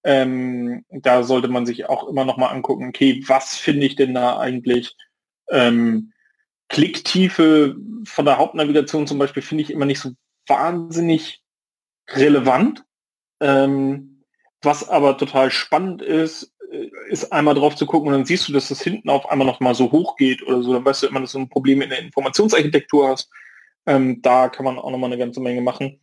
Ähm, 0.03 0.83
da 0.89 1.23
sollte 1.23 1.47
man 1.47 1.65
sich 1.65 1.87
auch 1.87 2.07
immer 2.09 2.25
noch 2.25 2.37
mal 2.37 2.47
angucken, 2.47 2.89
okay, 2.89 3.23
was 3.27 3.55
finde 3.55 3.85
ich 3.85 3.95
denn 3.95 4.13
da 4.13 4.37
eigentlich? 4.37 4.95
Ähm, 5.49 6.11
Klicktiefe 6.69 7.75
von 8.05 8.25
der 8.25 8.37
Hauptnavigation 8.37 9.07
zum 9.07 9.19
Beispiel 9.19 9.43
finde 9.43 9.63
ich 9.63 9.69
immer 9.69 9.85
nicht 9.85 9.99
so 9.99 10.11
wahnsinnig 10.47 11.41
relevant. 12.09 12.83
Ähm, 13.39 14.12
was 14.63 14.87
aber 14.89 15.17
total 15.17 15.51
spannend 15.51 16.01
ist, 16.01 16.53
äh, 16.71 16.89
ist 17.09 17.31
einmal 17.31 17.55
drauf 17.55 17.75
zu 17.75 17.85
gucken 17.85 18.07
und 18.07 18.13
dann 18.13 18.25
siehst 18.25 18.47
du, 18.47 18.53
dass 18.53 18.69
das 18.69 18.81
hinten 18.81 19.09
auf 19.09 19.29
einmal 19.29 19.47
noch 19.47 19.59
mal 19.59 19.75
so 19.75 19.91
hoch 19.91 20.15
geht 20.15 20.41
oder 20.43 20.61
so. 20.63 20.73
Dann 20.73 20.85
weißt 20.85 21.03
du 21.03 21.07
immer, 21.07 21.21
dass 21.21 21.33
du 21.33 21.39
ein 21.39 21.49
Problem 21.49 21.81
in 21.81 21.89
der 21.89 21.99
Informationsarchitektur 21.99 23.09
hast. 23.09 23.29
Ähm, 23.85 24.21
da 24.21 24.49
kann 24.49 24.65
man 24.65 24.79
auch 24.79 24.91
noch 24.91 24.97
mal 24.97 25.07
eine 25.07 25.17
ganze 25.17 25.41
Menge 25.41 25.61
machen. 25.61 25.99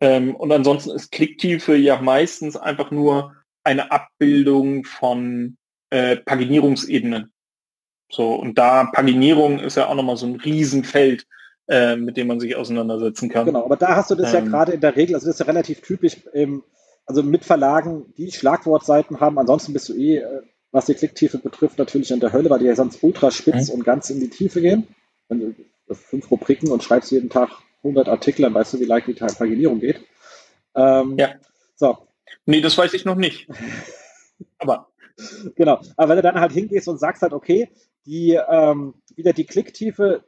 Ähm, 0.00 0.34
und 0.34 0.52
ansonsten 0.52 0.90
ist 0.90 1.12
Klicktiefe 1.12 1.76
ja 1.76 2.00
meistens 2.00 2.56
einfach 2.56 2.90
nur 2.90 3.34
eine 3.64 3.90
Abbildung 3.90 4.84
von 4.84 5.56
äh, 5.90 6.16
Paginierungsebenen. 6.16 7.32
So, 8.10 8.34
und 8.34 8.58
da 8.58 8.84
Paginierung 8.84 9.58
ist 9.58 9.76
ja 9.76 9.88
auch 9.88 9.94
nochmal 9.94 10.16
so 10.16 10.26
ein 10.26 10.36
Riesenfeld, 10.36 11.26
äh, 11.68 11.96
mit 11.96 12.16
dem 12.16 12.28
man 12.28 12.40
sich 12.40 12.54
auseinandersetzen 12.54 13.28
kann. 13.28 13.46
Genau, 13.46 13.64
aber 13.64 13.76
da 13.76 13.96
hast 13.96 14.10
du 14.10 14.14
das 14.14 14.34
ähm, 14.34 14.44
ja 14.44 14.50
gerade 14.50 14.72
in 14.72 14.80
der 14.80 14.94
Regel, 14.94 15.14
also 15.14 15.26
das 15.26 15.36
ist 15.36 15.40
ja 15.40 15.46
relativ 15.46 15.80
typisch, 15.80 16.18
ähm, 16.34 16.62
also 17.06 17.22
mit 17.22 17.44
Verlagen, 17.44 18.12
die 18.16 18.32
Schlagwortseiten 18.32 19.20
haben, 19.20 19.38
ansonsten 19.38 19.72
bist 19.72 19.88
du 19.88 19.94
eh, 19.94 20.18
äh, 20.18 20.42
was 20.70 20.86
die 20.86 20.94
Klicktiefe 20.94 21.38
betrifft, 21.38 21.78
natürlich 21.78 22.10
in 22.10 22.20
der 22.20 22.32
Hölle, 22.32 22.50
weil 22.50 22.58
die 22.58 22.64
ja 22.64 22.74
sonst 22.74 23.02
ultra 23.02 23.30
spitz 23.30 23.68
mhm. 23.68 23.74
und 23.74 23.84
ganz 23.84 24.10
in 24.10 24.20
die 24.20 24.30
Tiefe 24.30 24.60
gehen. 24.60 24.88
Wenn 25.28 25.40
du 25.86 25.94
fünf 25.94 26.30
Rubriken 26.30 26.70
und 26.70 26.82
schreibst 26.82 27.12
jeden 27.12 27.30
Tag 27.30 27.50
100 27.84 28.08
Artikel, 28.08 28.42
dann 28.42 28.54
weißt 28.54 28.74
du, 28.74 28.80
wie 28.80 28.84
leicht 28.84 29.06
die 29.06 29.12
Paginierung 29.12 29.78
geht. 29.78 30.00
Ähm, 30.74 31.16
ja. 31.18 31.34
So. 31.76 31.98
Nee, 32.46 32.60
das 32.60 32.76
weiß 32.76 32.94
ich 32.94 33.04
noch 33.04 33.14
nicht. 33.14 33.48
aber. 34.58 34.88
Genau. 35.54 35.80
Aber 35.96 36.08
wenn 36.08 36.16
du 36.16 36.22
dann 36.22 36.40
halt 36.40 36.50
hingehst 36.50 36.88
und 36.88 36.98
sagst 36.98 37.22
halt, 37.22 37.32
okay, 37.32 37.68
die, 38.04 38.32
ähm, 38.32 38.94
wieder 39.14 39.32
die 39.32 39.46
Klicktiefe, 39.46 40.24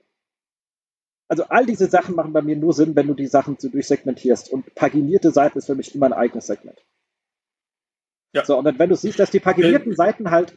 also 1.28 1.44
all 1.44 1.66
diese 1.66 1.86
Sachen 1.86 2.14
machen 2.14 2.32
bei 2.32 2.42
mir 2.42 2.56
nur 2.56 2.72
Sinn, 2.72 2.94
wenn 2.94 3.06
du 3.06 3.14
die 3.14 3.26
Sachen 3.26 3.56
so 3.58 3.68
durchsegmentierst. 3.68 4.50
Und 4.50 4.74
paginierte 4.74 5.30
Seiten 5.30 5.58
ist 5.58 5.66
für 5.66 5.74
mich 5.74 5.94
immer 5.94 6.06
ein 6.06 6.12
eigenes 6.12 6.46
Segment. 6.46 6.78
Ja. 8.32 8.44
So, 8.44 8.58
und 8.58 8.64
dann, 8.64 8.78
wenn 8.78 8.90
du 8.90 8.96
siehst, 8.96 9.18
dass 9.18 9.30
die 9.30 9.40
paginierten 9.40 9.92
äh, 9.92 9.96
Seiten 9.96 10.30
halt 10.30 10.56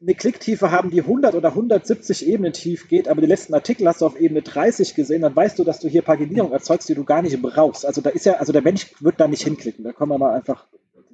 eine 0.00 0.14
Klicktiefe 0.14 0.70
haben, 0.70 0.90
die 0.90 1.00
100 1.00 1.34
oder 1.34 1.50
170 1.50 2.26
Ebenen 2.26 2.52
tief 2.52 2.88
geht, 2.88 3.08
aber 3.08 3.20
die 3.20 3.26
letzten 3.26 3.54
Artikel 3.54 3.86
hast 3.86 4.00
du 4.00 4.06
auf 4.06 4.18
Ebene 4.18 4.42
30 4.42 4.94
gesehen, 4.94 5.22
dann 5.22 5.34
weißt 5.34 5.58
du, 5.58 5.64
dass 5.64 5.78
du 5.78 5.88
hier 5.88 6.02
Paginierung 6.02 6.52
erzeugst, 6.52 6.88
die 6.88 6.94
du 6.94 7.04
gar 7.04 7.22
nicht 7.22 7.40
brauchst. 7.40 7.86
Also 7.86 8.00
da 8.00 8.10
ist 8.10 8.26
ja, 8.26 8.34
also 8.34 8.52
der 8.52 8.62
Mensch 8.62 8.90
wird 9.00 9.20
da 9.20 9.28
nicht 9.28 9.44
hinklicken. 9.44 9.84
Da 9.84 9.92
kommen 9.92 10.10
wir 10.10 10.18
mal 10.18 10.34
einfach, 10.34 10.66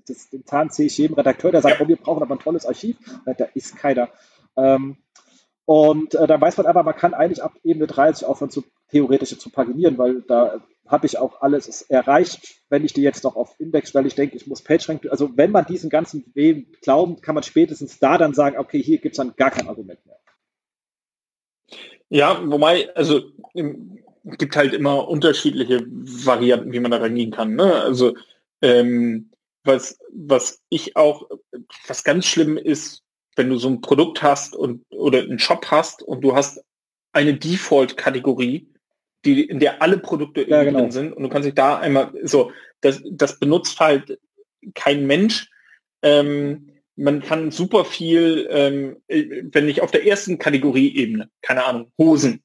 das, 0.06 0.30
den 0.30 0.46
Zahn 0.46 0.70
ziehe 0.70 0.86
ich 0.86 0.96
jedem 0.96 1.14
Redakteur, 1.14 1.52
der 1.52 1.60
sagt, 1.60 1.80
oh, 1.82 1.88
wir 1.88 1.96
brauchen 1.96 2.22
aber 2.22 2.34
ein 2.34 2.40
tolles 2.40 2.64
Archiv. 2.64 2.96
Da 3.26 3.44
ist 3.54 3.76
keiner. 3.76 4.08
Ähm, 4.56 4.96
und 5.68 6.14
äh, 6.14 6.26
dann 6.26 6.40
weiß 6.40 6.56
man 6.56 6.64
aber, 6.64 6.82
man 6.82 6.96
kann 6.96 7.12
eigentlich 7.12 7.42
ab 7.42 7.52
Ebene 7.62 7.86
30 7.86 8.26
aufhören, 8.26 8.48
zu, 8.50 8.64
theoretisch 8.90 9.38
zu 9.38 9.50
paginieren, 9.50 9.98
weil 9.98 10.22
da 10.22 10.62
habe 10.86 11.04
ich 11.04 11.18
auch 11.18 11.42
alles 11.42 11.82
erreicht, 11.82 12.62
wenn 12.70 12.86
ich 12.86 12.94
die 12.94 13.02
jetzt 13.02 13.22
noch 13.22 13.36
auf 13.36 13.54
Index 13.58 13.90
stelle. 13.90 14.06
Ich 14.06 14.14
denke, 14.14 14.34
ich 14.34 14.46
muss 14.46 14.62
PageRank, 14.62 15.06
also 15.10 15.36
wenn 15.36 15.50
man 15.50 15.66
diesen 15.66 15.90
ganzen 15.90 16.24
Weg 16.34 16.80
glaubt, 16.80 17.20
kann 17.20 17.34
man 17.34 17.44
spätestens 17.44 17.98
da 17.98 18.16
dann 18.16 18.32
sagen, 18.32 18.56
okay, 18.56 18.82
hier 18.82 18.96
gibt 18.96 19.12
es 19.12 19.18
dann 19.18 19.36
gar 19.36 19.50
kein 19.50 19.68
Argument 19.68 20.00
mehr. 20.06 20.16
Ja, 22.08 22.40
wobei, 22.50 22.88
also 22.96 23.20
es 23.52 24.38
gibt 24.38 24.56
halt 24.56 24.72
immer 24.72 25.06
unterschiedliche 25.06 25.84
Varianten, 25.86 26.72
wie 26.72 26.80
man 26.80 26.92
da 26.92 26.96
rangehen 26.96 27.30
kann. 27.30 27.56
Ne? 27.56 27.74
Also 27.74 28.14
ähm, 28.62 29.32
was, 29.64 29.98
was 30.14 30.62
ich 30.70 30.96
auch, 30.96 31.28
was 31.86 32.04
ganz 32.04 32.24
schlimm 32.24 32.56
ist, 32.56 33.04
wenn 33.38 33.48
du 33.48 33.56
so 33.56 33.68
ein 33.68 33.80
Produkt 33.80 34.22
hast 34.22 34.54
und 34.54 34.84
oder 34.90 35.20
einen 35.20 35.38
Shop 35.38 35.66
hast 35.70 36.02
und 36.02 36.22
du 36.22 36.34
hast 36.34 36.62
eine 37.12 37.34
Default-Kategorie, 37.34 38.68
die, 39.24 39.44
in 39.44 39.60
der 39.60 39.82
alle 39.82 39.98
Produkte 39.98 40.48
ja, 40.48 40.64
genau. 40.64 40.80
drin 40.80 40.90
sind 40.90 41.12
und 41.12 41.22
du 41.22 41.28
kannst 41.28 41.46
dich 41.46 41.54
da 41.54 41.78
einmal 41.78 42.12
so, 42.22 42.52
das, 42.80 43.02
das 43.10 43.38
benutzt 43.38 43.80
halt 43.80 44.18
kein 44.74 45.06
Mensch. 45.06 45.50
Ähm, 46.02 46.72
man 46.96 47.22
kann 47.22 47.50
super 47.50 47.84
viel, 47.84 48.48
ähm, 48.50 48.96
wenn 49.06 49.68
ich 49.68 49.82
auf 49.82 49.90
der 49.90 50.04
ersten 50.04 50.38
Kategorieebene, 50.38 51.30
keine 51.42 51.64
Ahnung, 51.64 51.92
Hosen, 51.96 52.42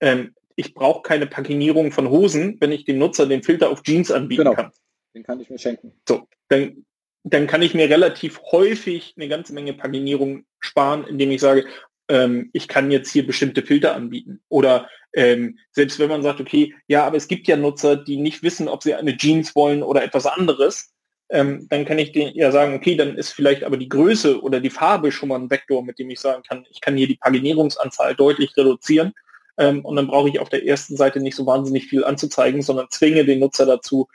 ähm, 0.00 0.34
ich 0.56 0.74
brauche 0.74 1.02
keine 1.02 1.26
Paginierung 1.26 1.92
von 1.92 2.08
Hosen, 2.08 2.56
wenn 2.60 2.72
ich 2.72 2.84
dem 2.84 2.98
Nutzer 2.98 3.26
den 3.26 3.42
Filter 3.42 3.70
auf 3.70 3.82
Jeans 3.82 4.10
anbieten 4.10 4.44
genau. 4.44 4.54
kann. 4.54 4.70
Den 5.14 5.22
kann 5.22 5.40
ich 5.40 5.50
mir 5.50 5.58
schenken. 5.58 5.92
So, 6.08 6.26
dann 6.48 6.84
dann 7.24 7.46
kann 7.46 7.62
ich 7.62 7.74
mir 7.74 7.88
relativ 7.88 8.40
häufig 8.50 9.14
eine 9.16 9.28
ganze 9.28 9.54
Menge 9.54 9.74
Paginierung 9.74 10.44
sparen, 10.60 11.06
indem 11.06 11.30
ich 11.30 11.40
sage, 11.40 11.66
ähm, 12.08 12.50
ich 12.52 12.68
kann 12.68 12.90
jetzt 12.90 13.10
hier 13.10 13.26
bestimmte 13.26 13.62
Filter 13.62 13.94
anbieten. 13.94 14.40
Oder 14.48 14.88
ähm, 15.14 15.58
selbst 15.70 15.98
wenn 15.98 16.08
man 16.08 16.22
sagt, 16.22 16.40
okay, 16.40 16.74
ja, 16.86 17.04
aber 17.04 17.16
es 17.16 17.28
gibt 17.28 17.46
ja 17.46 17.56
Nutzer, 17.56 17.96
die 17.96 18.16
nicht 18.16 18.42
wissen, 18.42 18.68
ob 18.68 18.82
sie 18.82 18.94
eine 18.94 19.16
Jeans 19.16 19.54
wollen 19.54 19.82
oder 19.82 20.02
etwas 20.02 20.26
anderes, 20.26 20.92
ähm, 21.30 21.66
dann 21.70 21.84
kann 21.84 21.98
ich 21.98 22.12
den 22.12 22.34
ja 22.34 22.50
sagen, 22.50 22.74
okay, 22.74 22.96
dann 22.96 23.16
ist 23.16 23.30
vielleicht 23.30 23.64
aber 23.64 23.76
die 23.76 23.88
Größe 23.88 24.42
oder 24.42 24.60
die 24.60 24.70
Farbe 24.70 25.12
schon 25.12 25.30
mal 25.30 25.38
ein 25.38 25.50
Vektor, 25.50 25.82
mit 25.82 25.98
dem 25.98 26.10
ich 26.10 26.20
sagen 26.20 26.42
kann, 26.42 26.66
ich 26.70 26.80
kann 26.80 26.96
hier 26.96 27.06
die 27.06 27.16
Paginierungsanzahl 27.16 28.14
deutlich 28.14 28.56
reduzieren. 28.56 29.12
Ähm, 29.56 29.84
und 29.84 29.96
dann 29.96 30.08
brauche 30.08 30.28
ich 30.28 30.40
auf 30.40 30.48
der 30.48 30.66
ersten 30.66 30.96
Seite 30.96 31.20
nicht 31.20 31.36
so 31.36 31.46
wahnsinnig 31.46 31.86
viel 31.86 32.04
anzuzeigen, 32.04 32.62
sondern 32.62 32.88
zwinge 32.90 33.24
den 33.24 33.38
Nutzer 33.38 33.64
dazu, 33.64 34.08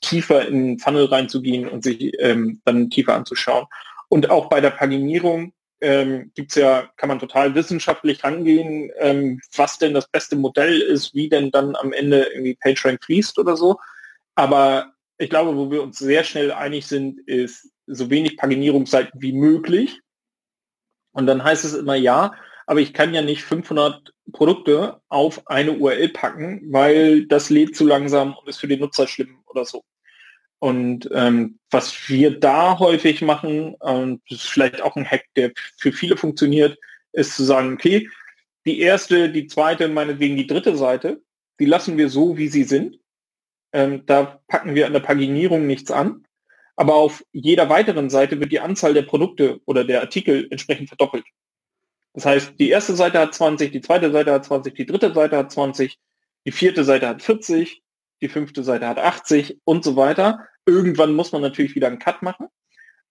tiefer 0.00 0.46
in 0.46 0.66
den 0.66 0.78
Funnel 0.78 1.06
reinzugehen 1.06 1.68
und 1.68 1.84
sich 1.84 2.12
ähm, 2.18 2.60
dann 2.64 2.90
tiefer 2.90 3.14
anzuschauen. 3.14 3.66
Und 4.08 4.30
auch 4.30 4.48
bei 4.48 4.60
der 4.60 4.70
Paginierung 4.70 5.52
ähm, 5.80 6.30
gibt's 6.34 6.54
ja, 6.54 6.88
kann 6.96 7.08
man 7.08 7.18
total 7.18 7.54
wissenschaftlich 7.54 8.24
rangehen, 8.24 8.90
ähm, 8.98 9.40
was 9.56 9.78
denn 9.78 9.92
das 9.92 10.08
beste 10.08 10.36
Modell 10.36 10.80
ist, 10.80 11.14
wie 11.14 11.28
denn 11.28 11.50
dann 11.50 11.76
am 11.76 11.92
Ende 11.92 12.22
irgendwie 12.32 12.54
PageRank 12.54 13.04
fließt 13.04 13.38
oder 13.38 13.56
so. 13.56 13.78
Aber 14.34 14.92
ich 15.18 15.30
glaube, 15.30 15.56
wo 15.56 15.70
wir 15.70 15.82
uns 15.82 15.98
sehr 15.98 16.24
schnell 16.24 16.52
einig 16.52 16.86
sind, 16.86 17.20
ist 17.28 17.70
so 17.86 18.08
wenig 18.10 18.36
Paginierungsseiten 18.36 19.20
wie 19.20 19.32
möglich. 19.32 20.00
Und 21.12 21.26
dann 21.26 21.44
heißt 21.44 21.64
es 21.64 21.74
immer 21.74 21.94
ja, 21.94 22.32
aber 22.66 22.80
ich 22.80 22.94
kann 22.94 23.12
ja 23.14 23.22
nicht 23.22 23.42
500 23.42 24.12
Produkte 24.32 25.00
auf 25.08 25.46
eine 25.48 25.72
URL 25.72 26.08
packen, 26.08 26.62
weil 26.72 27.26
das 27.26 27.50
lädt 27.50 27.76
zu 27.76 27.86
langsam 27.86 28.34
und 28.34 28.48
ist 28.48 28.58
für 28.58 28.68
den 28.68 28.80
Nutzer 28.80 29.06
schlimm 29.06 29.43
oder 29.54 29.64
so. 29.64 29.84
Und 30.58 31.08
ähm, 31.12 31.58
was 31.70 32.08
wir 32.08 32.38
da 32.38 32.78
häufig 32.78 33.20
machen, 33.22 33.74
und 33.74 34.22
das 34.28 34.44
ist 34.44 34.48
vielleicht 34.48 34.80
auch 34.80 34.96
ein 34.96 35.08
Hack, 35.08 35.24
der 35.36 35.52
für 35.76 35.92
viele 35.92 36.16
funktioniert, 36.16 36.78
ist 37.12 37.36
zu 37.36 37.44
sagen, 37.44 37.74
okay, 37.74 38.08
die 38.64 38.80
erste, 38.80 39.30
die 39.30 39.46
zweite, 39.46 39.88
meinetwegen 39.88 40.36
die 40.36 40.46
dritte 40.46 40.76
Seite, 40.76 41.20
die 41.60 41.66
lassen 41.66 41.98
wir 41.98 42.08
so, 42.08 42.38
wie 42.38 42.48
sie 42.48 42.64
sind. 42.64 42.98
Ähm, 43.72 44.06
da 44.06 44.40
packen 44.48 44.74
wir 44.74 44.86
an 44.86 44.92
der 44.92 45.00
Paginierung 45.00 45.66
nichts 45.66 45.90
an. 45.90 46.24
Aber 46.76 46.94
auf 46.94 47.24
jeder 47.32 47.68
weiteren 47.68 48.10
Seite 48.10 48.40
wird 48.40 48.50
die 48.50 48.60
Anzahl 48.60 48.94
der 48.94 49.02
Produkte 49.02 49.60
oder 49.64 49.84
der 49.84 50.00
Artikel 50.00 50.48
entsprechend 50.50 50.88
verdoppelt. 50.88 51.24
Das 52.14 52.26
heißt, 52.26 52.54
die 52.58 52.70
erste 52.70 52.96
Seite 52.96 53.18
hat 53.18 53.34
20, 53.34 53.70
die 53.70 53.80
zweite 53.80 54.10
Seite 54.10 54.32
hat 54.32 54.44
20, 54.44 54.74
die 54.74 54.86
dritte 54.86 55.12
Seite 55.12 55.36
hat 55.36 55.52
20, 55.52 55.98
die 56.46 56.52
vierte 56.52 56.84
Seite 56.84 57.08
hat 57.08 57.22
40, 57.22 57.82
die 58.24 58.28
fünfte 58.28 58.64
Seite 58.64 58.88
hat 58.88 58.98
80 58.98 59.60
und 59.64 59.84
so 59.84 59.96
weiter. 59.96 60.46
Irgendwann 60.66 61.14
muss 61.14 61.30
man 61.30 61.42
natürlich 61.42 61.74
wieder 61.74 61.86
einen 61.86 61.98
Cut 61.98 62.22
machen. 62.22 62.48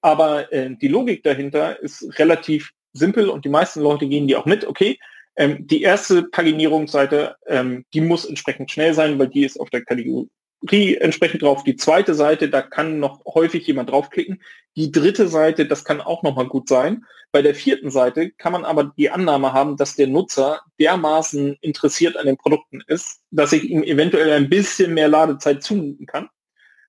Aber 0.02 0.52
äh, 0.52 0.76
die 0.76 0.90
Logik 0.90 1.24
dahinter 1.24 1.80
ist 1.82 2.20
relativ 2.20 2.72
simpel 2.92 3.30
und 3.30 3.46
die 3.46 3.50
meisten 3.50 3.82
Leute 3.82 4.08
gehen 4.08 4.28
die 4.28 4.36
auch 4.36 4.46
mit. 4.46 4.66
Okay, 4.66 5.00
ähm, 5.36 5.66
die 5.66 5.82
erste 5.82 6.24
Paginierungsseite, 6.24 7.36
ähm, 7.48 7.86
die 7.94 8.02
muss 8.02 8.26
entsprechend 8.26 8.72
schnell 8.72 8.94
sein, 8.94 9.18
weil 9.18 9.30
die 9.30 9.46
ist 9.46 9.60
auf 9.60 9.70
der 9.70 9.86
Kategorie 9.86 10.30
entsprechend 10.72 11.42
drauf. 11.42 11.64
Die 11.64 11.76
zweite 11.76 12.14
Seite, 12.14 12.50
da 12.50 12.62
kann 12.62 13.00
noch 13.00 13.24
häufig 13.26 13.68
jemand 13.68 13.90
draufklicken. 13.90 14.42
Die 14.76 14.92
dritte 14.92 15.28
Seite, 15.28 15.66
das 15.66 15.84
kann 15.84 16.02
auch 16.02 16.24
noch 16.24 16.36
mal 16.36 16.48
gut 16.48 16.68
sein. 16.68 17.06
Bei 17.32 17.42
der 17.42 17.56
vierten 17.56 17.92
Seite 17.92 18.32
kann 18.32 18.54
man 18.54 18.66
aber 18.66 18.94
die 18.98 19.10
Annahme 19.10 19.54
haben, 19.54 19.78
dass 19.78 19.96
der 19.96 20.08
Nutzer 20.08 20.62
dermaßen 20.80 21.58
interessiert 21.62 22.18
an 22.18 22.26
den 22.26 22.38
Produkten 22.38 22.82
ist, 22.88 23.22
dass 23.32 23.54
ich 23.54 23.64
ihm 23.64 23.84
eventuell 23.84 24.32
ein 24.32 24.50
bisschen 24.50 24.94
mehr 24.94 25.08
Ladezeit 25.08 25.64
zumuten 25.64 26.06
kann. 26.06 26.30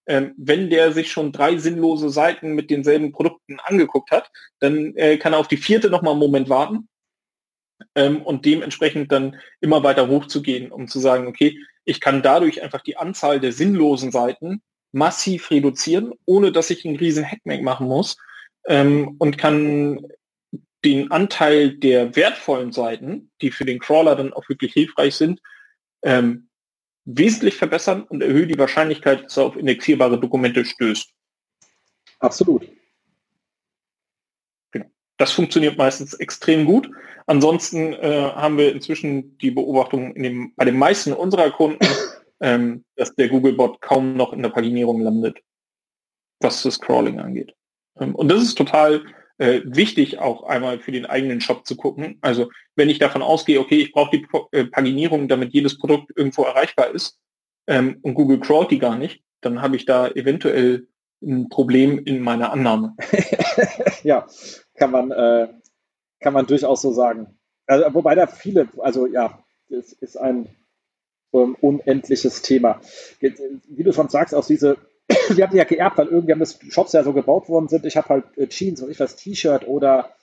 Ähm, 0.07 0.35
wenn 0.37 0.69
der 0.69 0.93
sich 0.93 1.11
schon 1.11 1.33
drei 1.33 1.57
sinnlose 1.57 2.11
Seiten 2.11 2.55
mit 2.55 2.71
denselben 2.71 3.11
Produkten 3.13 3.59
angeguckt 3.61 4.11
hat, 4.11 4.31
dann 4.61 4.95
äh, 4.97 5.17
kann 5.17 5.33
er 5.33 5.39
auf 5.39 5.49
die 5.49 5.57
vierte 5.57 5.89
noch 5.89 6.03
mal 6.03 6.11
einen 6.11 6.21
Moment 6.21 6.51
warten 6.51 6.89
ähm, 7.95 8.23
und 8.23 8.45
dementsprechend 8.45 9.11
dann 9.13 9.41
immer 9.61 9.83
weiter 9.83 10.09
hochzugehen, 10.09 10.71
um 10.71 10.89
zu 10.89 11.01
sagen, 11.01 11.27
okay, 11.27 11.59
ich 11.85 12.01
kann 12.01 12.23
dadurch 12.23 12.63
einfach 12.63 12.81
die 12.81 12.97
Anzahl 12.97 13.41
der 13.41 13.53
sinnlosen 13.53 14.11
Seiten 14.11 14.63
massiv 14.93 15.51
reduzieren, 15.51 16.13
ohne 16.25 16.53
dass 16.53 16.71
ich 16.71 16.85
einen 16.85 16.97
riesen 16.97 17.25
Hackmack 17.25 17.63
machen 17.63 17.87
muss 17.87 18.17
ähm, 18.67 19.17
und 19.19 19.39
kann 19.39 20.07
den 20.85 21.11
Anteil 21.11 21.77
der 21.77 22.15
wertvollen 22.15 22.73
Seiten, 22.73 23.31
die 23.41 23.51
für 23.51 23.65
den 23.65 23.81
Crawler 23.81 24.17
dann 24.17 24.33
auch 24.33 24.49
wirklich 24.49 24.73
hilfreich 24.73 25.15
sind, 25.17 25.41
ähm, 26.03 26.49
wesentlich 27.07 27.57
verbessern 27.57 28.03
und 28.03 28.23
erhöhe 28.23 28.47
die 28.47 28.59
Wahrscheinlichkeit, 28.59 29.25
dass 29.25 29.37
er 29.37 29.45
auf 29.45 29.57
indexierbare 29.57 30.21
Dokumente 30.21 30.65
stößt. 30.65 31.11
Absolut. 32.19 32.69
Genau. 34.71 34.87
Das 35.17 35.33
funktioniert 35.33 35.77
meistens 35.77 36.15
extrem 36.15 36.65
gut. 36.65 36.91
Ansonsten 37.27 37.95
äh, 37.95 38.33
haben 38.35 38.59
wir 38.59 38.73
inzwischen 38.73 39.39
die 39.39 39.51
Beobachtung 39.51 40.15
in 40.15 40.23
dem, 40.23 40.53
bei 40.57 40.65
den 40.65 40.77
meisten 40.77 41.13
unserer 41.13 41.51
Kunden, 41.51 41.87
ähm, 42.41 42.85
dass 42.97 43.15
der 43.15 43.29
Googlebot 43.29 43.81
kaum 43.81 44.17
noch 44.17 44.33
in 44.33 44.43
der 44.43 44.51
Paginierung 44.51 45.01
landet. 45.01 45.39
was 46.41 46.63
das 46.63 46.81
Crawling 46.81 47.21
angeht. 47.21 47.55
Ähm, 47.99 48.15
und 48.15 48.29
das 48.29 48.43
ist 48.43 48.57
total 48.57 49.05
äh, 49.39 49.63
wichtig, 49.65 50.19
auch 50.19 50.45
einmal 50.45 50.79
für 50.79 50.93
den 50.93 51.07
eigenen 51.07 51.41
Shop 51.41 51.67
zu 51.67 51.77
gucken. 51.77 52.19
Also 52.21 52.51
wenn 52.77 52.91
ich 52.91 52.99
davon 52.99 53.23
ausgehe, 53.23 53.61
okay, 53.61 53.77
ich 53.77 53.93
brauche 53.93 54.17
die 54.17 54.27
äh, 54.53 54.65
Paginierung, 54.67 55.29
damit 55.29 55.53
jedes 55.53 55.79
Produkt 55.79 56.13
irgendwo 56.17 56.43
erreichbar 56.43 56.91
ist 56.91 57.19
ähm, 57.67 57.99
und 58.03 58.15
Google 58.15 58.41
crawlt 58.41 58.71
die 58.71 58.79
gar 58.79 58.97
nicht, 58.97 59.23
dann 59.41 59.63
habe 59.63 59.77
ich 59.77 59.87
da 59.87 60.09
eventuell 60.09 60.87
ein 61.23 61.49
Problem 61.49 61.99
in 61.99 62.21
meiner 62.21 62.53
Annahme. 62.53 62.95
ja, 64.03 64.27
kann 64.75 64.91
man, 64.91 65.11
äh, 65.11 65.49
kann 66.25 66.33
man 66.33 66.47
durchaus 66.47 66.81
so 66.81 66.91
sagen. 66.91 67.39
Also, 67.67 67.93
wobei 67.95 68.15
da 68.15 68.27
viele, 68.27 68.69
also 68.79 69.07
ja, 69.07 69.45
es 69.69 69.93
ist 69.93 70.17
ein 70.17 70.49
ähm, 71.35 71.55
unendliches 71.61 72.41
Thema. 72.41 72.81
Wie 73.21 73.83
du 73.83 73.93
schon 73.93 74.09
sagst, 74.09 74.35
aus 74.35 74.47
diese 74.47 74.79
wir 75.29 75.45
hatten 75.45 75.57
ja 75.57 75.65
geerbt, 75.65 75.99
weil 75.99 76.09
irgendwie 76.09 76.33
haben 76.33 76.41
das 76.41 76.59
Shops 76.71 76.95
ja 76.95 77.05
so 77.05 77.13
gebaut 77.13 77.51
worden 77.51 77.69
sind. 77.69 77.85
Ich 77.85 77.99
habe 77.99 78.09
halt 78.09 78.39
äh, 78.39 78.49
Jeans 78.49 78.81
und 78.81 78.91
ich 78.91 78.99
was 78.99 79.17
T-Shirt 79.17 79.69
oder 79.69 80.17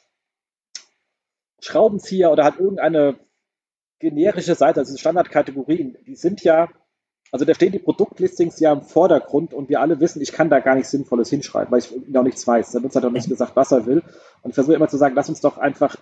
Schraubenzieher 1.61 2.31
oder 2.31 2.45
halt 2.45 2.59
irgendeine 2.59 3.19
generische 3.99 4.55
Seite, 4.55 4.79
also 4.79 4.97
Standardkategorien, 4.97 5.95
die 6.07 6.15
sind 6.15 6.43
ja, 6.43 6.67
also 7.31 7.45
da 7.45 7.53
stehen 7.53 7.71
die 7.71 7.79
Produktlistings 7.79 8.59
ja 8.59 8.73
im 8.73 8.81
Vordergrund 8.81 9.53
und 9.53 9.69
wir 9.69 9.79
alle 9.79 10.01
wissen, 10.01 10.21
ich 10.21 10.33
kann 10.33 10.49
da 10.49 10.59
gar 10.59 10.75
nichts 10.75 10.91
Sinnvolles 10.91 11.29
hinschreiben, 11.29 11.71
weil 11.71 11.79
ich 11.79 11.91
noch 12.09 12.23
nichts 12.23 12.45
weiß. 12.45 12.71
Der 12.71 12.81
Nutzer 12.81 12.97
hat 12.97 13.05
doch 13.05 13.11
nicht 13.11 13.29
gesagt, 13.29 13.55
was 13.55 13.71
er 13.71 13.85
will. 13.85 14.03
Und 14.41 14.49
ich 14.49 14.55
versuche 14.55 14.75
immer 14.75 14.89
zu 14.89 14.97
sagen, 14.97 15.15
lass 15.15 15.29
uns 15.29 15.39
doch 15.39 15.57
einfach 15.57 15.95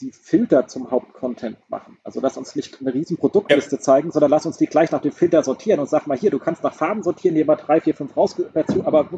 die 0.00 0.12
Filter 0.12 0.68
zum 0.68 0.90
Hauptcontent 0.90 1.58
machen. 1.68 1.98
Also 2.04 2.20
lass 2.20 2.36
uns 2.36 2.54
nicht 2.54 2.80
eine 2.80 2.92
riesen 2.92 3.16
Produktliste 3.16 3.76
ja. 3.76 3.80
zeigen, 3.80 4.12
sondern 4.12 4.30
lass 4.30 4.44
uns 4.44 4.58
die 4.58 4.66
gleich 4.66 4.90
nach 4.90 5.00
dem 5.00 5.10
Filter 5.10 5.42
sortieren 5.42 5.80
und 5.80 5.88
sag 5.88 6.06
mal 6.06 6.16
hier, 6.16 6.30
du 6.30 6.38
kannst 6.38 6.62
nach 6.62 6.74
Farben 6.74 7.02
sortieren, 7.02 7.34
hier 7.34 7.46
mal 7.46 7.56
drei, 7.56 7.80
vier, 7.80 7.94
fünf 7.94 8.16
raus 8.16 8.36
dazu, 8.52 8.86
aber 8.86 9.08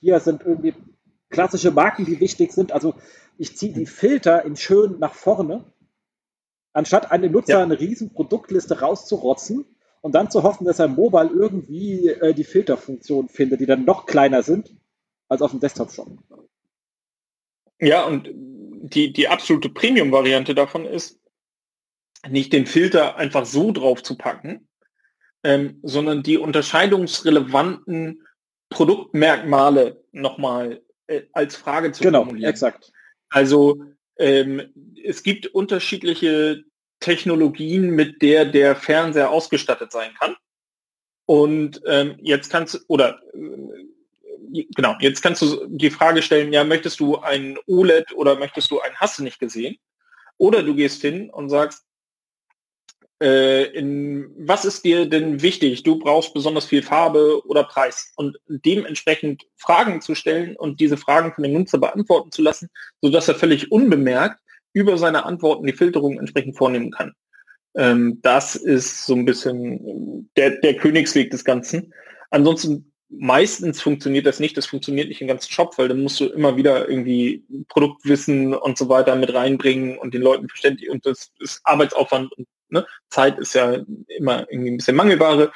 hier 0.00 0.20
sind 0.20 0.42
irgendwie 0.44 0.74
klassische 1.30 1.70
Marken, 1.70 2.04
die 2.04 2.20
wichtig 2.20 2.52
sind. 2.52 2.72
Also 2.72 2.94
ich 3.38 3.56
ziehe 3.56 3.72
die 3.72 3.86
Filter 3.86 4.44
in 4.44 4.54
schön 4.54 4.98
nach 4.98 5.14
vorne, 5.14 5.64
anstatt 6.74 7.10
einem 7.10 7.32
Nutzer 7.32 7.54
ja. 7.54 7.62
eine 7.62 7.80
riesen 7.80 8.12
Produktliste 8.12 8.80
rauszurotzen 8.80 9.64
und 10.00 10.14
dann 10.14 10.30
zu 10.30 10.42
hoffen, 10.42 10.64
dass 10.64 10.78
er 10.78 10.88
Mobile 10.88 11.30
irgendwie 11.30 12.08
äh, 12.08 12.34
die 12.34 12.44
Filterfunktion 12.44 13.28
findet, 13.28 13.60
die 13.60 13.66
dann 13.66 13.84
noch 13.84 14.06
kleiner 14.06 14.42
sind 14.42 14.74
als 15.28 15.42
auf 15.42 15.50
dem 15.50 15.60
Desktop-Shop. 15.60 16.08
Ja, 17.80 18.04
und 18.04 18.28
die, 18.32 19.12
die 19.12 19.28
absolute 19.28 19.68
Premium-Variante 19.68 20.54
davon 20.54 20.84
ist, 20.84 21.18
nicht 22.28 22.52
den 22.52 22.66
Filter 22.66 23.16
einfach 23.16 23.46
so 23.46 23.72
drauf 23.72 24.02
zu 24.02 24.16
packen, 24.16 24.68
ähm, 25.42 25.78
sondern 25.82 26.22
die 26.22 26.36
unterscheidungsrelevanten 26.36 28.26
Produktmerkmale 28.68 30.04
nochmal 30.12 30.82
äh, 31.06 31.22
als 31.32 31.56
Frage 31.56 31.92
zu 31.92 32.02
genau, 32.02 32.24
formulieren. 32.24 32.50
Exakt. 32.50 32.92
Also 33.30 33.82
ähm, 34.18 34.72
es 35.02 35.22
gibt 35.22 35.46
unterschiedliche 35.46 36.64
Technologien, 37.00 37.90
mit 37.90 38.22
der 38.22 38.44
der 38.44 38.76
Fernseher 38.76 39.30
ausgestattet 39.30 39.90
sein 39.92 40.12
kann. 40.18 40.36
Und 41.26 41.80
ähm, 41.86 42.16
jetzt 42.20 42.50
kannst 42.50 42.74
du, 42.74 42.78
oder 42.88 43.20
äh, 43.34 44.66
genau, 44.74 44.96
jetzt 45.00 45.22
kannst 45.22 45.42
du 45.42 45.66
die 45.68 45.90
Frage 45.90 46.22
stellen, 46.22 46.52
ja, 46.52 46.64
möchtest 46.64 47.00
du 47.00 47.18
ein 47.18 47.58
OLED 47.66 48.12
oder 48.14 48.36
möchtest 48.38 48.70
du 48.70 48.80
ein 48.80 48.94
Hast 48.96 49.18
du 49.18 49.22
nicht 49.22 49.38
gesehen? 49.38 49.76
Oder 50.38 50.62
du 50.62 50.74
gehst 50.74 51.02
hin 51.02 51.30
und 51.30 51.50
sagst, 51.50 51.84
äh, 53.22 53.64
in, 53.74 54.34
was 54.38 54.64
ist 54.64 54.84
dir 54.84 55.06
denn 55.06 55.42
wichtig? 55.42 55.82
Du 55.82 55.98
brauchst 55.98 56.32
besonders 56.32 56.64
viel 56.64 56.82
Farbe 56.82 57.46
oder 57.46 57.64
Preis 57.64 58.12
und 58.16 58.38
dementsprechend 58.48 59.46
Fragen 59.56 60.00
zu 60.00 60.14
stellen 60.14 60.56
und 60.56 60.80
diese 60.80 60.96
Fragen 60.96 61.34
von 61.34 61.44
dem 61.44 61.52
Nutzer 61.52 61.78
beantworten 61.78 62.32
zu 62.32 62.42
lassen, 62.42 62.70
sodass 63.02 63.28
er 63.28 63.34
völlig 63.34 63.70
unbemerkt 63.70 64.40
über 64.72 64.98
seine 64.98 65.24
Antworten 65.24 65.66
die 65.66 65.72
Filterung 65.72 66.18
entsprechend 66.18 66.56
vornehmen 66.56 66.90
kann. 66.90 67.12
Ähm, 67.74 68.18
das 68.22 68.56
ist 68.56 69.06
so 69.06 69.14
ein 69.14 69.24
bisschen 69.24 70.30
der, 70.36 70.50
der 70.60 70.76
Königsweg 70.76 71.30
des 71.30 71.44
Ganzen. 71.44 71.92
Ansonsten 72.30 72.90
meistens 73.10 73.82
funktioniert 73.82 74.26
das 74.26 74.40
nicht. 74.40 74.56
Das 74.56 74.66
funktioniert 74.66 75.08
nicht 75.08 75.20
im 75.20 75.28
ganzen 75.28 75.50
Shop, 75.50 75.76
weil 75.78 75.88
dann 75.88 76.02
musst 76.02 76.20
du 76.20 76.26
immer 76.26 76.56
wieder 76.56 76.88
irgendwie 76.88 77.44
Produktwissen 77.68 78.54
und 78.54 78.78
so 78.78 78.88
weiter 78.88 79.16
mit 79.16 79.34
reinbringen 79.34 79.98
und 79.98 80.14
den 80.14 80.22
Leuten 80.22 80.48
verständlich 80.48 80.90
und 80.90 81.04
das 81.04 81.32
ist 81.40 81.60
Arbeitsaufwand 81.64 82.32
und 82.32 82.46
ne, 82.68 82.86
Zeit 83.10 83.38
ist 83.38 83.54
ja 83.54 83.78
immer 84.06 84.46
irgendwie 84.50 84.70
ein 84.70 84.76
bisschen 84.76 84.96
Mangelbare. 84.96 85.52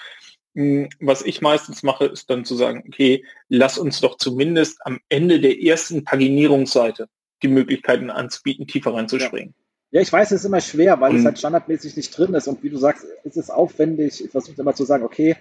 Hm, 0.54 0.88
was 1.00 1.22
ich 1.22 1.40
meistens 1.40 1.82
mache, 1.82 2.06
ist 2.06 2.28
dann 2.30 2.44
zu 2.44 2.54
sagen, 2.54 2.84
okay, 2.88 3.24
lass 3.48 3.78
uns 3.78 4.00
doch 4.00 4.16
zumindest 4.16 4.78
am 4.84 5.00
Ende 5.08 5.40
der 5.40 5.60
ersten 5.60 6.04
Paginierungsseite 6.04 7.08
die 7.44 7.48
Möglichkeiten 7.48 8.10
anzubieten, 8.10 8.66
tiefer 8.66 8.94
reinzuspringen. 8.94 9.54
Ja. 9.90 9.98
ja 9.98 10.02
ich 10.02 10.12
weiß, 10.12 10.32
es 10.32 10.40
ist 10.40 10.46
immer 10.46 10.60
schwer, 10.60 11.00
weil 11.00 11.12
und, 11.12 11.18
es 11.18 11.24
halt 11.24 11.38
standardmäßig 11.38 11.96
nicht 11.96 12.16
drin 12.16 12.34
ist. 12.34 12.48
Und 12.48 12.62
wie 12.62 12.70
du 12.70 12.78
sagst, 12.78 13.06
es 13.24 13.36
ist 13.36 13.50
aufwendig. 13.50 14.24
Ich 14.24 14.30
versuche 14.30 14.60
immer 14.60 14.74
zu 14.74 14.84
sagen, 14.84 15.04
okay, 15.04 15.36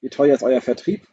wie 0.00 0.08
teuer 0.08 0.34
ist 0.34 0.42
euer 0.42 0.60
Vertrieb? 0.60 1.06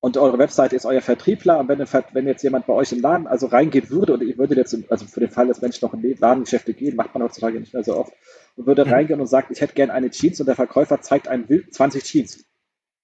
und 0.00 0.16
eure 0.16 0.38
Webseite 0.38 0.74
ist 0.74 0.86
euer 0.86 1.02
Vertriebler 1.02 1.58
und 1.58 1.68
wenn, 1.68 1.78
wenn, 1.78 2.26
jetzt 2.26 2.42
jemand 2.42 2.66
bei 2.66 2.72
euch 2.72 2.92
im 2.92 3.00
Laden 3.00 3.26
also 3.26 3.46
reingehen 3.46 3.90
würde 3.90 4.14
und 4.14 4.22
ihr 4.22 4.36
würdet 4.38 4.56
jetzt, 4.56 4.76
also 4.90 5.06
für 5.06 5.20
den 5.20 5.30
Fall, 5.30 5.46
dass 5.46 5.60
Menschen 5.60 5.84
noch 5.84 5.94
in 5.94 6.16
Ladengeschäfte 6.18 6.72
gehen, 6.72 6.96
macht 6.96 7.12
man 7.14 7.22
heutzutage 7.22 7.60
nicht 7.60 7.74
mehr 7.74 7.84
so 7.84 7.96
oft, 7.96 8.12
und 8.56 8.66
würde 8.66 8.86
mhm. 8.86 8.92
reingehen 8.92 9.20
und 9.20 9.26
sagt, 9.26 9.50
ich 9.50 9.60
hätte 9.60 9.74
gerne 9.74 9.92
eine 9.92 10.10
Jeans 10.10 10.40
und 10.40 10.46
der 10.46 10.56
Verkäufer 10.56 11.00
zeigt 11.02 11.28
einen 11.28 11.46
Bild 11.46 11.72
20 11.74 12.02
Jeans. 12.02 12.44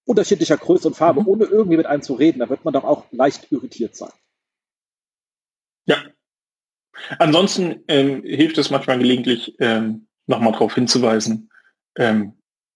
Unterschiedlicher 0.06 0.56
Größe 0.56 0.88
und 0.88 0.94
Farbe, 0.94 1.20
mhm. 1.20 1.28
ohne 1.28 1.44
irgendwie 1.44 1.76
mit 1.76 1.86
einem 1.86 2.02
zu 2.02 2.14
reden, 2.14 2.38
da 2.38 2.48
wird 2.48 2.64
man 2.64 2.72
doch 2.72 2.84
auch 2.84 3.04
leicht 3.12 3.52
irritiert 3.52 3.94
sein. 3.94 4.12
Ansonsten 7.18 7.82
ähm, 7.88 8.22
hilft 8.24 8.58
es 8.58 8.70
manchmal 8.70 8.98
gelegentlich, 8.98 9.54
ähm, 9.60 10.06
nochmal 10.26 10.52
darauf 10.52 10.74
hinzuweisen, 10.74 11.50
ähm, 11.96 12.32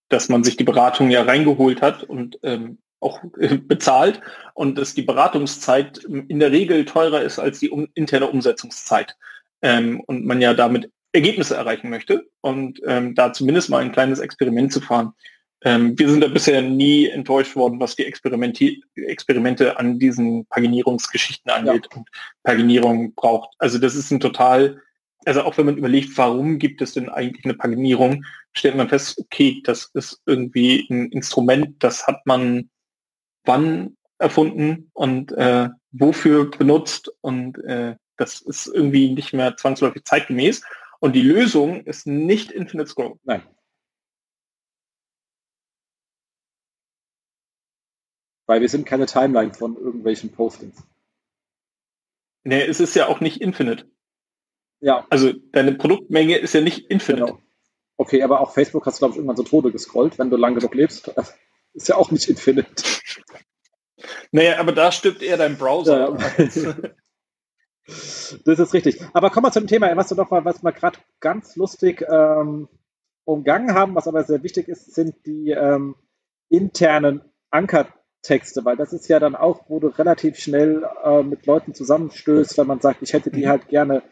dass 0.09 0.29
man 0.29 0.45
sich 0.45 0.57
die 0.57 0.65
Beratung 0.65 1.11
ja 1.11 1.23
reingeholt 1.23 1.83
hat 1.83 2.05
und 2.05 2.39
ähm, 2.43 2.79
auch 3.01 3.23
äh, 3.39 3.57
bezahlt 3.57 4.21
und 4.55 4.77
dass 4.79 4.95
die 4.95 5.03
Beratungszeit 5.03 5.99
in 6.05 6.39
der 6.39 6.53
Regel 6.53 6.85
teurer 6.85 7.23
ist 7.23 7.39
als 7.39 7.59
die 7.59 7.71
um, 7.71 7.89
interne 7.95 8.29
Umsetzungszeit 8.29 9.17
ähm, 9.63 10.01
und 10.01 10.27
man 10.27 10.41
ja 10.41 10.55
damit 10.55 10.91
Ergebnisse 11.13 11.57
erreichen 11.57 11.91
möchte 11.91 12.29
und 12.41 12.81
ähm, 12.87 13.15
da 13.15 13.33
zumindest 13.33 13.69
mal 13.71 13.79
ein 13.79 13.93
kleines 13.93 14.21
Experiment 14.21 14.73
zu 14.73 14.81
fahren. 14.81 15.13
Ähm, 15.63 15.99
wir 15.99 16.09
sind 16.09 16.23
da 16.23 16.29
bisher 16.29 16.63
nie 16.63 17.07
enttäuscht 17.07 17.55
worden, 17.55 17.81
was 17.81 17.97
die 17.97 18.07
Experimente 18.07 19.79
an 19.79 19.99
diesen 19.99 20.47
Paginierungsgeschichten 20.47 21.51
angeht 21.51 21.87
ja. 21.91 21.99
und 21.99 22.09
Paginierung 22.43 23.15
braucht. 23.15 23.51
Also 23.59 23.79
das 23.79 23.95
ist 23.95 24.11
ein 24.11 24.21
total, 24.21 24.81
also 25.27 25.43
auch 25.43 25.59
wenn 25.59 25.67
man 25.67 25.77
überlegt, 25.77 26.17
warum 26.17 26.59
gibt 26.59 26.81
es 26.81 26.95
denn 26.95 27.11
eigentlich 27.11 27.45
eine 27.45 27.55
Paginierung, 27.55 28.25
stellt 28.53 28.77
man 28.77 28.89
fest, 28.89 29.19
okay, 29.19 29.61
das 29.65 29.91
ist 29.95 30.23
irgendwie 30.25 30.87
ein 30.91 31.11
Instrument, 31.11 31.83
das 31.83 32.07
hat 32.07 32.25
man 32.25 32.71
wann 33.45 33.97
erfunden 34.19 34.91
und 34.95 35.33
äh, 35.33 35.69
wofür 35.93 36.51
benutzt 36.51 37.11
und 37.21 37.59
äh, 37.65 37.97
das 38.17 38.41
ist 38.43 38.67
irgendwie 38.67 39.13
nicht 39.13 39.33
mehr 39.33 39.57
zwangsläufig 39.57 40.05
zeitgemäß. 40.05 40.63
Und 41.01 41.15
die 41.15 41.23
Lösung 41.23 41.83
ist 41.85 42.07
nicht 42.07 42.53
Infinite 42.53 42.91
Scroll. 42.91 43.15
Nein. 43.25 43.43
Weil 48.51 48.63
wir 48.63 48.69
sind 48.69 48.85
keine 48.85 49.07
Timeline 49.07 49.55
von 49.55 49.77
irgendwelchen 49.77 50.33
Postings. 50.33 50.83
Nee, 52.43 52.63
es 52.63 52.81
ist 52.81 52.97
ja 52.97 53.07
auch 53.07 53.21
nicht 53.21 53.41
Infinite. 53.41 53.89
Ja. 54.81 55.07
Also 55.09 55.33
deine 55.53 55.75
Produktmenge 55.75 56.37
ist 56.37 56.53
ja 56.53 56.61
nicht 56.61 56.91
Infinite. 56.91 57.27
Genau. 57.27 57.43
Okay, 57.97 58.25
aber 58.25 58.41
auch 58.41 58.53
Facebook 58.53 58.85
hast 58.87 58.97
du, 58.97 59.03
glaube 59.03 59.13
ich, 59.13 59.19
irgendwann 59.19 59.37
so 59.37 59.45
Tode 59.45 59.71
gescrollt, 59.71 60.19
wenn 60.19 60.31
du 60.31 60.37
lange 60.37 60.57
genug 60.57 60.75
lebst. 60.75 61.15
Ist 61.75 61.87
ja 61.87 61.95
auch 61.95 62.11
nicht 62.11 62.29
Infinite. 62.29 62.83
Naja, 64.33 64.59
aber 64.59 64.73
da 64.73 64.91
stirbt 64.91 65.23
eher 65.23 65.37
dein 65.37 65.57
Browser. 65.57 66.19
Ja. 66.19 66.75
das 67.87 68.59
ist 68.59 68.75
richtig. 68.75 69.01
Aber 69.13 69.31
kommen 69.31 69.47
wir 69.47 69.53
zum 69.53 69.69
Thema, 69.69 69.97
was 69.97 70.09
du 70.09 70.17
doch 70.17 70.31
mal, 70.31 70.45
was 70.45 70.65
wir 70.65 70.73
gerade 70.73 70.99
ganz 71.21 71.55
lustig 71.55 72.05
ähm, 72.11 72.69
umgangen 73.25 73.75
haben, 73.75 73.95
was 73.95 74.09
aber 74.09 74.25
sehr 74.25 74.43
wichtig 74.43 74.67
ist, 74.67 74.93
sind 74.93 75.25
die 75.25 75.53
ähm, 75.53 75.95
internen 76.49 77.23
Ankertexte, 78.21 78.65
weil 78.65 78.77
das 78.77 78.93
ist 78.93 79.09
ja 79.09 79.19
dann 79.19 79.35
auch, 79.35 79.69
wo 79.69 79.81
du 79.81 79.89
relativ 79.89 80.39
schnell 80.39 80.85
äh, 81.05 81.23
mit 81.23 81.47
Leuten 81.47 81.75
zusammenstößt, 81.75 82.59
wenn 82.59 82.67
man 82.67 82.81
sagt, 82.81 83.03
ich 83.03 83.13
hätte 83.13 83.31
die 83.31 83.45
mhm. 83.45 83.49
halt 83.49 83.69
gerne 83.69 84.03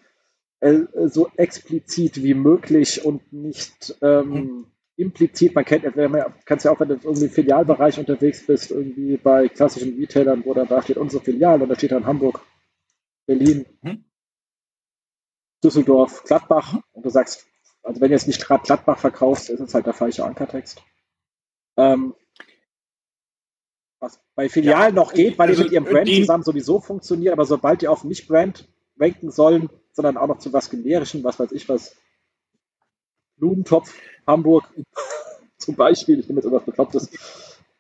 äh, 0.61 0.81
so 1.07 1.29
explizit 1.37 2.23
wie 2.23 2.35
möglich 2.35 3.05
und 3.05 3.33
nicht 3.33 3.97
ähm, 4.03 4.31
mhm 4.31 4.67
implizit, 4.99 5.55
man 5.55 5.65
kennt, 5.65 5.85
es 5.85 6.65
ja 6.65 6.73
auch, 6.73 6.81
wenn 6.81 6.89
du 6.89 6.97
irgendwie 6.97 7.27
im 7.27 7.31
Filialbereich 7.31 8.01
unterwegs 8.01 8.45
bist, 8.45 8.73
irgendwie 8.73 9.17
bei 9.17 9.49
klassischen 9.49 9.97
Retailern, 9.97 10.45
wo 10.45 10.55
da, 10.55 10.65
da 10.65 10.83
steht 10.83 10.97
unsere 10.97 11.23
Filial 11.23 11.63
und 11.63 11.69
da 11.69 11.77
steht 11.77 11.93
dann 11.93 12.05
Hamburg, 12.05 12.41
Berlin, 13.25 13.65
hm? 13.83 14.05
Düsseldorf, 15.63 16.25
Gladbach 16.25 16.73
mhm. 16.73 16.83
und 16.95 17.07
du 17.07 17.11
sagst, 17.11 17.47
also 17.85 18.01
wenn 18.01 18.09
du 18.09 18.15
jetzt 18.15 18.27
nicht 18.27 18.45
gerade 18.45 18.65
Gladbach 18.65 18.99
verkaufst, 18.99 19.51
ist 19.51 19.61
es 19.61 19.73
halt 19.73 19.87
der 19.87 19.93
falsche 19.93 20.25
Ankertext. 20.25 20.83
Ähm, 21.77 22.17
Was 24.01 24.21
bei 24.35 24.49
Filialen 24.49 24.95
ja, 24.95 25.03
noch 25.03 25.13
geht, 25.13 25.39
weil 25.39 25.49
also, 25.49 25.63
die 25.63 25.65
mit 25.65 25.73
ihrem 25.73 25.85
Brand 25.85 26.09
zusammen 26.09 26.45
sowieso 26.45 26.81
funktionieren, 26.81 27.33
aber 27.33 27.45
sobald 27.45 27.83
die 27.83 27.89
auf 27.89 28.05
Nicht-Brand 28.05 28.69
ranken 28.99 29.31
sollen, 29.31 29.69
sondern 29.93 30.17
auch 30.17 30.29
noch 30.29 30.39
zu 30.39 30.53
was 30.53 30.71
Generischen, 30.71 31.25
was 31.25 31.39
weiß 31.39 31.53
ich 31.53 31.69
was, 31.69 31.97
Blumentopf, 33.37 33.95
Hamburg 34.27 34.65
zum 35.59 35.75
Beispiel, 35.75 36.21
ich 36.21 36.29
nehme 36.29 36.39
jetzt 36.39 36.45
irgendwas 36.45 36.67
Beklopptes. 36.67 37.11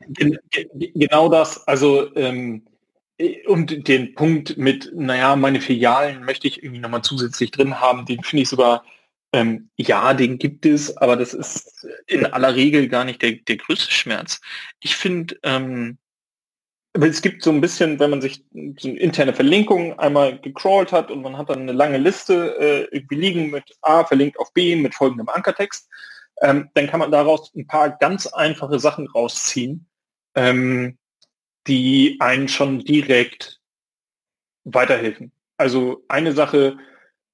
Genau 0.00 1.28
das, 1.28 1.66
also 1.68 2.14
ähm, 2.16 2.62
und 3.46 3.88
den 3.88 4.14
Punkt 4.14 4.56
mit, 4.56 4.92
naja, 4.94 5.34
meine 5.36 5.60
Filialen 5.60 6.24
möchte 6.24 6.46
ich 6.46 6.62
irgendwie 6.62 6.80
nochmal 6.80 7.02
zusätzlich 7.02 7.50
drin 7.50 7.80
haben, 7.80 8.06
den 8.06 8.22
finde 8.22 8.42
ich 8.42 8.48
sogar, 8.48 8.84
ähm, 9.32 9.70
ja, 9.76 10.14
den 10.14 10.38
gibt 10.38 10.64
es, 10.64 10.96
aber 10.96 11.16
das 11.16 11.34
ist 11.34 11.86
in 12.06 12.26
aller 12.26 12.54
Regel 12.54 12.88
gar 12.88 13.04
nicht 13.04 13.20
der, 13.20 13.32
der 13.32 13.56
größte 13.56 13.90
Schmerz. 13.92 14.40
Ich 14.80 14.96
finde, 14.96 15.36
ähm, 15.42 15.98
es 16.94 17.22
gibt 17.22 17.42
so 17.42 17.50
ein 17.50 17.60
bisschen, 17.60 17.98
wenn 17.98 18.10
man 18.10 18.20
sich 18.20 18.44
so 18.78 18.88
eine 18.88 18.98
interne 18.98 19.34
Verlinkung 19.34 19.98
einmal 19.98 20.38
gecrawlt 20.40 20.92
hat 20.92 21.10
und 21.10 21.22
man 21.22 21.36
hat 21.36 21.50
dann 21.50 21.60
eine 21.60 21.72
lange 21.72 21.98
Liste 21.98 22.56
äh, 22.58 22.96
irgendwie 22.96 23.16
liegen 23.16 23.50
mit 23.50 23.76
A 23.82 24.04
verlinkt 24.04 24.38
auf 24.38 24.52
B 24.52 24.74
mit 24.74 24.94
folgendem 24.94 25.28
Ankertext, 25.28 25.88
ähm, 26.40 26.70
dann 26.74 26.86
kann 26.86 27.00
man 27.00 27.10
daraus 27.10 27.54
ein 27.54 27.66
paar 27.66 27.90
ganz 27.98 28.26
einfache 28.26 28.78
Sachen 28.78 29.06
rausziehen, 29.08 29.86
ähm, 30.34 30.98
die 31.66 32.16
einen 32.20 32.48
schon 32.48 32.80
direkt 32.80 33.60
weiterhelfen. 34.64 35.32
Also 35.56 36.04
eine 36.08 36.32
Sache 36.32 36.78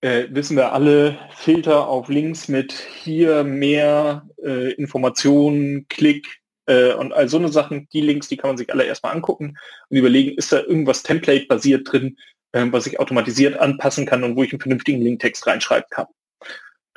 äh, 0.01 0.27
wissen 0.31 0.57
wir 0.57 0.73
alle, 0.73 1.19
Filter 1.35 1.89
auf 1.89 2.09
Links 2.09 2.49
mit 2.49 2.73
hier 2.73 3.45
mehr 3.45 4.27
äh, 4.43 4.73
Informationen, 4.73 5.87
Klick, 5.89 6.43
äh, 6.67 6.93
und 6.95 7.13
all 7.13 7.29
so 7.29 7.39
eine 7.39 7.49
Sachen, 7.49 7.89
die 7.93 8.01
Links, 8.01 8.29
die 8.29 8.37
kann 8.37 8.51
man 8.51 8.57
sich 8.57 8.73
alle 8.73 8.85
erstmal 8.85 9.15
angucken 9.15 9.59
und 9.89 9.97
überlegen, 9.97 10.37
ist 10.37 10.53
da 10.53 10.61
irgendwas 10.61 11.03
Template-basiert 11.03 11.91
drin, 11.91 12.17
äh, 12.53 12.67
was 12.71 12.87
ich 12.87 13.01
automatisiert 13.01 13.59
anpassen 13.59 14.07
kann 14.07 14.25
und 14.25 14.37
wo 14.37 14.43
ich 14.43 14.53
einen 14.53 14.61
vernünftigen 14.61 15.03
Linktext 15.03 15.47
reinschreiben 15.47 15.89
kann. 15.91 16.07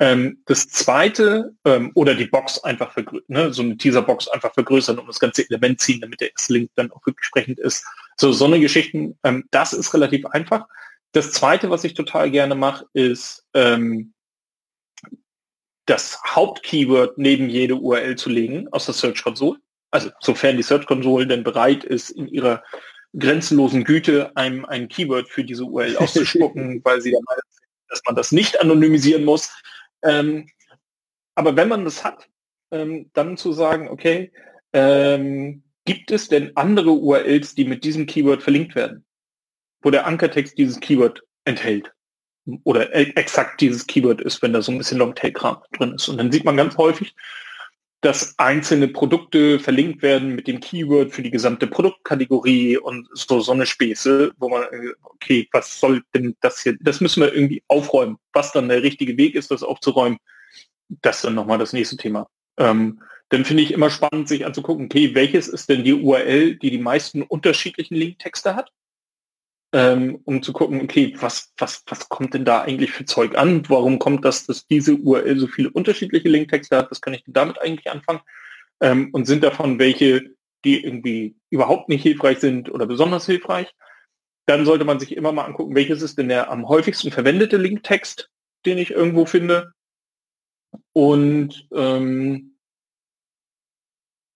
Ähm, 0.00 0.42
das 0.46 0.68
zweite, 0.68 1.54
ähm, 1.64 1.90
oder 1.94 2.14
die 2.14 2.26
Box 2.26 2.62
einfach 2.62 2.92
vergrößern, 2.92 3.24
ne, 3.28 3.52
so 3.52 3.62
eine 3.62 3.76
Teaser-Box 3.76 4.28
einfach 4.28 4.54
vergrößern 4.54 4.98
und 4.98 5.08
das 5.08 5.18
ganze 5.18 5.44
Element 5.48 5.80
ziehen, 5.80 6.00
damit 6.00 6.20
der 6.20 6.30
S-Link 6.36 6.70
dann 6.76 6.92
auch 6.92 7.04
wirklich 7.04 7.26
sprechend 7.26 7.58
ist. 7.58 7.84
So, 8.16 8.30
so 8.32 8.44
eine 8.44 8.60
Geschichten, 8.60 9.18
ähm, 9.24 9.44
das 9.50 9.72
ist 9.72 9.92
relativ 9.94 10.24
einfach. 10.26 10.66
Das 11.12 11.32
zweite, 11.32 11.70
was 11.70 11.82
ich 11.84 11.94
total 11.94 12.30
gerne 12.30 12.54
mache, 12.54 12.86
ist 12.92 13.44
ähm, 13.54 14.12
das 15.88 16.20
Hauptkeyword 16.22 17.16
neben 17.16 17.48
jede 17.48 17.76
URL 17.76 18.16
zu 18.16 18.28
legen 18.28 18.68
aus 18.72 18.84
der 18.84 18.94
Search 18.94 19.22
Console. 19.22 19.58
Also 19.90 20.10
sofern 20.20 20.58
die 20.58 20.62
Search 20.62 20.86
Console 20.86 21.26
denn 21.26 21.42
bereit 21.42 21.82
ist, 21.82 22.10
in 22.10 22.28
ihrer 22.28 22.62
grenzenlosen 23.16 23.84
Güte 23.84 24.36
einem 24.36 24.66
ein 24.66 24.88
Keyword 24.88 25.30
für 25.30 25.44
diese 25.44 25.64
URL 25.64 25.96
auszuspucken, 25.98 26.82
weil 26.84 27.00
sie 27.00 27.10
der 27.10 27.20
Meinung 27.24 27.42
sind, 27.50 27.68
dass 27.88 28.02
man 28.06 28.16
das 28.16 28.32
nicht 28.32 28.60
anonymisieren 28.60 29.24
muss. 29.24 29.50
Ähm, 30.02 30.48
aber 31.34 31.56
wenn 31.56 31.68
man 31.68 31.84
das 31.84 32.04
hat, 32.04 32.28
ähm, 32.70 33.10
dann 33.14 33.38
zu 33.38 33.52
sagen, 33.52 33.88
okay, 33.88 34.30
ähm, 34.74 35.62
gibt 35.86 36.10
es 36.10 36.28
denn 36.28 36.54
andere 36.54 36.90
URLs, 36.90 37.54
die 37.54 37.64
mit 37.64 37.82
diesem 37.82 38.04
Keyword 38.04 38.42
verlinkt 38.42 38.74
werden, 38.74 39.06
wo 39.80 39.90
der 39.90 40.06
Ankertext 40.06 40.58
dieses 40.58 40.80
Keyword 40.80 41.22
enthält? 41.46 41.92
Oder 42.64 42.94
e-, 42.94 43.12
exakt 43.14 43.60
dieses 43.60 43.86
Keyword 43.86 44.20
ist, 44.20 44.42
wenn 44.42 44.52
da 44.52 44.62
so 44.62 44.72
ein 44.72 44.78
bisschen 44.78 44.98
Longtail-Kram 44.98 45.58
drin 45.72 45.94
ist. 45.94 46.08
Und 46.08 46.18
dann 46.18 46.32
sieht 46.32 46.44
man 46.44 46.56
ganz 46.56 46.76
häufig, 46.76 47.14
dass 48.00 48.38
einzelne 48.38 48.88
Produkte 48.88 49.58
verlinkt 49.58 50.02
werden 50.02 50.34
mit 50.36 50.46
dem 50.46 50.60
Keyword 50.60 51.12
für 51.12 51.22
die 51.22 51.32
gesamte 51.32 51.66
Produktkategorie 51.66 52.78
und 52.78 53.08
so, 53.12 53.40
so 53.40 53.52
eine 53.52 53.66
Späße, 53.66 54.32
wo 54.38 54.48
man, 54.48 54.64
okay, 55.02 55.48
was 55.52 55.80
soll 55.80 56.02
denn 56.14 56.36
das 56.40 56.62
hier, 56.62 56.76
das 56.80 57.00
müssen 57.00 57.22
wir 57.22 57.34
irgendwie 57.34 57.62
aufräumen. 57.66 58.18
Was 58.32 58.52
dann 58.52 58.68
der 58.68 58.82
richtige 58.84 59.16
Weg 59.16 59.34
ist, 59.34 59.50
das 59.50 59.64
aufzuräumen, 59.64 60.18
das 61.02 61.16
ist 61.16 61.24
dann 61.24 61.34
nochmal 61.34 61.58
das 61.58 61.72
nächste 61.72 61.96
Thema. 61.96 62.28
Ähm, 62.56 63.00
dann 63.30 63.44
finde 63.44 63.64
ich 63.64 63.72
immer 63.72 63.90
spannend, 63.90 64.28
sich 64.28 64.46
anzugucken, 64.46 64.86
okay, 64.86 65.14
welches 65.14 65.48
ist 65.48 65.68
denn 65.68 65.84
die 65.84 65.92
URL, 65.92 66.56
die 66.56 66.70
die 66.70 66.78
meisten 66.78 67.22
unterschiedlichen 67.22 67.94
Linktexte 67.96 68.54
hat? 68.54 68.70
Ähm, 69.72 70.20
um 70.24 70.42
zu 70.42 70.52
gucken, 70.52 70.80
okay, 70.80 71.14
was, 71.18 71.52
was, 71.58 71.82
was 71.86 72.08
kommt 72.08 72.34
denn 72.34 72.44
da 72.44 72.62
eigentlich 72.62 72.90
für 72.90 73.04
Zeug 73.04 73.36
an? 73.36 73.68
Warum 73.68 73.98
kommt 73.98 74.24
das, 74.24 74.46
dass 74.46 74.66
diese 74.66 74.94
URL 74.94 75.38
so 75.38 75.46
viele 75.46 75.70
unterschiedliche 75.70 76.28
Linktexte 76.28 76.76
hat? 76.76 76.90
Was 76.90 77.00
kann 77.00 77.14
ich 77.14 77.24
damit 77.26 77.60
eigentlich 77.60 77.90
anfangen? 77.90 78.20
Ähm, 78.80 79.10
und 79.12 79.26
sind 79.26 79.44
davon 79.44 79.78
welche, 79.78 80.34
die 80.64 80.82
irgendwie 80.82 81.36
überhaupt 81.50 81.88
nicht 81.88 82.02
hilfreich 82.02 82.38
sind 82.38 82.70
oder 82.70 82.86
besonders 82.86 83.26
hilfreich? 83.26 83.74
Dann 84.46 84.64
sollte 84.64 84.86
man 84.86 85.00
sich 85.00 85.14
immer 85.14 85.32
mal 85.32 85.44
angucken, 85.44 85.74
welches 85.74 86.00
ist 86.00 86.16
denn 86.16 86.28
der 86.28 86.50
am 86.50 86.66
häufigsten 86.68 87.10
verwendete 87.10 87.58
Linktext, 87.58 88.30
den 88.64 88.78
ich 88.78 88.90
irgendwo 88.90 89.26
finde. 89.26 89.72
Und 90.94 91.68
ähm, 91.72 92.58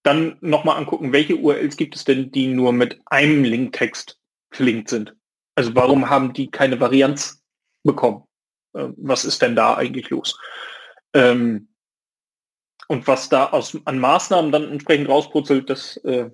dann 0.02 0.36
nochmal 0.40 0.76
angucken, 0.76 1.12
welche 1.12 1.36
URLs 1.36 1.76
gibt 1.78 1.96
es 1.96 2.04
denn, 2.04 2.30
die 2.32 2.48
nur 2.48 2.72
mit 2.72 3.00
einem 3.06 3.44
Linktext 3.44 4.18
verlinkt 4.50 4.90
sind. 4.90 5.14
Also 5.62 5.76
warum 5.76 6.10
haben 6.10 6.32
die 6.32 6.50
keine 6.50 6.80
Varianz 6.80 7.40
bekommen? 7.84 8.24
Ähm, 8.74 8.94
was 8.96 9.24
ist 9.24 9.42
denn 9.42 9.54
da 9.54 9.76
eigentlich 9.76 10.10
los? 10.10 10.36
Ähm, 11.14 11.68
und 12.88 13.06
was 13.06 13.28
da 13.28 13.50
aus, 13.50 13.78
an 13.84 14.00
Maßnahmen 14.00 14.50
dann 14.50 14.72
entsprechend 14.72 15.08
rausputzelt, 15.08 15.70
das 15.70 15.98
äh, 15.98 16.30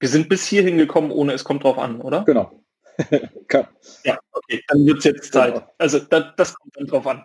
wir 0.00 0.08
sind 0.08 0.28
bis 0.28 0.44
hierhin 0.44 0.76
gekommen, 0.76 1.12
ohne 1.12 1.34
es 1.34 1.44
kommt 1.44 1.62
drauf 1.62 1.78
an, 1.78 2.00
oder? 2.00 2.24
Genau. 2.24 2.64
ja, 4.02 4.18
okay, 4.32 4.64
dann 4.66 4.84
wird 4.84 4.98
es 4.98 5.04
jetzt 5.04 5.32
Zeit. 5.32 5.54
Genau. 5.54 5.72
Also 5.78 6.00
das, 6.00 6.24
das 6.36 6.54
kommt 6.54 6.76
dann 6.76 6.88
drauf 6.88 7.06
an. 7.06 7.24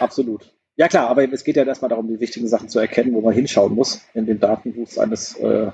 Absolut. 0.00 0.52
Ja 0.74 0.88
klar, 0.88 1.08
aber 1.08 1.32
es 1.32 1.44
geht 1.44 1.54
ja 1.54 1.62
erstmal 1.62 1.88
darum, 1.90 2.08
die 2.08 2.18
wichtigen 2.18 2.48
Sachen 2.48 2.68
zu 2.68 2.80
erkennen, 2.80 3.14
wo 3.14 3.20
man 3.20 3.32
hinschauen 3.32 3.76
muss 3.76 4.02
in 4.14 4.26
den 4.26 4.40
Datenbuchs 4.40 4.98
eines 4.98 5.36
äh, 5.36 5.70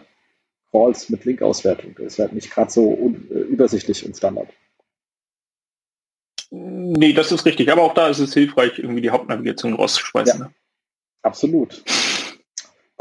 Calls 0.72 1.10
mit 1.10 1.24
Link-Auswertung. 1.24 1.94
Das 1.96 2.14
ist 2.14 2.18
halt 2.18 2.32
nicht 2.32 2.50
gerade 2.50 2.70
so 2.70 3.14
äh, 3.30 3.38
übersichtlich 3.38 4.04
im 4.04 4.14
Standard. 4.14 4.48
Nee, 6.50 7.12
das 7.12 7.32
ist 7.32 7.46
richtig. 7.46 7.70
Aber 7.70 7.82
auch 7.82 7.94
da 7.94 8.08
ist 8.08 8.18
es 8.18 8.34
hilfreich, 8.34 8.78
irgendwie 8.78 9.00
die 9.00 9.10
Hauptnavigation 9.10 9.74
rauszuschmeißen. 9.74 10.40
Ja, 10.40 10.46
ne? 10.46 10.54
Absolut. 11.22 11.82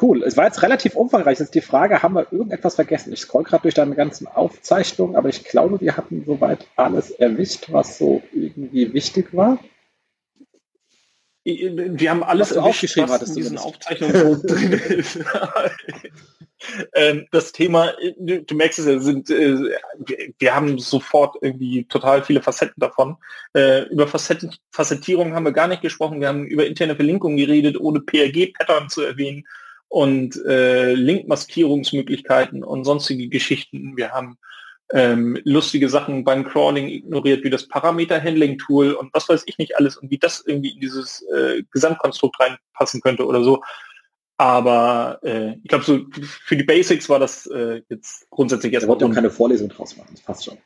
Cool. 0.02 0.23
Es 0.23 0.38
war 0.38 0.45
jetzt 0.45 0.64
relativ 0.64 0.95
umfangreich. 0.95 1.39
Jetzt 1.39 1.53
die 1.53 1.61
Frage, 1.61 2.02
haben 2.02 2.15
wir 2.15 2.31
irgendetwas 2.31 2.76
vergessen? 2.76 3.14
Ich 3.14 3.19
scroll 3.22 3.43
gerade 3.43 3.64
durch 3.64 3.76
deine 3.76 3.93
ganzen 3.95 4.27
Aufzeichnungen, 4.27 5.15
aber 5.15 5.30
ich 5.30 5.43
glaube, 5.43 5.80
wir 5.80 5.95
hatten 5.95 6.23
soweit 6.26 6.65
alles 6.76 7.11
erwischt, 7.11 7.72
was 7.72 7.98
so 7.98 8.22
irgendwie 8.34 8.93
wichtig 8.93 9.34
war. 9.34 9.60
Wir 11.43 12.09
haben 12.09 12.23
alles 12.23 12.55
aufgeschrieben, 12.55 13.09
was 13.09 13.30
in 13.30 13.35
diesen 13.35 13.57
Aufzeichnungen 13.57 14.41
drin 14.43 14.73
ist. 14.73 15.19
Ähm, 16.93 17.26
das 17.31 17.51
Thema, 17.51 17.93
du, 18.19 18.43
du, 18.43 18.55
merkst 18.55 18.80
es 18.80 18.85
ja, 18.85 18.99
sind, 18.99 19.30
äh, 19.30 19.57
wir, 20.38 20.55
haben 20.55 20.77
sofort 20.80 21.35
irgendwie 21.41 21.85
total 21.85 22.23
viele 22.23 22.41
Facetten 22.41 22.80
davon. 22.80 23.18
Äh, 23.53 23.85
über 23.85 24.07
Facetten, 24.07 24.53
Facettierung 24.72 25.34
haben 25.34 25.45
wir 25.45 25.53
gar 25.53 25.68
nicht 25.68 25.81
gesprochen. 25.81 26.22
Wir 26.22 26.27
haben 26.27 26.45
über 26.45 26.65
interne 26.65 26.95
Verlinkung 26.95 27.35
geredet, 27.35 27.80
ohne 27.80 28.01
PRG-Pattern 28.01 28.89
zu 28.89 29.01
erwähnen 29.01 29.43
und 29.88 30.35
äh, 30.45 30.93
Linkmaskierungsmöglichkeiten 30.93 32.63
und 32.63 32.85
sonstige 32.85 33.27
Geschichten. 33.27 33.97
Wir 33.97 34.11
haben 34.11 34.38
ähm, 34.93 35.39
lustige 35.43 35.89
Sachen 35.89 36.23
beim 36.23 36.43
Crawling 36.45 36.88
ignoriert, 36.89 37.43
wie 37.43 37.49
das 37.49 37.68
Parameter-Handling-Tool 37.68 38.93
und 38.93 39.13
was 39.13 39.30
weiß 39.30 39.43
ich 39.45 39.57
nicht 39.57 39.77
alles 39.77 39.97
und 39.97 40.11
wie 40.11 40.18
das 40.18 40.43
irgendwie 40.45 40.72
in 40.72 40.81
dieses 40.81 41.22
äh, 41.34 41.63
Gesamtkonstrukt 41.72 42.39
reinpassen 42.39 43.01
könnte 43.01 43.26
oder 43.26 43.43
so. 43.43 43.61
Aber 44.38 45.19
äh, 45.23 45.55
ich 45.63 45.69
glaube, 45.69 45.84
so 45.85 45.99
für 46.11 46.57
die 46.57 46.63
Basics 46.63 47.07
war 47.09 47.19
das 47.19 47.45
äh, 47.47 47.84
jetzt 47.89 48.30
grundsätzlich 48.31 48.73
erstmal. 48.73 48.97
Ich 48.97 49.03
wollte 49.03 49.15
keine 49.15 49.30
Vorlesung 49.30 49.69
draus 49.69 49.95
machen, 49.97 50.09
das 50.11 50.22
passt 50.22 50.45
schon. 50.45 50.57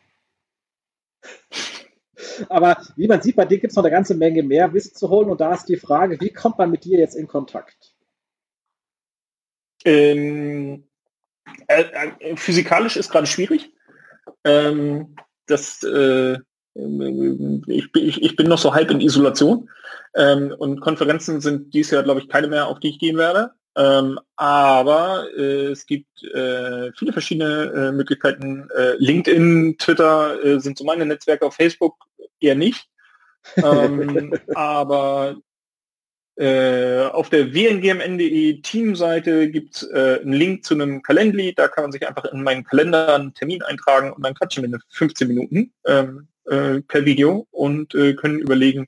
Aber 2.49 2.77
wie 2.95 3.07
man 3.07 3.22
sieht, 3.22 3.35
bei 3.35 3.45
dir 3.45 3.60
gibt 3.60 3.72
es 3.72 3.76
noch 3.76 3.84
eine 3.84 3.91
ganze 3.91 4.15
Menge 4.15 4.43
mehr 4.43 4.73
Wissen 4.73 4.95
zu 4.95 5.10
holen 5.10 5.30
und 5.30 5.41
da 5.41 5.53
ist 5.53 5.65
die 5.65 5.77
Frage, 5.77 6.19
wie 6.19 6.31
kommt 6.31 6.57
man 6.57 6.72
mit 6.72 6.85
dir 6.85 6.99
jetzt 6.99 7.15
in 7.15 7.27
Kontakt? 7.27 7.93
Ähm, 9.84 10.88
äh, 11.68 11.84
äh 12.19 12.38
physikalisch 12.38 12.97
ist 12.97 13.10
gerade 13.10 13.27
schwierig. 13.27 13.72
Ähm, 14.43 15.15
das, 15.47 15.84
äh, 15.84 16.38
ich, 17.68 17.89
ich, 17.95 18.22
ich, 18.22 18.35
bin 18.35 18.47
noch 18.47 18.57
so 18.57 18.73
halb 18.73 18.91
in 18.91 19.02
Isolation 19.02 19.69
ähm, 20.15 20.53
und 20.57 20.81
Konferenzen 20.81 21.39
sind 21.41 21.73
dies 21.73 21.91
Jahr, 21.91 22.03
glaube 22.03 22.19
ich, 22.19 22.27
keine 22.27 22.47
mehr, 22.47 22.68
auf 22.68 22.80
die 22.80 22.89
ich 22.89 22.99
gehen 22.99 23.18
werde. 23.18 23.52
Ähm, 23.77 24.19
aber 24.38 25.27
äh, 25.38 25.68
es 25.68 25.85
gibt 25.85 26.23
äh, 26.23 26.91
viele 26.93 27.11
verschiedene 27.11 27.72
äh, 27.76 27.91
Möglichkeiten. 27.91 28.69
Äh, 28.76 28.95
LinkedIn, 28.97 29.77
Twitter 29.77 30.43
äh, 30.43 30.60
sind 30.60 30.77
so 30.77 30.85
meine 30.85 31.06
Netzwerke, 31.06 31.45
auf 31.45 31.56
Facebook 31.56 31.95
eher 32.39 32.56
nicht. 32.56 32.88
ähm, 33.57 34.34
aber 34.56 35.35
Äh, 36.38 37.06
auf 37.14 37.30
der 37.30 37.53
wngmn.de 37.53 38.62
Teamseite 38.62 39.49
gibt 39.49 39.76
es 39.76 39.84
äh, 39.84 40.20
einen 40.22 40.34
Link 40.34 40.66
zu 40.66 40.74
einem 40.74 41.02
Calendly, 41.02 41.53
da 41.56 41.70
kann 41.70 41.86
man 41.86 41.91
sich 41.94 42.06
einfach 42.06 42.26
in 42.26 42.44
meinen 42.44 42.66
Kalender 42.66 43.16
einen 43.16 43.34
Termin 43.34 43.62
eintragen 43.62 44.12
und 44.12 44.26
dann 44.26 44.34
quatschen 44.34 44.64
wir 44.64 44.68
eine 44.68 44.80
15 44.90 45.30
Minuten 45.30 45.72
ähm, 45.86 46.28
äh, 46.45 46.82
per 46.82 47.06
Video 47.06 47.48
und 47.52 47.95
äh, 47.95 48.16
können 48.16 48.40
überlegen, 48.40 48.88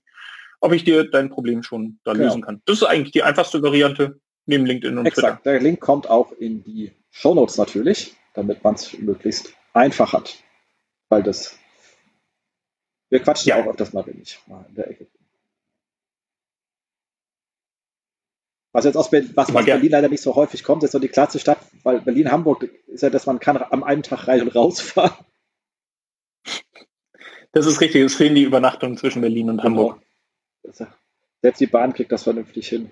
ob 0.60 0.74
ich 0.74 0.84
dir 0.84 1.10
dein 1.10 1.30
Problem 1.30 1.64
schon 1.64 2.00
da 2.04 2.12
genau. 2.12 2.26
lösen 2.26 2.42
kann. 2.42 2.62
Das 2.66 2.78
ist 2.78 2.84
eigentlich 2.84 3.14
die 3.14 3.24
einfachste 3.24 3.64
Variante 3.64 4.20
neben 4.46 4.66
LinkedIn 4.66 4.98
und 4.98 5.06
Exakt. 5.06 5.44
Twitter. 5.44 5.54
Der 5.54 5.62
Link 5.62 5.80
kommt 5.80 6.10
auch 6.10 6.34
in 6.34 6.64
die 6.66 6.92
Show 7.12 7.34
Notes 7.34 7.58
natürlich, 7.58 8.14
damit 8.34 8.62
man 8.64 8.76
es 8.76 8.98
möglichst 8.98 9.54
einfach 9.74 10.12
hat. 10.12 10.36
Weil 11.08 11.24
das 11.24 11.58
wir 13.10 13.20
quatschen 13.20 13.50
ja 13.50 13.62
auch 13.62 13.68
öfters 13.68 13.94
mal, 13.94 14.06
wenn 14.06 14.22
ich 14.22 14.38
mal 14.48 14.66
in 14.68 14.76
der 14.76 14.90
Ecke 14.90 15.08
Was 18.78 18.86
jetzt 18.86 18.96
aus 18.96 19.10
Berlin, 19.10 19.32
was, 19.34 19.52
was 19.56 19.66
Berlin 19.66 19.90
leider 19.90 20.08
nicht 20.08 20.22
so 20.22 20.36
häufig 20.36 20.64
kommt, 20.64 20.84
ist 20.84 20.92
so 20.92 21.00
die 21.00 21.08
klasse 21.08 21.40
Stadt, 21.40 21.58
weil 21.82 22.00
Berlin-Hamburg 22.00 22.70
ist 22.86 23.02
ja, 23.02 23.10
dass 23.10 23.26
man 23.26 23.40
kann 23.40 23.58
am 23.58 23.82
einen 23.82 24.04
Tag 24.04 24.28
rein 24.28 24.44
und 24.44 24.54
rausfahren. 24.54 25.18
Das 27.54 27.66
ist 27.66 27.82
richtig, 27.82 28.04
es 28.04 28.14
fehlen 28.14 28.36
die 28.36 28.44
Übernachtungen 28.44 28.96
zwischen 28.96 29.24
Berlin 29.24 29.50
und 29.50 29.58
genau. 29.58 29.66
Hamburg. 29.66 30.02
Selbst 31.42 31.60
die 31.60 31.66
Bahn 31.66 31.92
kriegt 31.92 32.12
das 32.12 32.22
vernünftig 32.22 32.70
hin. 32.70 32.92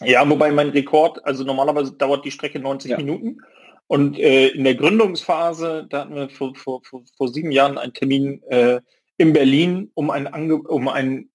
Ja, 0.00 0.28
wobei 0.28 0.50
mein 0.50 0.70
Rekord, 0.70 1.24
also 1.24 1.44
normalerweise 1.44 1.92
dauert 1.92 2.24
die 2.24 2.32
Strecke 2.32 2.58
90 2.58 2.90
ja. 2.90 2.96
Minuten. 2.96 3.42
Und 3.86 4.18
äh, 4.18 4.48
in 4.48 4.64
der 4.64 4.74
Gründungsphase, 4.74 5.86
da 5.88 6.00
hatten 6.00 6.16
wir 6.16 6.30
vor, 6.30 6.56
vor, 6.56 6.82
vor, 6.82 7.04
vor 7.16 7.28
sieben 7.28 7.52
Jahren 7.52 7.78
einen 7.78 7.94
Termin 7.94 8.42
äh, 8.48 8.80
in 9.18 9.32
Berlin, 9.32 9.92
um 9.94 10.10
ein, 10.10 10.26
Ange 10.26 10.56
um 10.56 10.88
ein 10.88 11.28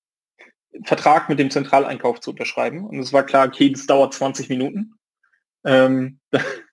Vertrag 0.84 1.30
mit 1.30 1.40
dem 1.40 1.52
Zentraleinkauf 1.52 2.20
zu 2.20 2.32
unterschreiben. 2.32 2.86
Und 2.86 3.00
es 3.00 3.14
war 3.14 3.26
klar, 3.26 3.48
okay, 3.48 3.70
das 3.70 3.86
dauert 3.86 4.14
20 4.14 4.50
Minuten. 4.50 4.94
Ähm, 5.66 6.20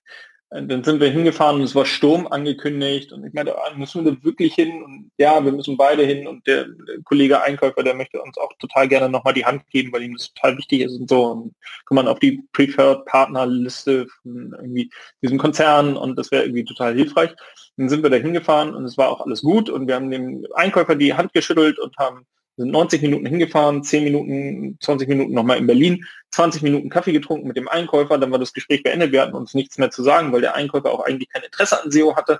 dann 0.49 0.83
sind 0.83 1.01
wir 1.01 1.09
hingefahren 1.09 1.57
und 1.57 1.63
es 1.63 1.75
war 1.75 1.85
Sturm 1.85 2.27
angekündigt 2.27 3.11
und 3.11 3.25
ich 3.25 3.33
meinte, 3.33 3.57
ah, 3.57 3.73
müssen 3.75 4.05
wir 4.05 4.13
da 4.13 4.23
wirklich 4.23 4.53
hin? 4.53 4.83
Und 4.83 5.11
ja, 5.17 5.43
wir 5.43 5.51
müssen 5.51 5.75
beide 5.75 6.05
hin 6.05 6.27
und 6.27 6.45
der 6.47 6.67
Kollege 7.03 7.41
Einkäufer, 7.41 7.83
der 7.83 7.95
möchte 7.95 8.21
uns 8.21 8.37
auch 8.37 8.51
total 8.59 8.87
gerne 8.87 9.09
nochmal 9.09 9.33
die 9.33 9.45
Hand 9.45 9.67
geben, 9.69 9.91
weil 9.91 10.03
ihm 10.03 10.15
das 10.15 10.33
total 10.33 10.57
wichtig 10.57 10.81
ist 10.81 10.97
und 10.97 11.09
so. 11.09 11.25
Und 11.25 11.55
kann 11.85 11.95
man 11.95 12.07
auf 12.07 12.19
die 12.19 12.43
Preferred 12.53 13.05
Partner 13.05 13.45
Liste 13.45 14.07
von 14.21 14.53
irgendwie 14.57 14.89
diesem 15.21 15.37
Konzern 15.37 15.97
und 15.97 16.15
das 16.17 16.31
wäre 16.31 16.43
irgendwie 16.43 16.63
total 16.63 16.95
hilfreich. 16.95 17.31
Dann 17.77 17.89
sind 17.89 18.03
wir 18.03 18.09
da 18.09 18.17
hingefahren 18.17 18.73
und 18.75 18.85
es 18.85 18.97
war 18.97 19.09
auch 19.09 19.21
alles 19.25 19.41
gut 19.41 19.69
und 19.69 19.87
wir 19.87 19.95
haben 19.95 20.11
dem 20.11 20.45
Einkäufer 20.53 20.95
die 20.95 21.15
Hand 21.15 21.33
geschüttelt 21.33 21.79
und 21.79 21.97
haben 21.97 22.25
sind 22.57 22.71
90 22.71 23.01
Minuten 23.01 23.25
hingefahren, 23.25 23.83
10 23.83 24.03
Minuten, 24.03 24.77
20 24.79 25.07
Minuten 25.09 25.33
nochmal 25.33 25.57
in 25.57 25.67
Berlin, 25.67 26.05
20 26.31 26.61
Minuten 26.61 26.89
Kaffee 26.89 27.11
getrunken 27.11 27.47
mit 27.47 27.57
dem 27.57 27.67
Einkäufer, 27.67 28.17
dann 28.17 28.31
war 28.31 28.39
das 28.39 28.53
Gespräch 28.53 28.83
beendet, 28.83 29.11
wir 29.11 29.21
hatten 29.21 29.35
uns 29.35 29.53
nichts 29.53 29.77
mehr 29.77 29.91
zu 29.91 30.03
sagen, 30.03 30.31
weil 30.31 30.41
der 30.41 30.55
Einkäufer 30.55 30.91
auch 30.91 31.01
eigentlich 31.05 31.29
kein 31.29 31.43
Interesse 31.43 31.81
an 31.81 31.91
SEO 31.91 32.15
hatte. 32.15 32.39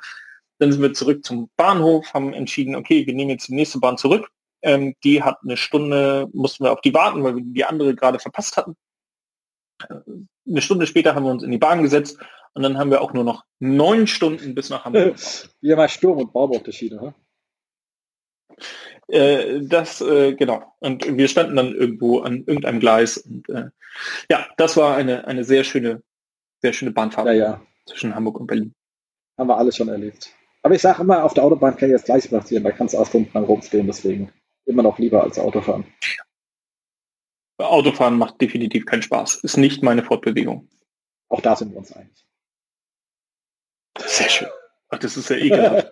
Dann 0.58 0.72
sind 0.72 0.82
wir 0.82 0.94
zurück 0.94 1.26
zum 1.26 1.50
Bahnhof, 1.58 2.14
haben 2.14 2.34
entschieden, 2.34 2.76
okay, 2.76 3.06
wir 3.06 3.14
nehmen 3.14 3.32
jetzt 3.32 3.50
die 3.50 3.56
nächste 3.56 3.80
Bahn 3.80 3.98
zurück. 3.98 4.30
Ähm, 4.62 4.96
die 5.04 5.22
hat 5.22 5.40
eine 5.44 5.58
Stunde, 5.58 6.28
mussten 6.32 6.64
wir 6.64 6.72
auf 6.72 6.82
die 6.82 6.94
warten, 6.94 7.24
weil 7.24 7.36
wir 7.36 7.44
die 7.44 7.66
andere 7.66 7.94
gerade 7.94 8.20
verpasst 8.20 8.56
hatten. 8.56 8.76
Äh, 9.90 9.96
eine 10.48 10.62
Stunde 10.62 10.88
später 10.88 11.14
haben 11.14 11.26
wir 11.26 11.32
uns 11.32 11.44
in 11.44 11.52
die 11.52 11.58
Bahn 11.58 11.84
gesetzt 11.84 12.18
und 12.54 12.64
dann 12.64 12.78
haben 12.78 12.90
wir 12.90 13.02
auch 13.02 13.12
nur 13.12 13.26
noch 13.26 13.44
neun 13.60 14.08
Stunden 14.08 14.56
bis 14.56 14.70
nach 14.70 14.86
Hamburg. 14.86 15.16
Wie 15.62 15.76
mal 15.76 15.90
Sturm 15.90 16.20
und 16.20 16.32
Baum 16.32 16.52
auf 16.52 16.64
der 16.64 16.72
Schiene, 16.72 16.96
ne? 16.96 17.16
Äh, 19.08 19.62
das, 19.62 20.02
äh, 20.02 20.34
genau. 20.34 20.76
Und 20.80 21.06
wir 21.18 21.28
standen 21.28 21.56
dann 21.56 21.74
irgendwo 21.74 22.20
an 22.20 22.44
irgendeinem 22.46 22.80
Gleis. 22.80 23.18
Und 23.18 23.48
äh, 23.50 23.70
ja, 24.30 24.48
das 24.58 24.78
war 24.78 24.96
eine, 24.96 25.28
eine 25.28 25.44
sehr 25.44 25.64
schöne, 25.64 26.02
sehr 26.62 26.74
schöne 26.74 26.92
Bahnfahrt 26.92 27.28
ja, 27.28 27.34
ja. 27.34 27.62
zwischen 27.86 28.16
Hamburg 28.16 28.40
und 28.40 28.48
Berlin. 28.48 28.74
Haben 29.38 29.50
wir 29.50 29.58
alles 29.58 29.76
schon 29.76 29.90
erlebt. 29.90 30.34
Aber 30.64 30.74
ich 30.74 30.82
sage 30.82 31.04
immer, 31.04 31.24
auf 31.24 31.34
der 31.34 31.44
Autobahn 31.44 31.78
kann 31.78 31.90
ich 31.90 31.96
das 31.96 32.06
gleiche 32.06 32.30
passieren. 32.30 32.64
Da 32.64 32.72
kannst 32.72 32.94
du 32.94 32.98
auch 32.98 33.06
Stunden 33.06 33.32
lang 33.34 33.44
rumstehen, 33.44 33.86
deswegen 33.86 34.32
immer 34.66 34.82
noch 34.82 34.98
lieber 34.98 35.24
als 35.24 35.38
Autofahren. 35.38 35.86
Autofahren 37.58 38.18
macht 38.18 38.42
definitiv 38.42 38.86
keinen 38.86 39.04
Spaß. 39.04 39.36
Ist 39.44 39.58
nicht 39.58 39.84
meine 39.84 40.04
Fortbewegung. 40.04 40.68
Auch 41.30 41.42
da 41.42 41.56
sind 41.56 41.72
wir 41.72 41.78
uns 41.78 41.92
einig. 41.92 42.26
Sehr 44.00 44.30
schön. 44.30 44.50
Ach, 44.96 45.00
das 45.00 45.18
ist 45.18 45.30
ja 45.30 45.36
ekelhaft. 45.36 45.92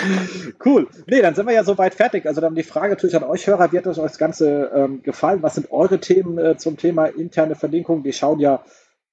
cool. 0.64 0.88
Nee, 1.06 1.20
dann 1.20 1.34
sind 1.34 1.46
wir 1.46 1.54
ja 1.54 1.64
soweit 1.64 1.94
fertig. 1.94 2.26
Also 2.26 2.40
dann 2.40 2.54
die 2.54 2.62
Frage 2.62 2.90
natürlich 2.90 3.16
an 3.16 3.24
euch 3.24 3.46
Hörer, 3.46 3.72
wie 3.72 3.78
hat 3.78 3.86
euch 3.86 3.96
das 3.96 4.18
Ganze 4.18 4.70
ähm, 4.74 5.02
gefallen? 5.02 5.42
Was 5.42 5.56
sind 5.56 5.70
eure 5.70 6.00
Themen 6.00 6.38
äh, 6.38 6.56
zum 6.56 6.76
Thema 6.76 7.06
interne 7.06 7.54
Verlinkung? 7.54 8.04
Wir 8.04 8.12
schauen 8.12 8.40
ja 8.40 8.64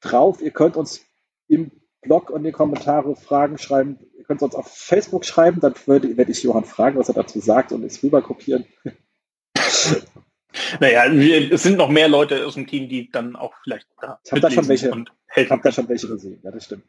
drauf. 0.01 0.41
Ihr 0.41 0.51
könnt 0.51 0.77
uns 0.77 1.01
im 1.47 1.71
Blog 2.01 2.29
und 2.29 2.37
in 2.37 2.45
die 2.45 2.51
Kommentare 2.51 3.15
Fragen 3.15 3.57
schreiben. 3.57 3.99
Ihr 4.17 4.23
könnt 4.23 4.41
uns 4.41 4.55
auf 4.55 4.67
Facebook 4.67 5.25
schreiben, 5.25 5.59
dann 5.59 5.73
würde, 5.85 6.15
werde 6.15 6.31
ich 6.31 6.43
Johann 6.43 6.65
fragen, 6.65 6.97
was 6.97 7.09
er 7.09 7.15
dazu 7.15 7.39
sagt 7.39 7.71
und 7.71 7.83
es 7.83 8.01
rüber 8.03 8.21
kopieren. 8.21 8.65
Naja, 10.79 11.11
wir, 11.11 11.51
es 11.51 11.61
sind 11.61 11.77
noch 11.77 11.89
mehr 11.89 12.07
Leute 12.07 12.43
aus 12.45 12.55
dem 12.55 12.65
Team, 12.65 12.89
die 12.89 13.11
dann 13.11 13.35
auch 13.35 13.53
vielleicht 13.63 13.85
da 14.01 14.19
Ich 14.23 14.31
habe 14.31 14.41
da 14.41 14.49
schon 14.49 14.67
welche, 14.67 15.05
ich 15.35 15.51
habe 15.51 15.61
da 15.61 15.71
schon 15.71 15.87
welche 15.87 16.07
gesehen, 16.07 16.39
ja, 16.41 16.49
das 16.49 16.65
stimmt. 16.65 16.83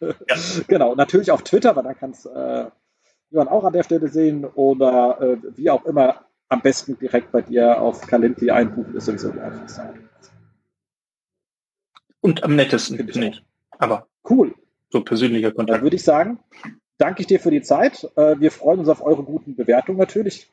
Ja. 0.00 0.14
genau, 0.68 0.94
natürlich 0.94 1.30
auf 1.30 1.42
Twitter, 1.42 1.74
weil 1.76 1.84
dann 1.84 1.96
kannst 1.96 2.26
äh, 2.26 2.66
Johann 3.30 3.48
auch 3.48 3.64
an 3.64 3.72
der 3.72 3.82
Stelle 3.82 4.08
sehen 4.08 4.44
oder 4.44 5.20
äh, 5.20 5.36
wie 5.56 5.70
auch 5.70 5.84
immer 5.84 6.26
am 6.48 6.60
besten 6.60 6.98
direkt 6.98 7.32
bei 7.32 7.40
dir 7.40 7.80
auf 7.80 8.06
Calendly 8.06 8.50
einbuchen, 8.50 8.94
ist 8.94 9.06
sowieso 9.06 9.30
die 9.30 9.40
einfachste 9.40 9.94
Und 12.20 12.44
am 12.44 12.56
nettesten, 12.56 12.96
finde 12.96 13.12
ich 13.12 13.18
nicht. 13.18 13.44
Aber 13.78 14.06
cool. 14.28 14.54
So 14.90 15.02
persönlicher 15.02 15.52
Kontakt. 15.52 15.78
Dann 15.78 15.82
würde 15.82 15.96
ich 15.96 16.04
sagen, 16.04 16.38
danke 16.98 17.22
ich 17.22 17.26
dir 17.26 17.40
für 17.40 17.50
die 17.50 17.62
Zeit. 17.62 18.04
Äh, 18.16 18.38
wir 18.38 18.50
freuen 18.50 18.80
uns 18.80 18.88
auf 18.90 19.02
eure 19.02 19.24
guten 19.24 19.56
Bewertungen 19.56 19.98
natürlich. 19.98 20.50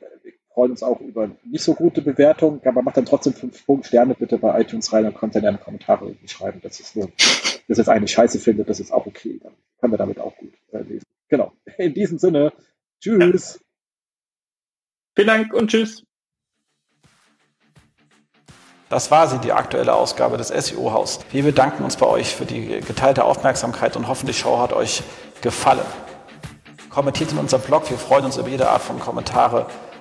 Wir 0.59 0.63
freuen 0.63 0.71
uns 0.71 0.83
auch 0.83 0.99
über 0.99 1.29
nicht 1.45 1.63
so 1.63 1.73
gute 1.73 2.01
Bewertungen, 2.01 2.59
aber 2.65 2.81
macht 2.81 2.97
dann 2.97 3.05
trotzdem 3.05 3.31
fünf 3.31 3.65
Punkt 3.65 3.85
Sterne 3.85 4.13
bitte 4.13 4.37
bei 4.37 4.59
iTunes 4.59 4.91
rein 4.91 5.05
und 5.05 5.15
könnt 5.15 5.33
dann 5.33 5.43
gerne 5.43 5.57
Kommentare 5.57 6.13
schreiben. 6.25 6.59
Das 6.61 6.81
ist 6.81 6.97
nur 6.97 7.09
das 7.69 7.77
jetzt 7.77 7.87
eine 7.87 8.09
Scheiße 8.09 8.39
findet, 8.39 8.67
das 8.67 8.81
ist 8.81 8.91
auch 8.91 9.05
okay. 9.05 9.39
Dann 9.41 9.53
können 9.79 9.93
wir 9.93 9.97
damit 9.97 10.19
auch 10.19 10.35
gut 10.35 10.51
äh, 10.73 10.79
lesen. 10.79 11.05
Genau. 11.29 11.53
In 11.77 11.93
diesem 11.93 12.17
Sinne, 12.17 12.51
tschüss. 12.99 13.53
Ja. 13.53 13.59
Vielen 15.15 15.27
Dank 15.27 15.53
und 15.53 15.71
tschüss. 15.71 16.03
Das 18.89 19.11
war 19.11 19.29
sie, 19.29 19.37
die 19.37 19.53
aktuelle 19.53 19.93
Ausgabe 19.93 20.35
des 20.35 20.49
SEO-Haus. 20.49 21.21
Wir 21.31 21.43
bedanken 21.43 21.85
uns 21.85 21.95
bei 21.95 22.05
euch 22.05 22.35
für 22.35 22.45
die 22.45 22.81
geteilte 22.81 23.23
Aufmerksamkeit 23.23 23.95
und 23.95 24.09
hoffen, 24.09 24.27
die 24.27 24.33
Show 24.33 24.59
hat 24.59 24.73
euch 24.73 25.03
gefallen. 25.41 25.85
Kommentiert 26.89 27.31
in 27.31 27.37
unserem 27.37 27.61
Blog, 27.61 27.89
wir 27.89 27.97
freuen 27.97 28.25
uns 28.25 28.35
über 28.35 28.49
jede 28.49 28.67
Art 28.67 28.81
von 28.81 28.99
Kommentare 28.99 29.67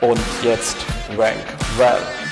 Und 0.00 0.20
jetzt 0.42 0.76
Rank 1.16 1.36
Well. 1.78 2.25